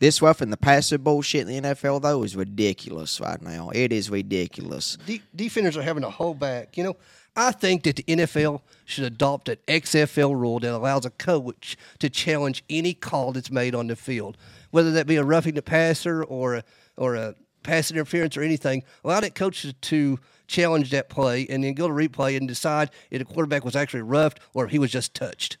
This 0.00 0.20
roughing 0.20 0.50
the 0.50 0.56
passer 0.56 0.98
bullshit 0.98 1.48
in 1.48 1.62
the 1.62 1.68
NFL 1.74 2.02
though 2.02 2.22
is 2.24 2.34
ridiculous 2.36 3.20
right 3.20 3.40
now. 3.40 3.70
It 3.74 3.92
is 3.92 4.10
ridiculous. 4.10 4.98
de- 5.06 5.22
defenders 5.34 5.76
are 5.76 5.82
having 5.82 6.02
to 6.02 6.10
hold 6.10 6.38
back. 6.38 6.76
You 6.76 6.84
know, 6.84 6.96
I 7.36 7.52
think 7.52 7.84
that 7.84 7.96
the 7.96 8.02
NFL 8.04 8.60
should 8.84 9.04
adopt 9.04 9.48
an 9.48 9.56
XFL 9.68 10.38
rule 10.38 10.58
that 10.60 10.72
allows 10.72 11.04
a 11.04 11.10
coach 11.10 11.76
to 12.00 12.10
challenge 12.10 12.62
any 12.68 12.92
call 12.92 13.32
that's 13.32 13.50
made 13.50 13.74
on 13.74 13.86
the 13.86 13.96
field, 13.96 14.36
whether 14.70 14.90
that 14.92 15.06
be 15.06 15.16
a 15.16 15.24
roughing 15.24 15.54
the 15.54 15.62
passer 15.62 16.22
or 16.24 16.56
a 16.56 16.64
or 16.96 17.14
a 17.16 17.34
pass 17.62 17.90
interference 17.90 18.36
or 18.36 18.42
anything. 18.42 18.82
Allow 19.04 19.20
that 19.20 19.34
coach 19.34 19.66
to 19.80 20.18
challenge 20.46 20.90
that 20.90 21.08
play 21.08 21.46
and 21.48 21.64
then 21.64 21.74
go 21.74 21.88
to 21.88 21.94
replay 21.94 22.36
and 22.36 22.46
decide 22.46 22.90
if 23.10 23.18
the 23.18 23.24
quarterback 23.24 23.64
was 23.64 23.76
actually 23.76 24.02
roughed 24.02 24.40
or 24.52 24.64
if 24.64 24.70
he 24.70 24.78
was 24.78 24.90
just 24.90 25.14
touched. 25.14 25.56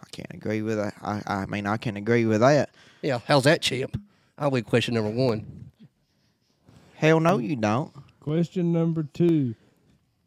I 0.00 0.06
can't 0.10 0.32
agree 0.32 0.62
with 0.62 0.76
that. 0.76 0.94
I, 1.02 1.22
I 1.26 1.46
mean, 1.46 1.66
I 1.66 1.76
can 1.76 1.96
agree 1.96 2.24
with 2.24 2.40
that. 2.40 2.70
Yeah, 3.02 3.20
how's 3.26 3.44
that, 3.44 3.62
champ? 3.62 4.00
I'll 4.38 4.50
win 4.50 4.64
question 4.64 4.94
number 4.94 5.10
one. 5.10 5.70
Hell 6.94 7.20
no, 7.20 7.38
you 7.38 7.56
don't. 7.56 7.92
Question 8.20 8.72
number 8.72 9.02
two 9.02 9.54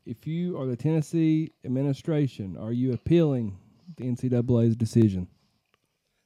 If 0.06 0.26
you 0.26 0.60
are 0.60 0.66
the 0.66 0.76
Tennessee 0.76 1.52
administration, 1.64 2.58
are 2.58 2.72
you 2.72 2.94
appealing 2.94 3.58
the 3.98 4.06
NCAA's 4.06 4.76
decision? 4.76 5.28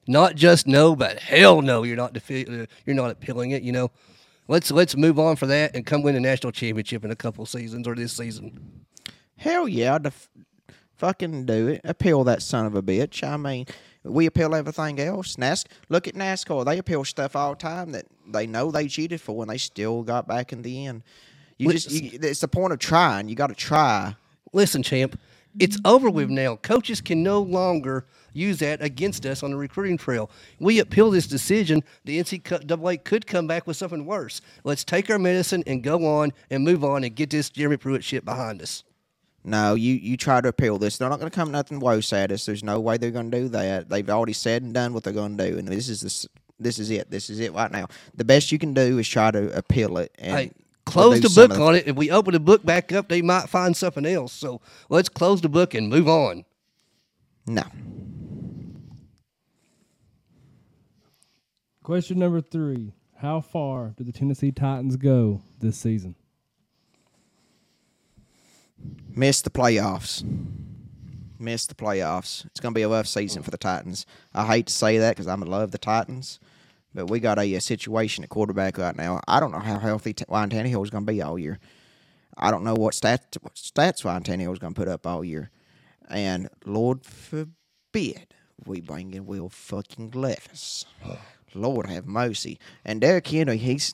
Not 0.08 0.36
just 0.36 0.68
no, 0.68 0.96
but 0.96 1.20
hell 1.20 1.62
no, 1.62 1.84
you're 1.84 1.98
not 1.98 2.14
defi- 2.14 2.48
uh, 2.48 2.66
you're 2.86 2.96
not 2.96 3.12
appealing 3.12 3.52
it. 3.52 3.62
You 3.62 3.74
know, 3.74 3.92
let's 4.48 4.72
let's 4.72 4.96
move 4.96 5.20
on 5.20 5.36
for 5.36 5.48
that 5.48 5.76
and 5.76 5.86
come 5.86 6.02
win 6.02 6.16
a 6.16 6.20
national 6.20 6.52
championship 6.52 7.04
in 7.06 7.12
a 7.12 7.16
couple 7.16 7.46
seasons 7.46 7.88
or 7.88 7.96
this 7.96 8.14
season. 8.14 8.86
Hell 9.38 9.68
yeah, 9.68 9.96
I'd 9.96 10.08
f- 10.08 10.30
fucking 10.96 11.46
do 11.46 11.68
it. 11.68 11.82
Appeal 11.84 12.24
that 12.26 12.42
son 12.42 12.66
of 12.66 12.76
a 12.76 12.82
bitch. 12.82 13.24
I 13.24 13.38
mean, 13.38 13.68
we 14.04 14.26
appeal 14.26 14.56
everything 14.56 15.00
else. 15.00 15.38
NAS- 15.38 15.66
look 15.90 16.08
at 16.08 16.16
NASCAR. 16.16 16.66
They 16.66 16.78
appeal 16.78 17.04
stuff 17.06 17.36
all 17.36 17.52
the 17.52 17.58
time 17.58 17.92
that 17.92 18.06
they 18.28 18.48
know 18.48 18.72
they 18.72 18.88
cheated 18.88 19.22
for 19.22 19.44
and 19.44 19.50
they 19.50 19.58
still 19.58 20.04
got 20.04 20.28
back 20.28 20.52
in 20.54 20.64
the 20.64 20.88
end. 20.88 21.04
You 21.58 21.72
just, 21.72 21.92
you, 21.92 22.20
it's 22.22 22.42
the 22.42 22.48
point 22.48 22.74
of 22.74 22.80
trying. 22.80 23.30
You 23.30 23.36
got 23.36 23.48
to 23.48 23.56
try. 23.56 24.16
Listen, 24.54 24.84
champ, 24.84 25.20
it's 25.60 25.78
over 25.86 26.10
with 26.10 26.30
now. 26.30 26.56
Coaches 26.58 27.02
can 27.02 27.24
no 27.24 27.42
longer 27.42 28.06
use 28.34 28.60
that 28.60 28.82
against 28.82 29.26
us 29.26 29.44
on 29.44 29.52
the 29.52 29.58
recruiting 29.58 29.98
trail. 29.98 30.30
We 30.60 30.80
appeal 30.80 31.12
this 31.12 31.28
decision. 31.28 31.84
The 32.06 32.20
NCAA 32.20 33.04
could 33.04 33.26
come 33.26 33.48
back 33.48 33.68
with 33.68 33.78
something 33.78 34.06
worse. 34.06 34.42
Let's 34.64 34.84
take 34.84 35.10
our 35.10 35.20
medicine 35.20 35.64
and 35.68 35.84
go 35.84 36.06
on 36.06 36.32
and 36.50 36.64
move 36.64 36.84
on 36.84 37.04
and 37.04 37.16
get 37.16 37.30
this 37.30 37.50
Jeremy 37.50 37.78
Pruitt 37.78 38.04
shit 38.04 38.26
behind 38.26 38.62
us. 38.62 38.84
No, 39.44 39.76
you, 39.76 39.94
you 39.94 40.18
try 40.18 40.42
to 40.42 40.50
appeal 40.50 40.78
this. 40.78 40.98
They're 40.98 41.10
not 41.10 41.20
going 41.20 41.32
to 41.32 41.36
come 41.36 41.52
nothing 41.52 41.80
worse 41.80 42.12
at 42.12 42.32
us. 42.32 42.46
There's 42.46 42.64
no 42.64 42.80
way 42.80 42.98
they're 42.98 43.12
going 43.12 43.32
to 43.32 43.40
do 43.40 43.50
that. 43.50 43.88
They've 43.88 44.10
already 44.10 44.34
said 44.34 44.62
and 44.62 44.74
done 44.74 44.94
what 44.94 45.04
they're 45.04 45.14
going 45.14 45.38
to 45.38 45.52
do, 45.52 45.58
and 45.58 45.68
this 45.68 45.88
is 45.88 46.02
this 46.02 46.28
this 46.60 46.80
is 46.80 46.90
it. 46.90 47.10
This 47.10 47.30
is 47.30 47.40
it 47.40 47.54
right 47.54 47.72
now. 47.72 47.88
The 48.16 48.26
best 48.26 48.52
you 48.52 48.60
can 48.60 48.74
do 48.74 48.98
is 48.98 49.08
try 49.08 49.32
to 49.32 49.56
appeal 49.56 50.00
it 50.00 50.14
and 50.18 50.38
Hey, 50.38 50.52
close 50.88 51.22
the 51.22 51.30
book 51.30 51.52
of 51.58 51.62
on 51.62 51.76
it. 51.76 51.88
If 51.88 51.96
we 51.96 52.10
open 52.12 52.34
the 52.34 52.40
book 52.40 52.66
back 52.66 52.92
up, 52.92 53.10
they 53.10 53.22
might 53.22 53.50
find 53.50 53.76
something 53.76 54.06
else. 54.06 54.34
So 54.34 54.62
let's 54.90 55.10
close 55.10 55.42
the 55.42 55.50
book 55.50 55.74
and 55.74 55.90
move 55.90 56.08
on. 56.08 56.46
No, 57.46 57.64
Question 61.88 62.20
number 62.20 62.42
three 62.42 62.92
How 63.16 63.40
far 63.40 63.94
do 63.96 64.04
the 64.04 64.12
Tennessee 64.12 64.52
Titans 64.52 64.98
go 64.98 65.42
this 65.60 65.78
season? 65.78 66.16
miss 69.16 69.42
the 69.42 69.50
playoffs. 69.50 70.22
Miss 71.40 71.66
the 71.66 71.76
playoffs. 71.76 72.46
It's 72.48 72.60
going 72.60 72.74
to 72.74 72.78
be 72.78 72.82
a 72.82 72.90
rough 72.90 73.08
season 73.08 73.42
for 73.42 73.52
the 73.52 73.58
Titans. 73.58 74.06
I 74.34 74.46
hate 74.46 74.68
to 74.68 74.74
say 74.74 74.98
that 74.98 75.12
because 75.12 75.28
I 75.28 75.36
love 75.36 75.72
the 75.72 75.78
Titans, 75.78 76.42
but 76.98 77.12
we 77.12 77.20
got 77.20 77.38
a, 77.38 77.54
a 77.54 77.62
situation 77.62 78.24
at 78.24 78.32
quarterback 78.32 78.80
right 78.80 78.96
now. 78.96 79.22
I 79.28 79.40
don't 79.40 79.52
know 79.52 79.60
how 79.60 79.78
healthy 79.78 80.14
T- 80.14 80.26
Ryan 80.28 80.50
Tannehill 80.50 80.84
is 80.84 80.90
going 80.90 81.06
to 81.06 81.12
be 81.14 81.22
all 81.22 81.38
year. 81.38 81.60
I 82.36 82.50
don't 82.50 82.64
know 82.64 82.74
what 82.74 82.96
stats 82.96 83.38
what 83.40 83.54
stats 83.54 84.04
Ryan 84.04 84.24
Tannehill 84.24 84.54
is 84.54 84.58
going 84.58 84.74
to 84.74 84.80
put 84.80 84.88
up 84.88 85.06
all 85.06 85.24
year, 85.24 85.52
and 86.10 86.50
Lord 86.66 87.06
forbid 87.06 88.34
we 88.66 88.82
bring 88.82 89.14
in 89.14 89.28
Will 89.28 89.48
fucking 89.48 90.10
Levis. 90.16 90.86
Lord 91.54 91.86
have 91.86 92.08
mercy. 92.08 92.58
And 92.84 93.00
Derrick 93.00 93.28
Henry, 93.28 93.58
he's 93.58 93.94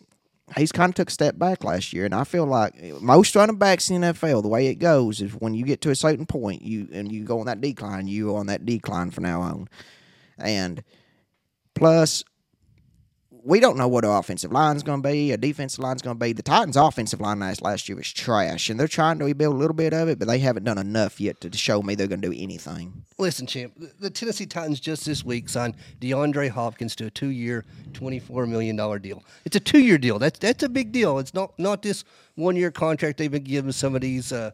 he's 0.55 0.71
kind 0.71 0.91
of 0.91 0.95
took 0.95 1.09
a 1.09 1.11
step 1.13 1.38
back 1.38 1.65
last 1.65 1.91
year, 1.91 2.05
and 2.05 2.15
I 2.15 2.23
feel 2.23 2.45
like 2.45 2.73
eh, 2.80 2.93
most 3.01 3.35
running 3.35 3.57
backs 3.57 3.89
in 3.89 3.99
the 3.99 4.13
NFL, 4.13 4.43
the 4.43 4.47
way 4.47 4.67
it 4.67 4.75
goes 4.75 5.19
is 5.19 5.34
when 5.34 5.53
you 5.53 5.65
get 5.65 5.81
to 5.81 5.89
a 5.89 5.95
certain 5.95 6.25
point, 6.25 6.61
you 6.61 6.88
and 6.93 7.11
you 7.11 7.25
go 7.25 7.41
on 7.41 7.47
that 7.47 7.59
decline, 7.59 8.07
you 8.07 8.34
are 8.34 8.39
on 8.39 8.45
that 8.45 8.65
decline 8.65 9.11
from 9.11 9.25
now 9.25 9.41
on. 9.41 9.67
And 10.38 10.85
plus, 11.75 12.23
we 13.45 13.60
don't 13.60 13.78
know 13.78 13.88
what 13.88 14.06
our 14.06 14.20
offensive 14.20 14.52
line's 14.52 14.84
going 14.84 15.03
to 15.03 15.10
be, 15.10 15.32
a 15.32 15.38
defensive 15.38 15.80
line's 15.80 16.02
going 16.02 16.18
to 16.18 16.24
be. 16.24 16.32
The 16.32 16.41
Titans' 16.44 16.78
offensive 16.78 17.20
line 17.20 17.40
last, 17.40 17.61
last 17.61 17.90
year 17.90 17.98
was 17.98 18.11
trash, 18.11 18.70
and 18.70 18.80
they're 18.80 18.88
trying 18.88 19.20
to 19.20 19.26
rebuild 19.26 19.56
a 19.56 19.57
little 19.57 19.76
bit 19.76 19.94
of 19.94 20.07
it, 20.07 20.18
but 20.18 20.28
they 20.28 20.40
haven't 20.40 20.64
done 20.64 20.78
enough 20.78 21.20
yet 21.20 21.41
to 21.41 21.56
show 21.57 21.82
me 21.82 21.95
they're 21.95 22.07
going 22.07 22.22
to 22.22 22.30
do 22.30 22.38
anything. 22.38 23.03
Listen, 23.18 23.45
champ, 23.45 23.74
the- 23.99 24.10
Tennessee 24.10 24.45
Titans 24.45 24.80
just 24.80 25.06
this 25.06 25.26
week 25.26 25.49
signed 25.49 25.76
DeAndre 25.99 26.49
Hopkins 26.49 26.95
to 26.98 27.07
a 27.07 27.10
two-year, 27.11 27.65
twenty-four 27.94 28.45
million 28.45 28.76
dollar 28.76 28.98
deal. 28.99 29.24
It's 29.45 29.56
a 29.56 29.60
two-year 29.60 29.98
deal. 29.98 30.20
That's 30.20 30.40
that's 30.40 30.64
a 30.64 30.70
big 30.70 30.91
deal. 30.91 31.20
It's 31.20 31.34
not 31.34 31.57
not 31.60 31.82
this 31.82 32.03
one-year 32.36 32.72
contract 32.72 33.18
they've 33.18 33.30
been 33.30 33.44
giving 33.44 33.72
some 33.72 33.94
of 33.94 34.02
these 34.02 34.32
uh, 34.32 34.52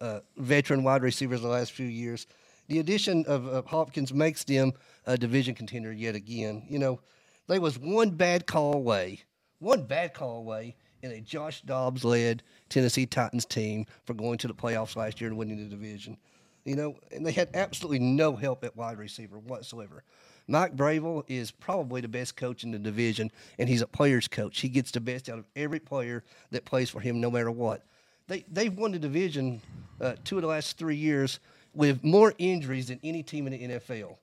uh, 0.00 0.20
veteran 0.36 0.82
wide 0.82 1.02
receivers 1.02 1.40
the 1.42 1.48
last 1.48 1.72
few 1.72 1.86
years. 1.86 2.26
The 2.66 2.78
addition 2.78 3.24
of, 3.26 3.46
of 3.46 3.66
Hopkins 3.66 4.12
makes 4.12 4.42
them 4.44 4.72
a 5.06 5.16
division 5.16 5.54
contender 5.54 5.92
yet 5.92 6.14
again. 6.14 6.64
You 6.68 6.78
know, 6.78 7.00
they 7.46 7.58
was 7.58 7.78
one 7.78 8.10
bad 8.10 8.46
call 8.46 8.74
away, 8.74 9.20
one 9.58 9.84
bad 9.84 10.14
call 10.14 10.38
away 10.38 10.76
in 11.02 11.10
a 11.10 11.20
Josh 11.20 11.60
Dobbs-led 11.62 12.42
Tennessee 12.68 13.06
Titans 13.06 13.44
team 13.44 13.86
for 14.04 14.14
going 14.14 14.38
to 14.38 14.48
the 14.48 14.54
playoffs 14.54 14.96
last 14.96 15.20
year 15.20 15.28
and 15.28 15.38
winning 15.38 15.58
the 15.58 15.68
division. 15.68 16.16
You 16.64 16.76
know, 16.76 16.96
and 17.12 17.26
they 17.26 17.32
had 17.32 17.50
absolutely 17.52 17.98
no 17.98 18.34
help 18.34 18.64
at 18.64 18.74
wide 18.74 18.96
receiver 18.96 19.38
whatsoever. 19.38 20.02
Mike 20.48 20.74
Vrabel 20.76 21.22
is 21.28 21.50
probably 21.50 22.00
the 22.00 22.08
best 22.08 22.36
coach 22.36 22.64
in 22.64 22.70
the 22.70 22.78
division, 22.78 23.30
and 23.58 23.68
he's 23.68 23.82
a 23.82 23.86
player's 23.86 24.28
coach. 24.28 24.60
He 24.60 24.68
gets 24.68 24.90
the 24.90 25.00
best 25.00 25.28
out 25.28 25.38
of 25.38 25.46
every 25.56 25.78
player 25.78 26.24
that 26.50 26.64
plays 26.64 26.88
for 26.88 27.00
him, 27.00 27.20
no 27.20 27.30
matter 27.30 27.50
what. 27.50 27.84
They 28.28 28.44
they've 28.50 28.72
won 28.72 28.92
the 28.92 28.98
division 28.98 29.60
uh, 30.00 30.14
two 30.24 30.36
of 30.36 30.42
the 30.42 30.48
last 30.48 30.78
three 30.78 30.96
years 30.96 31.40
with 31.74 32.02
more 32.02 32.32
injuries 32.38 32.88
than 32.88 33.00
any 33.04 33.22
team 33.22 33.46
in 33.46 33.52
the 33.52 33.74
NFL. 33.74 34.16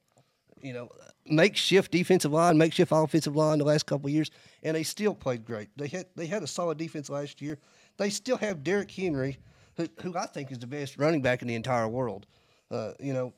You 0.62 0.74
know, 0.74 0.90
makeshift 1.26 1.92
defensive 1.92 2.32
line, 2.32 2.58
makeshift 2.58 2.92
offensive 2.94 3.36
line 3.36 3.60
the 3.60 3.66
last 3.66 3.86
couple 3.86 4.10
years, 4.10 4.32
and 4.64 4.76
they 4.76 4.84
still 4.84 5.14
played 5.14 5.46
great. 5.46 5.70
They 5.78 5.88
had 5.88 6.06
they 6.16 6.26
had 6.28 6.44
a 6.44 6.48
solid 6.48 6.78
defense 6.78 7.10
last 7.10 7.42
year. 7.42 7.58
They 7.98 8.10
still 8.10 8.38
have 8.38 8.64
Derrick 8.64 8.92
Henry, 8.92 9.38
who, 9.78 9.88
who 10.02 10.18
I 10.18 10.26
think 10.26 10.52
is 10.52 10.60
the 10.60 10.68
best 10.68 10.98
running 10.98 11.22
back 11.22 11.42
in 11.42 11.48
the 11.48 11.56
entire 11.56 11.88
world. 11.88 12.26
Uh, 12.70 12.94
you 13.00 13.14
know, 13.14 13.34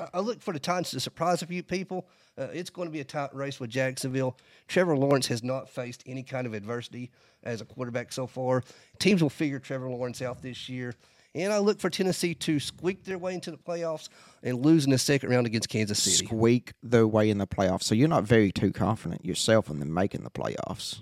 I- 0.00 0.08
I 0.14 0.20
look 0.20 0.40
for 0.42 0.52
the 0.52 0.58
Titans 0.58 0.90
to 0.90 1.00
surprise 1.00 1.42
a 1.42 1.46
few 1.46 1.62
people. 1.62 2.08
Uh, 2.36 2.48
it's 2.52 2.70
going 2.70 2.88
to 2.88 2.92
be 2.92 3.00
a 3.00 3.04
tight 3.04 3.32
race 3.34 3.60
with 3.60 3.70
Jacksonville. 3.70 4.36
Trevor 4.66 4.96
Lawrence 4.96 5.26
has 5.28 5.42
not 5.42 5.68
faced 5.68 6.02
any 6.06 6.22
kind 6.22 6.46
of 6.46 6.54
adversity 6.54 7.10
as 7.44 7.60
a 7.60 7.64
quarterback 7.64 8.10
so 8.10 8.26
far. 8.26 8.62
Teams 8.98 9.22
will 9.22 9.30
figure 9.30 9.58
Trevor 9.58 9.90
Lawrence 9.90 10.22
out 10.22 10.40
this 10.42 10.68
year. 10.68 10.94
And 11.34 11.52
I 11.52 11.58
look 11.58 11.80
for 11.80 11.88
Tennessee 11.88 12.34
to 12.34 12.60
squeak 12.60 13.04
their 13.04 13.16
way 13.16 13.32
into 13.32 13.50
the 13.50 13.56
playoffs 13.56 14.08
and 14.42 14.62
lose 14.64 14.84
in 14.84 14.90
the 14.90 14.98
second 14.98 15.30
round 15.30 15.46
against 15.46 15.68
Kansas 15.68 16.02
City. 16.02 16.26
Squeak 16.26 16.74
their 16.82 17.06
way 17.06 17.30
in 17.30 17.38
the 17.38 17.46
playoffs. 17.46 17.84
So 17.84 17.94
you're 17.94 18.08
not 18.08 18.24
very 18.24 18.52
too 18.52 18.70
confident 18.70 19.24
yourself 19.24 19.70
in 19.70 19.78
them 19.78 19.94
making 19.94 20.24
the 20.24 20.30
playoffs. 20.30 21.00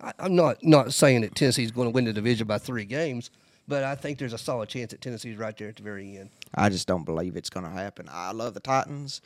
I, 0.00 0.12
I'm 0.18 0.34
not 0.34 0.64
not 0.64 0.94
saying 0.94 1.22
that 1.22 1.34
Tennessee's 1.34 1.70
going 1.70 1.86
to 1.88 1.90
win 1.90 2.04
the 2.04 2.12
division 2.12 2.46
by 2.46 2.58
three 2.58 2.84
games, 2.86 3.30
but 3.66 3.84
I 3.84 3.94
think 3.94 4.18
there's 4.18 4.32
a 4.32 4.38
solid 4.38 4.68
chance 4.68 4.92
that 4.92 5.02
Tennessee's 5.02 5.36
right 5.36 5.56
there 5.56 5.68
at 5.68 5.76
the 5.76 5.82
very 5.82 6.16
end. 6.16 6.30
I 6.54 6.70
just 6.70 6.86
don't 6.86 7.04
believe 7.04 7.36
it's 7.36 7.50
going 7.50 7.66
to 7.66 7.72
happen. 7.72 8.08
I 8.10 8.32
love 8.32 8.54
the 8.54 8.60
Titans, 8.60 9.20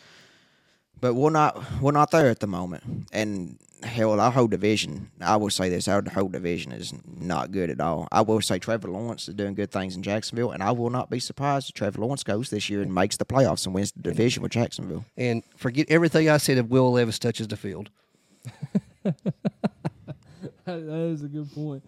but 1.01 1.15
we're 1.15 1.31
not 1.31 1.63
we're 1.81 1.93
not 1.93 2.11
there 2.11 2.29
at 2.29 2.41
the 2.41 2.47
moment. 2.49 2.83
And 3.13 3.59
hell, 3.83 4.19
our 4.21 4.31
whole 4.31 4.47
division. 4.47 5.11
I 5.21 5.37
will 5.37 5.51
say 5.51 5.69
this: 5.69 5.89
our 5.89 6.03
whole 6.13 6.29
division 6.29 6.73
is 6.73 6.93
not 7.07 7.53
good 7.53 7.71
at 7.71 7.81
all. 7.81 8.09
I 8.13 8.23
will 8.23 8.41
say 8.41 8.59
Trevor 8.59 8.89
Lawrence 8.89 9.29
is 9.29 9.35
doing 9.35 9.55
good 9.55 9.71
things 9.71 9.97
in 9.97 10.03
Jacksonville, 10.03 10.51
and 10.51 10.63
I 10.63 10.73
will 10.73 10.91
not 10.91 11.11
be 11.11 11.21
surprised 11.21 11.69
if 11.69 11.75
Trevor 11.75 12.01
Lawrence 12.01 12.23
goes 12.23 12.51
this 12.51 12.69
year 12.71 12.83
and 12.83 12.95
makes 12.95 13.17
the 13.17 13.25
playoffs 13.25 13.67
and 13.67 13.75
wins 13.75 13.93
the 13.93 14.03
division 14.03 14.43
with 14.43 14.53
Jacksonville. 14.53 15.05
And 15.17 15.43
forget 15.57 15.87
everything 15.91 16.29
I 16.29 16.37
said 16.39 16.59
if 16.59 16.67
Will 16.67 16.93
Levis 16.93 17.19
touches 17.19 17.49
the 17.49 17.57
field. 17.57 17.91
that 19.03 19.15
is 20.67 21.23
a 21.23 21.29
good 21.29 21.53
point. 21.53 21.85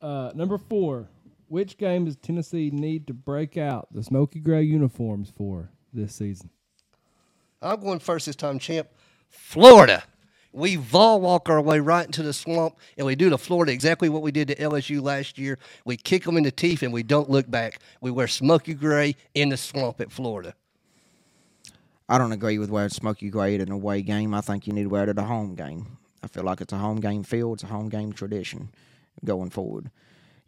Uh, 0.00 0.32
number 0.34 0.58
four. 0.58 1.08
Which 1.48 1.76
game 1.76 2.06
does 2.06 2.16
Tennessee 2.16 2.70
need 2.70 3.06
to 3.08 3.12
break 3.12 3.58
out 3.58 3.88
the 3.92 4.02
smoky 4.02 4.40
gray 4.40 4.62
uniforms 4.62 5.30
for 5.36 5.68
this 5.92 6.14
season? 6.14 6.48
I'm 7.60 7.78
going 7.78 7.98
first 7.98 8.24
this 8.24 8.36
time, 8.36 8.58
champ. 8.58 8.88
Florida. 9.28 10.02
We 10.52 10.76
vol 10.76 11.20
walk 11.20 11.48
our 11.48 11.62
way 11.62 11.80
right 11.80 12.04
into 12.04 12.22
the 12.22 12.32
swamp, 12.32 12.76
and 12.98 13.06
we 13.06 13.14
do 13.14 13.30
to 13.30 13.38
Florida 13.38 13.72
exactly 13.72 14.10
what 14.10 14.22
we 14.22 14.30
did 14.30 14.48
to 14.48 14.54
LSU 14.56 15.02
last 15.02 15.38
year. 15.38 15.58
We 15.86 15.96
kick 15.96 16.24
them 16.24 16.36
in 16.36 16.42
the 16.44 16.50
teeth, 16.50 16.82
and 16.82 16.92
we 16.92 17.02
don't 17.02 17.30
look 17.30 17.50
back. 17.50 17.80
We 18.02 18.10
wear 18.10 18.28
smoky 18.28 18.74
gray 18.74 19.16
in 19.34 19.48
the 19.48 19.56
swamp 19.56 20.00
at 20.00 20.12
Florida. 20.12 20.54
I 22.08 22.18
don't 22.18 22.32
agree 22.32 22.58
with 22.58 22.68
wearing 22.68 22.90
smoky 22.90 23.30
gray 23.30 23.54
at 23.54 23.62
an 23.62 23.72
away 23.72 24.02
game. 24.02 24.34
I 24.34 24.42
think 24.42 24.66
you 24.66 24.74
need 24.74 24.82
to 24.82 24.88
wear 24.90 25.04
it 25.04 25.08
at 25.08 25.18
a 25.18 25.22
home 25.22 25.54
game. 25.54 25.96
I 26.22 26.26
feel 26.26 26.44
like 26.44 26.60
it's 26.60 26.72
a 26.72 26.78
home 26.78 27.00
game 27.00 27.22
feel. 27.22 27.54
It's 27.54 27.62
a 27.62 27.68
home 27.68 27.88
game 27.88 28.12
tradition 28.12 28.68
going 29.24 29.48
forward. 29.48 29.90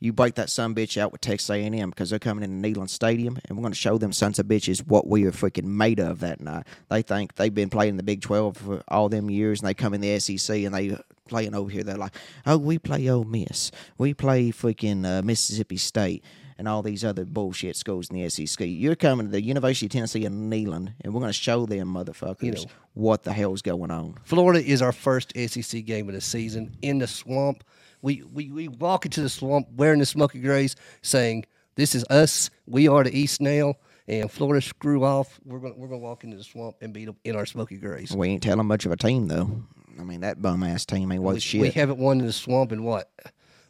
You 0.01 0.13
break 0.13 0.35
that 0.35 0.51
son 0.51 0.75
bitch 0.75 1.01
out 1.01 1.13
with 1.13 1.23
Texas 1.23 1.49
A&M 1.49 1.91
because 1.91 2.11
they're 2.11 2.19
coming 2.19 2.45
into 2.45 2.69
Neyland 2.69 2.91
Stadium, 2.91 3.39
and 3.49 3.57
we're 3.57 3.63
going 3.63 3.73
to 3.73 3.79
show 3.79 3.97
them 3.97 4.13
sons 4.13 4.39
of 4.39 4.47
bitches 4.47 4.87
what 4.87 5.07
we 5.07 5.25
are 5.25 5.33
freaking 5.33 5.65
made 5.65 5.99
of 5.99 6.21
that 6.21 6.41
night. 6.41 6.67
They 6.91 7.01
think 7.03 7.37
they've 7.37 7.55
been 7.55 7.71
playing 7.71 7.97
the 7.97 8.03
Big 8.03 8.21
12 8.21 8.57
for 8.57 8.83
all 8.89 9.09
them 9.09 9.31
years, 9.31 9.61
and 9.61 9.69
they 9.69 9.75
come 9.75 9.95
in 9.95 10.01
the 10.01 10.19
SEC 10.21 10.57
and 10.59 10.75
they 10.75 10.97
playing 11.29 11.55
over 11.55 11.71
here. 11.71 11.83
They're 11.83 11.97
like, 11.97 12.15
oh, 12.45 12.59
we 12.59 12.79
play 12.79 13.09
Ole 13.09 13.25
Miss. 13.25 13.71
We 13.97 14.13
play 14.13 14.51
freaking 14.51 15.07
uh, 15.07 15.23
Mississippi 15.23 15.79
State 15.79 16.23
and 16.59 16.69
all 16.69 16.83
these 16.83 17.05
other 17.05 17.25
bullshit 17.25 17.75
schools 17.77 18.11
in 18.11 18.21
the 18.21 18.29
SEC. 18.29 18.59
You're 18.61 18.95
coming 18.95 19.27
to 19.27 19.33
the 19.33 19.43
University 19.43 19.87
of 19.87 19.93
Tennessee 19.93 20.25
in 20.25 20.51
Neyland, 20.51 20.93
and 21.01 21.15
we're 21.15 21.21
going 21.21 21.31
to 21.31 21.33
show 21.33 21.67
them 21.67 21.95
motherfuckers 21.95 22.43
You 22.43 22.53
know. 22.53 22.65
what 22.93 23.23
the 23.25 23.33
hell's 23.33 23.63
going 23.63 23.91
on. 23.91 24.17
Florida 24.25 24.63
is 24.65 24.83
our 24.83 24.93
first 24.93 25.33
SEC 25.37 25.85
game 25.85 26.09
of 26.09 26.15
the 26.15 26.21
season 26.21 26.77
in 26.83 26.99
the 26.99 27.07
swamp. 27.07 27.65
We, 28.05 28.23
we, 28.23 28.51
we 28.51 28.69
walk 28.69 29.07
into 29.07 29.23
the 29.23 29.31
swamp 29.31 29.67
wearing 29.75 29.99
the 29.99 30.05
smoky 30.05 30.39
grays, 30.39 30.77
saying, 31.01 31.47
This 31.77 31.95
is 31.95 32.05
us. 32.11 32.51
We 32.67 32.87
are 32.87 33.03
the 33.03 33.19
East 33.19 33.41
Nail. 33.41 33.79
And 34.07 34.31
Florida 34.31 34.61
screw 34.61 35.05
off. 35.05 35.41
We're 35.47 35.59
going 35.59 35.79
we're 35.79 35.89
gonna 35.89 36.01
walk 36.01 36.23
into 36.23 36.37
the 36.37 36.45
swamp 36.45 36.77
and 36.83 36.93
beat 36.93 37.07
them 37.07 37.17
in 37.25 37.35
our 37.35 37.47
smoky 37.47 37.79
grays. 37.79 38.15
We 38.15 38.29
ain't 38.29 38.43
telling 38.43 38.67
much 38.67 38.85
of 38.85 38.93
a 38.93 38.97
team 38.97 39.29
though. 39.29 39.63
I 39.99 40.03
mean 40.03 40.21
that 40.21 40.43
bum 40.43 40.63
ass 40.63 40.85
team 40.85 41.11
ain't 41.13 41.23
worth 41.23 41.37
We, 41.37 41.41
shit. 41.41 41.61
we 41.63 41.71
haven't 41.71 41.99
won 41.99 42.21
in 42.21 42.27
the 42.27 42.33
swamp 42.33 42.73
in 42.73 42.85
what? 42.85 43.11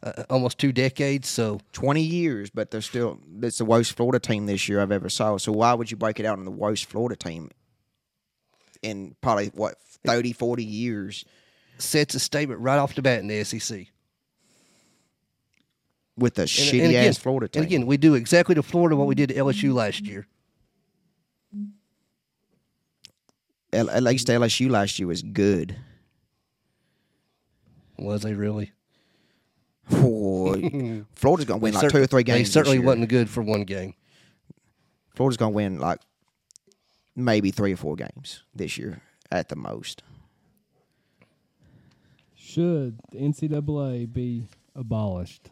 Uh, 0.03 0.23
almost 0.29 0.57
two 0.57 0.73
decades. 0.73 1.29
So 1.29 1.61
Twenty 1.71 2.01
years, 2.01 2.49
but 2.49 2.71
they're 2.71 2.81
still. 2.81 3.21
It's 3.41 3.59
the 3.59 3.65
worst 3.65 3.95
Florida 3.95 4.19
team 4.19 4.47
this 4.47 4.67
year 4.67 4.81
I've 4.81 4.91
ever 4.91 5.07
saw. 5.07 5.37
So 5.37 5.53
why 5.53 5.73
would 5.73 5.89
you 5.89 5.95
break 5.95 6.19
it 6.19 6.25
out 6.25 6.37
in 6.37 6.43
the 6.43 6.51
worst 6.51 6.87
Florida 6.87 7.15
team 7.15 7.51
in 8.81 9.15
probably 9.21 9.47
what 9.55 9.77
30, 10.05 10.33
40 10.33 10.65
years 10.65 11.23
sets 11.77 12.15
a 12.15 12.19
statement 12.19 12.59
right 12.59 12.77
off 12.77 12.95
the 12.95 13.01
bat 13.01 13.19
in 13.19 13.27
the 13.27 13.43
SEC. 13.45 13.87
With 16.17 16.37
a 16.39 16.43
And, 16.43 16.49
shitty 16.49 16.79
and 16.81 16.89
again, 16.89 17.09
ass 17.09 17.17
Florida 17.17 17.47
team? 17.47 17.63
and 17.63 17.71
again, 17.71 17.85
we 17.85 17.97
do 17.97 18.13
exactly 18.15 18.55
to 18.55 18.63
Florida 18.63 18.95
what 18.95 19.07
we 19.07 19.15
did 19.15 19.29
to 19.29 19.35
LSU 19.35 19.73
last 19.73 20.01
year. 20.05 20.27
At, 23.73 23.89
at 23.89 24.03
least 24.03 24.27
LSU 24.27 24.69
last 24.69 24.97
year 24.99 25.07
was 25.07 25.21
good. 25.21 25.75
Was 27.97 28.21
they 28.21 28.33
really? 28.33 28.71
Boy, 29.89 31.03
Florida's 31.15 31.45
gonna 31.45 31.59
win 31.59 31.73
They 31.73 31.77
like 31.79 31.91
cer- 31.91 31.97
two 31.97 32.03
or 32.03 32.07
three 32.07 32.23
games. 32.23 32.37
They 32.37 32.43
this 32.43 32.53
certainly 32.53 32.77
year. 32.77 32.85
wasn't 32.85 33.09
good 33.09 33.29
for 33.29 33.41
one 33.43 33.63
game. 33.63 33.93
Florida's 35.15 35.37
gonna 35.37 35.51
win 35.51 35.79
like 35.79 35.99
maybe 37.15 37.51
three 37.51 37.73
or 37.73 37.77
four 37.77 37.95
games 37.95 38.43
this 38.53 38.77
year 38.77 39.01
at 39.31 39.49
the 39.49 39.55
most. 39.55 40.01
Should 42.35 42.99
the 43.11 43.17
NCAA 43.19 44.11
be 44.11 44.47
abolished? 44.75 45.49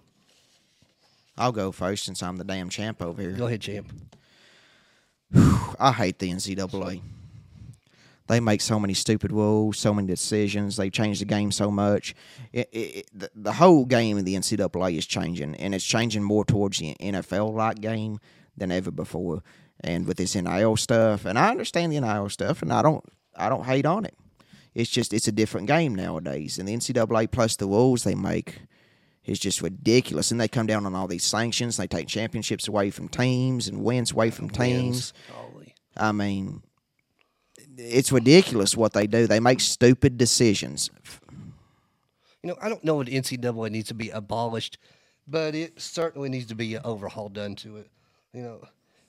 I'll 1.38 1.52
go 1.52 1.72
first 1.72 2.06
since 2.06 2.22
I'm 2.22 2.38
the 2.38 2.44
damn 2.44 2.70
champ 2.70 3.02
over 3.02 3.22
here. 3.22 3.32
Go 3.32 3.48
ahead, 3.48 3.62
champ. 3.62 3.92
I 5.80 5.92
hate 5.92 6.20
the 6.20 6.30
NCAA. 6.32 7.02
They 8.28 8.40
make 8.40 8.62
so 8.62 8.80
many 8.80 8.94
stupid 8.94 9.32
rules, 9.32 9.78
so 9.78 9.94
many 9.94 10.08
decisions. 10.08 10.78
They 10.78 10.90
change 10.90 11.20
the 11.20 11.26
game 11.26 11.52
so 11.52 11.70
much. 11.70 12.16
It, 12.54 12.70
it, 12.72 12.78
it- 12.78 13.10
the, 13.14 13.30
the 13.36 13.54
whole 13.54 13.86
game 13.86 14.18
of 14.18 14.26
the 14.26 14.36
NCAA 14.36 14.98
is 14.98 15.06
changing, 15.06 15.56
and 15.56 15.76
it's 15.76 15.84
changing 15.84 16.24
more 16.24 16.46
towards 16.46 16.80
the 16.80 16.96
NFL-like 17.00 17.82
game 17.82 18.20
than 18.56 18.72
ever 18.72 18.92
before. 18.92 19.44
And 19.82 20.06
with 20.08 20.18
this 20.18 20.36
NIL 20.36 20.78
stuff, 20.78 21.26
and 21.26 21.38
I 21.38 21.50
understand 21.50 21.92
the 21.92 22.00
NIL 22.00 22.30
stuff, 22.30 22.62
and 22.62 22.72
I 22.72 22.82
don't, 22.82 23.04
I 23.36 23.50
don't 23.50 23.66
hate 23.66 23.86
on 23.86 24.06
it. 24.06 24.16
It's 24.74 24.90
just 24.90 25.14
it's 25.14 25.28
a 25.28 25.32
different 25.32 25.68
game 25.68 25.94
nowadays, 25.94 26.58
and 26.58 26.68
the 26.68 26.76
NCAA 26.76 27.30
plus 27.32 27.56
the 27.58 27.68
rules 27.68 28.04
they 28.04 28.16
make 28.16 28.62
is 29.26 29.40
just 29.40 29.62
ridiculous. 29.62 30.32
And 30.32 30.40
they 30.40 30.48
come 30.48 30.68
down 30.68 30.86
on 30.86 30.96
all 30.96 31.08
these 31.08 31.24
sanctions. 31.24 31.78
They 31.78 31.88
take 31.88 32.08
championships 32.08 32.68
away 32.68 32.90
from 32.90 33.08
teams 33.08 33.68
and 33.68 33.84
wins 33.84 34.12
away 34.12 34.30
from 34.32 34.50
teams. 34.50 35.14
Wins. 35.36 35.74
I 35.96 36.12
mean, 36.12 36.64
it's 37.78 38.12
ridiculous 38.12 38.76
what 38.76 38.94
they 38.94 39.08
do. 39.08 39.28
They 39.28 39.40
make 39.40 39.60
stupid 39.60 40.18
decisions. 40.18 40.90
You 42.42 42.50
know, 42.50 42.58
I 42.62 42.70
don't 42.70 42.84
know 42.84 43.00
if 43.02 43.08
NCAA 43.08 43.72
needs 43.72 43.88
to 43.88 43.94
be 43.94 44.10
abolished, 44.10 44.78
but 45.28 45.56
it 45.56 45.80
certainly 45.80 46.30
needs 46.30 46.48
to 46.48 46.56
be 46.56 46.76
an 46.76 46.82
overhaul 46.84 47.30
done 47.30 47.56
to 47.58 47.78
it. 47.78 47.90
You 48.34 48.42
know, 48.42 48.64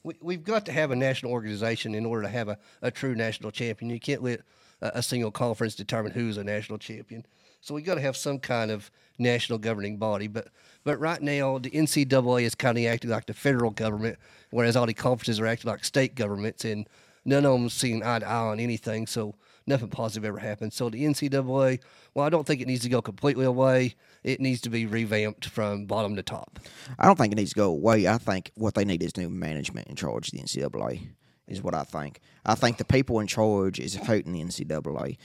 we, 0.05 0.15
we've 0.21 0.45
got 0.45 0.67
to 0.67 0.73
have 0.73 0.91
a 0.91 0.97
national 0.97 1.33
organization 1.33 1.95
in 1.95 2.07
order 2.07 2.23
to 2.23 2.29
have 2.29 2.49
a, 2.49 2.59
a 2.83 2.91
true 2.91 3.15
national 3.15 3.51
champion. 3.51 3.91
You 3.91 3.99
can't 3.99 4.23
let 4.23 4.43
a, 4.81 4.93
a 4.99 5.03
single 5.03 5.31
conference 5.31 5.75
determine 5.75 6.13
who's 6.13 6.37
a 6.37 6.45
national 6.45 6.79
champion. 6.79 7.27
So 7.61 7.75
we 7.75 7.83
got 7.83 7.95
to 7.95 8.01
have 8.03 8.17
some 8.17 8.39
kind 8.39 8.71
of 8.71 8.91
national 9.19 9.59
governing 9.59 9.97
body. 9.97 10.27
But 10.27 10.49
but 10.85 10.99
right 10.99 11.21
now 11.21 11.59
the 11.59 11.71
NCAA 11.71 12.43
is 12.43 12.55
kind 12.55 12.79
of 12.79 12.85
acting 12.85 13.11
like 13.11 13.27
the 13.27 13.35
federal 13.35 13.71
government, 13.71 14.19
whereas 14.51 14.77
all 14.77 14.87
the 14.87 14.95
conferences 14.95 15.41
are 15.41 15.47
acting 15.47 15.71
like 15.71 15.85
state 15.85 16.15
governments, 16.15 16.65
and 16.65 16.89
none 17.25 17.47
of 17.47 17.53
them 17.53 17.69
seeing 17.69 18.03
eye 18.03 18.19
to 18.19 18.27
eye 18.27 18.49
on 18.49 18.61
anything. 18.61 19.07
So 19.07 19.35
nothing 19.67 19.89
positive 19.89 20.25
ever 20.25 20.39
happens. 20.39 20.75
So 20.75 20.91
the 20.91 21.05
NCAA, 21.05 21.81
well, 22.15 22.27
I 22.27 22.29
don't 22.29 22.47
think 22.47 22.61
it 22.61 22.69
needs 22.69 22.83
to 22.83 22.89
go 22.89 23.01
completely 23.01 23.45
away. 23.45 23.95
It 24.23 24.41
needs 24.41 24.61
to 24.63 24.71
be 24.71 24.87
revamped 24.87 25.47
from 25.47 25.87
bottom 25.87 26.17
to 26.17 26.23
top. 26.23 26.59
I 26.99 27.07
don't 27.07 27.17
think 27.17 27.33
it 27.33 27.37
needs 27.37 27.51
to 27.51 27.57
go 27.57 27.71
away. 27.71 28.07
I 28.07 28.19
think 28.19 28.51
what 28.55 28.75
they 28.75 28.85
need 28.85 29.03
is 29.03 29.17
new 29.17 29.31
management 29.31 29.89
in 29.89 29.97
charge 29.97 30.29
of 30.29 30.33
the 30.33 30.45
NCAA. 30.45 31.09
Is 31.47 31.63
what 31.63 31.75
I 31.75 31.85
think. 31.85 32.21
I 32.47 32.55
think 32.55 32.79
the 32.79 32.87
people 32.87 33.21
in 33.21 33.27
charge 33.27 33.79
is 33.79 33.95
hurting 33.95 34.33
the 34.33 34.43
NCAA. 34.43 35.19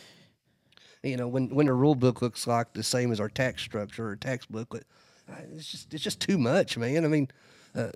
You 1.03 1.17
know, 1.17 1.27
when 1.27 1.49
when 1.49 1.67
the 1.67 1.73
rule 1.73 1.95
book 1.95 2.21
looks 2.21 2.47
like 2.47 2.73
the 2.73 2.83
same 2.83 3.11
as 3.11 3.19
our 3.19 3.29
tax 3.29 3.61
structure 3.61 4.07
or 4.07 4.15
tax 4.15 4.45
booklet, 4.45 4.85
uh, 5.29 5.35
it's 5.55 5.71
just 5.71 5.93
it's 5.93 6.03
just 6.03 6.19
too 6.19 6.37
much, 6.37 6.77
man. 6.77 7.05
I 7.05 7.07
mean, 7.07 7.29
uh, 7.75 7.89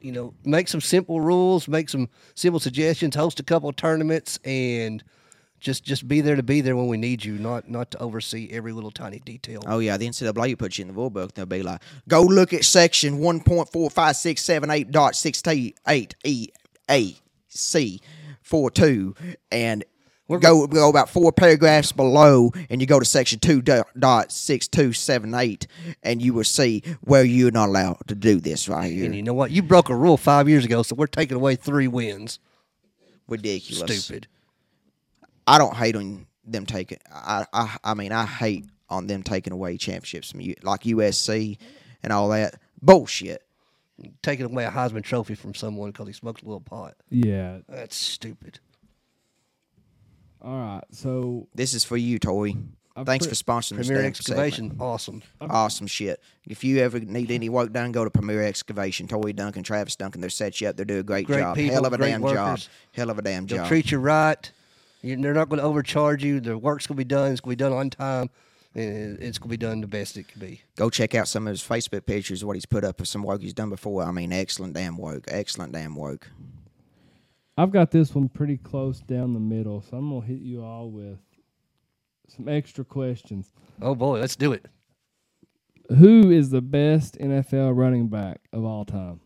you 0.00 0.12
know, 0.12 0.34
make 0.44 0.68
some 0.68 0.80
simple 0.80 1.20
rules, 1.20 1.66
make 1.66 1.88
some 1.88 2.08
simple 2.34 2.60
suggestions, 2.60 3.16
host 3.16 3.40
a 3.40 3.42
couple 3.42 3.68
of 3.68 3.76
tournaments, 3.76 4.38
and 4.44 5.02
just 5.58 5.82
just 5.82 6.06
be 6.06 6.20
there 6.20 6.36
to 6.36 6.42
be 6.42 6.60
there 6.60 6.76
when 6.76 6.88
we 6.88 6.96
need 6.96 7.24
you, 7.24 7.38
not 7.38 7.68
not 7.68 7.90
to 7.92 7.98
oversee 7.98 8.50
every 8.52 8.72
little 8.72 8.90
tiny 8.90 9.18
detail. 9.18 9.62
Oh 9.66 9.78
yeah, 9.78 9.96
the 9.96 10.06
NCAA 10.06 10.58
puts 10.58 10.78
you 10.78 10.82
in 10.82 10.88
the 10.88 10.94
rule 10.94 11.10
book. 11.10 11.34
They'll 11.34 11.46
be 11.46 11.62
like, 11.62 11.80
go 12.06 12.22
look 12.22 12.52
at 12.52 12.64
section 12.64 13.18
one 13.18 13.40
point 13.40 13.70
four 13.72 13.90
five 13.90 14.16
six 14.16 14.42
seven 14.44 14.70
eight 14.70 14.90
dot 14.90 15.16
six 15.16 15.42
eight 15.46 16.14
e 16.22 16.48
a 16.90 17.16
c 17.48 18.00
four 18.42 18.70
two, 18.70 19.14
and 19.50 19.84
go 20.28 20.66
go 20.66 20.88
about 20.88 21.08
four 21.10 21.32
paragraphs 21.32 21.92
below, 21.92 22.50
and 22.70 22.80
you 22.80 22.86
go 22.86 22.98
to 22.98 23.04
section 23.04 23.38
two 23.38 23.60
dot- 23.62 23.88
dot 23.98 24.32
six 24.32 24.66
two 24.68 24.92
seven 24.92 25.34
eight, 25.34 25.66
and 26.02 26.22
you 26.22 26.32
will 26.32 26.44
see 26.44 26.82
where 27.02 27.24
you're 27.24 27.50
not 27.50 27.68
allowed 27.68 27.98
to 28.08 28.14
do 28.14 28.40
this 28.40 28.68
right 28.68 28.90
here. 28.90 29.04
And 29.04 29.14
you 29.14 29.22
know 29.22 29.34
what? 29.34 29.50
You 29.50 29.62
broke 29.62 29.88
a 29.90 29.94
rule 29.96 30.16
five 30.16 30.48
years 30.48 30.64
ago, 30.64 30.82
so 30.82 30.94
we're 30.94 31.06
taking 31.06 31.36
away 31.36 31.56
three 31.56 31.88
wins. 31.88 32.38
Ridiculous. 33.28 34.04
Stupid. 34.04 34.26
I 35.46 35.58
don't 35.58 35.74
hate 35.76 35.96
on 35.96 36.26
them 36.44 36.66
taking. 36.66 36.98
I, 37.12 37.46
I 37.52 37.76
I 37.84 37.94
mean 37.94 38.12
I 38.12 38.24
hate 38.26 38.64
on 38.88 39.06
them 39.06 39.22
taking 39.22 39.52
away 39.52 39.76
championships 39.76 40.30
from 40.30 40.40
U, 40.40 40.54
like 40.62 40.82
USC 40.82 41.58
and 42.02 42.12
all 42.12 42.28
that 42.30 42.60
bullshit. 42.80 43.42
Taking 44.22 44.46
away 44.46 44.64
a 44.64 44.70
Heisman 44.70 45.04
Trophy 45.04 45.34
from 45.36 45.54
someone 45.54 45.90
because 45.90 46.08
he 46.08 46.12
smoked 46.12 46.42
a 46.42 46.46
little 46.46 46.60
pot. 46.60 46.94
Yeah. 47.10 47.58
That's 47.68 47.94
stupid. 47.94 48.58
All 50.44 50.52
right. 50.58 50.82
So 50.90 51.48
This 51.54 51.74
is 51.74 51.84
for 51.84 51.96
you, 51.96 52.18
Toy. 52.18 52.54
I've 52.96 53.06
Thanks 53.06 53.26
put- 53.26 53.36
for 53.36 53.44
sponsoring 53.44 53.78
this 53.78 53.86
Premier 53.88 54.02
damn 54.02 54.08
excavation, 54.10 54.64
segment. 54.68 54.80
awesome. 54.80 55.22
Awesome 55.40 55.86
shit. 55.88 56.20
If 56.46 56.62
you 56.62 56.78
ever 56.78 57.00
need 57.00 57.32
any 57.32 57.48
work 57.48 57.72
done, 57.72 57.90
go 57.90 58.04
to 58.04 58.10
Premier 58.10 58.42
Excavation. 58.44 59.08
Toy 59.08 59.32
Duncan, 59.32 59.64
Travis 59.64 59.96
Duncan, 59.96 60.20
they're 60.20 60.30
set 60.30 60.60
you 60.60 60.68
up. 60.68 60.76
They 60.76 60.84
do 60.84 61.00
a 61.00 61.02
great, 61.02 61.26
Great 61.26 61.40
job. 61.40 61.56
people, 61.56 61.74
Hell 61.74 61.86
of 61.86 61.92
a 61.92 61.96
great 61.96 62.10
damn 62.10 62.20
job. 62.22 62.30
workers. 62.50 62.68
Hell 62.92 63.10
of 63.10 63.18
a 63.18 63.22
damn 63.22 63.46
job. 63.46 63.56
They'll 63.56 63.64
job. 63.64 63.68
treat 63.68 63.90
you 63.90 63.98
right. 63.98 64.52
You, 65.02 65.16
they're 65.16 65.34
not 65.34 65.48
going 65.48 65.58
to 65.58 65.64
overcharge 65.66 66.22
you. 66.22 66.38
The 66.38 66.56
work's 66.56 66.86
going 66.86 66.94
to 66.96 67.00
be 67.00 67.04
done. 67.04 67.32
It's 67.32 67.40
going 67.40 67.56
to 67.56 67.64
be 67.64 67.68
done 67.68 67.76
on 67.76 67.90
time. 67.90 68.30
And 68.76 69.18
it's 69.20 69.38
going 69.38 69.48
to 69.50 69.56
be 69.56 69.56
done 69.56 69.80
the 69.80 69.86
best 69.88 70.16
it 70.16 70.28
can 70.28 70.40
be. 70.40 70.60
Go 70.76 70.88
check 70.90 71.14
out 71.16 71.26
some 71.28 71.46
of 71.48 71.50
his 71.52 71.62
Facebook 71.62 72.06
pictures 72.06 72.44
what 72.44 72.54
he's 72.56 72.66
put 72.66 72.84
up 72.84 73.00
of 73.00 73.08
some 73.08 73.22
work 73.24 73.40
he's 73.40 73.52
done 73.54 73.70
before. 73.70 74.02
I 74.04 74.10
mean, 74.12 74.32
excellent 74.32 74.74
damn 74.74 74.96
work. 74.98 75.24
Excellent 75.28 75.72
damn 75.72 75.94
work. 75.96 76.28
I've 77.56 77.70
got 77.70 77.90
this 77.90 78.14
one 78.14 78.28
pretty 78.28 78.56
close 78.56 79.00
down 79.00 79.32
the 79.32 79.40
middle, 79.40 79.80
so 79.82 79.96
I'm 79.96 80.10
gonna 80.10 80.26
hit 80.26 80.40
you 80.40 80.64
all 80.64 80.90
with 80.90 81.18
some 82.28 82.48
extra 82.48 82.84
questions. 82.84 83.52
Oh 83.80 83.94
boy, 83.94 84.18
let's 84.18 84.34
do 84.36 84.52
it. 84.52 84.66
Who 85.88 86.30
is 86.30 86.50
the 86.50 86.62
best 86.62 87.16
NFL 87.18 87.76
running 87.76 88.08
back 88.08 88.40
of 88.52 88.64
all 88.64 88.84
time? 88.84 89.20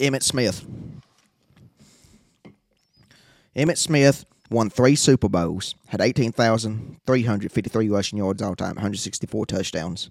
Emmitt 0.00 0.22
Smith. 0.22 0.66
Emmitt 3.54 3.78
Smith 3.78 4.24
won 4.50 4.70
three 4.70 4.96
Super 4.96 5.28
Bowls, 5.28 5.74
had 5.88 6.00
18,353 6.00 7.88
rushing 7.88 8.18
yards 8.18 8.40
all 8.40 8.56
time, 8.56 8.76
164 8.76 9.46
touchdowns. 9.46 10.10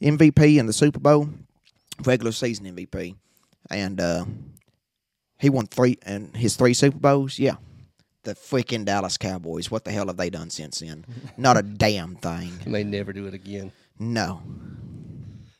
MVP 0.00 0.58
in 0.58 0.66
the 0.66 0.72
Super 0.72 1.00
Bowl, 1.00 1.28
regular 2.04 2.32
season 2.32 2.66
MVP. 2.66 3.16
And 3.72 4.00
uh, 4.00 4.24
he 5.38 5.50
won 5.50 5.66
three, 5.66 5.98
and 6.02 6.34
his 6.36 6.56
three 6.56 6.74
Super 6.74 6.98
Bowls, 6.98 7.38
yeah. 7.38 7.56
The 8.24 8.34
freaking 8.34 8.84
Dallas 8.84 9.16
Cowboys. 9.18 9.70
What 9.70 9.84
the 9.84 9.90
hell 9.90 10.06
have 10.06 10.16
they 10.16 10.30
done 10.30 10.50
since 10.50 10.78
then? 10.80 11.04
Not 11.36 11.56
a 11.56 11.62
damn 11.62 12.14
thing. 12.16 12.52
You 12.64 12.70
may 12.70 12.84
never 12.84 13.12
do 13.12 13.26
it 13.26 13.34
again. 13.34 13.72
No. 13.98 14.40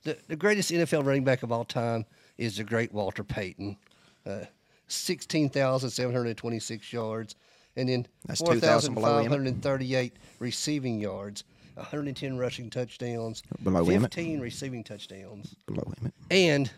The, 0.04 0.16
the 0.28 0.36
greatest 0.36 0.70
NFL 0.70 1.04
running 1.04 1.24
back 1.24 1.42
of 1.42 1.50
all 1.50 1.64
time 1.64 2.04
is 2.38 2.58
the 2.58 2.64
great 2.64 2.92
Walter 2.92 3.24
Payton. 3.24 3.76
Uh, 4.24 4.44
16,726 4.86 6.92
yards. 6.92 7.34
And 7.76 7.88
then 7.88 8.06
That's 8.26 8.42
2,000 8.42 8.94
below 8.94 9.22
Emmitt. 9.24 9.28
4,538 9.28 10.12
receiving 10.38 11.00
yards. 11.00 11.44
110 11.74 12.36
rushing 12.36 12.68
touchdowns. 12.68 13.42
Below 13.62 13.84
Emmitt. 13.86 14.02
15 14.02 14.40
receiving 14.40 14.84
touchdowns. 14.84 15.54
Below 15.66 15.84
Emmitt. 16.00 16.12
and 16.30 16.70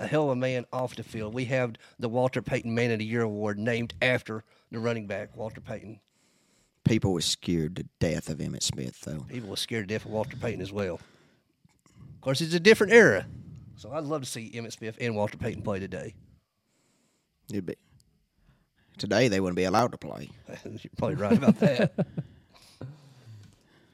a 0.00 0.06
hell 0.06 0.24
of 0.24 0.30
a 0.30 0.36
man 0.36 0.64
off 0.72 0.96
the 0.96 1.02
field. 1.02 1.34
We 1.34 1.44
have 1.44 1.74
the 1.98 2.08
Walter 2.08 2.42
Payton 2.42 2.74
Man 2.74 2.90
of 2.90 2.98
the 2.98 3.04
Year 3.04 3.22
award 3.22 3.58
named 3.58 3.94
after 4.00 4.42
the 4.72 4.78
running 4.78 5.06
back 5.06 5.36
Walter 5.36 5.60
Payton. 5.60 6.00
People 6.84 7.12
were 7.12 7.20
scared 7.20 7.76
to 7.76 7.84
death 8.00 8.30
of 8.30 8.38
Emmitt 8.38 8.62
Smith, 8.62 8.98
though. 9.02 9.26
People 9.28 9.50
were 9.50 9.56
scared 9.56 9.88
to 9.88 9.94
death 9.94 10.06
of 10.06 10.10
Walter 10.10 10.36
Payton 10.36 10.62
as 10.62 10.72
well. 10.72 10.94
Of 10.94 12.20
course, 12.22 12.40
it's 12.40 12.54
a 12.54 12.60
different 12.60 12.94
era, 12.94 13.26
so 13.76 13.92
I'd 13.92 14.04
love 14.04 14.22
to 14.22 14.28
see 14.28 14.50
Emmitt 14.54 14.72
Smith 14.72 14.96
and 15.00 15.14
Walter 15.14 15.36
Payton 15.36 15.62
play 15.62 15.78
today. 15.78 16.14
It'd 17.50 17.66
be, 17.66 17.76
today 18.96 19.28
they 19.28 19.40
wouldn't 19.40 19.56
be 19.56 19.64
allowed 19.64 19.92
to 19.92 19.98
play. 19.98 20.30
You're 20.64 20.90
probably 20.96 21.16
right 21.16 21.36
about 21.36 21.58
that. 21.60 21.92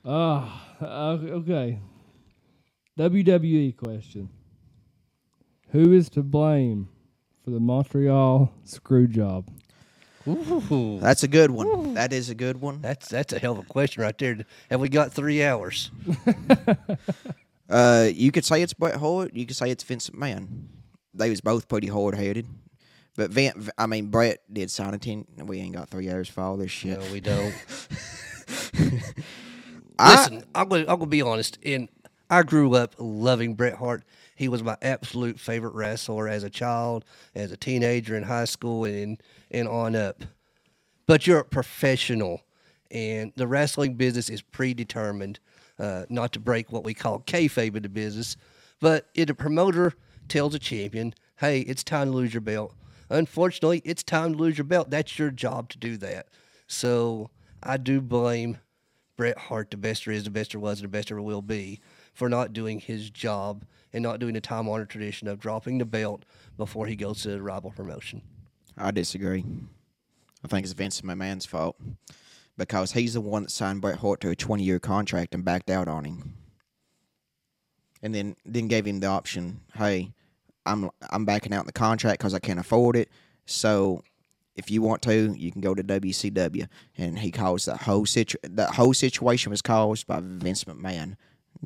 Oh, 0.09 0.63
uh, 0.81 1.19
okay. 1.21 1.81
WWE 2.97 3.77
question. 3.77 4.29
Who 5.77 5.93
is 5.93 6.09
to 6.11 6.23
blame 6.23 6.89
for 7.45 7.51
the 7.51 7.61
Montreal 7.61 8.51
screw 8.65 9.07
job? 9.07 9.47
Ooh, 10.27 10.99
That's 11.01 11.23
a 11.23 11.29
good 11.29 11.51
one. 11.51 11.93
That 11.95 12.13
is 12.15 12.31
a 12.31 12.35
good 12.35 12.61
one. 12.63 12.81
that's 12.81 13.09
that's 13.11 13.33
a 13.35 13.39
hell 13.39 13.53
of 13.53 13.59
a 13.59 13.63
question 13.63 14.03
right 14.03 14.17
there. 14.17 14.39
Have 14.71 14.81
we 14.81 14.89
got 14.89 15.13
three 15.13 15.43
hours? 15.45 15.91
Uh, 17.69 18.09
you 18.15 18.31
could 18.31 18.45
say 18.45 18.63
it's 18.63 18.73
Bret 18.73 18.95
Hart. 18.95 19.35
You 19.35 19.45
could 19.45 19.57
say 19.57 19.73
it's 19.73 19.83
Vince 19.83 20.09
McMahon. 20.11 20.47
They 21.13 21.29
was 21.31 21.41
both 21.41 21.67
pretty 21.67 21.89
hard 21.89 22.15
headed. 22.15 22.47
But 23.17 23.31
Vin, 23.33 23.69
I 23.77 23.87
mean, 23.87 24.07
Bret 24.07 24.39
did 24.53 24.71
sign 24.71 24.95
a 24.95 24.99
ten. 24.99 25.27
We 25.37 25.59
ain't 25.59 25.75
got 25.75 25.89
three 25.89 26.09
hours 26.09 26.29
for 26.29 26.43
all 26.43 26.57
this 26.57 26.71
shit. 26.71 26.97
No, 27.01 27.05
we 27.13 27.19
don't. 27.21 27.53
I- 29.99 30.13
Listen, 30.15 30.45
I'm 30.55 30.69
going. 30.69 30.85
to 30.85 30.91
I'm 30.93 30.99
going 30.99 31.07
to 31.11 31.17
be 31.17 31.23
honest. 31.23 31.59
And 31.65 31.89
I 32.31 32.45
grew 32.45 32.75
up 32.77 32.95
loving 32.99 33.55
Bret 33.55 33.75
Hart. 33.75 34.05
He 34.37 34.49
was 34.49 34.63
my 34.63 34.77
absolute 34.83 35.41
favorite 35.41 35.75
wrestler 35.75 36.29
as 36.29 36.45
a 36.45 36.51
child, 36.51 37.05
as 37.35 37.51
a 37.51 37.57
teenager 37.57 38.15
in 38.15 38.23
high 38.23 38.45
school, 38.45 38.85
and 38.85 39.21
and 39.51 39.67
on 39.67 39.97
up. 39.97 40.23
But 41.07 41.27
you're 41.27 41.41
a 41.41 41.45
professional, 41.45 42.43
and 42.91 43.33
the 43.35 43.47
wrestling 43.47 43.95
business 43.95 44.29
is 44.29 44.43
predetermined. 44.43 45.41
Uh, 45.79 46.05
not 46.09 46.33
to 46.33 46.41
break 46.41 46.71
what 46.71 46.85
we 46.85 46.95
call 46.95 47.21
kayfabe 47.21 47.77
in 47.77 47.83
the 47.83 47.89
business, 47.89 48.37
but 48.81 49.09
if 49.15 49.29
a 49.29 49.35
promoter 49.35 49.93
tells 50.29 50.55
a 50.55 50.59
champion, 50.59 51.15
"Hey, 51.37 51.61
it's 51.61 51.85
time 51.85 52.09
to 52.09 52.15
lose 52.15 52.33
your 52.33 52.41
belt," 52.41 52.75
unfortunately, 53.11 53.83
it's 53.85 54.03
time 54.03 54.33
to 54.33 54.39
lose 54.39 54.59
your 54.59 54.65
belt. 54.65 54.91
That's 54.91 55.19
your 55.19 55.31
job 55.31 55.69
to 55.71 55.79
do 55.79 55.97
that. 55.99 56.29
So 56.67 57.31
I 57.63 57.77
do 57.77 58.01
blame 58.01 58.59
Bret 59.17 59.39
Hart, 59.39 59.71
the 59.71 59.77
best 59.77 60.05
there 60.05 60.15
is, 60.15 60.25
the 60.25 60.31
best 60.31 60.53
there 60.53 60.61
was, 60.61 60.81
and 60.81 60.85
the 60.85 60.93
best 60.93 61.09
there 61.09 61.21
will 61.21 61.43
be, 61.43 61.81
for 62.13 62.29
not 62.29 62.53
doing 62.53 62.81
his 62.81 63.09
job 63.11 63.65
and 63.93 64.03
not 64.03 64.21
doing 64.21 64.35
the 64.35 64.41
time 64.41 64.69
honored 64.69 64.91
tradition 64.91 65.29
of 65.29 65.39
dropping 65.39 65.79
the 65.79 65.85
belt 65.85 66.25
before 66.57 66.87
he 66.87 66.97
goes 66.97 67.23
to 67.23 67.31
the 67.31 67.43
rival 67.43 67.71
promotion. 67.71 68.23
I 68.77 68.91
disagree. 68.91 69.45
I 70.45 70.49
think 70.49 70.65
it's 70.65 70.73
Vince 70.73 71.01
McMahon's 71.01 71.47
fault 71.47 71.77
because 72.57 72.93
he's 72.93 73.15
the 73.15 73.21
one 73.21 73.45
that 73.45 73.51
signed 73.51 73.81
Bret 73.81 73.99
Hart 73.99 74.21
to 74.21 74.31
a 74.31 74.37
twenty 74.37 74.65
year 74.65 74.79
contract 74.79 75.35
and 75.35 75.45
backed 75.45 75.71
out 75.71 75.89
on 75.89 76.05
him, 76.05 76.35
and 78.03 78.15
then 78.15 78.37
then 78.45 78.69
gave 78.69 78.87
him 78.87 79.01
the 79.01 79.07
option. 79.07 79.61
Hey, 79.75 80.13
I'm 80.67 80.91
I'm 81.11 81.25
backing 81.25 81.53
out 81.53 81.67
the 81.67 81.73
contract 81.73 82.21
because 82.21 82.35
I 82.35 82.39
can't 82.39 82.61
afford 82.61 82.97
it. 82.97 83.09
So 83.47 84.03
if 84.57 84.71
you 84.71 84.83
want 84.83 85.03
to, 85.03 85.35
you 85.37 85.53
can 85.53 85.61
go 85.61 85.75
to 85.75 85.85
WCW. 85.85 86.67
And 86.97 87.19
he 87.19 87.31
caused 87.31 87.67
that 87.67 87.83
whole 87.83 88.07
situ- 88.07 88.39
that 88.43 88.75
whole 88.75 88.95
situation 88.95 89.51
was 89.51 89.63
caused 89.63 90.07
by 90.07 90.21
Vince 90.23 90.65
McMahon 90.65 91.17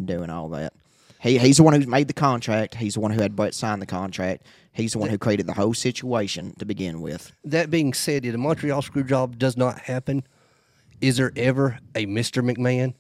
doing 0.05 0.29
all 0.29 0.49
that. 0.51 0.75
He 1.21 1.39
he's 1.39 1.59
the 1.59 1.63
one 1.63 1.81
who 1.81 1.87
made 1.89 2.09
the 2.09 2.15
contract. 2.15 2.75
He's 2.75 2.95
the 2.95 3.01
one 3.01 3.11
who 3.11 3.21
had 3.21 3.37
Bret 3.37 3.55
sign 3.55 3.79
the 3.79 3.87
contract. 3.87 4.47
He's 4.73 4.93
the 4.93 4.99
one 4.99 5.11
who 5.11 5.19
created 5.19 5.47
the 5.47 5.53
whole 5.53 5.75
situation 5.75 6.55
to 6.59 6.65
begin 6.65 7.01
with. 7.01 7.33
That 7.45 7.71
being 7.71 7.93
said, 7.93 8.25
if 8.25 8.33
the 8.33 8.39
Montreal 8.39 8.83
screw 8.83 9.05
job 9.05 9.39
does 9.39 9.57
not 9.57 9.81
happen, 9.81 10.23
Is 11.01 11.17
there 11.17 11.33
ever 11.37 11.79
a 11.95 12.07
Mr. 12.07 12.43
McMahon? 12.43 12.95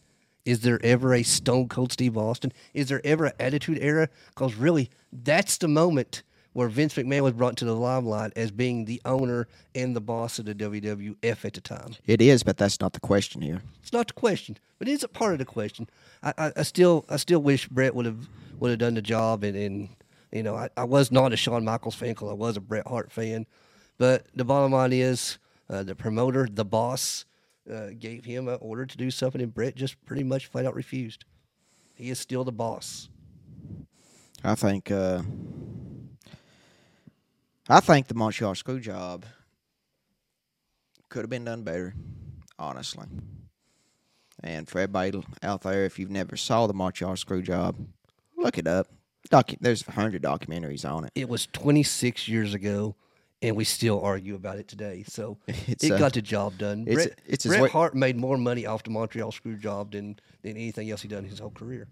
Is 0.45 0.61
there 0.61 0.81
ever 0.83 1.13
a 1.13 1.23
Stone 1.23 1.69
Cold 1.69 1.93
Steve 1.93 2.17
Austin? 2.17 2.53
Is 2.73 2.89
there 2.89 3.01
ever 3.05 3.27
an 3.27 3.33
Attitude 3.39 3.79
Era? 3.81 4.09
Because 4.31 4.55
really, 4.55 4.91
that's 5.13 5.59
the 5.59 5.69
moment 5.69 6.23
where 6.53 6.69
Vince 6.69 6.95
McMahon 6.95 7.23
was 7.23 7.33
brought 7.33 7.57
to 7.59 7.65
the 7.65 7.75
limelight 7.75 8.33
as 8.35 8.51
being 8.51 8.85
the 8.85 9.01
owner 9.05 9.47
and 9.75 9.95
the 9.95 10.01
boss 10.01 10.39
of 10.39 10.47
the 10.47 10.55
WWF 10.55 11.45
at 11.45 11.53
the 11.55 11.61
time. 11.61 11.95
It 12.07 12.21
is, 12.21 12.43
but 12.43 12.57
that's 12.57 12.81
not 12.81 12.93
the 12.93 13.01
question 13.01 13.41
here. 13.41 13.63
It's 13.83 13.93
not 13.93 14.09
the 14.09 14.15
question, 14.15 14.59
but 14.79 14.89
it 14.89 14.93
is 14.93 15.05
a 15.05 15.09
part 15.09 15.33
of 15.33 15.39
the 15.39 15.45
question. 15.45 15.89
I, 16.23 16.35
I, 16.37 16.53
I 16.57 16.63
still 16.63 17.05
I 17.09 17.17
still 17.17 17.41
wish 17.41 17.69
Bret 17.69 17.95
would 17.95 18.07
have 18.07 18.29
would 18.59 18.71
have 18.71 18.79
done 18.79 18.95
the 18.95 19.03
job, 19.03 19.45
and, 19.45 19.57
and 19.57 19.89
you 20.33 20.43
know 20.43 20.57
I, 20.57 20.69
I 20.77 20.85
was 20.85 21.13
not 21.13 21.33
a 21.33 21.37
Shawn 21.37 21.65
Michaels 21.65 21.95
fan 21.95 22.11
because 22.11 22.31
I 22.31 22.35
was 22.35 22.57
a 22.57 22.61
Bret 22.61 22.87
Hart 22.87 23.13
fan, 23.13 23.47
but 23.99 24.27
the 24.35 24.45
bottom 24.45 24.73
line 24.73 24.93
is 24.93 25.39
uh, 25.69 25.83
the 25.83 25.95
promoter, 25.95 26.49
the 26.51 26.65
boss, 26.65 27.25
uh, 27.73 27.91
gave 27.99 28.25
him 28.25 28.49
an 28.49 28.59
order 28.61 28.85
to 28.87 28.97
do 28.97 29.11
something, 29.11 29.41
and 29.41 29.55
Bret 29.55 29.77
just 29.77 30.05
pretty 30.05 30.25
much 30.25 30.47
flat 30.47 30.67
out 30.67 30.75
refused. 30.75 31.25
He 31.95 32.11
is 32.11 32.19
still 32.19 32.45
the 32.45 32.53
boss. 32.53 33.09
I 34.43 34.55
think 34.55 34.91
uh, 34.91 35.23
I 37.71 37.79
think 37.79 38.09
the 38.09 38.15
Montreal 38.15 38.57
screw 38.57 38.81
job 38.81 39.25
could 41.09 41.21
have 41.21 41.31
been 41.31 41.45
done 41.45 41.63
better, 41.63 41.95
honestly. 42.59 43.07
And 44.43 44.69
for 44.69 44.81
everybody 44.81 45.23
out 45.43 45.63
there, 45.63 45.85
if 45.85 45.97
you've 45.99 46.11
never 46.11 46.37
saw 46.37 46.67
the 46.67 46.75
Montreal 46.75 47.17
screw 47.17 47.43
job, 47.43 47.77
look 48.37 48.59
it 48.59 48.67
up. 48.67 48.89
Docu- 49.31 49.59
there's 49.61 49.87
a 49.87 49.93
hundred 49.93 50.23
documentaries 50.23 50.89
on 50.89 51.05
it. 51.05 51.13
It 51.15 51.29
was 51.29 51.47
26 51.53 52.27
years 52.27 52.55
ago, 52.55 52.97
and 53.41 53.55
we 53.55 53.63
still 53.65 54.01
argue 54.03 54.35
about 54.35 54.59
it 54.59 54.67
today. 54.67 55.05
So 55.07 55.39
It's, 55.47 55.85
it 55.85 55.93
uh, 55.93 55.99
got 55.99 56.15
the 56.15 56.23
job 56.23 56.59
done. 56.59 56.89
it's- 56.89 57.07
Bret, 57.07 57.21
it's 57.25 57.47
Bret 57.47 57.71
Hart 57.71 57.95
made 57.95 58.17
more 58.17 58.37
money 58.37 58.67
off 58.67 58.83
the 58.83 58.91
Montreal 58.91 59.31
screw 59.31 59.57
job 59.57 59.93
than, 59.93 60.19
than 60.43 60.53
anything 60.57 60.91
else 60.91 61.03
he 61.03 61.09
done 61.09 61.25
his 61.25 61.39
whole 61.39 61.51
career. 61.51 61.87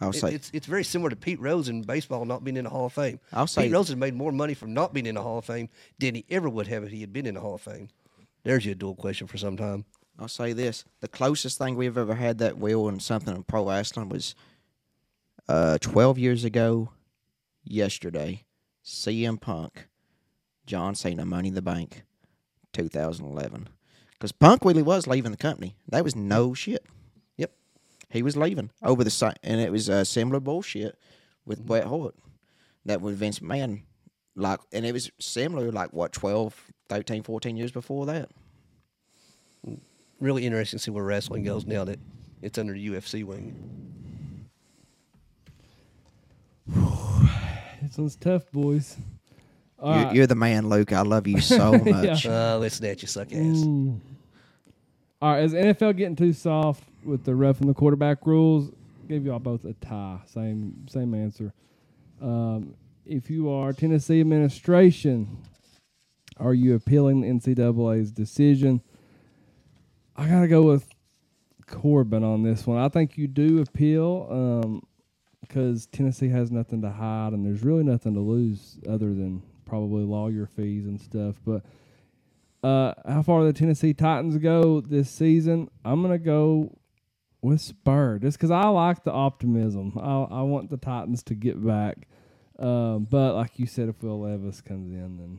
I'll 0.00 0.10
It- 0.10 0.14
say 0.14 0.34
it's 0.34 0.50
it's 0.52 0.66
very 0.66 0.84
similar 0.84 1.10
to 1.10 1.16
Pete 1.16 1.40
Rose 1.40 1.68
in 1.68 1.82
baseball 1.82 2.24
not 2.24 2.42
being 2.44 2.56
in 2.56 2.64
the 2.64 2.70
Hall 2.70 2.86
of 2.86 2.92
Fame. 2.92 3.20
I'll 3.32 3.46
say- 3.46 3.64
Pete 3.64 3.72
Rose 3.72 3.88
has 3.88 3.96
made 3.96 4.14
more 4.14 4.32
money 4.32 4.54
from 4.54 4.74
not 4.74 4.92
being 4.92 5.06
in 5.06 5.14
the 5.14 5.22
Hall 5.22 5.38
of 5.38 5.44
Fame 5.44 5.68
than 5.98 6.14
he 6.16 6.24
ever 6.30 6.48
would 6.48 6.66
have 6.66 6.84
if 6.84 6.90
he 6.90 7.00
had 7.00 7.12
been 7.12 7.26
in 7.26 7.34
the 7.34 7.40
Hall 7.40 7.54
of 7.54 7.60
Fame. 7.60 7.88
There's 8.42 8.66
your 8.66 8.74
duel 8.74 8.94
question 8.94 9.26
for 9.26 9.38
some 9.38 9.56
time. 9.56 9.84
I'll 10.18 10.28
say 10.28 10.52
this: 10.52 10.84
the 11.00 11.08
closest 11.08 11.58
thing 11.58 11.76
we've 11.76 11.96
ever 11.98 12.14
had 12.16 12.38
that 12.38 12.58
wheel 12.58 12.88
in 12.88 13.00
something 13.00 13.34
in 13.34 13.42
pro 13.44 13.68
wrestling 13.68 14.08
was 14.08 14.34
uh, 15.48 15.78
12 15.80 16.18
years 16.18 16.44
ago. 16.44 16.90
Yesterday, 17.66 18.44
CM 18.84 19.40
Punk, 19.40 19.88
John 20.66 20.94
Cena, 20.94 21.24
Money 21.24 21.48
in 21.48 21.54
the 21.54 21.62
Bank, 21.62 22.02
2011. 22.74 23.68
Because 24.12 24.32
Punk 24.32 24.64
really 24.64 24.82
was 24.82 25.06
leaving 25.06 25.30
the 25.30 25.36
company. 25.38 25.74
That 25.88 26.04
was 26.04 26.14
no 26.14 26.52
shit. 26.52 26.84
Yep. 28.14 28.18
He 28.18 28.22
was 28.22 28.36
leaving 28.36 28.70
over 28.80 29.02
the 29.02 29.10
site, 29.10 29.40
and 29.42 29.60
it 29.60 29.72
was 29.72 29.90
uh, 29.90 30.04
similar 30.04 30.38
bullshit 30.38 30.96
with 31.44 31.66
Bret 31.66 31.84
Hart. 31.84 32.14
That 32.84 33.00
was 33.00 33.16
Vince 33.16 33.40
McMahon, 33.40 33.82
like, 34.36 34.60
and 34.72 34.86
it 34.86 34.92
was 34.92 35.10
similar, 35.18 35.72
like 35.72 35.92
what 35.92 36.12
12, 36.12 36.54
13, 36.88 37.24
14 37.24 37.56
years 37.56 37.72
before 37.72 38.06
that. 38.06 38.28
Really 40.20 40.46
interesting 40.46 40.78
to 40.78 40.82
see 40.82 40.90
where 40.92 41.02
wrestling 41.02 41.42
goes 41.42 41.66
now 41.66 41.84
that 41.84 41.98
it's 42.40 42.56
under 42.56 42.72
the 42.72 42.88
UFC 42.88 43.24
wing. 43.24 44.48
This 47.82 47.98
one's 47.98 48.16
tough, 48.16 48.50
boys. 48.50 48.96
All 49.78 49.94
You're, 49.94 50.04
right. 50.04 50.14
you're 50.14 50.26
the 50.26 50.34
man, 50.34 50.70
Luke. 50.70 50.90
I 50.94 51.02
love 51.02 51.26
you 51.26 51.38
so 51.42 51.72
much. 51.84 52.24
Uh, 52.24 52.56
listen 52.58 52.86
at 52.86 53.02
you, 53.02 53.08
suck 53.08 53.30
ass. 53.30 53.36
Mm. 53.36 54.00
All 55.20 55.32
right, 55.32 55.44
is 55.44 55.52
NFL 55.52 55.94
getting 55.98 56.16
too 56.16 56.32
soft 56.32 56.82
with 57.04 57.24
the 57.24 57.34
ref 57.34 57.60
and 57.60 57.68
the 57.68 57.74
quarterback 57.74 58.26
rules? 58.26 58.70
Gave 59.08 59.26
y'all 59.26 59.38
both 59.38 59.64
a 59.64 59.74
tie. 59.74 60.20
Same 60.26 60.86
same 60.88 61.14
answer. 61.14 61.52
Um, 62.20 62.74
if 63.04 63.28
you 63.28 63.50
are 63.50 63.72
Tennessee 63.72 64.20
administration, 64.20 65.38
are 66.38 66.54
you 66.54 66.74
appealing 66.74 67.20
the 67.20 67.28
NCAA's 67.28 68.10
decision? 68.10 68.80
I 70.16 70.26
gotta 70.28 70.48
go 70.48 70.62
with 70.62 70.88
Corbin 71.66 72.24
on 72.24 72.42
this 72.42 72.66
one. 72.66 72.78
I 72.78 72.88
think 72.88 73.18
you 73.18 73.26
do 73.26 73.60
appeal 73.60 74.82
because 75.40 75.86
Tennessee 75.86 76.28
has 76.28 76.50
nothing 76.50 76.82
to 76.82 76.90
hide 76.90 77.32
and 77.32 77.44
there's 77.44 77.62
really 77.62 77.84
nothing 77.84 78.14
to 78.14 78.20
lose 78.20 78.78
other 78.88 79.08
than 79.08 79.42
probably 79.66 80.04
lawyer 80.04 80.46
fees 80.46 80.86
and 80.86 81.00
stuff. 81.00 81.36
But 81.44 81.64
uh, 82.62 82.94
how 83.06 83.22
far 83.22 83.44
the 83.44 83.52
Tennessee 83.52 83.92
Titans 83.92 84.38
go 84.38 84.80
this 84.80 85.10
season, 85.10 85.68
I'm 85.84 86.00
gonna 86.00 86.18
go 86.18 86.78
with 87.44 87.60
Spur 87.60 88.18
just 88.18 88.38
because 88.38 88.50
I 88.50 88.66
like 88.68 89.04
the 89.04 89.12
optimism. 89.12 89.92
I 90.00 90.38
I 90.38 90.42
want 90.42 90.70
the 90.70 90.76
Titans 90.76 91.22
to 91.24 91.34
get 91.34 91.64
back, 91.64 92.08
um, 92.58 93.06
but 93.10 93.34
like 93.34 93.58
you 93.58 93.66
said, 93.66 93.88
if 93.88 94.02
Will 94.02 94.20
Levis 94.20 94.60
comes 94.60 94.90
in, 94.92 95.38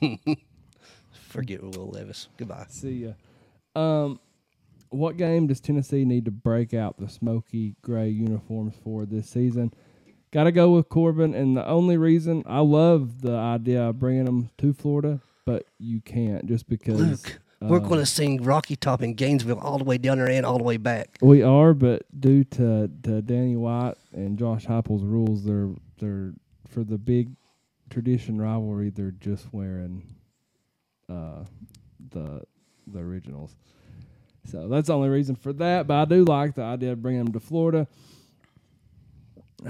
then 0.00 0.18
Forget 1.12 1.62
Will 1.62 1.90
Levis. 1.90 2.28
Goodbye. 2.36 2.66
see 2.68 3.06
ya. 3.06 3.12
Um, 3.74 4.20
what 4.90 5.16
game 5.16 5.46
does 5.46 5.60
Tennessee 5.60 6.04
need 6.04 6.24
to 6.24 6.30
break 6.30 6.72
out 6.72 6.98
the 6.98 7.08
smoky 7.08 7.76
gray 7.82 8.08
uniforms 8.08 8.74
for 8.82 9.04
this 9.04 9.28
season? 9.28 9.72
Got 10.30 10.44
to 10.44 10.52
go 10.52 10.70
with 10.70 10.88
Corbin, 10.88 11.34
and 11.34 11.56
the 11.56 11.66
only 11.66 11.96
reason 11.96 12.42
I 12.46 12.60
love 12.60 13.22
the 13.22 13.34
idea 13.34 13.88
of 13.88 13.98
bringing 13.98 14.26
them 14.26 14.50
to 14.58 14.72
Florida, 14.74 15.20
but 15.46 15.64
you 15.78 16.00
can't 16.00 16.46
just 16.46 16.68
because 16.68 17.00
Luke, 17.00 17.40
we're 17.60 17.78
uh, 17.78 17.80
going 17.80 18.00
to 18.00 18.06
sing 18.06 18.42
Rocky 18.42 18.76
Top 18.76 19.02
in 19.02 19.14
Gainesville 19.14 19.58
all 19.58 19.78
the 19.78 19.84
way 19.84 19.98
down 19.98 20.18
there 20.18 20.28
and 20.28 20.46
all 20.46 20.58
the 20.58 20.64
way 20.64 20.76
back. 20.76 21.18
We 21.20 21.42
are, 21.42 21.74
but 21.74 22.02
due 22.18 22.44
to, 22.44 22.88
to 23.02 23.22
Danny 23.22 23.56
White 23.56 23.94
and 24.12 24.38
Josh 24.38 24.66
Heupel's 24.66 25.02
rules, 25.02 25.44
they're 25.44 25.70
they're 25.98 26.32
for 26.68 26.84
the 26.84 26.98
big 26.98 27.30
tradition 27.90 28.40
rivalry. 28.40 28.90
They're 28.90 29.10
just 29.10 29.52
wearing 29.52 30.02
uh, 31.08 31.44
the 32.10 32.42
the 32.86 33.00
originals. 33.00 33.56
So 34.46 34.68
that's 34.68 34.86
the 34.86 34.94
only 34.94 35.08
reason 35.08 35.34
for 35.34 35.52
that. 35.54 35.86
But 35.86 35.94
I 35.94 36.04
do 36.04 36.24
like 36.24 36.54
the 36.54 36.62
idea 36.62 36.92
of 36.92 37.02
bringing 37.02 37.24
them 37.24 37.32
to 37.32 37.40
Florida. 37.40 37.88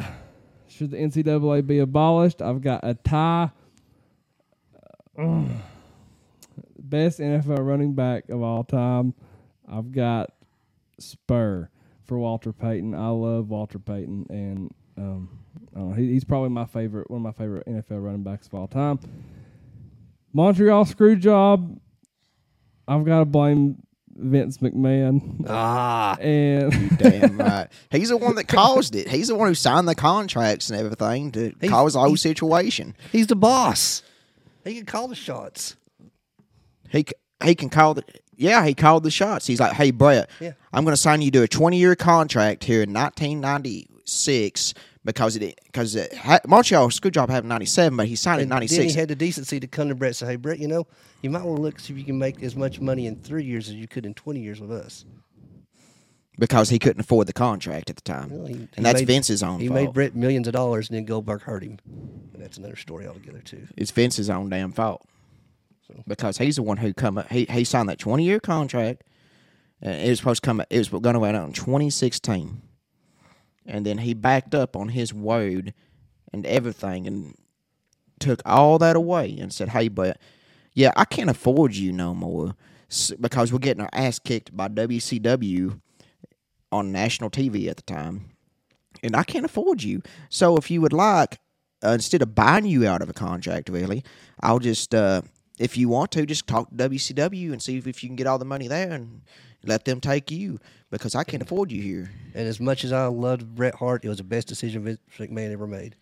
Should 0.69 0.91
the 0.91 0.99
NCAA 0.99 1.67
be 1.67 1.79
abolished? 1.79 2.43
I've 2.43 2.61
got 2.61 2.81
a 2.83 2.95
tie. 2.95 3.51
Best 6.89 7.19
NFL 7.21 7.65
running 7.67 7.95
back 7.95 8.29
of 8.29 8.43
all 8.43 8.65
time. 8.65 9.15
I've 9.71 9.93
got 9.93 10.31
Spur 10.99 11.69
for 12.05 12.19
Walter 12.19 12.53
Payton. 12.53 12.95
I 12.95 13.09
love 13.09 13.51
Walter 13.51 13.79
Payton, 13.79 14.27
and 14.31 14.71
um, 14.97 15.29
I 15.75 15.79
don't 15.81 15.89
know, 15.91 15.95
he, 15.95 16.13
he's 16.13 16.25
probably 16.25 16.49
my 16.51 16.65
favorite, 16.65 17.11
one 17.11 17.19
of 17.19 17.23
my 17.25 17.33
favorite 17.33 17.67
NFL 17.67 18.03
running 18.05 18.23
backs 18.23 18.47
of 18.47 18.55
all 18.55 18.67
time. 18.69 18.99
Montreal 20.33 20.85
screw 20.85 21.17
job. 21.17 21.79
I've 22.87 23.05
got 23.05 23.19
to 23.21 23.25
blame 23.27 23.83
Vince 24.17 24.59
McMahon, 24.59 25.45
Ah, 25.49 26.17
and 26.21 26.99
Damn 26.99 27.39
right. 27.39 27.69
He's 27.91 28.09
the 28.09 28.17
one 28.17 28.35
that 28.37 28.49
caused 28.49 28.97
it. 28.97 29.09
He's 29.09 29.29
the 29.29 29.35
one 29.37 29.49
who 29.49 29.55
signed 29.55 29.87
the 29.87 29.95
contracts 29.95 30.71
and 30.71 30.81
everything 30.81 31.31
to 31.33 31.53
He's- 31.61 31.71
cause 31.71 31.93
the 31.93 32.01
whole 32.01 32.17
situation. 32.17 32.97
he's 33.13 33.27
the 33.27 33.37
boss. 33.37 34.03
He 34.65 34.75
can 34.75 34.87
call 34.87 35.07
the 35.09 35.15
shots. 35.15 35.77
He 36.91 37.07
he 37.45 37.55
can 37.55 37.69
call 37.71 37.95
the 37.95 38.05
yeah. 38.37 38.65
He 38.65 38.75
called 38.75 39.03
the 39.05 39.11
shots. 39.11 39.47
He's 39.47 39.61
like, 39.61 39.73
hey 39.73 39.91
Bret, 39.91 40.31
Yeah. 40.41 40.53
I'm 40.73 40.85
going 40.85 40.93
to 40.93 41.01
sign 41.01 41.23
you 41.23 41.31
to 41.33 41.43
a 41.43 41.49
20 41.49 41.77
year 41.77 41.95
contract 41.97 42.65
here 42.65 42.83
in 42.83 42.93
1996 42.93 44.75
because 45.05 45.37
it 45.37 45.59
because 45.65 45.95
it, 45.97 46.13
Montreal 46.47 46.89
Screwjob 46.91 47.31
had 47.31 47.45
in 47.45 47.49
97, 47.49 47.97
but 47.97 48.07
he 48.07 48.17
signed 48.17 48.43
in 48.43 48.53
And 48.53 48.69
then 48.69 48.83
he 48.89 48.93
had 48.93 49.09
the 49.09 49.15
decency 49.17 49.59
to 49.61 49.67
come 49.67 49.89
to 49.89 49.95
Bret 49.95 50.09
and 50.11 50.17
say, 50.17 50.27
hey, 50.27 50.37
Bret, 50.37 50.59
you 50.59 50.69
know, 50.69 50.87
you 51.23 51.31
might 51.31 51.45
want 51.45 51.57
to 51.57 51.63
look 51.63 51.81
see 51.81 51.93
if 51.93 51.99
you 51.99 52.05
can 52.05 52.19
make 52.19 52.43
as 52.43 52.55
much 52.57 52.81
money 52.81 53.07
in 53.07 53.17
three 53.17 53.45
years 53.45 53.69
as 53.69 53.75
you 53.75 53.89
could 53.89 54.05
in 54.05 54.15
20 54.15 54.41
years 54.41 54.61
with 54.61 54.71
us. 54.73 55.05
because 56.39 56.69
he 56.69 56.79
couldn't 56.79 57.01
afford 57.01 57.27
the 57.27 57.33
contract 57.33 57.91
at 57.91 57.97
the 57.97 58.03
time, 58.03 58.31
Well, 58.31 58.47
he- 58.47 58.55
he 58.55 58.69
and 58.77 58.87
that's 58.87 59.01
made- 59.01 59.07
Vince's 59.09 59.43
own 59.43 59.59
He 59.61 59.67
fault. 59.69 59.81
made 59.81 59.93
Bret 59.93 60.15
millions 60.15 60.47
of 60.47 60.53
dollars, 60.53 60.89
and 60.89 60.97
then 60.97 61.05
Goldberg 61.05 61.43
hurt 61.43 61.63
him. 61.65 61.79
And 62.35 62.41
that's 62.43 62.59
another 62.59 62.77
story 62.77 63.07
altogether, 63.09 63.41
too. 63.41 63.67
it's 63.77 63.91
Vince's 63.91 64.31
own 64.31 64.49
damn 64.51 64.71
fault. 64.73 65.05
Because 66.07 66.39
he's 66.39 66.57
the 66.57 66.63
one 66.63 66.79
who 66.79 66.93
come 66.93 67.23
he 67.31 67.47
he 67.51 67.65
signed 67.65 67.89
that 67.89 67.99
twenty 67.99 68.25
year 68.25 68.41
contract, 68.41 69.05
and 69.81 69.95
it 70.01 70.09
was 70.09 70.19
supposed 70.19 70.43
to 70.43 70.47
come. 70.47 70.63
It 70.71 70.79
was 70.79 70.89
going 70.89 71.03
to 71.03 71.13
go 71.21 71.25
out 71.25 71.35
in 71.35 71.53
twenty 71.53 71.91
sixteen, 71.91 72.63
and 73.67 73.87
then 73.87 73.99
he 73.99 74.15
backed 74.15 74.55
up 74.55 74.77
on 74.77 74.91
his 74.91 75.15
word 75.15 75.73
and 76.33 76.45
everything, 76.47 77.07
and 77.07 77.35
took 78.19 78.43
all 78.45 78.79
that 78.79 78.97
away 78.97 79.37
and 79.39 79.53
said, 79.53 79.71
"Hey, 79.71 79.89
but 79.89 80.19
yeah, 80.75 80.93
I 80.97 81.05
can't 81.05 81.31
afford 81.31 81.75
you 81.75 81.93
no 81.93 82.15
more 82.15 82.55
because 83.21 83.53
we're 83.53 83.59
getting 83.59 83.83
our 83.83 83.91
ass 83.93 84.19
kicked 84.19 84.57
by 84.57 84.69
WCW 84.69 85.81
on 86.71 86.93
national 86.93 87.31
TV 87.31 87.69
at 87.69 87.77
the 87.77 87.83
time, 87.83 88.31
and 89.03 89.17
I 89.17 89.25
can't 89.25 89.45
afford 89.45 89.83
you. 89.83 90.03
So 90.29 90.57
if 90.57 90.71
you 90.71 90.81
would 90.81 90.93
like, 90.93 91.39
uh, 91.85 91.91
instead 91.91 92.23
of 92.23 92.35
buying 92.35 92.67
you 92.67 92.87
out 92.87 93.03
of 93.03 93.09
a 93.09 93.13
contract, 93.13 93.69
really, 93.69 94.05
I'll 94.41 94.59
just 94.59 94.95
uh, 94.95 95.23
if 95.59 95.77
you 95.77 95.89
want 95.89 96.11
to, 96.13 96.27
just 96.27 96.47
talk 96.47 96.71
to 96.71 96.89
WCW 96.89 97.53
and 97.53 97.63
see 97.63 97.79
if, 97.79 97.87
if 97.87 98.03
you 98.03 98.09
can 98.09 98.17
get 98.17 98.27
all 98.27 98.39
the 98.39 98.45
money 98.45 98.69
there 98.69 98.93
and 98.93 99.23
let 99.65 99.85
them 99.85 100.01
take 100.01 100.31
you 100.31 100.59
because 100.91 101.15
I 101.15 101.25
can't 101.25 101.43
afford 101.43 101.73
you 101.73 101.83
here. 101.83 102.11
And 102.35 102.47
as 102.47 102.61
much 102.61 102.85
as 102.85 102.93
I 102.93 103.07
loved 103.07 103.55
Bret 103.55 103.75
Hart, 103.75 104.05
it 104.05 104.09
was 104.09 104.19
the 104.19 104.25
best 104.25 104.49
decision 104.49 104.85
Vince 104.85 105.01
McMahon 105.19 105.53
ever 105.53 105.67
made. 105.67 105.97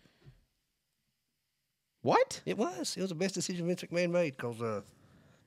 What? 2.01 2.41
It 2.45 2.57
was. 2.57 2.95
It 2.95 3.01
was 3.01 3.09
the 3.09 3.15
best 3.15 3.35
decision 3.35 3.67
Vince 3.67 3.81
McMahon 3.81 4.11
made 4.11 4.37
because 4.37 4.61
uh, 4.61 4.81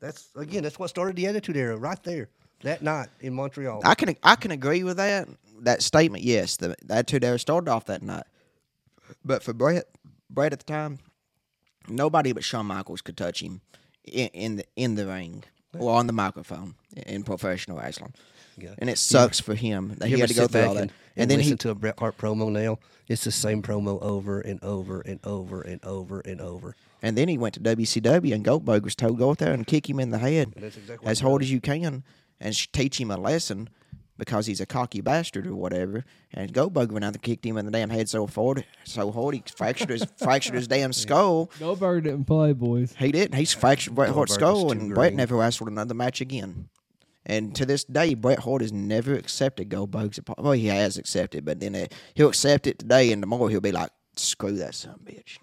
that's 0.01 0.29
again 0.37 0.63
that's 0.63 0.79
what 0.79 0.91
started 0.91 1.17
the 1.17 1.27
Attitude 1.27 1.57
Era 1.57 1.77
right 1.77 2.03
there 2.03 2.29
that 2.63 2.83
night 2.83 3.09
in 3.21 3.33
Montreal. 3.33 3.81
I 3.85 3.95
can 3.95 4.17
I 4.23 4.35
can 4.35 4.51
agree 4.51 4.83
with 4.83 4.97
that 4.97 5.29
that 5.61 5.83
statement. 5.83 6.25
Yes, 6.25 6.57
the 6.57 6.77
that 6.87 7.07
two 7.07 7.21
there 7.21 7.39
started 7.39 7.71
off 7.71 7.87
that 7.87 8.03
night, 8.03 8.25
but 9.25 9.43
for 9.43 9.55
Bret 9.55 9.87
Bret 10.29 10.53
at 10.53 10.59
the 10.59 10.65
time, 10.65 10.99
nobody 11.89 12.33
but 12.33 12.45
Shawn 12.45 12.67
Michaels 12.67 13.01
could 13.01 13.17
touch 13.17 13.41
him 13.41 13.63
in, 14.05 14.29
in 14.29 14.57
the 14.57 14.65
in 14.77 14.95
the 14.95 15.07
ring 15.07 15.45
or 15.79 15.93
on 15.95 16.07
the 16.07 16.13
microphone 16.13 16.75
in 17.07 17.23
professional 17.23 17.79
wrestling. 17.79 18.13
Yeah. 18.59 18.75
And 18.79 18.91
it 18.91 18.99
sucks 18.99 19.41
for 19.41 19.55
him 19.55 19.95
that 19.99 20.09
You 20.11 20.17
he 20.17 20.21
had 20.21 20.29
to 20.29 20.35
go 20.35 20.47
through 20.47 20.63
all 20.67 20.75
that. 20.75 20.81
and, 20.83 20.91
And, 20.91 21.23
and 21.23 21.31
then 21.31 21.39
listen 21.39 21.53
he 21.53 21.57
to 21.59 21.71
a 21.71 21.75
Bret 21.75 21.99
Hart 21.99 22.19
promo 22.19 22.51
now. 22.51 22.79
It's 23.09 23.25
the 23.25 23.33
same 23.33 23.63
promo 23.63 24.01
over 24.03 24.41
and 24.41 24.63
over 24.63 25.01
and 25.01 25.19
over 25.25 25.63
and 25.63 25.83
over 25.85 26.21
and 26.21 26.41
over. 26.41 26.77
and 27.03 27.17
then 27.17 27.29
he 27.29 27.39
went 27.39 27.55
to 27.55 27.61
WCW 27.61 28.35
and 28.35 28.45
Goldberg 28.45 28.85
was 28.85 28.95
told 28.95 29.19
go 29.19 29.31
out 29.31 29.39
there 29.39 29.53
and 29.53 29.67
kick 29.67 29.89
him 29.89 29.99
in 30.01 30.11
the 30.11 30.19
head 30.19 30.53
exactly 30.57 31.07
as 31.09 31.21
hard 31.21 31.43
as 31.43 31.51
you 31.51 31.61
can 31.61 32.03
and 32.41 32.73
teach 32.73 33.01
him 33.01 33.11
a 33.11 33.17
lesson 33.17 33.69
because 34.21 34.47
he's 34.47 34.61
a 34.61 34.67
cocky 34.67 35.01
bastard 35.01 35.49
or 35.49 35.57
whatever. 35.57 36.05
And 36.33 36.53
Goldberg 36.53 36.93
went 36.93 37.05
out 37.05 37.15
and 37.15 37.23
kicked 37.23 37.45
him 37.45 37.57
in 37.57 37.65
the 37.67 37.73
damn 37.73 37.91
head 37.91 38.09
so 38.09 38.29
hard, 38.29 38.65
so 38.85 39.11
hard 39.11 39.35
he 39.35 39.43
fractured 39.57 39.91
his 39.91 40.05
fractured 40.19 40.55
his 40.55 40.69
damn 40.69 40.93
skull. 40.93 41.51
Goldberg 41.59 42.05
didn't 42.05 42.27
play, 42.27 42.53
boys. 42.53 42.95
He 42.97 43.11
didn't. 43.11 43.35
He's 43.37 43.53
fractured 43.53 43.97
Bret 43.97 44.11
Hart's 44.11 44.35
skull, 44.35 44.67
too 44.67 44.71
and 44.79 44.95
Bret 44.95 45.11
green. 45.11 45.17
never 45.17 45.35
wrestled 45.37 45.69
another 45.69 45.95
match 45.95 46.21
again. 46.21 46.69
And 47.27 47.55
to 47.57 47.67
this 47.67 47.85
day, 47.85 48.15
Bret 48.15 48.39
Hart 48.41 48.63
has 48.63 48.73
never 48.73 49.15
accepted 49.15 49.69
Goldberg's 49.69 50.19
apology. 50.19 50.43
Well, 50.43 50.53
he 50.53 50.67
has 50.69 50.97
accepted, 50.97 51.45
but 51.45 51.59
then 51.61 51.75
uh, 51.75 51.87
he'll 52.15 52.29
accept 52.29 52.67
it 52.67 52.79
today, 52.79 53.11
and 53.13 53.21
tomorrow 53.21 53.49
he'll 53.49 53.61
be 53.61 53.73
like, 53.73 53.91
"Screw 54.17 54.53
that 54.53 54.75
son 54.75 54.95
of 54.95 55.01
a 55.07 55.11
bitch." 55.13 55.39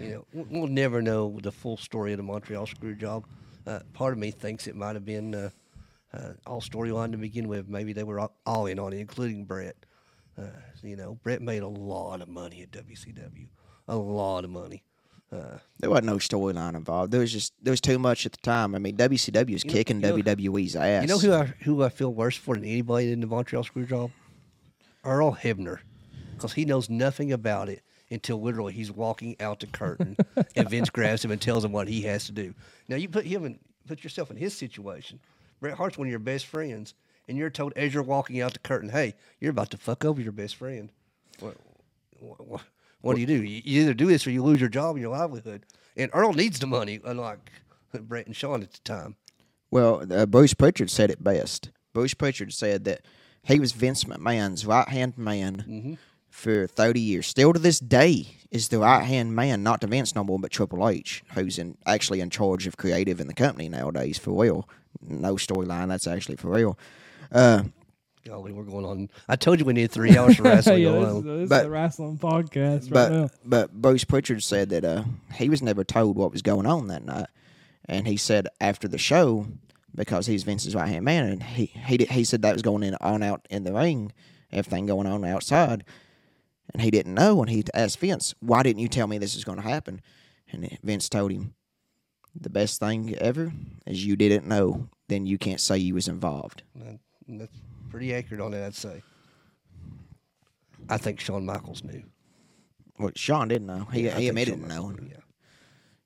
You 0.00 0.08
know, 0.10 0.24
we- 0.32 0.58
we'll 0.58 0.68
never 0.68 1.02
know 1.02 1.38
the 1.42 1.52
full 1.52 1.76
story 1.76 2.12
of 2.12 2.16
the 2.18 2.22
Montreal 2.22 2.66
screw 2.66 2.94
job. 2.94 3.24
Uh, 3.66 3.80
part 3.94 4.12
of 4.12 4.18
me 4.18 4.30
thinks 4.30 4.66
it 4.68 4.76
might 4.76 4.94
have 4.94 5.04
been 5.04 5.34
uh, 5.34 5.50
uh, 6.12 6.32
all 6.46 6.60
storyline 6.60 7.12
to 7.12 7.18
begin 7.18 7.48
with. 7.48 7.68
Maybe 7.68 7.92
they 7.92 8.04
were 8.04 8.20
all- 8.20 8.36
all 8.46 8.66
in 8.66 8.78
on 8.78 8.92
it, 8.92 8.98
including 8.98 9.44
Bret. 9.44 9.76
Uh, 10.38 10.44
you 10.82 10.96
know, 10.96 11.18
Bret 11.22 11.40
made 11.42 11.62
a 11.62 11.68
lot 11.68 12.20
of 12.20 12.28
money 12.28 12.62
at 12.62 12.70
WCW, 12.70 13.48
a 13.88 13.96
lot 13.96 14.44
of 14.44 14.50
money. 14.50 14.82
Uh, 15.32 15.58
There 15.80 15.90
wasn't 15.90 16.06
no 16.06 16.16
storyline 16.18 16.74
involved. 16.76 17.10
There 17.10 17.20
was 17.20 17.32
just 17.32 17.52
there 17.60 17.72
was 17.72 17.80
too 17.80 17.98
much 17.98 18.26
at 18.26 18.32
the 18.32 18.38
time. 18.42 18.74
I 18.74 18.78
mean, 18.78 18.96
WCW 18.96 19.52
was 19.54 19.64
know- 19.64 19.72
kicking 19.72 19.98
know- 20.00 20.16
WWE's 20.16 20.76
ass. 20.76 21.02
You 21.02 21.08
know 21.08 21.18
who 21.18 21.32
I 21.32 21.46
who 21.64 21.82
I 21.82 21.88
feel 21.88 22.12
worse 22.14 22.36
for 22.36 22.54
than 22.54 22.64
anybody 22.64 23.10
in 23.10 23.20
the 23.20 23.26
Montreal 23.26 23.64
Screwjob? 23.64 24.10
Earl 25.04 25.34
Hebner, 25.36 25.78
because 26.34 26.52
he 26.52 26.64
knows 26.64 26.88
nothing 26.90 27.32
about 27.32 27.68
it 27.68 27.82
until 28.10 28.40
literally 28.40 28.72
he's 28.72 28.90
walking 28.92 29.36
out 29.40 29.60
the 29.60 29.66
curtain 29.66 30.16
and 30.56 30.68
Vince 30.70 30.90
grabs 30.90 31.24
him 31.24 31.30
and 31.30 31.40
tells 31.40 31.64
him 31.64 31.72
what 31.72 31.88
he 31.88 32.02
has 32.02 32.26
to 32.26 32.32
do. 32.32 32.54
Now 32.88 32.96
you 32.96 33.08
put 33.08 33.24
him 33.24 33.44
in, 33.44 33.58
put 33.86 34.04
yourself 34.04 34.30
in 34.30 34.36
his 34.36 34.56
situation. 34.56 35.18
Bret 35.66 35.78
Hart's 35.78 35.98
one 35.98 36.06
of 36.06 36.10
your 36.10 36.20
best 36.20 36.46
friends, 36.46 36.94
and 37.26 37.36
you're 37.36 37.50
told 37.50 37.72
as 37.74 37.92
you're 37.92 38.02
walking 38.04 38.40
out 38.40 38.52
the 38.52 38.60
curtain, 38.60 38.90
"Hey, 38.90 39.14
you're 39.40 39.50
about 39.50 39.70
to 39.70 39.76
fuck 39.76 40.04
over 40.04 40.20
your 40.20 40.30
best 40.30 40.54
friend." 40.54 40.92
What, 41.40 41.56
what, 42.20 42.62
what 43.00 43.14
do 43.14 43.20
you 43.20 43.26
do? 43.26 43.42
You 43.42 43.62
you 43.64 43.82
either 43.82 43.94
do 43.94 44.06
this 44.06 44.24
or 44.26 44.30
you 44.30 44.44
lose 44.44 44.60
your 44.60 44.68
job 44.68 44.94
and 44.94 45.02
your 45.02 45.10
livelihood. 45.10 45.66
And 45.96 46.10
Earl 46.14 46.34
needs 46.34 46.60
the 46.60 46.68
money, 46.68 47.00
unlike 47.04 47.50
Bret 47.92 48.26
and 48.26 48.36
Shawn 48.36 48.62
at 48.62 48.72
the 48.74 48.78
time. 48.84 49.16
Well, 49.72 50.04
uh, 50.08 50.26
Bruce 50.26 50.54
Pritchard 50.54 50.88
said 50.88 51.10
it 51.10 51.24
best. 51.24 51.70
Bruce 51.92 52.14
Pritchard 52.14 52.52
said 52.52 52.84
that 52.84 53.00
he 53.42 53.58
was 53.58 53.72
Vince 53.72 54.04
McMahon's 54.04 54.64
right 54.64 54.88
hand 54.88 55.18
man 55.18 55.64
Mm-hmm. 55.68 55.94
For 56.36 56.66
30 56.66 57.00
years. 57.00 57.26
Still 57.26 57.52
to 57.52 57.58
this 57.58 57.80
day, 57.80 58.26
is 58.50 58.68
the 58.68 58.78
right 58.78 59.02
hand 59.02 59.34
man, 59.34 59.62
not 59.62 59.80
to 59.80 59.86
Vince 59.86 60.14
no 60.14 60.22
more, 60.22 60.38
but 60.38 60.50
Triple 60.50 60.88
H, 60.88 61.22
who's 61.34 61.58
in 61.58 61.76
actually 61.84 62.20
in 62.20 62.30
charge 62.30 62.66
of 62.66 62.76
creative 62.76 63.20
in 63.20 63.26
the 63.26 63.34
company 63.34 63.68
nowadays 63.68 64.18
for 64.18 64.40
real. 64.42 64.68
No 65.02 65.34
storyline, 65.34 65.88
that's 65.88 66.06
actually 66.06 66.36
for 66.36 66.48
real. 66.48 66.78
Uh, 67.32 67.64
Golly, 68.24 68.52
we're 68.52 68.62
going 68.64 68.84
on. 68.84 69.10
I 69.28 69.36
told 69.36 69.58
you 69.60 69.64
we 69.64 69.72
needed 69.72 69.90
three 69.92 70.16
hours 70.16 70.36
for 70.36 70.42
wrestling 70.44 70.82
yeah, 70.82 70.90
this, 70.92 71.02
is, 71.02 71.08
alone. 71.10 71.24
this 71.26 71.42
is 71.44 71.48
But- 71.48 71.66
a 71.66 71.70
wrestling 71.70 72.18
podcast 72.18 72.82
right 72.82 72.90
but 72.92 73.12
now. 73.12 73.28
but 73.44 73.72
Bruce 73.72 74.04
Pritchard 74.04 74.42
said 74.42 74.68
that 74.70 74.84
uh, 74.84 75.04
he 75.34 75.48
was 75.48 75.62
never 75.62 75.84
told 75.84 76.16
what 76.16 76.32
was 76.32 76.42
going 76.42 76.66
on 76.66 76.86
that 76.88 77.04
night, 77.04 77.28
and 77.86 78.06
he 78.06 78.16
said 78.16 78.48
after 78.60 78.86
the 78.88 78.98
show 78.98 79.46
because 79.94 80.26
he's 80.26 80.42
Vince's 80.44 80.74
right 80.74 80.88
hand 80.88 81.04
man, 81.04 81.26
and 81.26 81.42
he 81.42 81.66
he 81.66 81.96
did, 81.98 82.10
he 82.10 82.22
said 82.24 82.42
that 82.42 82.52
was 82.52 82.62
going 82.62 82.82
in 82.84 82.94
on 83.00 83.22
out 83.22 83.46
in 83.50 83.64
the 83.64 83.72
ring, 83.72 84.12
everything 84.52 84.86
going 84.86 85.06
on 85.06 85.24
outside, 85.24 85.84
and 86.76 86.82
he 86.82 86.90
didn't 86.90 87.14
know, 87.14 87.40
and 87.40 87.48
he 87.48 87.64
asked 87.72 87.98
Vince, 88.00 88.34
"Why 88.40 88.62
didn't 88.62 88.82
you 88.82 88.88
tell 88.88 89.06
me 89.06 89.16
this 89.16 89.34
is 89.34 89.44
going 89.44 89.56
to 89.56 89.62
happen?" 89.66 90.02
And 90.52 90.78
Vince 90.82 91.08
told 91.08 91.32
him, 91.32 91.54
"The 92.38 92.50
best 92.50 92.78
thing 92.80 93.14
ever 93.16 93.54
is 93.86 94.04
you 94.04 94.14
didn't 94.14 94.46
know, 94.46 94.90
then 95.08 95.24
you 95.24 95.38
can't 95.38 95.58
say 95.58 95.78
you 95.78 95.94
was 95.94 96.06
involved." 96.06 96.64
That's 97.26 97.56
pretty 97.88 98.12
accurate 98.14 98.42
on 98.42 98.50
that, 98.50 98.62
I'd 98.62 98.74
say. 98.74 99.02
I 100.90 100.98
think 100.98 101.18
Shawn 101.18 101.46
Michaels 101.46 101.82
knew. 101.82 102.02
Well, 102.98 103.10
Shawn 103.16 103.48
didn't 103.48 103.68
know. 103.68 103.86
He 103.86 104.02
Yeah, 104.04 104.18
he 104.18 104.28
admitted 104.28 104.58
Shawn 104.58 104.68
knowing. 104.68 104.96
knew, 104.96 105.08
Yeah. 105.12 105.20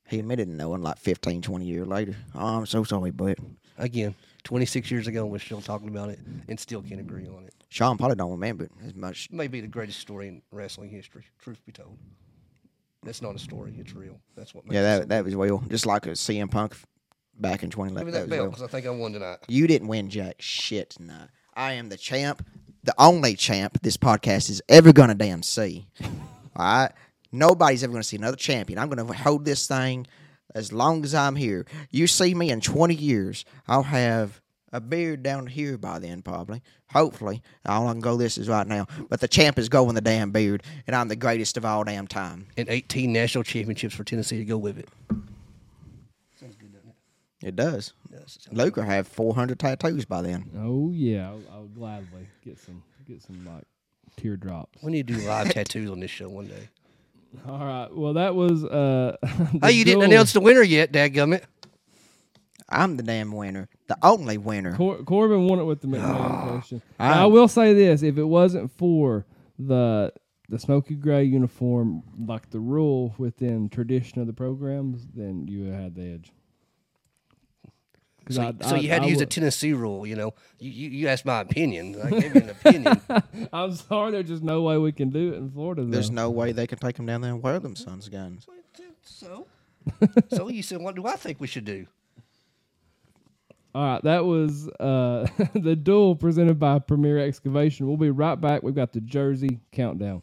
He 0.09 0.20
admitted 0.20 0.47
knowing 0.47 0.82
like 0.82 0.98
15, 0.98 1.42
20 1.42 1.66
years 1.66 1.88
later. 1.88 2.14
Oh, 2.32 2.59
I'm 2.59 2.66
so 2.66 2.84
sorry, 2.84 3.10
but 3.10 3.38
Again, 3.76 4.14
26 4.44 4.88
years 4.90 5.06
ago, 5.09 5.26
we're 5.26 5.38
still 5.40 5.60
talking 5.62 5.88
about 5.88 6.10
it 6.10 6.20
and 6.48 6.60
still 6.60 6.80
can't 6.82 7.01
agree 7.01 7.26
on 7.26 7.44
it. 7.44 7.60
Shawn 7.70 7.97
probably 7.97 8.16
don't 8.16 8.32
remember 8.32 8.64
it 8.64 8.72
as 8.84 8.94
much. 8.94 9.26
It 9.26 9.32
may 9.32 9.47
be 9.47 9.60
the 9.60 9.68
greatest 9.68 10.01
story 10.01 10.28
in 10.28 10.42
wrestling 10.51 10.90
history, 10.90 11.24
truth 11.38 11.64
be 11.64 11.72
told. 11.72 11.97
That's 13.02 13.22
not 13.22 13.34
a 13.34 13.38
story, 13.38 13.74
it's 13.78 13.94
real. 13.94 14.20
That's 14.36 14.55
what 14.55 14.66
makes 14.66 14.74
Yeah, 14.74 14.82
that 14.82 15.09
that 15.09 15.24
was 15.24 15.34
real. 15.34 15.62
Just 15.68 15.86
like 15.86 16.06
a 16.06 16.10
CM 16.10 16.51
Punk 16.51 16.76
back 17.38 17.62
in 17.62 17.70
2011. 17.70 18.12
Give 18.12 18.12
me 18.12 18.12
2011. 18.12 18.12
that 18.12 18.28
That 18.28 18.36
belt 18.36 18.51
because 18.51 18.62
I 18.62 18.66
think 18.66 18.86
I 18.86 18.90
won 18.90 19.12
tonight. 19.12 19.38
You 19.48 19.66
didn't 19.66 19.88
win 19.88 20.10
jack 20.10 20.36
shit 20.40 20.90
tonight. 20.90 21.28
I 21.55 21.72
am 21.74 21.88
the 21.88 21.97
champ, 21.97 22.44
the 22.82 22.94
only 22.98 23.34
champ 23.36 23.78
this 23.82 23.97
podcast 23.97 24.51
is 24.51 24.60
ever 24.68 24.92
gonna 24.92 25.14
damn 25.14 25.42
see. 25.42 25.86
All 26.05 26.09
right, 26.56 26.92
nobody's 27.30 27.84
ever 27.84 27.92
gonna 27.92 28.02
see 28.02 28.16
another 28.16 28.36
champion. 28.36 28.80
I'm 28.80 28.88
gonna 28.88 29.10
hold 29.12 29.44
this 29.44 29.68
thing 29.68 30.09
as 30.56 30.72
long 30.72 31.05
as 31.05 31.14
I'm 31.14 31.36
here. 31.36 31.66
You 31.90 32.09
see 32.09 32.34
me 32.34 32.51
in 32.51 32.60
20 32.60 32.94
years, 32.97 33.44
I'll 33.68 33.84
have 33.84 34.40
a 34.72 34.80
beard 34.80 35.22
down 35.22 35.47
here 35.47 35.76
by 35.76 35.98
then, 35.98 36.22
probably. 36.22 36.62
Hopefully, 36.92 37.42
all 37.66 37.88
I 37.88 37.92
can 37.92 38.01
go 38.01 38.16
this 38.16 38.38
is 38.38 38.48
right 38.48 38.66
now. 38.66 38.86
But 39.09 39.20
the 39.20 39.28
champ 39.28 39.59
is 39.59 39.68
going 39.68 39.94
the 39.94 40.01
damn 40.01 40.30
beard, 40.30 40.62
and 40.86 40.94
I'm 40.94 41.09
the 41.09 41.16
greatest 41.16 41.56
of 41.56 41.64
all 41.64 41.84
damn 41.84 42.06
time. 42.06 42.47
And 42.56 42.68
18 42.68 43.12
national 43.12 43.44
championships 43.44 43.94
for 43.94 44.05
Tennessee 44.05 44.38
to 44.38 44.44
go 44.44 44.59
with 44.59 44.78
it. 44.78 44.88
Sounds 46.38 46.56
good, 46.56 46.72
doesn't 46.72 46.90
it? 46.90 47.48
It 47.48 47.56
does. 47.56 47.92
Yes, 48.10 48.36
it 48.36 48.42
sounds 48.42 48.59
Luke 48.59 48.76
will 48.76 48.84
have 48.84 49.06
400 49.09 49.59
tattoos 49.59 50.05
by 50.05 50.22
then. 50.22 50.51
Oh 50.56 50.90
yeah, 50.92 51.30
I'll, 51.30 51.42
I'll 51.52 51.66
gladly 51.66 52.28
get 52.44 52.59
some 52.59 52.82
get 53.06 53.22
some 53.22 53.44
like 53.44 53.64
teardrops. 54.16 54.82
We 54.82 54.92
need 54.92 55.09
to 55.09 55.14
do 55.14 55.20
live 55.20 55.48
tattoos 55.52 55.90
on 55.90 56.01
this 56.01 56.10
show 56.10 56.28
one 56.28 56.47
day. 56.47 56.68
All 57.47 57.59
right. 57.64 57.88
Well, 57.94 58.14
that 58.14 58.34
was 58.34 58.64
uh. 58.64 59.16
the 59.22 59.59
Hey, 59.62 59.72
you 59.72 59.84
didn't 59.84 60.02
announce 60.02 60.32
the 60.32 60.40
winner 60.40 60.62
yet, 60.62 60.92
dadgummit. 60.92 61.44
I'm 62.68 62.97
the 62.97 63.02
damn 63.02 63.32
winner, 63.32 63.68
the 63.90 63.98
only 64.06 64.38
winner. 64.38 64.74
Cor- 64.76 65.02
Corbin 65.02 65.46
won 65.46 65.58
it 65.58 65.64
with 65.64 65.80
the 65.80 65.88
McMahon 65.92 66.48
question. 66.48 66.80
I- 66.98 67.22
I 67.22 67.26
will 67.26 67.48
say 67.48 67.74
this: 67.74 68.02
if 68.02 68.16
it 68.18 68.24
wasn't 68.24 68.70
for 68.78 69.26
the 69.58 70.12
the 70.48 70.58
smoky 70.58 70.94
gray 70.94 71.22
uniform, 71.24 72.02
like 72.26 72.50
the 72.50 72.58
rule 72.60 73.14
within 73.18 73.68
tradition 73.68 74.20
of 74.20 74.26
the 74.26 74.32
programs, 74.32 75.06
then 75.14 75.46
you 75.48 75.60
would 75.64 75.72
have 75.72 75.82
had 75.82 75.94
the 75.94 76.12
edge. 76.14 76.32
So, 78.28 78.42
I- 78.42 78.64
so 78.68 78.76
I- 78.76 78.78
you 78.78 78.88
had 78.88 79.02
I 79.02 79.04
to 79.04 79.10
use 79.10 79.18
the 79.18 79.22
would- 79.22 79.30
Tennessee 79.30 79.72
rule, 79.72 80.06
you 80.06 80.14
know. 80.14 80.34
You, 80.60 80.70
you, 80.70 80.90
you 80.90 81.08
asked 81.08 81.24
my 81.24 81.40
opinion. 81.40 82.00
I 82.00 82.10
gave 82.10 82.34
you 82.34 82.40
an 82.42 82.50
opinion. 82.64 83.00
I'm 83.52 83.74
sorry, 83.74 84.12
there's 84.12 84.28
just 84.28 84.42
no 84.42 84.62
way 84.62 84.78
we 84.78 84.92
can 84.92 85.10
do 85.10 85.32
it 85.32 85.36
in 85.36 85.50
Florida. 85.50 85.82
Though. 85.84 85.90
There's 85.90 86.10
no 86.12 86.30
way 86.30 86.52
they 86.52 86.66
can 86.68 86.78
take 86.78 86.96
them 86.96 87.06
down 87.06 87.22
there 87.22 87.32
and 87.32 87.42
wear 87.42 87.58
them 87.58 87.74
sons 87.74 88.08
guns. 88.08 88.46
so? 89.02 89.46
so 90.32 90.48
you 90.48 90.62
said, 90.62 90.80
what 90.80 90.94
do 90.94 91.06
I 91.06 91.16
think 91.16 91.40
we 91.40 91.46
should 91.48 91.64
do? 91.64 91.86
All 93.74 93.84
right, 93.84 94.02
that 94.02 94.24
was 94.24 94.68
uh, 94.80 95.26
the 95.55 95.76
duel 95.76 96.16
presented 96.16 96.59
by 96.59 96.78
Premier 96.80 97.18
Excavation. 97.18 97.86
We'll 97.86 97.97
be 97.97 98.10
right 98.10 98.40
back. 98.40 98.62
We've 98.62 98.74
got 98.74 98.92
the 98.92 99.01
Jersey 99.01 99.60
countdown. 99.72 100.22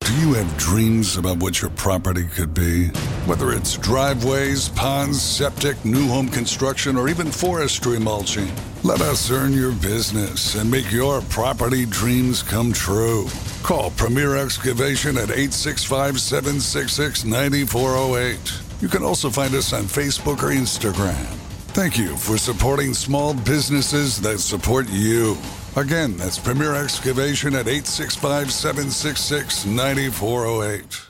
Do 0.00 0.12
you 0.14 0.34
have 0.34 0.58
dreams 0.58 1.16
about 1.16 1.38
what 1.38 1.62
your 1.62 1.70
property 1.70 2.24
could 2.24 2.52
be? 2.52 2.88
Whether 3.26 3.52
it's 3.52 3.76
driveways, 3.78 4.68
ponds, 4.70 5.22
septic, 5.22 5.82
new 5.84 6.08
home 6.08 6.28
construction, 6.28 6.96
or 6.96 7.08
even 7.08 7.30
forestry 7.30 8.00
mulching, 8.00 8.50
let 8.82 9.00
us 9.00 9.30
earn 9.30 9.52
your 9.52 9.72
business 9.72 10.56
and 10.56 10.68
make 10.68 10.90
your 10.90 11.20
property 11.22 11.86
dreams 11.86 12.42
come 12.42 12.72
true. 12.72 13.28
Call 13.62 13.92
Premier 13.92 14.36
Excavation 14.36 15.16
at 15.16 15.30
865 15.30 16.20
766 16.20 17.24
9408. 17.24 18.82
You 18.82 18.88
can 18.88 19.04
also 19.04 19.30
find 19.30 19.54
us 19.54 19.72
on 19.72 19.84
Facebook 19.84 20.42
or 20.42 20.50
Instagram. 20.50 21.41
Thank 21.72 21.96
you 21.96 22.18
for 22.18 22.36
supporting 22.36 22.92
small 22.92 23.32
businesses 23.32 24.20
that 24.20 24.40
support 24.40 24.90
you. 24.90 25.38
Again, 25.74 26.18
that's 26.18 26.38
Premier 26.38 26.74
Excavation 26.74 27.54
at 27.54 27.66
865 27.66 28.52
766 28.52 29.64
9408. 29.64 31.00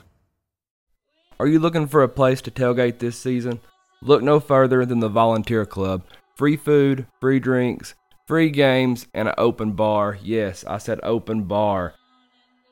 Are 1.37 1.47
you 1.47 1.59
looking 1.59 1.85
for 1.85 2.01
a 2.01 2.07
place 2.07 2.39
to 2.43 2.49
tailgate 2.49 2.99
this 2.99 3.19
season? 3.19 3.59
Look 4.01 4.23
no 4.23 4.39
further 4.39 4.85
than 4.85 5.01
the 5.01 5.09
Volunteer 5.09 5.65
Club. 5.65 6.05
Free 6.37 6.55
food, 6.55 7.07
free 7.19 7.41
drinks, 7.41 7.93
free 8.25 8.49
games, 8.49 9.07
and 9.13 9.27
an 9.27 9.35
open 9.37 9.73
bar. 9.73 10.17
Yes, 10.23 10.63
I 10.63 10.77
said 10.77 11.01
open 11.03 11.43
bar. 11.43 11.93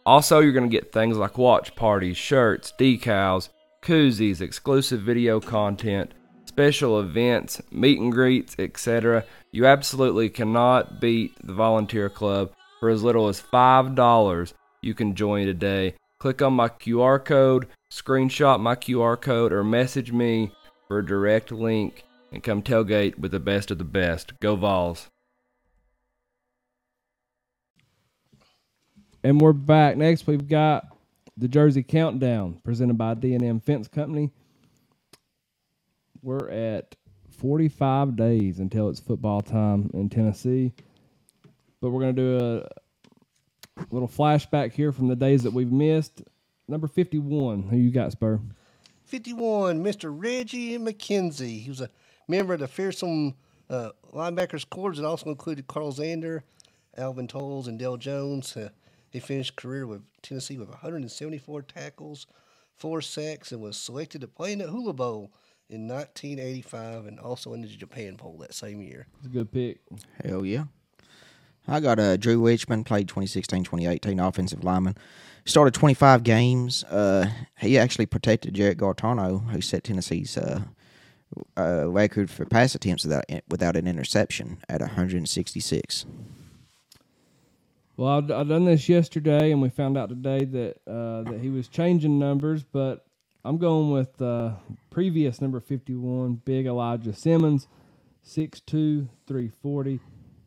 Also, 0.05 0.39
you're 0.39 0.53
going 0.53 0.69
to 0.69 0.77
get 0.77 0.93
things 0.93 1.17
like 1.17 1.37
watch 1.37 1.75
parties, 1.75 2.15
shirts, 2.15 2.71
decals, 2.79 3.49
koozies, 3.81 4.39
exclusive 4.39 5.01
video 5.01 5.41
content, 5.41 6.13
special 6.51 6.99
events, 6.99 7.61
meet 7.71 7.97
and 7.97 8.11
greets, 8.11 8.57
etc. 8.59 9.23
You 9.53 9.65
absolutely 9.65 10.27
cannot 10.27 10.99
beat 10.99 11.33
the 11.41 11.53
Volunteer 11.53 12.09
Club. 12.09 12.51
For 12.81 12.89
as 12.89 13.03
little 13.03 13.29
as 13.29 13.39
$5, 13.39 14.53
you 14.81 14.93
can 14.93 15.15
join 15.15 15.45
today. 15.45 15.95
Click 16.19 16.41
on 16.41 16.53
my 16.53 16.67
QR 16.67 17.23
code, 17.23 17.67
screenshot 17.89 18.59
my 18.59 18.75
QR 18.75 19.19
code, 19.19 19.53
or 19.53 19.63
message 19.63 20.11
me 20.11 20.51
for 20.89 20.99
a 20.99 21.05
direct 21.05 21.53
link 21.53 22.03
and 22.33 22.43
come 22.43 22.61
tailgate 22.61 23.17
with 23.17 23.31
the 23.31 23.39
best 23.39 23.71
of 23.71 23.77
the 23.77 23.85
best. 23.85 24.37
Go 24.41 24.57
Vols. 24.57 25.09
And 29.23 29.39
we're 29.39 29.53
back. 29.53 29.95
Next, 29.95 30.27
we've 30.27 30.49
got 30.49 30.87
the 31.37 31.47
Jersey 31.47 31.83
Countdown 31.83 32.59
presented 32.61 32.97
by 32.97 33.13
D&M 33.13 33.61
Fence 33.61 33.87
Company. 33.87 34.31
We're 36.23 36.49
at 36.49 36.95
45 37.31 38.15
days 38.15 38.59
until 38.59 38.89
it's 38.89 38.99
football 38.99 39.41
time 39.41 39.89
in 39.93 40.09
Tennessee. 40.09 40.71
But 41.81 41.89
we're 41.89 42.01
going 42.01 42.15
to 42.15 42.21
do 42.21 42.63
a 43.77 43.85
little 43.89 44.07
flashback 44.07 44.73
here 44.73 44.91
from 44.91 45.07
the 45.07 45.15
days 45.15 45.41
that 45.43 45.51
we've 45.51 45.71
missed. 45.71 46.21
Number 46.67 46.87
51, 46.87 47.63
who 47.63 47.77
you 47.77 47.89
got, 47.89 48.11
Spur? 48.11 48.39
51, 49.05 49.83
Mr. 49.83 50.13
Reggie 50.13 50.77
McKenzie. 50.77 51.63
He 51.63 51.69
was 51.69 51.81
a 51.81 51.89
member 52.27 52.53
of 52.53 52.59
the 52.59 52.67
fearsome 52.67 53.33
uh, 53.69 53.89
linebackers 54.13 54.69
corps 54.69 54.95
that 54.95 55.05
also 55.05 55.29
included 55.29 55.65
Carl 55.67 55.91
Zander, 55.91 56.43
Alvin 56.95 57.27
Toles, 57.27 57.67
and 57.67 57.79
Dale 57.79 57.97
Jones. 57.97 58.55
Uh, 58.55 58.69
he 59.09 59.19
finished 59.19 59.55
career 59.55 59.87
with 59.87 60.03
Tennessee 60.21 60.57
with 60.57 60.69
174 60.69 61.63
tackles, 61.63 62.27
four 62.77 63.01
sacks, 63.01 63.51
and 63.51 63.61
was 63.61 63.75
selected 63.75 64.21
to 64.21 64.27
play 64.27 64.53
in 64.53 64.59
the 64.59 64.67
Hula 64.67 64.93
Bowl 64.93 65.31
in 65.71 65.87
1985 65.87 67.05
and 67.05 67.19
also 67.19 67.53
in 67.53 67.61
the 67.61 67.67
Japan 67.67 68.15
Bowl 68.15 68.37
that 68.39 68.53
same 68.53 68.81
year. 68.81 69.07
It's 69.17 69.27
a 69.27 69.29
good 69.29 69.51
pick. 69.51 69.79
Hell 70.23 70.45
yeah. 70.45 70.65
I 71.67 71.79
got 71.79 71.99
uh, 71.99 72.17
Drew 72.17 72.45
Richmond, 72.45 72.85
played 72.85 73.07
2016 73.07 73.63
2018 73.63 74.19
offensive 74.19 74.63
lineman. 74.63 74.97
Started 75.45 75.73
25 75.73 76.23
games. 76.23 76.83
Uh, 76.83 77.29
he 77.59 77.77
actually 77.77 78.05
protected 78.05 78.53
Jarrett 78.53 78.77
Guarantano, 78.77 79.49
who 79.51 79.61
set 79.61 79.83
Tennessee's 79.83 80.37
uh, 80.37 80.61
uh, 81.57 81.89
record 81.89 82.29
for 82.29 82.45
pass 82.45 82.75
attempts 82.75 83.03
without, 83.03 83.25
without 83.47 83.75
an 83.75 83.87
interception 83.87 84.57
at 84.67 84.81
166. 84.81 86.05
Well, 87.97 88.09
I've, 88.09 88.31
I've 88.31 88.49
done 88.49 88.65
this 88.65 88.89
yesterday, 88.89 89.51
and 89.51 89.61
we 89.61 89.69
found 89.69 89.97
out 89.97 90.09
today 90.09 90.45
that 90.45 90.77
uh, 90.87 91.29
that 91.29 91.39
he 91.39 91.49
was 91.49 91.67
changing 91.67 92.17
numbers, 92.17 92.63
but 92.63 93.05
I'm 93.43 93.57
going 93.57 93.89
with 93.89 94.21
uh, 94.21 94.51
previous 94.91 95.41
number 95.41 95.59
51, 95.59 96.41
Big 96.45 96.67
Elijah 96.67 97.13
Simmons, 97.13 97.67
6'2", 98.23 99.07
340, 99.25 99.99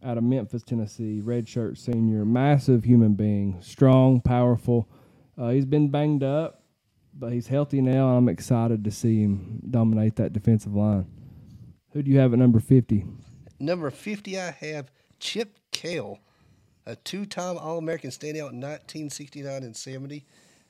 out 0.05 0.17
of 0.17 0.23
Memphis, 0.23 0.63
Tennessee, 0.63 1.21
redshirt 1.25 1.77
senior, 1.77 2.25
massive 2.25 2.85
human 2.85 3.15
being, 3.15 3.57
strong, 3.61 4.21
powerful. 4.21 4.89
Uh, 5.37 5.49
he's 5.49 5.65
been 5.65 5.89
banged 5.89 6.23
up, 6.23 6.63
but 7.13 7.33
he's 7.33 7.49
healthy 7.49 7.81
now, 7.81 8.11
and 8.11 8.19
I'm 8.19 8.29
excited 8.29 8.85
to 8.85 8.93
see 8.93 9.23
him 9.23 9.61
dominate 9.69 10.15
that 10.17 10.33
defensive 10.33 10.75
line. 10.75 11.07
Who 11.93 12.03
do 12.03 12.13
you 12.13 12.21
have 12.21 12.33
at 12.33 12.39
number 12.39 12.61
50? 12.61 13.05
Number 13.59 13.91
50, 13.91 14.39
I 14.39 14.51
have 14.53 14.93
Chip 15.19 15.59
Kell, 15.73 16.21
a 16.87 16.95
two-time 16.95 17.59
All-American 17.59 18.11
standout 18.11 18.53
in 18.53 18.61
1969 18.61 19.65
and 19.65 19.77
70. 19.77 20.25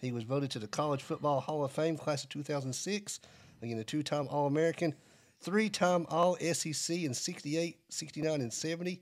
He 0.04 0.12
was 0.12 0.24
voted 0.24 0.50
to 0.50 0.58
the 0.58 0.66
College 0.68 1.02
Football 1.02 1.40
Hall 1.40 1.64
of 1.64 1.72
Fame 1.72 1.96
class 1.96 2.24
of 2.24 2.30
2006. 2.30 3.20
Again, 3.62 3.78
a 3.78 3.84
two-time 3.84 4.28
All-American, 4.28 4.94
three-time 5.40 6.04
All-SEC 6.10 6.96
in 6.96 7.14
68, 7.14 7.78
69, 7.88 8.40
and 8.42 8.52
70. 8.52 9.00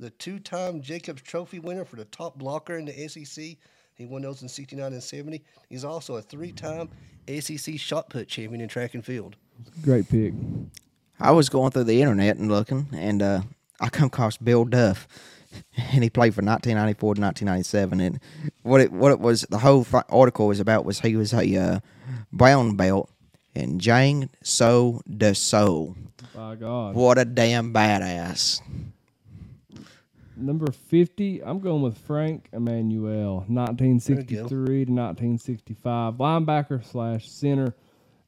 The 0.00 0.08
two-time 0.10 0.80
Jacobs 0.80 1.20
Trophy 1.20 1.58
winner 1.58 1.84
for 1.84 1.96
the 1.96 2.06
top 2.06 2.38
blocker 2.38 2.78
in 2.78 2.86
the 2.86 3.08
SEC. 3.08 3.56
He 3.94 4.06
won 4.06 4.22
those 4.22 4.40
in 4.40 4.48
69 4.48 4.92
and 4.92 5.02
70. 5.02 5.44
He's 5.68 5.84
also 5.84 6.16
a 6.16 6.22
three-time 6.22 6.88
SEC 7.40 7.78
shot 7.78 8.08
put 8.08 8.28
champion 8.28 8.62
in 8.62 8.68
track 8.68 8.94
and 8.94 9.04
field. 9.04 9.36
Great 9.82 10.08
pick. 10.08 10.32
I 11.20 11.32
was 11.32 11.50
going 11.50 11.72
through 11.72 11.84
the 11.84 12.00
internet 12.00 12.38
and 12.38 12.50
looking, 12.50 12.86
and 12.94 13.20
uh, 13.20 13.42
I 13.80 13.90
come 13.90 14.06
across 14.06 14.38
Bill 14.38 14.64
Duff, 14.64 15.06
and 15.76 16.02
he 16.02 16.10
played 16.10 16.34
for 16.34 16.42
1994 16.42 17.14
to 17.14 17.20
1997. 17.20 18.00
And 18.00 18.20
what 18.62 18.80
it 18.80 18.92
what 18.92 19.12
it 19.12 19.20
was, 19.20 19.42
the 19.50 19.58
whole 19.58 19.86
article 20.08 20.46
was 20.46 20.60
about 20.60 20.84
was 20.84 21.00
he 21.00 21.16
was 21.16 21.32
a 21.32 21.56
uh, 21.56 21.80
brown 22.32 22.76
belt 22.76 23.10
in 23.54 23.78
Jang 23.78 24.30
So 24.42 25.02
De 25.08 25.34
So. 25.34 25.96
By 26.34 26.56
God. 26.56 26.94
What 26.94 27.18
a 27.18 27.24
damn 27.24 27.72
badass! 27.72 28.60
Number 30.36 30.70
50, 30.70 31.42
I'm 31.42 31.58
going 31.58 31.82
with 31.82 31.98
Frank 31.98 32.48
Emanuel, 32.52 33.44
1963 33.48 34.84
to 34.84 34.92
1965. 34.92 36.14
Linebacker 36.14 36.84
slash 36.84 37.28
center. 37.28 37.74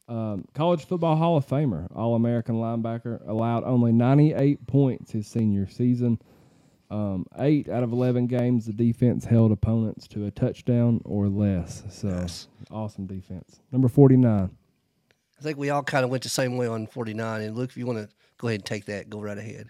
Um, 0.09 0.45
college 0.55 0.87
football 0.87 1.15
Hall 1.15 1.37
of 1.37 1.47
Famer, 1.47 1.87
All 1.95 2.17
American 2.17 2.57
linebacker, 2.57 3.27
allowed 3.29 3.63
only 3.63 3.93
98 3.93 4.67
points 4.67 5.13
his 5.13 5.29
senior 5.29 5.69
season. 5.69 6.21
Um, 6.91 7.27
eight 7.39 7.69
out 7.69 7.85
of 7.85 7.93
11 7.93 8.27
games, 8.27 8.67
the 8.67 8.73
defense 8.73 9.25
held 9.25 9.53
opponents 9.53 10.09
to 10.09 10.27
a 10.27 10.31
touchdown 10.31 11.01
or 11.05 11.29
less. 11.29 11.85
So, 11.89 12.27
awesome 12.71 13.07
defense. 13.07 13.61
Number 13.71 13.89
49. 13.89 14.51
I 15.39 15.43
think 15.43 15.57
we 15.57 15.71
all 15.71 15.85
kind 15.85 16.05
of 16.05 16.11
went 16.11 16.25
the 16.25 16.29
same 16.29 16.57
way 16.57 16.67
on 16.67 16.87
49. 16.87 17.43
And 17.43 17.57
Luke, 17.57 17.71
if 17.71 17.77
you 17.77 17.87
want 17.87 17.99
to 18.01 18.09
go 18.39 18.49
ahead 18.49 18.61
and 18.61 18.67
take 18.67 18.87
that, 18.87 19.09
go 19.09 19.21
right 19.21 19.39
ahead. 19.39 19.69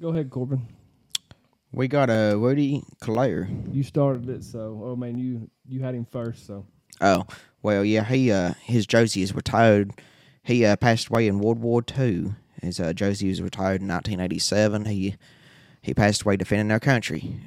Go 0.00 0.08
ahead, 0.10 0.30
Corbin. 0.30 0.66
We 1.72 1.88
got 1.88 2.10
a 2.10 2.32
uh, 2.32 2.36
Rudy 2.36 2.84
Klarer. 3.02 3.74
You 3.74 3.82
started 3.82 4.28
it, 4.30 4.44
so, 4.44 4.80
oh 4.84 4.96
man, 4.96 5.18
you, 5.18 5.50
you 5.66 5.80
had 5.80 5.94
him 5.94 6.06
first, 6.06 6.46
so. 6.46 6.64
Oh 7.00 7.26
well, 7.62 7.84
yeah. 7.84 8.04
He 8.04 8.30
uh, 8.30 8.54
his 8.62 8.86
jersey 8.86 9.22
is 9.22 9.34
retired. 9.34 9.92
He 10.42 10.64
uh, 10.64 10.76
passed 10.76 11.08
away 11.08 11.26
in 11.26 11.40
World 11.40 11.58
War 11.58 11.82
II. 11.96 12.34
His 12.62 12.80
uh, 12.80 12.92
jersey 12.92 13.28
was 13.28 13.42
retired 13.42 13.82
in 13.82 13.88
1987. 13.88 14.86
He 14.86 15.16
he 15.86 15.94
passed 15.94 16.22
away 16.22 16.36
defending 16.36 16.72
our 16.72 16.80
country. 16.80 17.40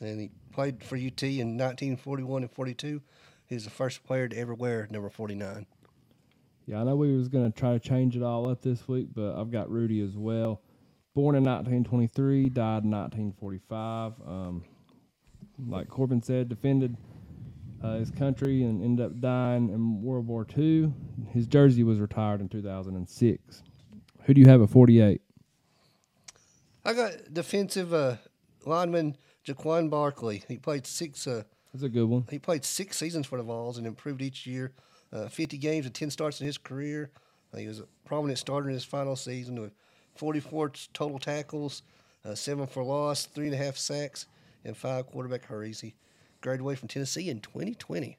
And 0.00 0.18
he 0.18 0.30
played 0.50 0.82
for 0.82 0.96
UT 0.96 1.22
in 1.22 1.58
1941 1.58 2.42
and 2.42 2.50
42. 2.50 3.02
He 3.46 3.54
was 3.54 3.64
the 3.64 3.70
first 3.70 4.02
player 4.02 4.26
to 4.26 4.36
ever 4.36 4.54
wear 4.54 4.88
number 4.90 5.10
49. 5.10 5.66
Yeah, 6.64 6.80
I 6.80 6.84
know 6.84 6.96
we 6.96 7.14
was 7.14 7.28
gonna 7.28 7.50
try 7.50 7.74
to 7.74 7.78
change 7.78 8.16
it 8.16 8.22
all 8.22 8.48
up 8.48 8.62
this 8.62 8.88
week, 8.88 9.08
but 9.14 9.38
I've 9.38 9.50
got 9.50 9.70
Rudy 9.70 10.00
as 10.00 10.16
well. 10.16 10.62
Born 11.14 11.36
in 11.36 11.44
1923, 11.44 12.48
died 12.48 12.84
in 12.84 12.90
1945. 12.90 14.14
Um, 14.26 14.64
like 15.68 15.88
Corbin 15.88 16.22
said, 16.22 16.48
defended 16.48 16.96
uh, 17.82 17.98
his 17.98 18.10
country 18.10 18.62
and 18.62 18.82
ended 18.82 19.04
up 19.04 19.20
dying 19.20 19.68
in 19.68 20.00
World 20.00 20.26
War 20.26 20.46
II. 20.56 20.92
His 21.28 21.46
jersey 21.46 21.84
was 21.84 22.00
retired 22.00 22.40
in 22.40 22.48
2006. 22.48 23.62
Who 24.24 24.34
do 24.34 24.40
you 24.40 24.46
have 24.48 24.62
at 24.62 24.70
48? 24.70 25.20
I 26.86 26.94
got 26.94 27.34
defensive 27.34 27.92
uh, 27.92 28.16
lineman 28.64 29.16
Jaquan 29.44 29.90
Barkley. 29.90 30.44
He 30.46 30.56
played 30.56 30.86
six. 30.86 31.26
Uh, 31.26 31.42
That's 31.72 31.82
a 31.82 31.88
good 31.88 32.08
one. 32.08 32.26
he 32.30 32.38
played 32.38 32.64
six 32.64 32.96
seasons 32.96 33.26
for 33.26 33.38
the 33.38 33.42
Vols 33.42 33.76
and 33.76 33.88
improved 33.88 34.22
each 34.22 34.46
year. 34.46 34.72
Uh, 35.12 35.26
50 35.26 35.58
games 35.58 35.84
and 35.84 35.94
10 35.94 36.10
starts 36.10 36.40
in 36.40 36.46
his 36.46 36.58
career. 36.58 37.10
Uh, 37.52 37.58
he 37.58 37.66
was 37.66 37.80
a 37.80 37.86
prominent 38.04 38.38
starter 38.38 38.68
in 38.68 38.74
his 38.74 38.84
final 38.84 39.16
season 39.16 39.60
with 39.60 39.72
44 40.14 40.70
total 40.92 41.18
tackles, 41.18 41.82
uh, 42.24 42.36
seven 42.36 42.68
for 42.68 42.84
loss, 42.84 43.26
three 43.26 43.46
and 43.46 43.54
a 43.54 43.58
half 43.58 43.76
sacks, 43.76 44.26
and 44.64 44.76
five 44.76 45.06
quarterback 45.08 45.44
hurries. 45.44 45.80
He 45.80 45.94
graduated 46.40 46.78
from 46.78 46.88
Tennessee 46.88 47.28
in 47.28 47.40
2020. 47.40 48.16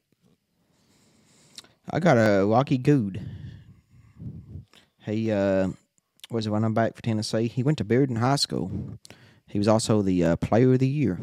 I 1.89 1.99
got 2.01 2.17
a 2.17 2.45
Rocky 2.45 2.77
Good. 2.77 3.21
He 5.05 5.31
uh, 5.31 5.69
was 6.29 6.45
a 6.45 6.51
running 6.51 6.73
back 6.73 6.95
for 6.95 7.01
Tennessee. 7.01 7.47
He 7.47 7.63
went 7.63 7.77
to 7.77 7.85
Bearden 7.85 8.17
High 8.17 8.35
School. 8.35 8.99
He 9.47 9.57
was 9.57 9.67
also 9.67 10.01
the 10.01 10.23
uh, 10.23 10.35
Player 10.37 10.73
of 10.73 10.79
the 10.79 10.87
Year 10.87 11.13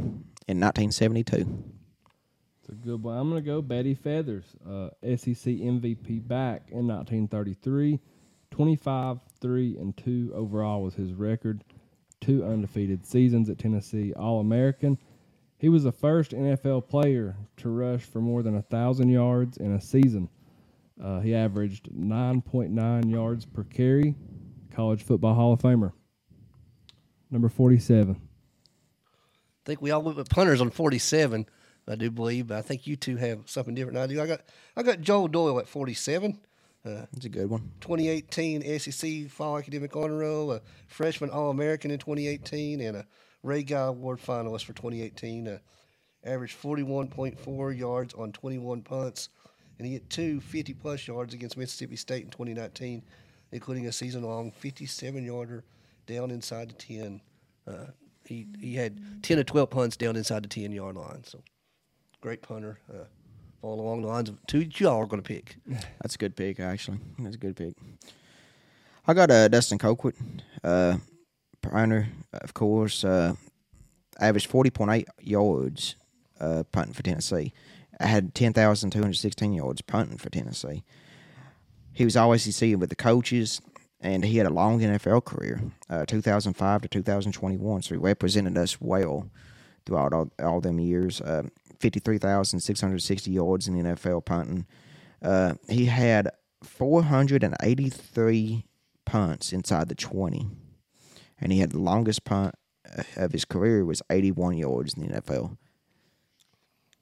in 0.48 0.60
1972. 0.60 1.64
It's 2.60 2.68
a 2.70 2.72
good 2.72 3.02
one. 3.02 3.18
I'm 3.18 3.28
going 3.28 3.43
to 3.43 3.47
go 3.47 3.60
Beattie 3.60 3.94
Feathers, 3.94 4.44
uh, 4.66 4.89
SEC 5.02 5.52
MVP 5.52 6.26
back 6.26 6.70
in 6.70 6.86
1933. 6.89 8.01
25, 8.51 9.18
3, 9.40 9.76
and 9.78 9.97
2 9.97 10.32
overall 10.35 10.82
was 10.82 10.94
his 10.94 11.12
record. 11.12 11.64
Two 12.20 12.44
undefeated 12.44 13.05
seasons 13.05 13.51
at 13.51 13.59
Tennessee, 13.59 14.14
All 14.14 14.40
American. 14.40 14.97
He 15.59 15.68
was 15.68 15.82
the 15.82 15.93
first 15.93 16.31
NFL 16.31 16.89
player 16.89 17.36
to 17.59 17.68
rush 17.68 18.02
for 18.02 18.20
more 18.20 18.43
than 18.43 18.55
1,000 18.55 19.09
yards 19.09 19.56
in 19.56 19.72
a 19.72 19.81
season. 19.81 20.31
Uh, 21.02 21.20
he 21.20 21.35
averaged 21.35 21.90
9.9 21.90 23.10
yards 23.10 23.44
per 23.44 23.64
carry. 23.64 24.14
College 24.74 25.02
Football 25.02 25.34
Hall 25.34 25.52
of 25.52 25.60
Famer. 25.60 25.92
Number 27.30 27.48
47. 27.48 28.16
I 28.16 28.18
think 29.64 29.80
we 29.80 29.90
all 29.90 30.02
went 30.02 30.16
with 30.16 30.28
punters 30.28 30.60
on 30.60 30.70
47. 30.70 31.46
I 31.86 31.94
do 31.96 32.10
believe, 32.10 32.48
but 32.48 32.59
I 32.59 32.62
think 32.62 32.86
you 32.86 32.96
two 32.96 33.16
have 33.16 33.42
something 33.46 33.74
different. 33.74 33.94
than 33.94 34.02
I 34.05 34.06
do. 34.06 34.20
I 34.20 34.26
got 34.26 34.40
I 34.76 34.82
got 34.82 35.01
Joel 35.01 35.28
Doyle 35.28 35.59
at 35.59 35.68
47. 35.68 36.38
That's 36.84 37.24
a 37.24 37.30
good 37.30 37.48
one. 37.48 37.72
2018 37.80 38.78
SEC 38.78 39.30
Fall 39.30 39.59
Academic 39.59 39.96
Honor 39.96 40.18
Roll, 40.18 40.52
a 40.52 40.60
freshman 40.86 41.30
All 41.30 41.51
American 41.51 41.90
in 41.90 41.98
2018, 41.98 42.80
and 42.82 42.98
a 42.98 43.06
Ray 43.42 43.62
Guy 43.62 43.86
Award 43.86 44.20
finalist 44.20 44.64
for 44.64 44.74
2018. 44.74 45.48
Uh, 45.48 45.59
averaged 46.24 46.60
41.4 46.60 47.78
yards 47.78 48.14
on 48.14 48.32
21 48.32 48.82
punts, 48.82 49.30
and 49.78 49.86
he 49.86 49.94
hit 49.94 50.10
two 50.10 50.40
50 50.40 50.74
plus 50.74 51.06
yards 51.06 51.34
against 51.34 51.56
Mississippi 51.56 51.96
State 51.96 52.24
in 52.24 52.30
2019, 52.30 53.02
including 53.52 53.86
a 53.86 53.92
season 53.92 54.22
long 54.22 54.50
57 54.50 55.24
yarder 55.24 55.64
down 56.06 56.30
inside 56.30 56.70
the 56.70 56.74
10. 56.74 57.20
Uh, 57.66 57.86
he, 58.24 58.46
he 58.60 58.74
had 58.74 59.22
10 59.22 59.38
or 59.38 59.44
12 59.44 59.70
punts 59.70 59.96
down 59.96 60.16
inside 60.16 60.42
the 60.42 60.48
10 60.48 60.72
yard 60.72 60.96
line. 60.96 61.24
So 61.24 61.40
great 62.20 62.42
punter. 62.42 62.78
Uh, 62.92 63.04
all 63.62 63.80
along 63.80 64.02
the 64.02 64.08
lines 64.08 64.28
of 64.28 64.38
two 64.46 64.64
that 64.64 64.78
y'all 64.78 65.00
are 65.00 65.06
going 65.06 65.22
to 65.22 65.26
pick. 65.26 65.56
That's 66.02 66.14
a 66.14 66.18
good 66.18 66.36
pick, 66.36 66.60
actually. 66.60 66.98
That's 67.18 67.36
a 67.36 67.38
good 67.38 67.56
pick. 67.56 67.74
I 69.06 69.14
got 69.14 69.30
uh, 69.30 69.48
Dustin 69.48 69.78
Colquitt, 69.78 70.14
uh, 70.62 70.98
punter, 71.62 72.08
of 72.32 72.54
course. 72.54 73.04
Uh, 73.04 73.34
averaged 74.20 74.50
40.8 74.50 75.06
yards 75.20 75.96
uh, 76.40 76.64
punting 76.72 76.94
for 76.94 77.02
Tennessee. 77.02 77.52
I 78.00 78.06
had 78.06 78.34
10,216 78.34 79.52
yards 79.52 79.82
punting 79.82 80.18
for 80.18 80.30
Tennessee. 80.30 80.84
He 81.94 82.04
was 82.04 82.16
always 82.16 82.42
SEC 82.42 82.76
with 82.76 82.90
the 82.90 82.96
coaches, 82.96 83.62
and 84.00 84.24
he 84.24 84.36
had 84.36 84.46
a 84.46 84.50
long 84.50 84.80
NFL 84.80 85.24
career, 85.24 85.62
uh, 85.88 86.04
2005 86.04 86.82
to 86.82 86.88
2021. 86.88 87.82
So 87.82 87.94
he 87.94 87.98
represented 87.98 88.58
us 88.58 88.80
well 88.80 89.30
throughout 89.86 90.12
all, 90.12 90.30
all 90.42 90.60
them 90.60 90.80
years. 90.80 91.20
Uh, 91.20 91.44
53,660 91.80 93.30
yards 93.30 93.68
in 93.68 93.78
the 93.78 93.94
NFL 93.94 94.24
punting. 94.24 94.66
Uh, 95.22 95.54
he 95.68 95.86
had 95.86 96.30
483 96.62 98.64
punts 99.04 99.52
inside 99.52 99.88
the 99.88 99.94
20, 99.94 100.48
and 101.40 101.52
he 101.52 101.60
had 101.60 101.72
the 101.72 101.78
longest 101.78 102.24
punt 102.24 102.54
of 103.16 103.32
his 103.32 103.44
career 103.44 103.84
was 103.84 104.02
81 104.10 104.56
yards 104.56 104.94
in 104.94 105.06
the 105.06 105.20
NFL. 105.20 105.56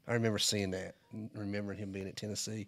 I 0.07 0.15
remember 0.15 0.39
seeing 0.39 0.71
that, 0.73 0.97
remembering 1.35 1.79
him 1.79 1.93
being 1.93 2.09
at 2.09 2.17
Tennessee. 2.17 2.67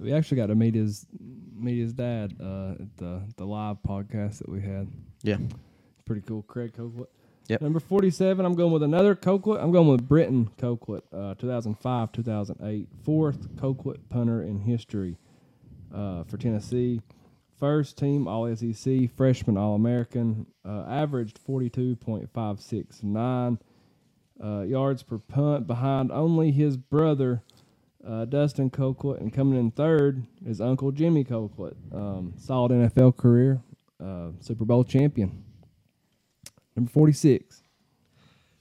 We 0.00 0.12
actually 0.14 0.38
got 0.38 0.46
to 0.46 0.54
meet 0.54 0.74
his 0.74 1.06
meet 1.54 1.78
his 1.78 1.92
dad 1.92 2.34
uh, 2.40 2.70
at 2.72 2.96
the 2.96 3.20
the 3.36 3.44
live 3.44 3.76
podcast 3.86 4.38
that 4.38 4.48
we 4.48 4.62
had. 4.62 4.88
Yeah. 5.22 5.36
Pretty 6.06 6.22
cool, 6.22 6.42
Craig 6.42 6.72
Colquitt. 6.76 7.08
Yep. 7.48 7.60
Number 7.60 7.80
forty-seven. 7.80 8.46
I'm 8.46 8.54
going 8.54 8.72
with 8.72 8.82
another 8.82 9.14
Colquitt. 9.14 9.62
I'm 9.62 9.72
going 9.72 9.88
with 9.88 10.08
Britton 10.08 10.48
Colquitt, 10.56 11.02
uh, 11.12 11.34
2005, 11.34 12.12
2008, 12.12 12.88
fourth 13.04 13.54
Colquitt 13.56 13.98
punter 14.08 14.42
in 14.42 14.60
history 14.60 15.18
uh, 15.94 16.24
for 16.24 16.38
Tennessee. 16.38 17.02
First 17.58 17.98
team 17.98 18.26
All 18.26 18.56
SEC, 18.56 19.10
freshman 19.14 19.58
All 19.58 19.74
American, 19.74 20.46
uh, 20.64 20.86
averaged 20.88 21.38
42.569 21.46 23.58
uh, 24.42 24.60
yards 24.62 25.02
per 25.02 25.18
punt, 25.18 25.66
behind 25.66 26.10
only 26.10 26.52
his 26.52 26.78
brother 26.78 27.42
uh, 28.06 28.24
Dustin 28.24 28.70
Colquitt, 28.70 29.20
and 29.20 29.32
coming 29.32 29.58
in 29.58 29.70
third 29.70 30.24
is 30.44 30.60
Uncle 30.60 30.92
Jimmy 30.92 31.24
Colquitt. 31.24 31.76
Um, 31.92 32.34
solid 32.36 32.72
NFL 32.72 33.16
career, 33.16 33.60
uh, 34.02 34.28
Super 34.40 34.64
Bowl 34.64 34.84
champion. 34.84 35.44
Number 36.76 36.90
46. 36.90 37.62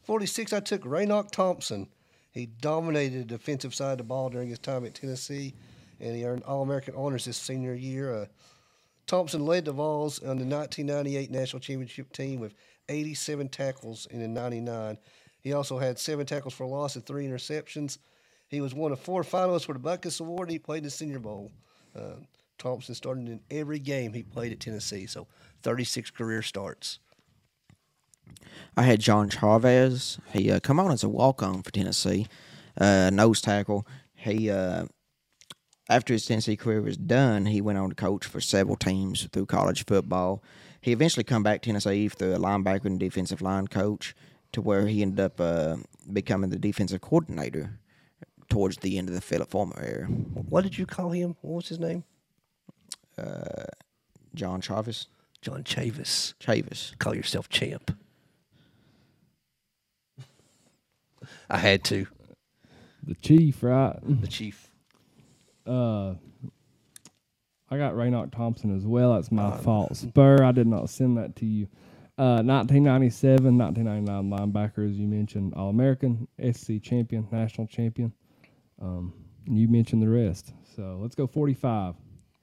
46, 0.04 0.54
I 0.54 0.60
took 0.60 0.84
Raynoch 0.84 1.32
Thompson. 1.32 1.88
He 2.32 2.46
dominated 2.46 3.30
the 3.30 3.38
defensive 3.38 3.74
side 3.74 3.94
of 3.94 3.98
the 4.00 4.04
ball 4.04 4.30
during 4.30 4.50
his 4.50 4.60
time 4.60 4.86
at 4.86 4.96
Tennessee, 4.96 5.54
and 6.00 6.16
he 6.16 6.26
earned 6.26 6.44
All 6.44 6.62
American 6.62 6.96
honors 6.96 7.26
his 7.26 7.38
senior 7.38 7.74
year. 7.74 8.14
Uh, 8.14 8.26
Thompson 9.08 9.46
led 9.46 9.66
the 9.66 9.72
Vols 9.72 10.20
on 10.20 10.38
the 10.38 10.46
1998 10.46 11.32
National 11.32 11.60
Championship 11.60 12.12
team 12.14 12.40
with 12.40 12.54
87 12.90 13.50
tackles 13.50 14.08
and 14.12 14.22
in 14.22 14.34
99. 14.34 14.98
He 15.42 15.54
also 15.54 15.80
had 15.80 15.98
seven 15.98 16.26
tackles 16.26 16.54
for 16.54 16.66
loss 16.66 16.96
and 16.96 17.06
three 17.06 17.26
interceptions. 17.26 17.98
He 18.50 18.62
was 18.62 18.74
one 18.74 18.92
of 18.92 19.00
four 19.00 19.24
finalists 19.24 19.66
for 19.66 19.74
the 19.74 19.80
Butkus 19.80 20.20
Award. 20.20 20.50
He 20.50 20.58
played 20.58 20.80
in 20.80 20.86
the 20.86 20.90
Senior 20.90 21.20
Bowl. 21.20 21.52
Uh, 21.96 22.16
Thompson 22.58 22.96
started 22.96 23.28
in 23.28 23.40
every 23.50 23.80
game 23.80 24.12
he 24.12 24.24
played 24.24 24.52
at 24.52 24.60
Tennessee, 24.60 25.06
so 25.06 25.28
36 25.62 26.10
career 26.12 26.42
starts. 26.42 27.00
I 28.76 28.84
had 28.84 29.00
John 29.00 29.30
Chavis. 29.30 30.20
He 30.34 30.52
uh, 30.52 30.60
come 30.60 30.80
on 30.80 30.92
as 30.92 31.04
a 31.04 31.10
walk 31.10 31.44
on 31.44 31.62
for 31.62 31.72
Tennessee, 31.72 32.28
uh, 32.78 33.12
nose 33.14 33.40
tackle. 33.40 33.88
He 34.14 34.50
uh, 34.50 34.86
after 35.90 36.14
his 36.14 36.26
Tennessee 36.26 36.56
career 36.56 36.82
was 36.82 36.98
done, 36.98 37.48
he 37.48 37.62
went 37.62 37.78
on 37.78 37.90
to 37.90 37.96
coach 37.96 38.26
for 38.26 38.42
several 38.42 38.76
teams 38.76 39.28
through 39.32 39.48
college 39.48 39.86
football. 39.86 40.44
He 40.82 40.92
eventually 40.92 41.24
come 41.24 41.44
back 41.44 41.62
to 41.62 41.70
Tennessee 41.70 42.08
through 42.10 42.36
a 42.36 42.40
linebacker 42.40 42.86
and 42.86 43.00
defensive 43.00 43.42
line 43.42 43.68
coach, 43.68 44.16
to 44.52 44.62
where 44.62 44.88
he 44.88 45.02
ended 45.02 45.20
up 45.20 45.40
uh, 45.40 45.78
becoming 46.12 46.50
the 46.50 46.60
defensive 46.60 47.02
coordinator 47.02 47.79
towards 48.50 48.78
the 48.78 48.98
end 48.98 49.08
of 49.10 49.16
the 49.16 49.22
Phillip 49.22 49.50
Fulmer 49.50 49.80
era. 49.82 50.06
What 50.06 50.64
did 50.64 50.78
you 50.78 50.86
call 50.86 51.12
him? 51.12 51.36
What 51.42 51.58
was 51.58 51.68
his 51.70 51.80
name? 51.80 52.04
John 54.36 54.62
Chavis. 54.62 55.08
John 55.42 55.64
Chavis. 55.64 56.34
Chavis. 56.40 56.98
Call 57.00 57.16
yourself 57.16 57.50
champ. 57.50 57.96
I 61.50 61.58
had 61.58 61.84
to. 61.86 62.08
The 63.04 63.16
Chief, 63.16 63.64
right? 63.64 63.98
The 64.04 64.28
chief. 64.28 64.70
Uh, 65.66 66.16
I 67.70 67.78
got 67.78 67.94
Raynoch 67.94 68.32
Thompson 68.32 68.76
as 68.76 68.86
well. 68.86 69.14
That's 69.14 69.32
my 69.32 69.56
fault. 69.58 69.96
Spur, 69.96 70.44
I 70.44 70.52
did 70.52 70.68
not 70.68 70.90
send 70.90 71.18
that 71.18 71.36
to 71.38 71.46
you. 71.46 71.68
Uh, 72.18 72.44
1997, 72.44 73.58
1999 73.58 74.30
linebacker, 74.30 74.90
as 74.90 74.98
you 74.98 75.08
mentioned, 75.08 75.54
All 75.54 75.70
American, 75.70 76.28
SC 76.52 76.82
champion, 76.82 77.28
national 77.32 77.68
champion. 77.68 78.12
Um, 78.82 79.14
you 79.46 79.68
mentioned 79.68 80.02
the 80.02 80.10
rest. 80.10 80.54
So 80.76 81.00
let's 81.02 81.16
go 81.16 81.28
45. 81.28 81.96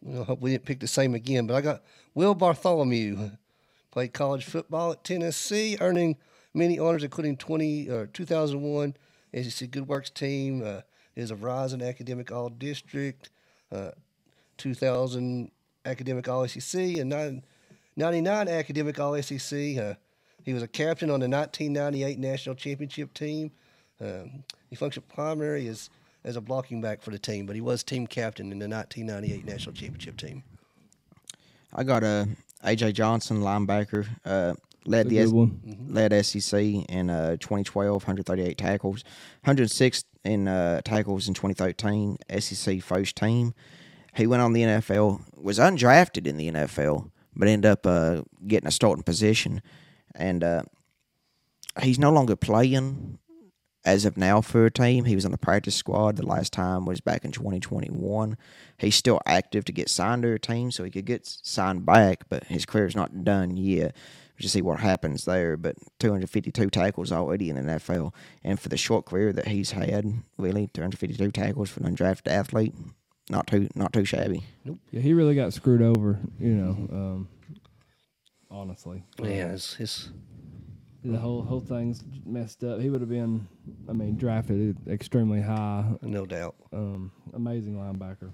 Well, 0.03 0.23
I 0.23 0.25
hope 0.25 0.41
we 0.41 0.51
didn't 0.53 0.65
pick 0.65 0.81
the 0.81 0.89
same 0.89 1.15
again, 1.15 1.47
but 1.47 1.55
I 1.55 1.61
got 1.61 1.83
Will 2.15 2.35
Bartholomew. 2.35 3.31
Played 3.91 4.13
college 4.13 4.45
football 4.45 4.93
at 4.93 5.05
Tennessee, 5.05 5.79
earning 5.81 6.17
many 6.53 6.79
honors, 6.79 7.03
including 7.03 7.37
20, 7.37 7.91
uh, 7.91 8.07
2001 8.13 8.95
SEC 9.33 9.71
Good 9.71 9.89
Works 9.89 10.11
team. 10.11 10.63
Uh, 10.65 10.83
is 11.17 11.31
a 11.31 11.37
rising 11.37 11.83
Academic 11.83 12.31
All 12.31 12.51
District, 12.51 13.31
uh, 13.73 13.93
2000 14.59 15.51
Academic 15.85 16.29
All 16.29 16.47
SEC, 16.47 16.99
and 16.99 17.09
nine- 17.09 17.43
99 17.97 18.49
Academic 18.49 19.01
All 19.01 19.15
SEC. 19.15 19.79
Uh, 19.79 19.95
he 20.45 20.53
was 20.53 20.63
a 20.63 20.69
captain 20.69 21.11
on 21.11 21.21
the 21.21 21.29
1998 21.29 22.19
National 22.19 22.55
Championship 22.55 23.15
team. 23.15 23.51
Um, 23.99 24.45
he 24.69 24.77
functioned 24.77 25.09
primary 25.09 25.67
as 25.69 25.89
as 26.27 26.37
a 26.37 26.41
blocking 26.41 26.81
back 26.81 27.01
for 27.01 27.11
the 27.13 27.19
team, 27.19 27.47
but 27.47 27.55
he 27.55 27.63
was 27.63 27.83
team 27.85 28.07
captain 28.07 28.51
in 28.53 28.59
the 28.59 28.69
1998 28.69 29.47
National 29.47 29.73
Championship 29.73 30.17
team. 30.17 30.43
I 31.73 31.85
got 31.85 32.03
a 32.03 32.29
AJ 32.65 32.95
Johnson 32.95 33.41
linebacker. 33.41 34.07
Uh, 34.25 34.55
led 34.85 35.07
That's 35.07 35.09
the 35.09 35.17
good 35.17 35.27
S- 35.27 35.31
one. 35.33 35.87
led 35.89 36.27
SEC 36.27 36.61
in 36.89 37.11
uh, 37.11 37.37
2012, 37.39 38.03
138 38.03 38.59
tackles, 38.59 39.05
106 39.43 40.05
in 40.25 40.49
uh, 40.49 40.81
tackles 40.85 41.29
in 41.29 41.35
2013. 41.35 42.19
SEC 42.41 42.83
first 42.83 43.17
team. 43.17 43.55
He 44.15 44.27
went 44.27 44.43
on 44.43 44.53
the 44.53 44.63
NFL. 44.63 45.21
Was 45.37 45.59
undrafted 45.59 46.27
in 46.27 46.37
the 46.39 46.51
NFL, 46.51 47.11
but 47.37 47.47
ended 47.49 47.71
up 47.71 47.87
uh, 47.87 48.23
getting 48.47 48.67
a 48.67 48.73
starting 48.73 49.05
position, 49.05 49.61
and 50.15 50.43
uh, 50.43 50.63
he's 51.83 51.99
no 51.99 52.11
longer 52.11 52.35
playing 52.35 53.19
as 53.87 54.05
of 54.05 54.17
now 54.17 54.41
for 54.43 54.67
a 54.67 54.71
team. 54.71 55.05
He 55.05 55.15
was 55.15 55.25
on 55.25 55.31
the 55.31 55.39
practice 55.39 55.77
squad. 55.77 56.17
The 56.17 56.27
last 56.27 56.53
time 56.53 56.85
was 56.85 57.01
back 57.01 57.25
in 57.25 57.33
2021. 57.33 58.37
He's 58.79 58.97
still 58.97 59.21
active 59.25 59.65
to 59.65 59.73
get 59.73 59.89
signed 59.89 60.23
to 60.25 60.33
a 60.33 60.39
team, 60.39 60.71
so 60.71 60.85
he 60.85 60.91
could 60.91 61.07
get 61.07 61.25
signed 61.25 61.87
back, 61.87 62.25
but 62.29 62.45
his 62.45 62.67
career's 62.67 62.97
not 62.97 63.25
done 63.25 63.57
yet. 63.57 63.97
to 64.39 64.49
see 64.51 64.61
what 64.61 64.81
happens 64.81 65.25
there. 65.25 65.57
But 65.57 65.77
252 66.01 66.69
tackles 66.69 67.11
already 67.11 67.49
in 67.49 67.57
the 67.57 67.63
NFL, 67.63 68.13
and 68.45 68.61
for 68.61 68.69
the 68.69 68.77
short 68.77 69.07
career 69.07 69.33
that 69.33 69.49
he's 69.49 69.71
had, 69.71 70.13
really 70.37 70.67
252 70.75 71.31
tackles 71.31 71.71
for 71.71 71.81
an 71.81 71.97
undrafted 71.97 72.27
athlete, 72.31 72.75
not 73.31 73.47
too 73.47 73.69
not 73.75 73.95
too 73.95 74.05
shabby. 74.05 74.43
Yeah, 74.91 75.01
he 75.01 75.15
really 75.15 75.35
got 75.37 75.55
screwed 75.55 75.81
over. 75.81 76.19
You 76.39 76.53
know, 76.55 76.71
um, 76.93 77.29
honestly, 78.51 79.05
Yeah, 79.23 79.53
his, 79.53 79.75
his 79.75 80.11
the 81.13 81.19
whole 81.19 81.43
whole 81.43 81.61
thing's 81.61 82.03
messed 82.25 82.65
up. 82.65 82.81
He 82.81 82.91
would 82.91 83.01
have 83.01 83.11
been, 83.11 83.47
I 83.89 83.93
mean, 83.93 84.17
drafted 84.17 84.77
extremely 84.89 85.41
high. 85.41 85.85
no 86.03 86.27
doubt. 86.27 86.57
Um, 86.73 87.13
amazing 87.35 87.77
linebacker. 87.77 88.33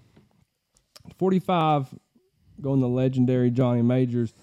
Forty-five, 1.18 1.88
going 2.60 2.80
the 2.80 2.88
legendary 2.88 3.50
Johnny 3.50 3.82
Majors, 3.82 4.34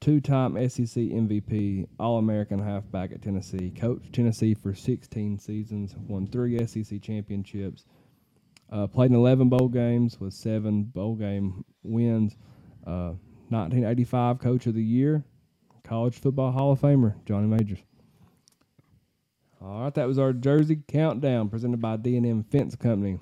two-time 0.00 0.54
SEC 0.68 0.86
MVP, 1.04 1.86
All-American 1.98 2.58
halfback 2.58 3.12
at 3.12 3.22
Tennessee. 3.22 3.70
Coached 3.70 4.12
Tennessee 4.12 4.54
for 4.54 4.74
16 4.74 5.38
seasons, 5.38 5.94
won 6.08 6.26
three 6.26 6.66
SEC 6.66 7.02
championships. 7.02 7.84
Uh, 8.72 8.86
played 8.86 9.10
in 9.10 9.16
11 9.16 9.48
bowl 9.48 9.68
games 9.68 10.18
with 10.20 10.32
seven 10.32 10.84
bowl 10.84 11.16
game 11.16 11.64
wins. 11.82 12.36
Uh, 12.86 13.12
1985 13.50 14.38
Coach 14.38 14.66
of 14.66 14.74
the 14.74 14.82
Year, 14.82 15.24
College 15.90 16.20
Football 16.20 16.52
Hall 16.52 16.70
of 16.70 16.80
Famer 16.80 17.14
Johnny 17.26 17.48
Majors. 17.48 17.80
All 19.60 19.82
right, 19.82 19.94
that 19.94 20.06
was 20.06 20.20
our 20.20 20.32
Jersey 20.32 20.78
Countdown 20.86 21.48
presented 21.48 21.80
by 21.80 21.96
D&M 21.96 22.44
Fence 22.44 22.76
Company. 22.76 23.18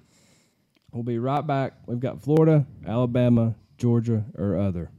We'll 0.93 1.03
be 1.03 1.19
right 1.19 1.47
back. 1.47 1.79
We've 1.87 1.99
got 1.99 2.21
Florida, 2.21 2.67
Alabama, 2.87 3.55
Georgia, 3.79 4.27
or 4.37 4.59
other. 4.59 4.91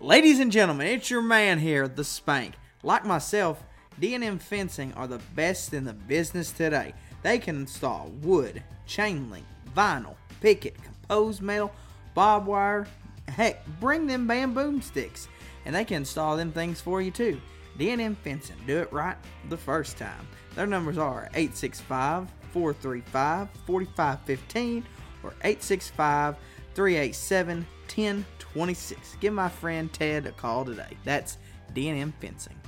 Ladies 0.00 0.40
and 0.40 0.50
gentlemen, 0.50 0.88
it's 0.88 1.08
your 1.08 1.22
man 1.22 1.60
here, 1.60 1.86
the 1.86 2.02
Spank. 2.02 2.54
Like 2.82 3.06
myself, 3.06 3.62
D&M 4.00 4.40
Fencing 4.40 4.92
are 4.94 5.06
the 5.06 5.20
best 5.36 5.72
in 5.72 5.84
the 5.84 5.94
business 5.94 6.50
today. 6.50 6.94
They 7.22 7.38
can 7.38 7.58
install 7.58 8.10
wood, 8.22 8.60
chain 8.88 9.30
link, 9.30 9.46
vinyl, 9.76 10.16
picket, 10.40 10.74
composed 10.82 11.42
metal, 11.42 11.72
barbed 12.12 12.48
wire, 12.48 12.88
heck, 13.28 13.64
bring 13.78 14.08
them 14.08 14.26
bamboo 14.26 14.80
sticks, 14.80 15.28
and 15.64 15.74
they 15.74 15.84
can 15.84 15.98
install 15.98 16.36
them 16.36 16.52
things 16.52 16.80
for 16.80 17.02
you 17.02 17.10
too. 17.10 17.40
D&M 17.78 18.14
Fencing, 18.16 18.56
do 18.66 18.78
it 18.78 18.92
right 18.92 19.16
the 19.48 19.56
first 19.56 19.96
time. 19.96 20.26
Their 20.54 20.66
numbers 20.66 20.98
are 20.98 21.28
865 21.34 22.28
435 22.52 23.48
4515 23.66 24.84
or 25.22 25.30
865 25.42 26.36
387 26.74 27.66
1026. 27.86 29.16
Give 29.20 29.32
my 29.32 29.48
friend 29.48 29.92
Ted 29.92 30.26
a 30.26 30.32
call 30.32 30.64
today. 30.64 30.96
That's 31.04 31.38
D&M 31.74 32.12
Fencing. 32.20 32.59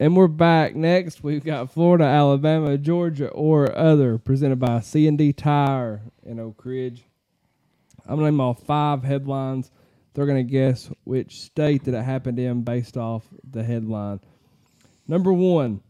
And 0.00 0.16
we're 0.16 0.28
back. 0.28 0.76
Next, 0.76 1.24
we've 1.24 1.42
got 1.42 1.72
Florida, 1.72 2.04
Alabama, 2.04 2.78
Georgia, 2.78 3.30
or 3.30 3.76
other, 3.76 4.16
presented 4.16 4.60
by 4.60 4.78
C&D 4.78 5.32
Tire 5.32 6.02
in 6.22 6.38
Oak 6.38 6.64
Ridge. 6.64 7.04
I'm 8.06 8.14
going 8.14 8.26
to 8.26 8.30
name 8.30 8.40
off 8.40 8.62
five 8.62 9.02
headlines. 9.02 9.72
They're 10.14 10.26
going 10.26 10.46
to 10.46 10.48
guess 10.48 10.88
which 11.02 11.40
state 11.40 11.82
that 11.84 11.94
it 11.94 12.04
happened 12.04 12.38
in 12.38 12.62
based 12.62 12.96
off 12.96 13.24
the 13.42 13.64
headline. 13.64 14.20
Number 15.08 15.32
one, 15.32 15.80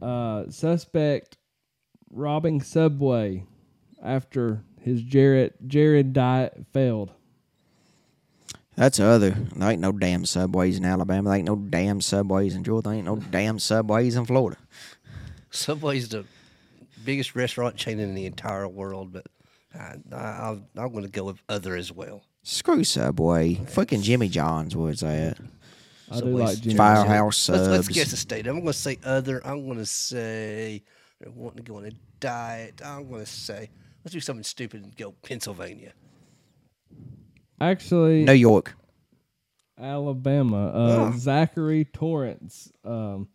uh, 0.00 0.44
suspect 0.48 1.36
robbing 2.10 2.62
Subway 2.62 3.44
after 4.02 4.64
his 4.80 5.02
Jared 5.02 5.52
Jared 5.66 6.14
diet 6.14 6.64
failed. 6.72 7.12
That's 8.80 8.98
other. 8.98 9.32
There 9.32 9.70
ain't 9.72 9.82
no 9.82 9.92
damn 9.92 10.24
subways 10.24 10.78
in 10.78 10.86
Alabama. 10.86 11.28
There 11.28 11.36
ain't 11.36 11.46
no 11.46 11.56
damn 11.56 12.00
subways 12.00 12.54
in 12.54 12.64
Georgia. 12.64 12.88
There 12.88 12.96
ain't 12.96 13.04
no 13.04 13.16
damn 13.16 13.58
subways 13.58 14.16
in 14.16 14.24
Florida. 14.24 14.56
Subway's 15.50 16.08
the 16.08 16.24
biggest 17.04 17.36
restaurant 17.36 17.76
chain 17.76 18.00
in 18.00 18.14
the 18.14 18.24
entire 18.24 18.66
world, 18.66 19.12
but 19.12 19.26
I, 19.74 19.96
I, 20.10 20.16
I'm, 20.16 20.64
I'm 20.78 20.92
going 20.92 21.04
to 21.04 21.10
go 21.10 21.24
with 21.24 21.42
other 21.46 21.76
as 21.76 21.92
well. 21.92 22.22
Screw 22.42 22.82
Subway. 22.82 23.56
Fucking 23.56 24.00
Jimmy 24.00 24.28
John's 24.28 24.74
was 24.74 25.00
that. 25.00 25.36
I 26.10 26.14
do 26.14 26.20
Subway's- 26.20 26.48
like 26.48 26.60
Jimmy. 26.60 26.76
Firehouse 26.76 27.50
Let's, 27.50 27.68
let's 27.68 27.84
subs. 27.84 27.94
guess 27.94 28.12
a 28.14 28.16
state. 28.16 28.46
I'm 28.46 28.60
going 28.60 28.66
to 28.68 28.72
say 28.72 28.98
other. 29.04 29.46
I'm 29.46 29.66
going 29.66 29.76
to 29.76 29.84
say 29.84 30.82
they're 31.20 31.30
wanting 31.32 31.62
to 31.62 31.70
go 31.70 31.76
on 31.76 31.84
a 31.84 31.92
diet. 32.18 32.80
I'm 32.82 33.10
going 33.10 33.26
to 33.26 33.30
say 33.30 33.68
let's 34.06 34.14
do 34.14 34.20
something 34.20 34.42
stupid 34.42 34.84
and 34.84 34.96
go 34.96 35.12
Pennsylvania. 35.22 35.92
Actually, 37.60 38.24
New 38.24 38.32
York. 38.32 38.74
Alabama. 39.78 40.68
Uh, 40.68 41.10
Oh. 41.12 41.16
Zachary 41.16 41.84
Torrance, 41.84 42.70
um, 42.84 43.28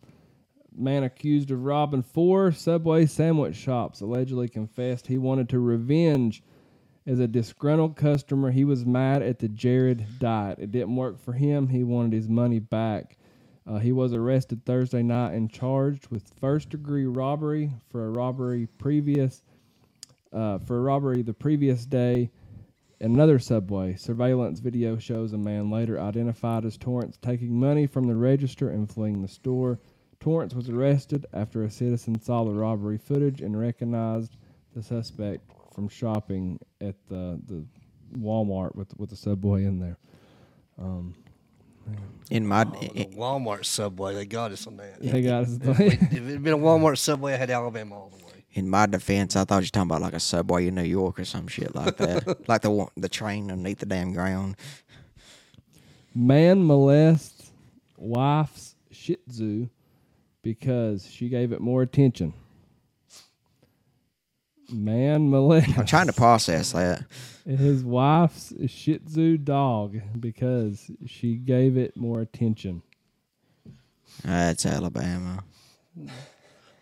man 0.76 1.04
accused 1.04 1.50
of 1.50 1.64
robbing 1.64 2.02
four 2.02 2.52
Subway 2.52 3.06
sandwich 3.06 3.56
shops, 3.56 4.00
allegedly 4.00 4.48
confessed 4.48 5.06
he 5.06 5.18
wanted 5.18 5.48
to 5.50 5.58
revenge. 5.58 6.42
As 7.06 7.20
a 7.20 7.28
disgruntled 7.28 7.94
customer, 7.94 8.50
he 8.50 8.64
was 8.64 8.84
mad 8.84 9.22
at 9.22 9.38
the 9.38 9.48
Jared 9.48 10.04
diet. 10.18 10.58
It 10.58 10.72
didn't 10.72 10.96
work 10.96 11.20
for 11.20 11.32
him. 11.34 11.68
He 11.68 11.84
wanted 11.84 12.12
his 12.12 12.28
money 12.28 12.58
back. 12.58 13.16
Uh, 13.64 13.78
he 13.78 13.92
was 13.92 14.12
arrested 14.12 14.64
Thursday 14.64 15.04
night 15.04 15.32
and 15.34 15.48
charged 15.50 16.08
with 16.08 16.32
first 16.40 16.70
degree 16.70 17.06
robbery 17.06 17.70
for 17.90 18.06
a 18.06 18.10
robbery 18.10 18.66
previous 18.78 19.42
uh, 20.32 20.58
for 20.58 20.78
a 20.78 20.80
robbery 20.80 21.22
the 21.22 21.32
previous 21.32 21.86
day 21.86 22.30
in 23.00 23.12
another 23.12 23.38
subway, 23.38 23.94
surveillance 23.96 24.60
video 24.60 24.98
shows 24.98 25.32
a 25.32 25.38
man 25.38 25.70
later 25.70 26.00
identified 26.00 26.64
as 26.64 26.76
Torrance 26.78 27.18
taking 27.20 27.58
money 27.58 27.86
from 27.86 28.06
the 28.06 28.14
register 28.14 28.70
and 28.70 28.90
fleeing 28.90 29.22
the 29.22 29.28
store. 29.28 29.78
Torrance 30.18 30.54
was 30.54 30.70
arrested 30.70 31.26
after 31.34 31.62
a 31.62 31.70
citizen 31.70 32.20
saw 32.20 32.44
the 32.44 32.52
robbery 32.52 32.96
footage 32.98 33.42
and 33.42 33.58
recognized 33.58 34.36
the 34.74 34.82
suspect 34.82 35.42
from 35.74 35.88
shopping 35.88 36.58
at 36.80 36.94
the, 37.08 37.38
the 37.46 37.64
Walmart 38.18 38.74
with 38.74 38.96
with 38.96 39.10
the 39.10 39.16
subway 39.16 39.64
in 39.64 39.78
there. 39.78 39.98
Um, 40.78 41.14
in 42.30 42.46
my 42.46 42.62
Oh, 42.62 42.80
the 42.80 43.06
Walmart 43.16 43.64
Subway, 43.64 44.14
they 44.14 44.26
got 44.26 44.52
us 44.52 44.66
on 44.66 44.78
that. 44.78 45.00
They 45.00 45.22
got 45.22 45.44
his 45.44 45.58
if 45.58 45.80
it 45.80 46.00
had 46.12 46.42
been 46.42 46.54
a 46.54 46.58
Walmart 46.58 46.98
Subway, 46.98 47.34
I 47.34 47.36
had 47.36 47.50
Alabama 47.50 47.94
all 47.94 48.08
the 48.08 48.24
way. 48.24 48.25
In 48.56 48.70
my 48.70 48.86
defense, 48.86 49.36
I 49.36 49.44
thought 49.44 49.56
you 49.62 49.66
were 49.66 49.70
talking 49.70 49.90
about 49.90 50.00
like 50.00 50.14
a 50.14 50.20
subway 50.20 50.66
in 50.68 50.74
New 50.76 50.82
York 50.82 51.20
or 51.20 51.24
some 51.26 51.46
shit 51.46 51.74
like 51.74 51.98
that. 51.98 52.48
like 52.48 52.62
the 52.62 52.70
one- 52.70 52.88
the 52.96 53.08
train 53.08 53.50
underneath 53.50 53.78
the 53.80 53.86
damn 53.86 54.12
ground. 54.12 54.56
Man 56.14 56.62
molests 56.62 57.50
wife's 57.98 58.74
Shih 58.90 59.18
Tzu 59.28 59.68
because 60.42 61.06
she 61.06 61.28
gave 61.28 61.52
it 61.52 61.60
more 61.60 61.82
attention. 61.82 62.32
Man 64.72 65.28
molests. 65.28 65.76
I'm 65.78 65.84
trying 65.86 66.06
to 66.06 66.12
process 66.14 66.72
that. 66.72 67.04
his 67.44 67.84
wife's 67.84 68.54
Shih 68.66 68.98
Tzu 69.00 69.36
dog 69.36 70.00
because 70.18 70.90
she 71.06 71.34
gave 71.36 71.76
it 71.76 71.94
more 71.96 72.22
attention. 72.22 72.82
That's 74.24 74.64
Alabama. 74.64 75.44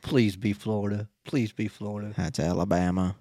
Please 0.04 0.36
be 0.36 0.52
Florida. 0.52 1.08
Please 1.24 1.50
be 1.50 1.66
Florida. 1.66 2.12
That's 2.16 2.38
Alabama. 2.38 3.16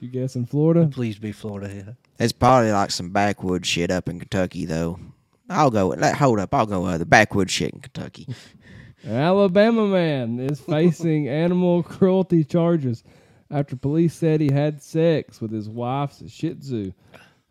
You 0.00 0.08
guess 0.08 0.36
in 0.36 0.46
Florida? 0.46 0.88
Please 0.90 1.18
be 1.18 1.32
Florida. 1.32 1.74
Yeah. 1.74 1.92
It's 2.18 2.32
probably 2.32 2.72
like 2.72 2.90
some 2.90 3.10
backwoods 3.10 3.66
shit 3.66 3.90
up 3.90 4.08
in 4.08 4.18
Kentucky, 4.18 4.66
though. 4.66 5.00
I'll 5.48 5.70
go. 5.70 5.88
Let, 5.88 6.14
hold 6.16 6.38
up. 6.38 6.54
I'll 6.54 6.66
go 6.66 6.84
other 6.84 7.04
backwoods 7.04 7.52
shit 7.52 7.72
in 7.74 7.80
Kentucky. 7.80 8.28
An 9.02 9.12
Alabama 9.16 9.86
man 9.86 10.38
is 10.38 10.60
facing 10.68 11.26
animal 11.28 11.82
cruelty 11.82 12.44
charges 12.44 13.02
after 13.50 13.74
police 13.74 14.14
said 14.14 14.40
he 14.40 14.52
had 14.52 14.82
sex 14.82 15.40
with 15.40 15.50
his 15.50 15.68
wife's 15.68 16.30
Shih 16.30 16.54
Tzu. 16.54 16.92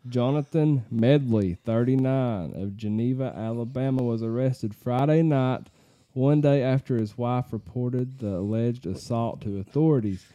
Jonathan 0.08 0.86
Medley, 0.90 1.58
39, 1.66 2.54
of 2.54 2.76
Geneva, 2.76 3.34
Alabama, 3.36 4.02
was 4.02 4.22
arrested 4.22 4.74
Friday 4.74 5.22
night, 5.22 5.66
one 6.12 6.40
day 6.40 6.62
after 6.62 6.96
his 6.96 7.16
wife 7.16 7.52
reported 7.52 8.18
the 8.18 8.36
alleged 8.36 8.86
assault 8.86 9.40
to 9.42 9.58
authorities. 9.58 10.26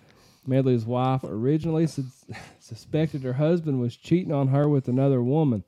Medley's 0.47 0.85
wife 0.85 1.23
originally 1.23 1.87
sus- 1.87 2.25
suspected 2.59 3.23
her 3.23 3.33
husband 3.33 3.79
was 3.79 3.95
cheating 3.95 4.31
on 4.31 4.47
her 4.49 4.69
with 4.69 4.87
another 4.87 5.21
woman, 5.21 5.63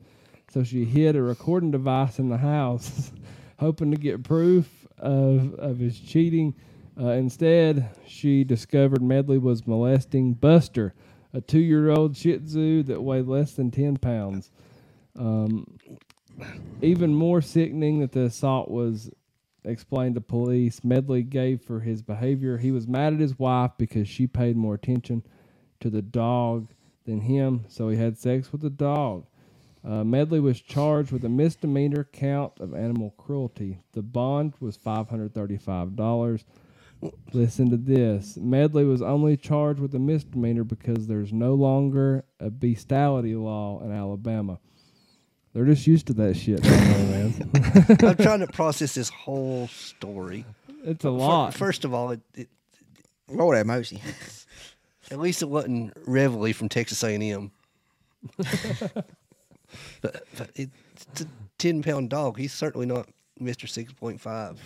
so 0.51 0.63
she 0.63 0.85
hid 0.85 1.15
a 1.15 1.21
recording 1.21 1.71
device 1.71 2.19
in 2.19 2.29
the 2.29 2.37
house, 2.37 3.11
hoping 3.59 3.91
to 3.91 3.97
get 3.97 4.23
proof 4.23 4.87
of, 4.97 5.53
of 5.55 5.79
his 5.79 5.99
cheating. 5.99 6.55
Uh, 6.99 7.09
instead, 7.09 7.89
she 8.07 8.43
discovered 8.43 9.01
Medley 9.01 9.37
was 9.37 9.67
molesting 9.67 10.33
Buster, 10.33 10.93
a 11.33 11.41
two 11.41 11.59
year 11.59 11.91
old 11.91 12.15
Shih 12.15 12.39
Tzu 12.39 12.83
that 12.83 13.01
weighed 13.01 13.27
less 13.27 13.53
than 13.53 13.71
10 13.71 13.97
pounds. 13.97 14.51
Um, 15.17 15.77
even 16.81 17.13
more 17.13 17.41
sickening 17.41 17.99
that 17.99 18.11
the 18.11 18.21
assault 18.21 18.69
was 18.69 19.09
explained 19.67 20.15
to 20.15 20.21
police. 20.21 20.83
Medley 20.83 21.23
gave 21.23 21.61
for 21.61 21.81
his 21.81 22.01
behavior. 22.01 22.57
He 22.57 22.71
was 22.71 22.87
mad 22.87 23.13
at 23.13 23.19
his 23.19 23.37
wife 23.37 23.71
because 23.77 24.07
she 24.07 24.27
paid 24.27 24.55
more 24.57 24.75
attention 24.75 25.23
to 25.79 25.89
the 25.89 26.01
dog 26.01 26.69
than 27.05 27.21
him, 27.21 27.65
so 27.67 27.89
he 27.89 27.97
had 27.97 28.17
sex 28.17 28.51
with 28.51 28.61
the 28.61 28.69
dog. 28.69 29.25
Uh, 29.87 30.03
Medley 30.03 30.39
was 30.39 30.59
charged 30.59 31.11
with 31.11 31.23
a 31.23 31.29
misdemeanor 31.29 32.03
count 32.11 32.53
of 32.59 32.73
animal 32.73 33.13
cruelty. 33.17 33.79
The 33.93 34.01
bond 34.01 34.53
was 34.59 34.77
$535. 34.77 36.43
Listen 37.31 37.69
to 37.69 37.77
this. 37.77 38.37
Medley 38.37 38.83
was 38.83 39.01
only 39.01 39.37
charged 39.37 39.79
with 39.79 39.93
a 39.95 39.99
misdemeanor 39.99 40.63
because 40.63 41.07
there's 41.07 41.31
no 41.31 41.53
longer 41.53 42.25
a 42.39 42.49
bestiality 42.49 43.35
law 43.35 43.81
in 43.81 43.91
Alabama. 43.91 44.59
They're 45.57 45.65
just 45.65 45.87
used 45.87 46.05
to 46.05 46.13
that 46.13 46.35
shit 46.37 46.61
down 46.61 46.71
there, 46.71 47.07
man. 47.07 47.97
I'm 48.07 48.15
trying 48.17 48.41
to 48.41 48.47
process 48.53 48.93
this 48.93 49.09
whole 49.09 49.67
story. 49.69 50.45
it's 50.85 51.03
a 51.03 51.07
Fir- 51.07 51.09
lot. 51.09 51.53
First 51.55 51.83
of 51.83 51.95
all, 51.95 52.11
it, 52.11 52.21
it, 52.35 52.47
Lord 53.27 53.57
have 53.57 53.65
mercy. 53.65 53.99
at 55.09 55.17
least 55.17 55.41
it 55.41 55.49
wasn't 55.49 55.93
Reveille 56.05 56.53
from 56.53 56.69
Texas 56.69 57.03
A&M. 57.03 57.49
but, 58.37 59.03
but 60.01 60.49
it's 60.55 61.21
a 61.21 61.25
ten 61.57 61.81
pound 61.81 62.11
dog. 62.11 62.37
He's 62.37 62.53
certainly 62.53 62.85
not 62.85 63.07
Mister 63.39 63.65
Six 63.65 63.91
Point 63.93 64.21
Five. 64.21 64.59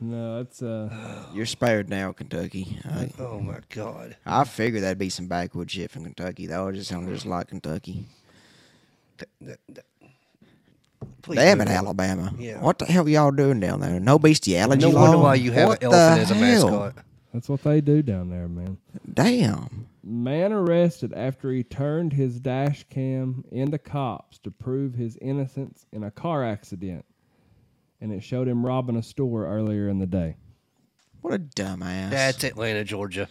no, 0.00 0.40
it's 0.40 0.62
uh, 0.62 1.24
You're 1.34 1.46
spared 1.46 1.88
now, 1.88 2.12
Kentucky. 2.12 2.78
I, 2.84 3.10
Oh 3.18 3.40
my 3.40 3.60
God! 3.70 4.14
I 4.26 4.44
figured 4.44 4.82
that'd 4.82 4.98
be 4.98 5.08
some 5.08 5.26
backwoods 5.26 5.72
shit 5.72 5.90
from 5.90 6.04
Kentucky. 6.04 6.46
That 6.48 6.62
would 6.62 6.74
just 6.74 6.90
sound 6.90 7.08
just 7.08 7.24
like 7.26 7.48
Kentucky. 7.48 8.04
That- 9.16 9.28
that- 9.40 9.60
that- 9.70 9.84
Please 11.22 11.36
Damn 11.36 11.60
it. 11.60 11.68
Alabama. 11.68 12.32
Yeah. 12.38 12.60
What 12.60 12.78
the 12.78 12.84
hell 12.86 13.04
are 13.06 13.08
y'all 13.08 13.30
doing 13.30 13.60
down 13.60 13.80
there? 13.80 13.98
No 14.00 14.18
bestiality 14.18 14.82
No 14.82 14.90
law? 14.90 15.02
wonder 15.02 15.18
why 15.18 15.34
you 15.34 15.52
have 15.52 15.68
What 15.68 15.82
an 15.82 15.92
elephant 15.92 16.20
as 16.22 16.30
a 16.30 16.34
hell? 16.34 16.70
mascot. 16.70 17.04
that's 17.34 17.48
what 17.48 17.62
they 17.62 17.80
do 17.80 18.02
down 18.02 18.30
there, 18.30 18.48
man. 18.48 18.78
Damn. 19.12 19.86
Man 20.04 20.52
arrested 20.52 21.12
after 21.12 21.50
he 21.52 21.62
turned 21.64 22.12
his 22.12 22.40
dash 22.40 22.84
cam 22.88 23.44
into 23.50 23.78
cops 23.78 24.38
to 24.38 24.50
prove 24.50 24.94
his 24.94 25.18
innocence 25.20 25.84
in 25.92 26.04
a 26.04 26.10
car 26.10 26.44
accident, 26.44 27.04
and 28.00 28.12
it 28.12 28.22
showed 28.22 28.48
him 28.48 28.64
robbing 28.64 28.96
a 28.96 29.02
store 29.02 29.46
earlier 29.46 29.88
in 29.88 29.98
the 29.98 30.06
day. 30.06 30.36
What 31.20 31.34
a 31.34 31.38
dumbass. 31.38 32.10
That's 32.10 32.44
Atlanta, 32.44 32.84
Georgia. 32.84 33.28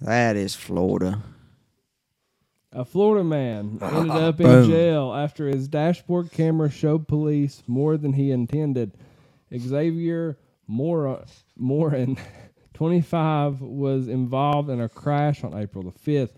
That 0.00 0.36
is 0.36 0.54
Florida. 0.56 1.22
A 2.74 2.84
Florida 2.84 3.22
man 3.22 3.78
ended 3.80 4.10
up 4.10 4.40
in 4.40 4.64
jail 4.68 5.14
after 5.14 5.46
his 5.46 5.68
dashboard 5.68 6.32
camera 6.32 6.68
showed 6.68 7.06
police 7.06 7.62
more 7.68 7.96
than 7.96 8.14
he 8.14 8.32
intended. 8.32 8.92
Xavier 9.56 10.36
Mor- 10.66 11.24
Morin, 11.56 12.18
25, 12.74 13.60
was 13.60 14.08
involved 14.08 14.70
in 14.70 14.80
a 14.80 14.88
crash 14.88 15.44
on 15.44 15.54
April 15.56 15.84
the 15.84 15.92
5th. 15.92 16.32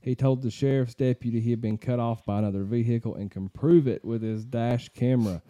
He 0.00 0.14
told 0.14 0.40
the 0.40 0.50
sheriff's 0.50 0.94
deputy 0.94 1.40
he 1.40 1.50
had 1.50 1.60
been 1.60 1.76
cut 1.76 2.00
off 2.00 2.24
by 2.24 2.38
another 2.38 2.64
vehicle 2.64 3.14
and 3.14 3.30
can 3.30 3.50
prove 3.50 3.86
it 3.86 4.02
with 4.02 4.22
his 4.22 4.46
dash 4.46 4.88
camera. 4.88 5.42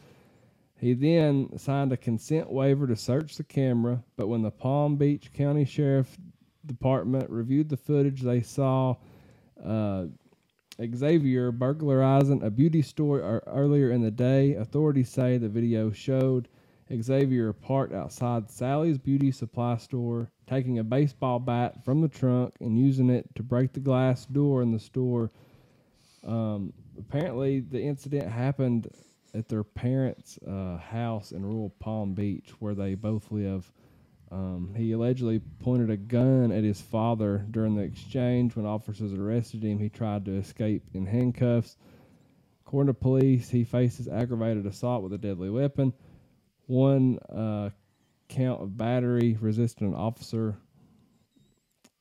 He 0.76 0.92
then 0.94 1.56
signed 1.56 1.92
a 1.92 1.96
consent 1.96 2.50
waiver 2.50 2.88
to 2.88 2.96
search 2.96 3.36
the 3.36 3.44
camera, 3.44 4.02
but 4.16 4.26
when 4.26 4.42
the 4.42 4.50
Palm 4.50 4.96
Beach 4.96 5.32
County 5.32 5.64
Sheriff 5.64 6.18
Department 6.66 7.30
reviewed 7.30 7.68
the 7.68 7.76
footage, 7.76 8.22
they 8.22 8.42
saw 8.42 8.96
uh, 9.64 10.06
Xavier 10.94 11.52
burglarizing 11.52 12.42
a 12.42 12.50
beauty 12.50 12.82
store 12.82 13.42
earlier 13.46 13.90
in 13.90 14.02
the 14.02 14.10
day. 14.10 14.54
Authorities 14.54 15.10
say 15.10 15.38
the 15.38 15.48
video 15.48 15.92
showed 15.92 16.48
Xavier 17.00 17.52
parked 17.52 17.94
outside 17.94 18.50
Sally's 18.50 18.98
beauty 18.98 19.30
supply 19.30 19.76
store, 19.76 20.30
taking 20.46 20.78
a 20.78 20.84
baseball 20.84 21.38
bat 21.38 21.84
from 21.84 22.00
the 22.00 22.08
trunk 22.08 22.54
and 22.60 22.78
using 22.78 23.08
it 23.10 23.34
to 23.34 23.42
break 23.42 23.72
the 23.72 23.80
glass 23.80 24.26
door 24.26 24.62
in 24.62 24.72
the 24.72 24.78
store. 24.78 25.30
Um, 26.26 26.72
apparently, 26.98 27.60
the 27.60 27.80
incident 27.80 28.30
happened 28.30 28.88
at 29.34 29.48
their 29.48 29.64
parents' 29.64 30.38
uh, 30.46 30.76
house 30.76 31.32
in 31.32 31.44
rural 31.44 31.70
Palm 31.80 32.12
Beach, 32.12 32.50
where 32.58 32.74
they 32.74 32.94
both 32.94 33.30
live. 33.30 33.72
Um, 34.32 34.72
he 34.74 34.92
allegedly 34.92 35.40
pointed 35.60 35.90
a 35.90 35.96
gun 35.98 36.52
at 36.52 36.64
his 36.64 36.80
father 36.80 37.44
during 37.50 37.76
the 37.76 37.82
exchange. 37.82 38.56
When 38.56 38.64
officers 38.64 39.12
arrested 39.12 39.62
him, 39.62 39.78
he 39.78 39.90
tried 39.90 40.24
to 40.24 40.32
escape 40.32 40.84
in 40.94 41.04
handcuffs. 41.04 41.76
According 42.66 42.94
to 42.94 42.98
police, 42.98 43.50
he 43.50 43.62
faces 43.62 44.08
aggravated 44.08 44.64
assault 44.64 45.02
with 45.02 45.12
a 45.12 45.18
deadly 45.18 45.50
weapon, 45.50 45.92
one 46.64 47.18
uh, 47.28 47.68
count 48.30 48.62
of 48.62 48.78
battery, 48.78 49.36
resisting 49.38 49.88
an 49.88 49.94
officer, 49.94 50.56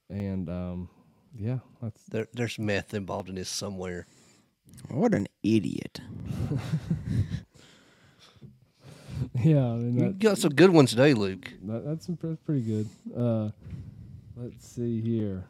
and 0.10 0.48
um, 0.50 0.90
yeah, 1.36 1.60
that's 1.82 2.02
There, 2.06 2.28
there's 2.32 2.58
meth 2.58 2.94
involved 2.94 3.28
in 3.28 3.36
this 3.36 3.50
somewhere. 3.50 4.08
What 4.88 5.14
an 5.14 5.28
idiot. 5.44 6.00
yeah. 9.44 9.66
I 9.66 9.76
mean, 9.76 9.98
You 10.00 10.14
got 10.14 10.38
some 10.38 10.54
good 10.54 10.70
ones 10.72 10.92
today, 10.92 11.14
Luke. 11.14 11.52
That, 11.64 11.86
that's 11.86 12.10
pretty 12.46 12.62
good. 12.62 12.90
Uh, 13.16 13.50
let's 14.36 14.68
see 14.68 15.02
here. 15.02 15.46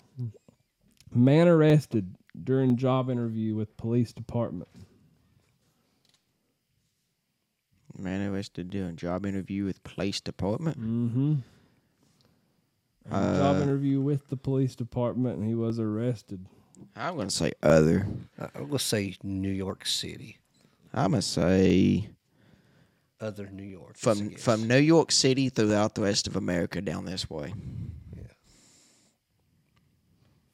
Man 1.14 1.48
arrested 1.48 2.16
during 2.44 2.78
job 2.78 3.10
interview 3.10 3.56
with 3.56 3.76
police 3.78 4.14
department. 4.14 4.70
Man 7.98 8.26
who 8.26 8.34
has 8.34 8.50
to 8.50 8.64
do 8.64 8.88
a 8.88 8.92
job 8.94 9.26
interview 9.26 9.66
with 9.66 9.84
police 9.84 10.22
department. 10.22 10.80
Mm-hmm. 10.80 11.34
job 13.12 13.62
interview 13.62 14.00
with 14.00 14.28
the 14.30 14.38
police 14.38 14.76
department, 14.76 15.38
and 15.40 15.48
he 15.48 15.56
was 15.56 15.78
arrested. 15.80 16.46
I'm 16.96 17.18
gonna 17.18 17.30
say 17.30 17.52
other. 17.62 18.08
I- 18.40 18.50
I'm 18.56 18.68
gonna 18.68 18.80
say 18.80 19.16
New 19.24 19.52
York 19.52 19.86
City. 19.86 20.38
I'm 20.94 21.12
gonna 21.12 21.22
say 21.22 22.10
Other 23.22 23.50
New 23.52 23.64
York. 23.64 23.98
From 23.98 24.32
from 24.32 24.68
New 24.68 24.80
York 24.80 25.12
City 25.12 25.50
throughout 25.50 25.96
the 25.96 26.02
rest 26.02 26.28
of 26.28 26.36
America 26.36 26.82
down 26.82 27.06
this 27.06 27.30
way. 27.30 27.54
Yeah. 28.16 28.24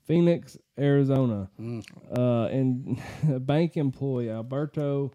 Phoenix, 0.05 0.57
Arizona. 0.77 1.49
Mm. 1.59 1.83
Uh, 2.15 2.47
and 2.47 3.01
a 3.33 3.39
bank 3.39 3.77
employee, 3.77 4.29
Alberto 4.29 5.11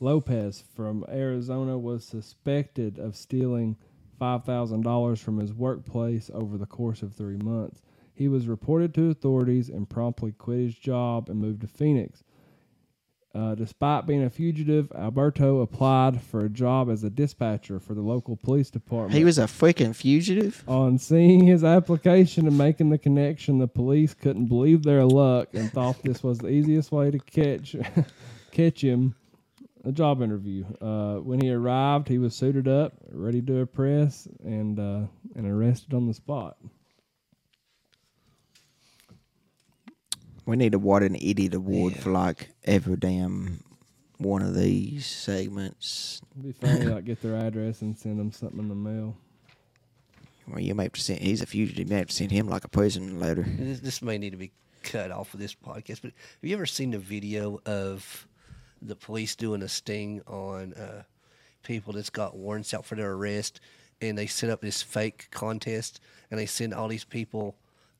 Lopez 0.00 0.64
from 0.74 1.04
Arizona, 1.08 1.78
was 1.78 2.04
suspected 2.04 2.98
of 2.98 3.16
stealing 3.16 3.76
$5,000 4.20 5.18
from 5.18 5.38
his 5.38 5.52
workplace 5.52 6.30
over 6.32 6.56
the 6.56 6.66
course 6.66 7.02
of 7.02 7.14
three 7.14 7.38
months. 7.38 7.82
He 8.14 8.28
was 8.28 8.46
reported 8.46 8.94
to 8.94 9.10
authorities 9.10 9.68
and 9.68 9.88
promptly 9.88 10.32
quit 10.32 10.58
his 10.58 10.74
job 10.76 11.28
and 11.28 11.40
moved 11.40 11.62
to 11.62 11.66
Phoenix. 11.66 12.22
Uh, 13.34 13.54
despite 13.54 14.06
being 14.06 14.22
a 14.22 14.28
fugitive, 14.28 14.92
Alberto 14.94 15.60
applied 15.60 16.20
for 16.20 16.44
a 16.44 16.50
job 16.50 16.90
as 16.90 17.02
a 17.02 17.08
dispatcher 17.08 17.80
for 17.80 17.94
the 17.94 18.02
local 18.02 18.36
police 18.36 18.68
department. 18.68 19.14
He 19.14 19.24
was 19.24 19.38
a 19.38 19.44
freaking 19.44 19.96
fugitive. 19.96 20.62
On 20.68 20.98
seeing 20.98 21.46
his 21.46 21.64
application 21.64 22.46
and 22.46 22.58
making 22.58 22.90
the 22.90 22.98
connection, 22.98 23.58
the 23.58 23.68
police 23.68 24.12
couldn't 24.12 24.46
believe 24.46 24.82
their 24.82 25.04
luck 25.04 25.48
and 25.54 25.72
thought 25.72 26.02
this 26.02 26.22
was 26.22 26.38
the 26.38 26.48
easiest 26.48 26.92
way 26.92 27.10
to 27.10 27.18
catch 27.18 27.74
catch 28.52 28.82
him. 28.82 29.14
A 29.84 29.90
job 29.90 30.22
interview. 30.22 30.64
Uh, 30.80 31.16
when 31.16 31.40
he 31.40 31.50
arrived, 31.50 32.06
he 32.06 32.18
was 32.18 32.36
suited 32.36 32.68
up, 32.68 32.92
ready 33.10 33.42
to 33.42 33.56
impress, 33.56 34.28
and 34.44 34.78
uh, 34.78 35.06
and 35.34 35.46
arrested 35.46 35.92
on 35.94 36.06
the 36.06 36.14
spot. 36.14 36.56
We 40.44 40.56
need 40.56 40.72
to 40.72 40.78
what 40.78 41.02
an 41.02 41.14
idiot 41.14 41.54
award 41.54 41.96
for 41.96 42.10
like 42.10 42.50
every 42.64 42.96
damn 42.96 43.62
one 44.18 44.42
of 44.42 44.54
these 44.54 45.06
segments. 45.06 46.20
It'd 46.32 46.60
be 46.60 46.66
funny, 46.66 46.86
like 46.86 47.04
get 47.04 47.22
their 47.22 47.36
address 47.36 47.82
and 47.82 47.96
send 47.96 48.18
them 48.18 48.32
something 48.32 48.58
in 48.58 48.68
the 48.68 48.74
mail. 48.74 49.16
Well, 50.48 50.60
you 50.60 50.74
may 50.74 50.84
have 50.84 50.92
to 50.92 51.00
send. 51.00 51.20
He's 51.20 51.42
a 51.42 51.46
fugitive. 51.46 51.88
You 51.88 51.92
may 51.94 51.98
have 51.98 52.08
to 52.08 52.14
send 52.14 52.32
him 52.32 52.48
like 52.48 52.64
a 52.64 52.68
prison 52.68 53.20
letter. 53.20 53.44
This, 53.46 53.80
this 53.80 54.02
may 54.02 54.18
need 54.18 54.30
to 54.30 54.36
be 54.36 54.50
cut 54.82 55.12
off 55.12 55.32
of 55.34 55.40
this 55.40 55.54
podcast, 55.54 56.02
but 56.02 56.10
have 56.12 56.50
you 56.50 56.56
ever 56.56 56.66
seen 56.66 56.90
the 56.90 56.98
video 56.98 57.60
of 57.64 58.26
the 58.80 58.96
police 58.96 59.36
doing 59.36 59.62
a 59.62 59.68
sting 59.68 60.20
on 60.26 60.74
uh, 60.74 61.04
people 61.62 61.92
that's 61.92 62.10
got 62.10 62.36
warrants 62.36 62.74
out 62.74 62.84
for 62.84 62.96
their 62.96 63.12
arrest, 63.12 63.60
and 64.00 64.18
they 64.18 64.26
set 64.26 64.50
up 64.50 64.60
this 64.60 64.82
fake 64.82 65.28
contest, 65.30 66.00
and 66.30 66.40
they 66.40 66.46
send 66.46 66.74
all 66.74 66.88
these 66.88 67.04
people 67.04 67.54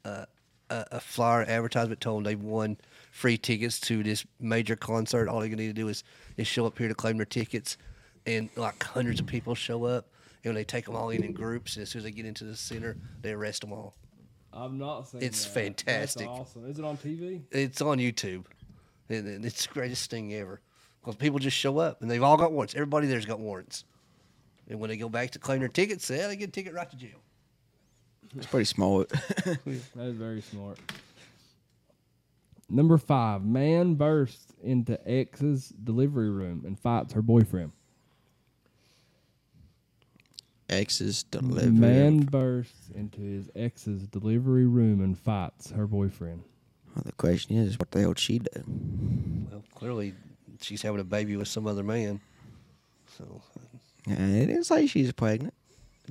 uh, 0.04 0.24
a, 0.72 0.86
a 0.92 1.00
flyer 1.00 1.42
advertisement 1.42 2.00
told 2.00 2.18
them 2.18 2.24
they 2.24 2.34
won 2.34 2.78
free 3.10 3.36
tickets 3.36 3.78
to 3.80 4.02
this 4.02 4.24
major 4.40 4.76
concert. 4.76 5.28
All 5.28 5.40
they 5.40 5.48
need 5.48 5.66
to 5.66 5.72
do 5.72 5.88
is 5.88 6.02
is 6.36 6.46
show 6.46 6.66
up 6.66 6.78
here 6.78 6.88
to 6.88 6.94
claim 6.94 7.18
their 7.18 7.26
tickets, 7.26 7.76
and 8.26 8.48
like 8.56 8.82
hundreds 8.82 9.20
of 9.20 9.26
people 9.26 9.54
show 9.54 9.84
up. 9.84 10.08
And 10.44 10.56
they 10.56 10.64
take 10.64 10.86
them 10.86 10.96
all 10.96 11.10
in 11.10 11.22
in 11.22 11.32
groups, 11.32 11.76
and 11.76 11.84
as 11.84 11.90
soon 11.90 12.00
as 12.00 12.04
they 12.04 12.10
get 12.10 12.26
into 12.26 12.42
the 12.42 12.56
center, 12.56 12.96
they 13.20 13.30
arrest 13.30 13.60
them 13.60 13.72
all. 13.72 13.94
I've 14.52 14.72
not 14.72 15.08
seen. 15.08 15.22
It's 15.22 15.44
that. 15.44 15.54
fantastic. 15.54 16.26
That's 16.26 16.40
awesome. 16.40 16.68
Is 16.68 16.78
it 16.80 16.84
on 16.84 16.96
TV? 16.96 17.42
It's 17.52 17.80
on 17.80 17.98
YouTube, 17.98 18.46
and, 19.08 19.28
and 19.28 19.44
it's 19.44 19.66
the 19.66 19.72
greatest 19.72 20.10
thing 20.10 20.34
ever. 20.34 20.60
Because 21.00 21.14
people 21.14 21.38
just 21.38 21.56
show 21.56 21.78
up, 21.78 22.02
and 22.02 22.10
they've 22.10 22.22
all 22.22 22.36
got 22.36 22.52
warrants. 22.52 22.74
Everybody 22.74 23.06
there's 23.06 23.24
got 23.24 23.38
warrants, 23.38 23.84
and 24.68 24.80
when 24.80 24.90
they 24.90 24.96
go 24.96 25.08
back 25.08 25.30
to 25.32 25.38
claim 25.38 25.60
their 25.60 25.68
tickets, 25.68 26.10
yeah, 26.10 26.26
they 26.26 26.36
get 26.36 26.48
a 26.48 26.52
ticket 26.52 26.74
right 26.74 26.90
to 26.90 26.96
jail. 26.96 27.20
It's 28.36 28.46
pretty 28.46 28.64
smart. 28.64 29.10
That 29.44 30.06
is 30.06 30.16
very 30.16 30.40
smart. 30.40 30.78
Number 32.70 32.96
five, 32.96 33.44
man 33.44 33.94
bursts 33.94 34.54
into 34.62 34.98
ex's 35.08 35.68
delivery 35.84 36.30
room 36.30 36.62
and 36.66 36.78
fights 36.78 37.12
her 37.12 37.20
boyfriend. 37.22 37.72
Ex's 40.70 41.24
delivery. 41.24 41.70
Man 41.70 42.20
bursts 42.20 42.88
into 42.94 43.20
his 43.20 43.50
ex's 43.54 44.06
delivery 44.06 44.64
room 44.66 45.02
and 45.02 45.18
fights 45.18 45.70
her 45.72 45.86
boyfriend. 45.86 46.42
Well, 46.94 47.02
the 47.04 47.12
question 47.12 47.56
is, 47.56 47.78
what 47.78 47.90
the 47.90 48.00
hell 48.00 48.10
did 48.14 48.18
she 48.20 48.38
do? 48.38 48.64
Well, 49.50 49.62
clearly 49.74 50.14
she's 50.62 50.80
having 50.80 51.00
a 51.00 51.04
baby 51.04 51.36
with 51.36 51.48
some 51.48 51.66
other 51.66 51.82
man. 51.82 52.20
So, 53.18 53.42
Uh, 54.08 54.14
it 54.14 54.46
didn't 54.46 54.64
say 54.64 54.86
she's 54.86 55.12
pregnant. 55.12 55.52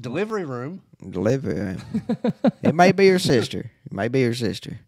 Delivery 0.01 0.45
room. 0.45 0.81
Delivery. 1.09 1.55
room. 1.55 1.81
it 2.63 2.75
may 2.75 2.91
be 2.91 3.07
her 3.09 3.19
sister. 3.19 3.71
It 3.85 3.93
may 3.93 4.07
be 4.07 4.23
her 4.23 4.33
sister. 4.33 4.79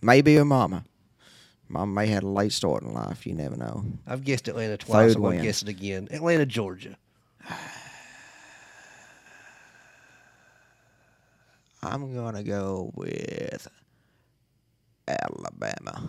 Maybe 0.00 0.36
her 0.36 0.44
mama. 0.44 0.84
Mama 1.68 1.92
may 1.92 2.06
had 2.06 2.22
a 2.22 2.28
late 2.28 2.52
start 2.52 2.82
in 2.82 2.94
life. 2.94 3.26
You 3.26 3.34
never 3.34 3.56
know. 3.56 3.84
I've 4.06 4.24
guessed 4.24 4.48
Atlanta 4.48 4.78
twice. 4.78 5.12
Third 5.12 5.16
I'm 5.16 5.22
gonna 5.22 5.42
guess 5.42 5.62
it 5.62 5.68
again. 5.68 6.08
Atlanta, 6.10 6.46
Georgia. 6.46 6.96
I'm 11.82 12.14
gonna 12.14 12.42
go 12.42 12.90
with 12.94 13.68
Alabama. 15.06 16.02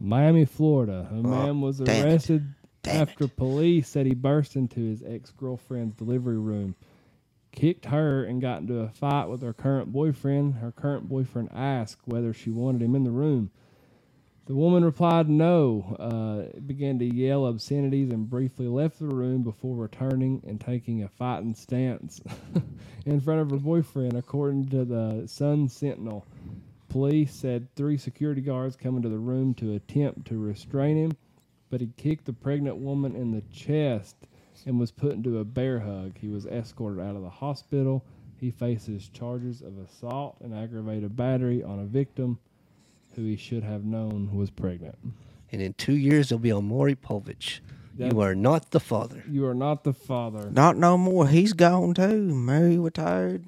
Miami, 0.00 0.44
Florida. 0.44 1.08
A 1.10 1.14
oh, 1.14 1.22
man 1.22 1.60
was 1.60 1.80
Oh, 1.80 1.84
damn 1.84 2.06
arrested 2.06 2.52
Damn 2.82 3.02
after 3.02 3.24
it. 3.24 3.36
police 3.36 3.88
said 3.88 4.06
he 4.06 4.14
burst 4.14 4.56
into 4.56 4.80
his 4.80 5.02
ex 5.02 5.30
girlfriend's 5.30 5.94
delivery 5.94 6.38
room, 6.38 6.74
kicked 7.52 7.86
her, 7.86 8.24
and 8.24 8.40
got 8.40 8.62
into 8.62 8.80
a 8.80 8.88
fight 8.88 9.26
with 9.26 9.42
her 9.42 9.52
current 9.52 9.92
boyfriend. 9.92 10.54
Her 10.54 10.72
current 10.72 11.08
boyfriend 11.08 11.50
asked 11.54 12.02
whether 12.06 12.32
she 12.32 12.50
wanted 12.50 12.82
him 12.82 12.94
in 12.94 13.04
the 13.04 13.10
room. 13.10 13.50
The 14.46 14.56
woman 14.56 14.84
replied 14.84 15.28
no, 15.28 15.96
uh, 16.00 16.58
began 16.58 16.98
to 16.98 17.04
yell 17.04 17.46
obscenities, 17.46 18.10
and 18.10 18.28
briefly 18.28 18.66
left 18.66 18.98
the 18.98 19.06
room 19.06 19.42
before 19.44 19.76
returning 19.76 20.42
and 20.44 20.60
taking 20.60 21.02
a 21.02 21.08
fighting 21.08 21.54
stance 21.54 22.20
in 23.06 23.20
front 23.20 23.40
of 23.40 23.50
her 23.50 23.56
boyfriend, 23.58 24.14
according 24.14 24.68
to 24.70 24.84
the 24.84 25.28
Sun 25.28 25.68
Sentinel. 25.68 26.26
Police 26.88 27.32
said 27.32 27.68
three 27.76 27.96
security 27.96 28.40
guards 28.40 28.74
come 28.74 28.96
into 28.96 29.08
the 29.08 29.18
room 29.18 29.54
to 29.54 29.74
attempt 29.74 30.26
to 30.26 30.38
restrain 30.38 30.96
him, 30.96 31.12
but 31.72 31.80
he 31.80 31.88
kicked 31.96 32.26
the 32.26 32.32
pregnant 32.34 32.76
woman 32.76 33.16
in 33.16 33.30
the 33.30 33.40
chest 33.50 34.14
and 34.66 34.78
was 34.78 34.90
put 34.92 35.12
into 35.12 35.38
a 35.38 35.44
bear 35.44 35.80
hug. 35.80 36.18
He 36.18 36.28
was 36.28 36.44
escorted 36.44 37.00
out 37.02 37.16
of 37.16 37.22
the 37.22 37.30
hospital. 37.30 38.04
He 38.36 38.50
faces 38.50 39.08
charges 39.08 39.62
of 39.62 39.78
assault 39.78 40.36
and 40.42 40.54
aggravated 40.54 41.16
battery 41.16 41.62
on 41.64 41.78
a 41.78 41.84
victim 41.86 42.38
who 43.16 43.24
he 43.24 43.36
should 43.36 43.64
have 43.64 43.86
known 43.86 44.36
was 44.36 44.50
pregnant. 44.50 44.98
And 45.50 45.62
in 45.62 45.72
two 45.72 45.96
years, 45.96 46.28
they'll 46.28 46.38
be 46.38 46.52
on 46.52 46.66
Maury 46.66 46.94
Povich. 46.94 47.60
That- 47.96 48.12
You 48.12 48.20
are 48.20 48.34
not 48.34 48.70
the 48.72 48.80
father. 48.80 49.24
You 49.26 49.46
are 49.46 49.54
not 49.54 49.82
the 49.82 49.94
father. 49.94 50.50
Not 50.50 50.76
no 50.76 50.98
more. 50.98 51.26
He's 51.26 51.54
gone 51.54 51.94
too. 51.94 52.34
Maury 52.34 52.78
retired. 52.78 53.46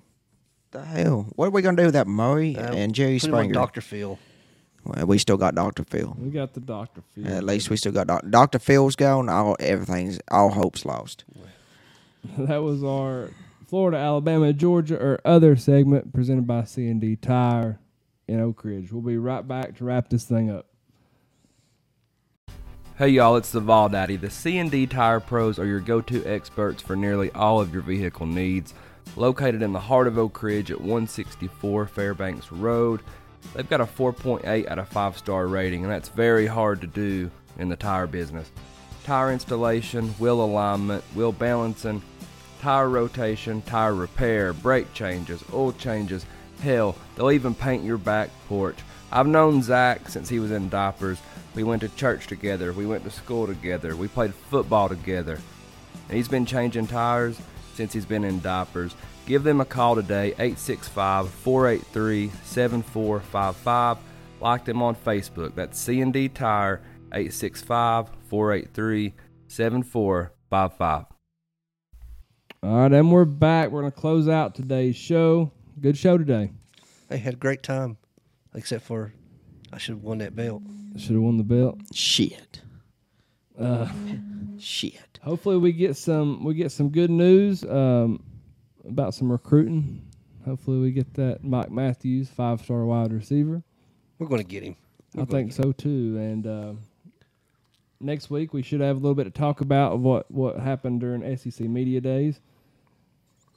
The 0.70 0.82
hell? 0.82 1.26
What 1.36 1.48
are 1.48 1.50
we 1.50 1.60
gonna 1.60 1.76
do 1.76 1.84
with 1.84 1.94
that 1.94 2.06
Maury 2.06 2.56
Uh, 2.56 2.72
and 2.72 2.94
Jerry 2.94 3.18
put 3.18 3.28
him 3.28 3.34
on 3.34 3.40
Springer? 3.40 3.52
Dr. 3.54 3.80
Phil. 3.82 4.18
Well, 4.84 5.06
we 5.06 5.18
still 5.18 5.36
got 5.36 5.54
Doctor 5.54 5.84
Phil. 5.84 6.16
We 6.18 6.30
got 6.30 6.52
the 6.52 6.60
doctor. 6.60 7.02
Phil. 7.14 7.26
At 7.26 7.44
least 7.44 7.70
we 7.70 7.76
still 7.76 7.92
got 7.92 8.06
Doc- 8.06 8.24
Doctor 8.28 8.58
Phil's 8.58 8.96
gone. 8.96 9.28
All 9.28 9.56
everything's 9.58 10.20
all 10.30 10.50
hope's 10.50 10.84
lost. 10.84 11.24
that 12.38 12.62
was 12.62 12.84
our 12.84 13.30
Florida, 13.66 13.96
Alabama, 13.96 14.52
Georgia, 14.52 14.96
or 14.96 15.20
other 15.24 15.56
segment 15.56 16.12
presented 16.12 16.46
by 16.46 16.64
C 16.64 16.88
and 16.88 17.00
D 17.00 17.16
Tire 17.16 17.78
in 18.28 18.40
Oak 18.40 18.64
Ridge. 18.64 18.92
We'll 18.92 19.02
be 19.02 19.16
right 19.16 19.46
back 19.46 19.76
to 19.78 19.84
wrap 19.84 20.10
this 20.10 20.24
thing 20.24 20.50
up. 20.50 20.66
Hey 22.96 23.08
y'all, 23.08 23.34
it's 23.34 23.50
the 23.50 23.58
Vol 23.58 23.88
Daddy. 23.88 24.14
The 24.14 24.30
C&D 24.30 24.86
Tire 24.86 25.18
Pros 25.18 25.58
are 25.58 25.66
your 25.66 25.80
go-to 25.80 26.24
experts 26.24 26.80
for 26.80 26.94
nearly 26.94 27.28
all 27.32 27.60
of 27.60 27.72
your 27.72 27.82
vehicle 27.82 28.24
needs. 28.24 28.72
Located 29.16 29.62
in 29.62 29.72
the 29.72 29.80
heart 29.80 30.06
of 30.06 30.16
Oak 30.16 30.40
Ridge 30.40 30.70
at 30.70 30.80
164 30.80 31.88
Fairbanks 31.88 32.52
Road, 32.52 33.00
they've 33.52 33.68
got 33.68 33.80
a 33.80 33.84
4.8 33.84 34.68
out 34.68 34.78
of 34.78 34.88
5 34.88 35.18
star 35.18 35.46
rating, 35.46 35.82
and 35.82 35.92
that's 35.92 36.08
very 36.08 36.46
hard 36.46 36.80
to 36.80 36.86
do 36.86 37.30
in 37.58 37.68
the 37.68 37.76
tire 37.76 38.06
business. 38.06 38.50
Tire 39.04 39.32
installation, 39.32 40.08
wheel 40.10 40.42
alignment, 40.42 41.04
wheel 41.14 41.32
balancing, 41.32 42.02
tire 42.60 42.88
rotation, 42.88 43.60
tire 43.62 43.94
repair, 43.94 44.52
brake 44.52 44.92
changes, 44.94 45.44
oil 45.52 45.72
changes. 45.72 46.24
Hell, 46.62 46.96
they'll 47.14 47.30
even 47.30 47.54
paint 47.54 47.84
your 47.84 47.98
back 47.98 48.30
porch. 48.48 48.78
I've 49.12 49.26
known 49.26 49.62
Zach 49.62 50.08
since 50.08 50.28
he 50.28 50.38
was 50.38 50.50
in 50.50 50.70
diapers. 50.70 51.20
We 51.54 51.62
went 51.62 51.82
to 51.82 51.88
church 51.90 52.26
together. 52.26 52.72
We 52.72 52.86
went 52.86 53.04
to 53.04 53.10
school 53.10 53.46
together. 53.46 53.94
We 53.94 54.08
played 54.08 54.34
football 54.34 54.88
together. 54.88 55.38
And 56.08 56.16
he's 56.16 56.28
been 56.28 56.46
changing 56.46 56.86
tires 56.86 57.38
since 57.74 57.92
he's 57.92 58.06
been 58.06 58.24
in 58.24 58.40
diapers. 58.40 58.94
Give 59.26 59.42
them 59.42 59.60
a 59.62 59.64
call 59.64 59.94
today, 59.94 60.28
865 60.32 61.30
483 61.30 62.30
7455. 62.44 63.98
Like 64.40 64.64
them 64.66 64.82
on 64.82 64.94
Facebook. 64.94 65.54
That's 65.54 65.78
C&D 65.78 66.28
Tire, 66.28 66.82
865 67.12 68.10
483 68.28 69.14
7455. 69.46 71.04
All 72.62 72.76
right, 72.76 72.92
and 72.92 73.10
we're 73.10 73.24
back. 73.24 73.70
We're 73.70 73.80
going 73.80 73.92
to 73.92 73.98
close 73.98 74.28
out 74.28 74.54
today's 74.54 74.96
show. 74.96 75.52
Good 75.80 75.96
show 75.96 76.18
today. 76.18 76.52
They 77.08 77.16
had 77.16 77.34
a 77.34 77.38
great 77.38 77.62
time, 77.62 77.96
except 78.54 78.84
for 78.84 79.14
I 79.72 79.78
should 79.78 79.94
have 79.96 80.02
won 80.04 80.18
that 80.18 80.36
belt. 80.36 80.62
Should 80.98 81.12
have 81.12 81.22
won 81.22 81.38
the 81.38 81.44
belt. 81.44 81.78
Shit. 81.94 82.60
Uh, 83.58 83.88
Shit. 84.58 85.18
hopefully, 85.22 85.56
we 85.56 85.72
get 85.72 85.96
some 85.96 86.44
we 86.44 86.54
get 86.54 86.72
some 86.72 86.90
good 86.90 87.10
news 87.10 87.64
um, 87.64 88.22
about 88.88 89.14
some 89.14 89.30
recruiting. 89.30 90.02
Hopefully, 90.44 90.78
we 90.78 90.92
get 90.92 91.14
that 91.14 91.42
Mike 91.42 91.70
Matthews, 91.70 92.28
five 92.28 92.60
star 92.60 92.84
wide 92.84 93.12
receiver. 93.12 93.62
We're 94.18 94.28
going 94.28 94.42
to 94.42 94.46
get 94.46 94.62
him. 94.62 94.76
I 95.18 95.24
think 95.24 95.52
so 95.52 95.72
too. 95.72 96.16
And 96.18 96.46
uh, 96.46 96.72
next 98.00 98.30
week 98.30 98.52
we 98.52 98.62
should 98.62 98.80
have 98.80 98.96
a 98.96 98.98
little 98.98 99.14
bit 99.14 99.24
to 99.24 99.30
talk 99.30 99.60
about 99.60 99.92
of 99.92 100.00
what 100.00 100.30
what 100.30 100.58
happened 100.58 101.00
during 101.00 101.36
SEC 101.36 101.60
media 101.60 102.00
days. 102.00 102.40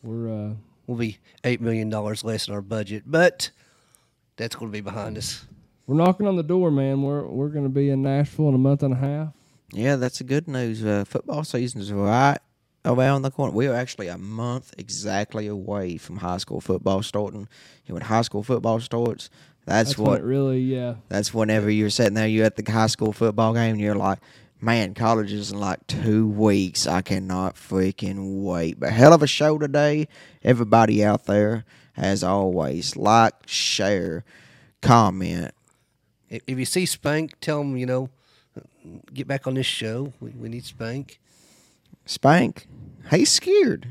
We're 0.04 0.30
uh, 0.30 0.54
We'll 0.88 0.98
be 0.98 1.18
$8 1.44 1.60
million 1.60 1.90
less 1.90 2.48
in 2.48 2.54
our 2.54 2.62
budget, 2.62 3.04
but 3.06 3.52
that's 4.38 4.56
going 4.56 4.72
to 4.72 4.76
be 4.76 4.80
behind 4.82 5.18
us. 5.18 5.46
we're 5.86 5.98
knocking 5.98 6.28
on 6.28 6.38
the 6.38 6.44
door, 6.44 6.72
man. 6.72 7.02
We're 7.02 7.28
we're 7.28 7.50
going 7.50 7.66
to 7.66 7.70
be 7.70 7.90
in 7.90 8.02
Nashville 8.02 8.48
in 8.48 8.56
a 8.56 8.60
month 8.60 8.84
and 8.84 8.94
a 8.94 8.98
half. 8.98 9.34
Yeah, 9.74 9.98
that's 9.98 10.20
the 10.20 10.24
good 10.24 10.48
news. 10.48 10.86
Uh, 10.86 11.04
football 11.06 11.44
season's 11.44 11.92
right 11.92 12.40
Oh, 12.86 12.96
around 12.96 13.24
the 13.24 13.32
corner. 13.32 13.54
We 13.54 13.68
are 13.68 13.74
actually 13.74 14.08
a 14.08 14.18
month 14.18 14.74
exactly 14.78 15.48
away 15.48 15.98
from 15.98 16.18
high 16.18 16.38
school 16.38 16.62
football 16.62 17.02
starting. 17.04 17.48
And 17.88 17.94
when 17.94 18.04
high 18.04 18.22
school 18.22 18.44
football 18.44 18.80
starts, 18.80 19.30
that's, 19.66 19.90
That's 19.90 19.98
what 19.98 20.24
really, 20.24 20.60
yeah. 20.60 20.96
That's 21.10 21.34
whenever 21.34 21.70
you're 21.70 21.90
sitting 21.90 22.14
there, 22.14 22.28
you're 22.28 22.46
at 22.46 22.56
the 22.56 22.72
high 22.72 22.88
school 22.88 23.12
football 23.12 23.54
game, 23.54 23.74
and 23.74 23.82
you're 23.82 23.96
like, 23.96 24.20
man, 24.62 24.94
college 24.94 25.34
is 25.34 25.52
in 25.52 25.60
like 25.60 25.86
two 25.88 26.26
weeks. 26.26 26.88
I 26.88 27.02
cannot 27.02 27.56
freaking 27.56 28.42
wait. 28.44 28.80
But 28.80 28.94
hell 28.94 29.12
of 29.14 29.22
a 29.22 29.28
show 29.28 29.58
today. 29.58 30.08
Everybody 30.42 31.04
out 31.04 31.26
there, 31.26 31.66
as 31.98 32.24
always, 32.24 32.96
like, 32.96 33.34
share, 33.46 34.24
comment. 34.82 35.52
If 36.30 36.44
if 36.48 36.58
you 36.58 36.66
see 36.66 36.86
Spank, 36.86 37.38
tell 37.42 37.60
him, 37.60 37.76
you 37.76 37.86
know, 37.86 38.10
get 39.14 39.28
back 39.28 39.48
on 39.48 39.56
this 39.56 39.66
show. 39.66 40.14
We, 40.22 40.30
we 40.32 40.48
need 40.48 40.64
Spank. 40.64 41.20
Spank, 42.08 42.68
he's 43.12 43.32
scared. 43.32 43.90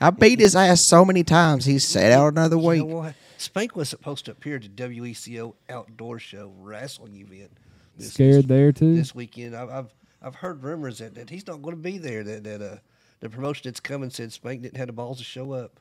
I 0.00 0.10
beat 0.10 0.40
his 0.40 0.54
ass 0.54 0.82
so 0.82 1.04
many 1.04 1.24
times. 1.24 1.64
He's 1.64 1.86
sat 1.86 2.12
out 2.12 2.28
another 2.28 2.56
You 2.56 2.62
know 2.62 2.84
week. 2.84 2.94
what? 2.94 3.14
Spank 3.38 3.74
was 3.76 3.88
supposed 3.88 4.24
to 4.26 4.32
appear 4.32 4.56
at 4.56 4.62
the 4.62 4.68
WECO 4.68 5.54
outdoor 5.70 6.18
show 6.18 6.52
wrestling 6.58 7.16
event. 7.16 7.52
this- 7.96 8.12
Scared 8.12 8.48
there 8.48 8.72
too. 8.72 8.94
this 8.96 9.14
weekend. 9.14 9.54
I've 9.56 9.70
I've, 9.70 9.94
I've 10.22 10.34
heard 10.34 10.62
rumors 10.62 10.98
that, 10.98 11.14
that 11.14 11.30
he's 11.30 11.46
not 11.46 11.62
going 11.62 11.76
to 11.76 11.80
be 11.82 11.96
there. 11.98 12.22
That 12.24 12.44
that 12.44 12.60
uh, 12.62 12.76
the 13.20 13.30
promotion 13.30 13.62
that's 13.64 13.80
coming 13.80 14.10
said 14.10 14.32
Spank 14.32 14.62
didn't 14.62 14.76
have 14.76 14.88
the 14.88 14.92
balls 14.92 15.18
to 15.18 15.24
show 15.24 15.52
up. 15.52 15.80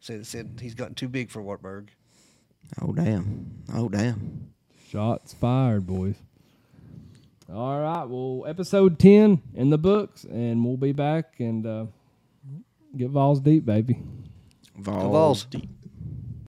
Said 0.00 0.26
said 0.26 0.58
he's 0.60 0.74
gotten 0.74 0.94
too 0.94 1.08
big 1.08 1.30
for 1.30 1.40
Wartburg. 1.42 1.90
Oh 2.82 2.92
damn! 2.92 3.62
Oh 3.74 3.88
damn! 3.88 4.52
Shots 4.88 5.34
fired, 5.34 5.86
boys. 5.86 6.16
All 7.52 7.80
right, 7.80 8.04
well, 8.04 8.44
episode 8.48 8.98
ten 8.98 9.40
in 9.54 9.70
the 9.70 9.78
books, 9.78 10.24
and 10.24 10.64
we'll 10.64 10.76
be 10.76 10.92
back 10.92 11.34
and 11.38 11.64
uh, 11.64 11.86
get 12.96 13.10
Vols 13.10 13.40
deep, 13.40 13.64
baby. 13.64 14.00
Vols 14.76 15.12
Vols. 15.12 15.44
deep. 15.44 15.68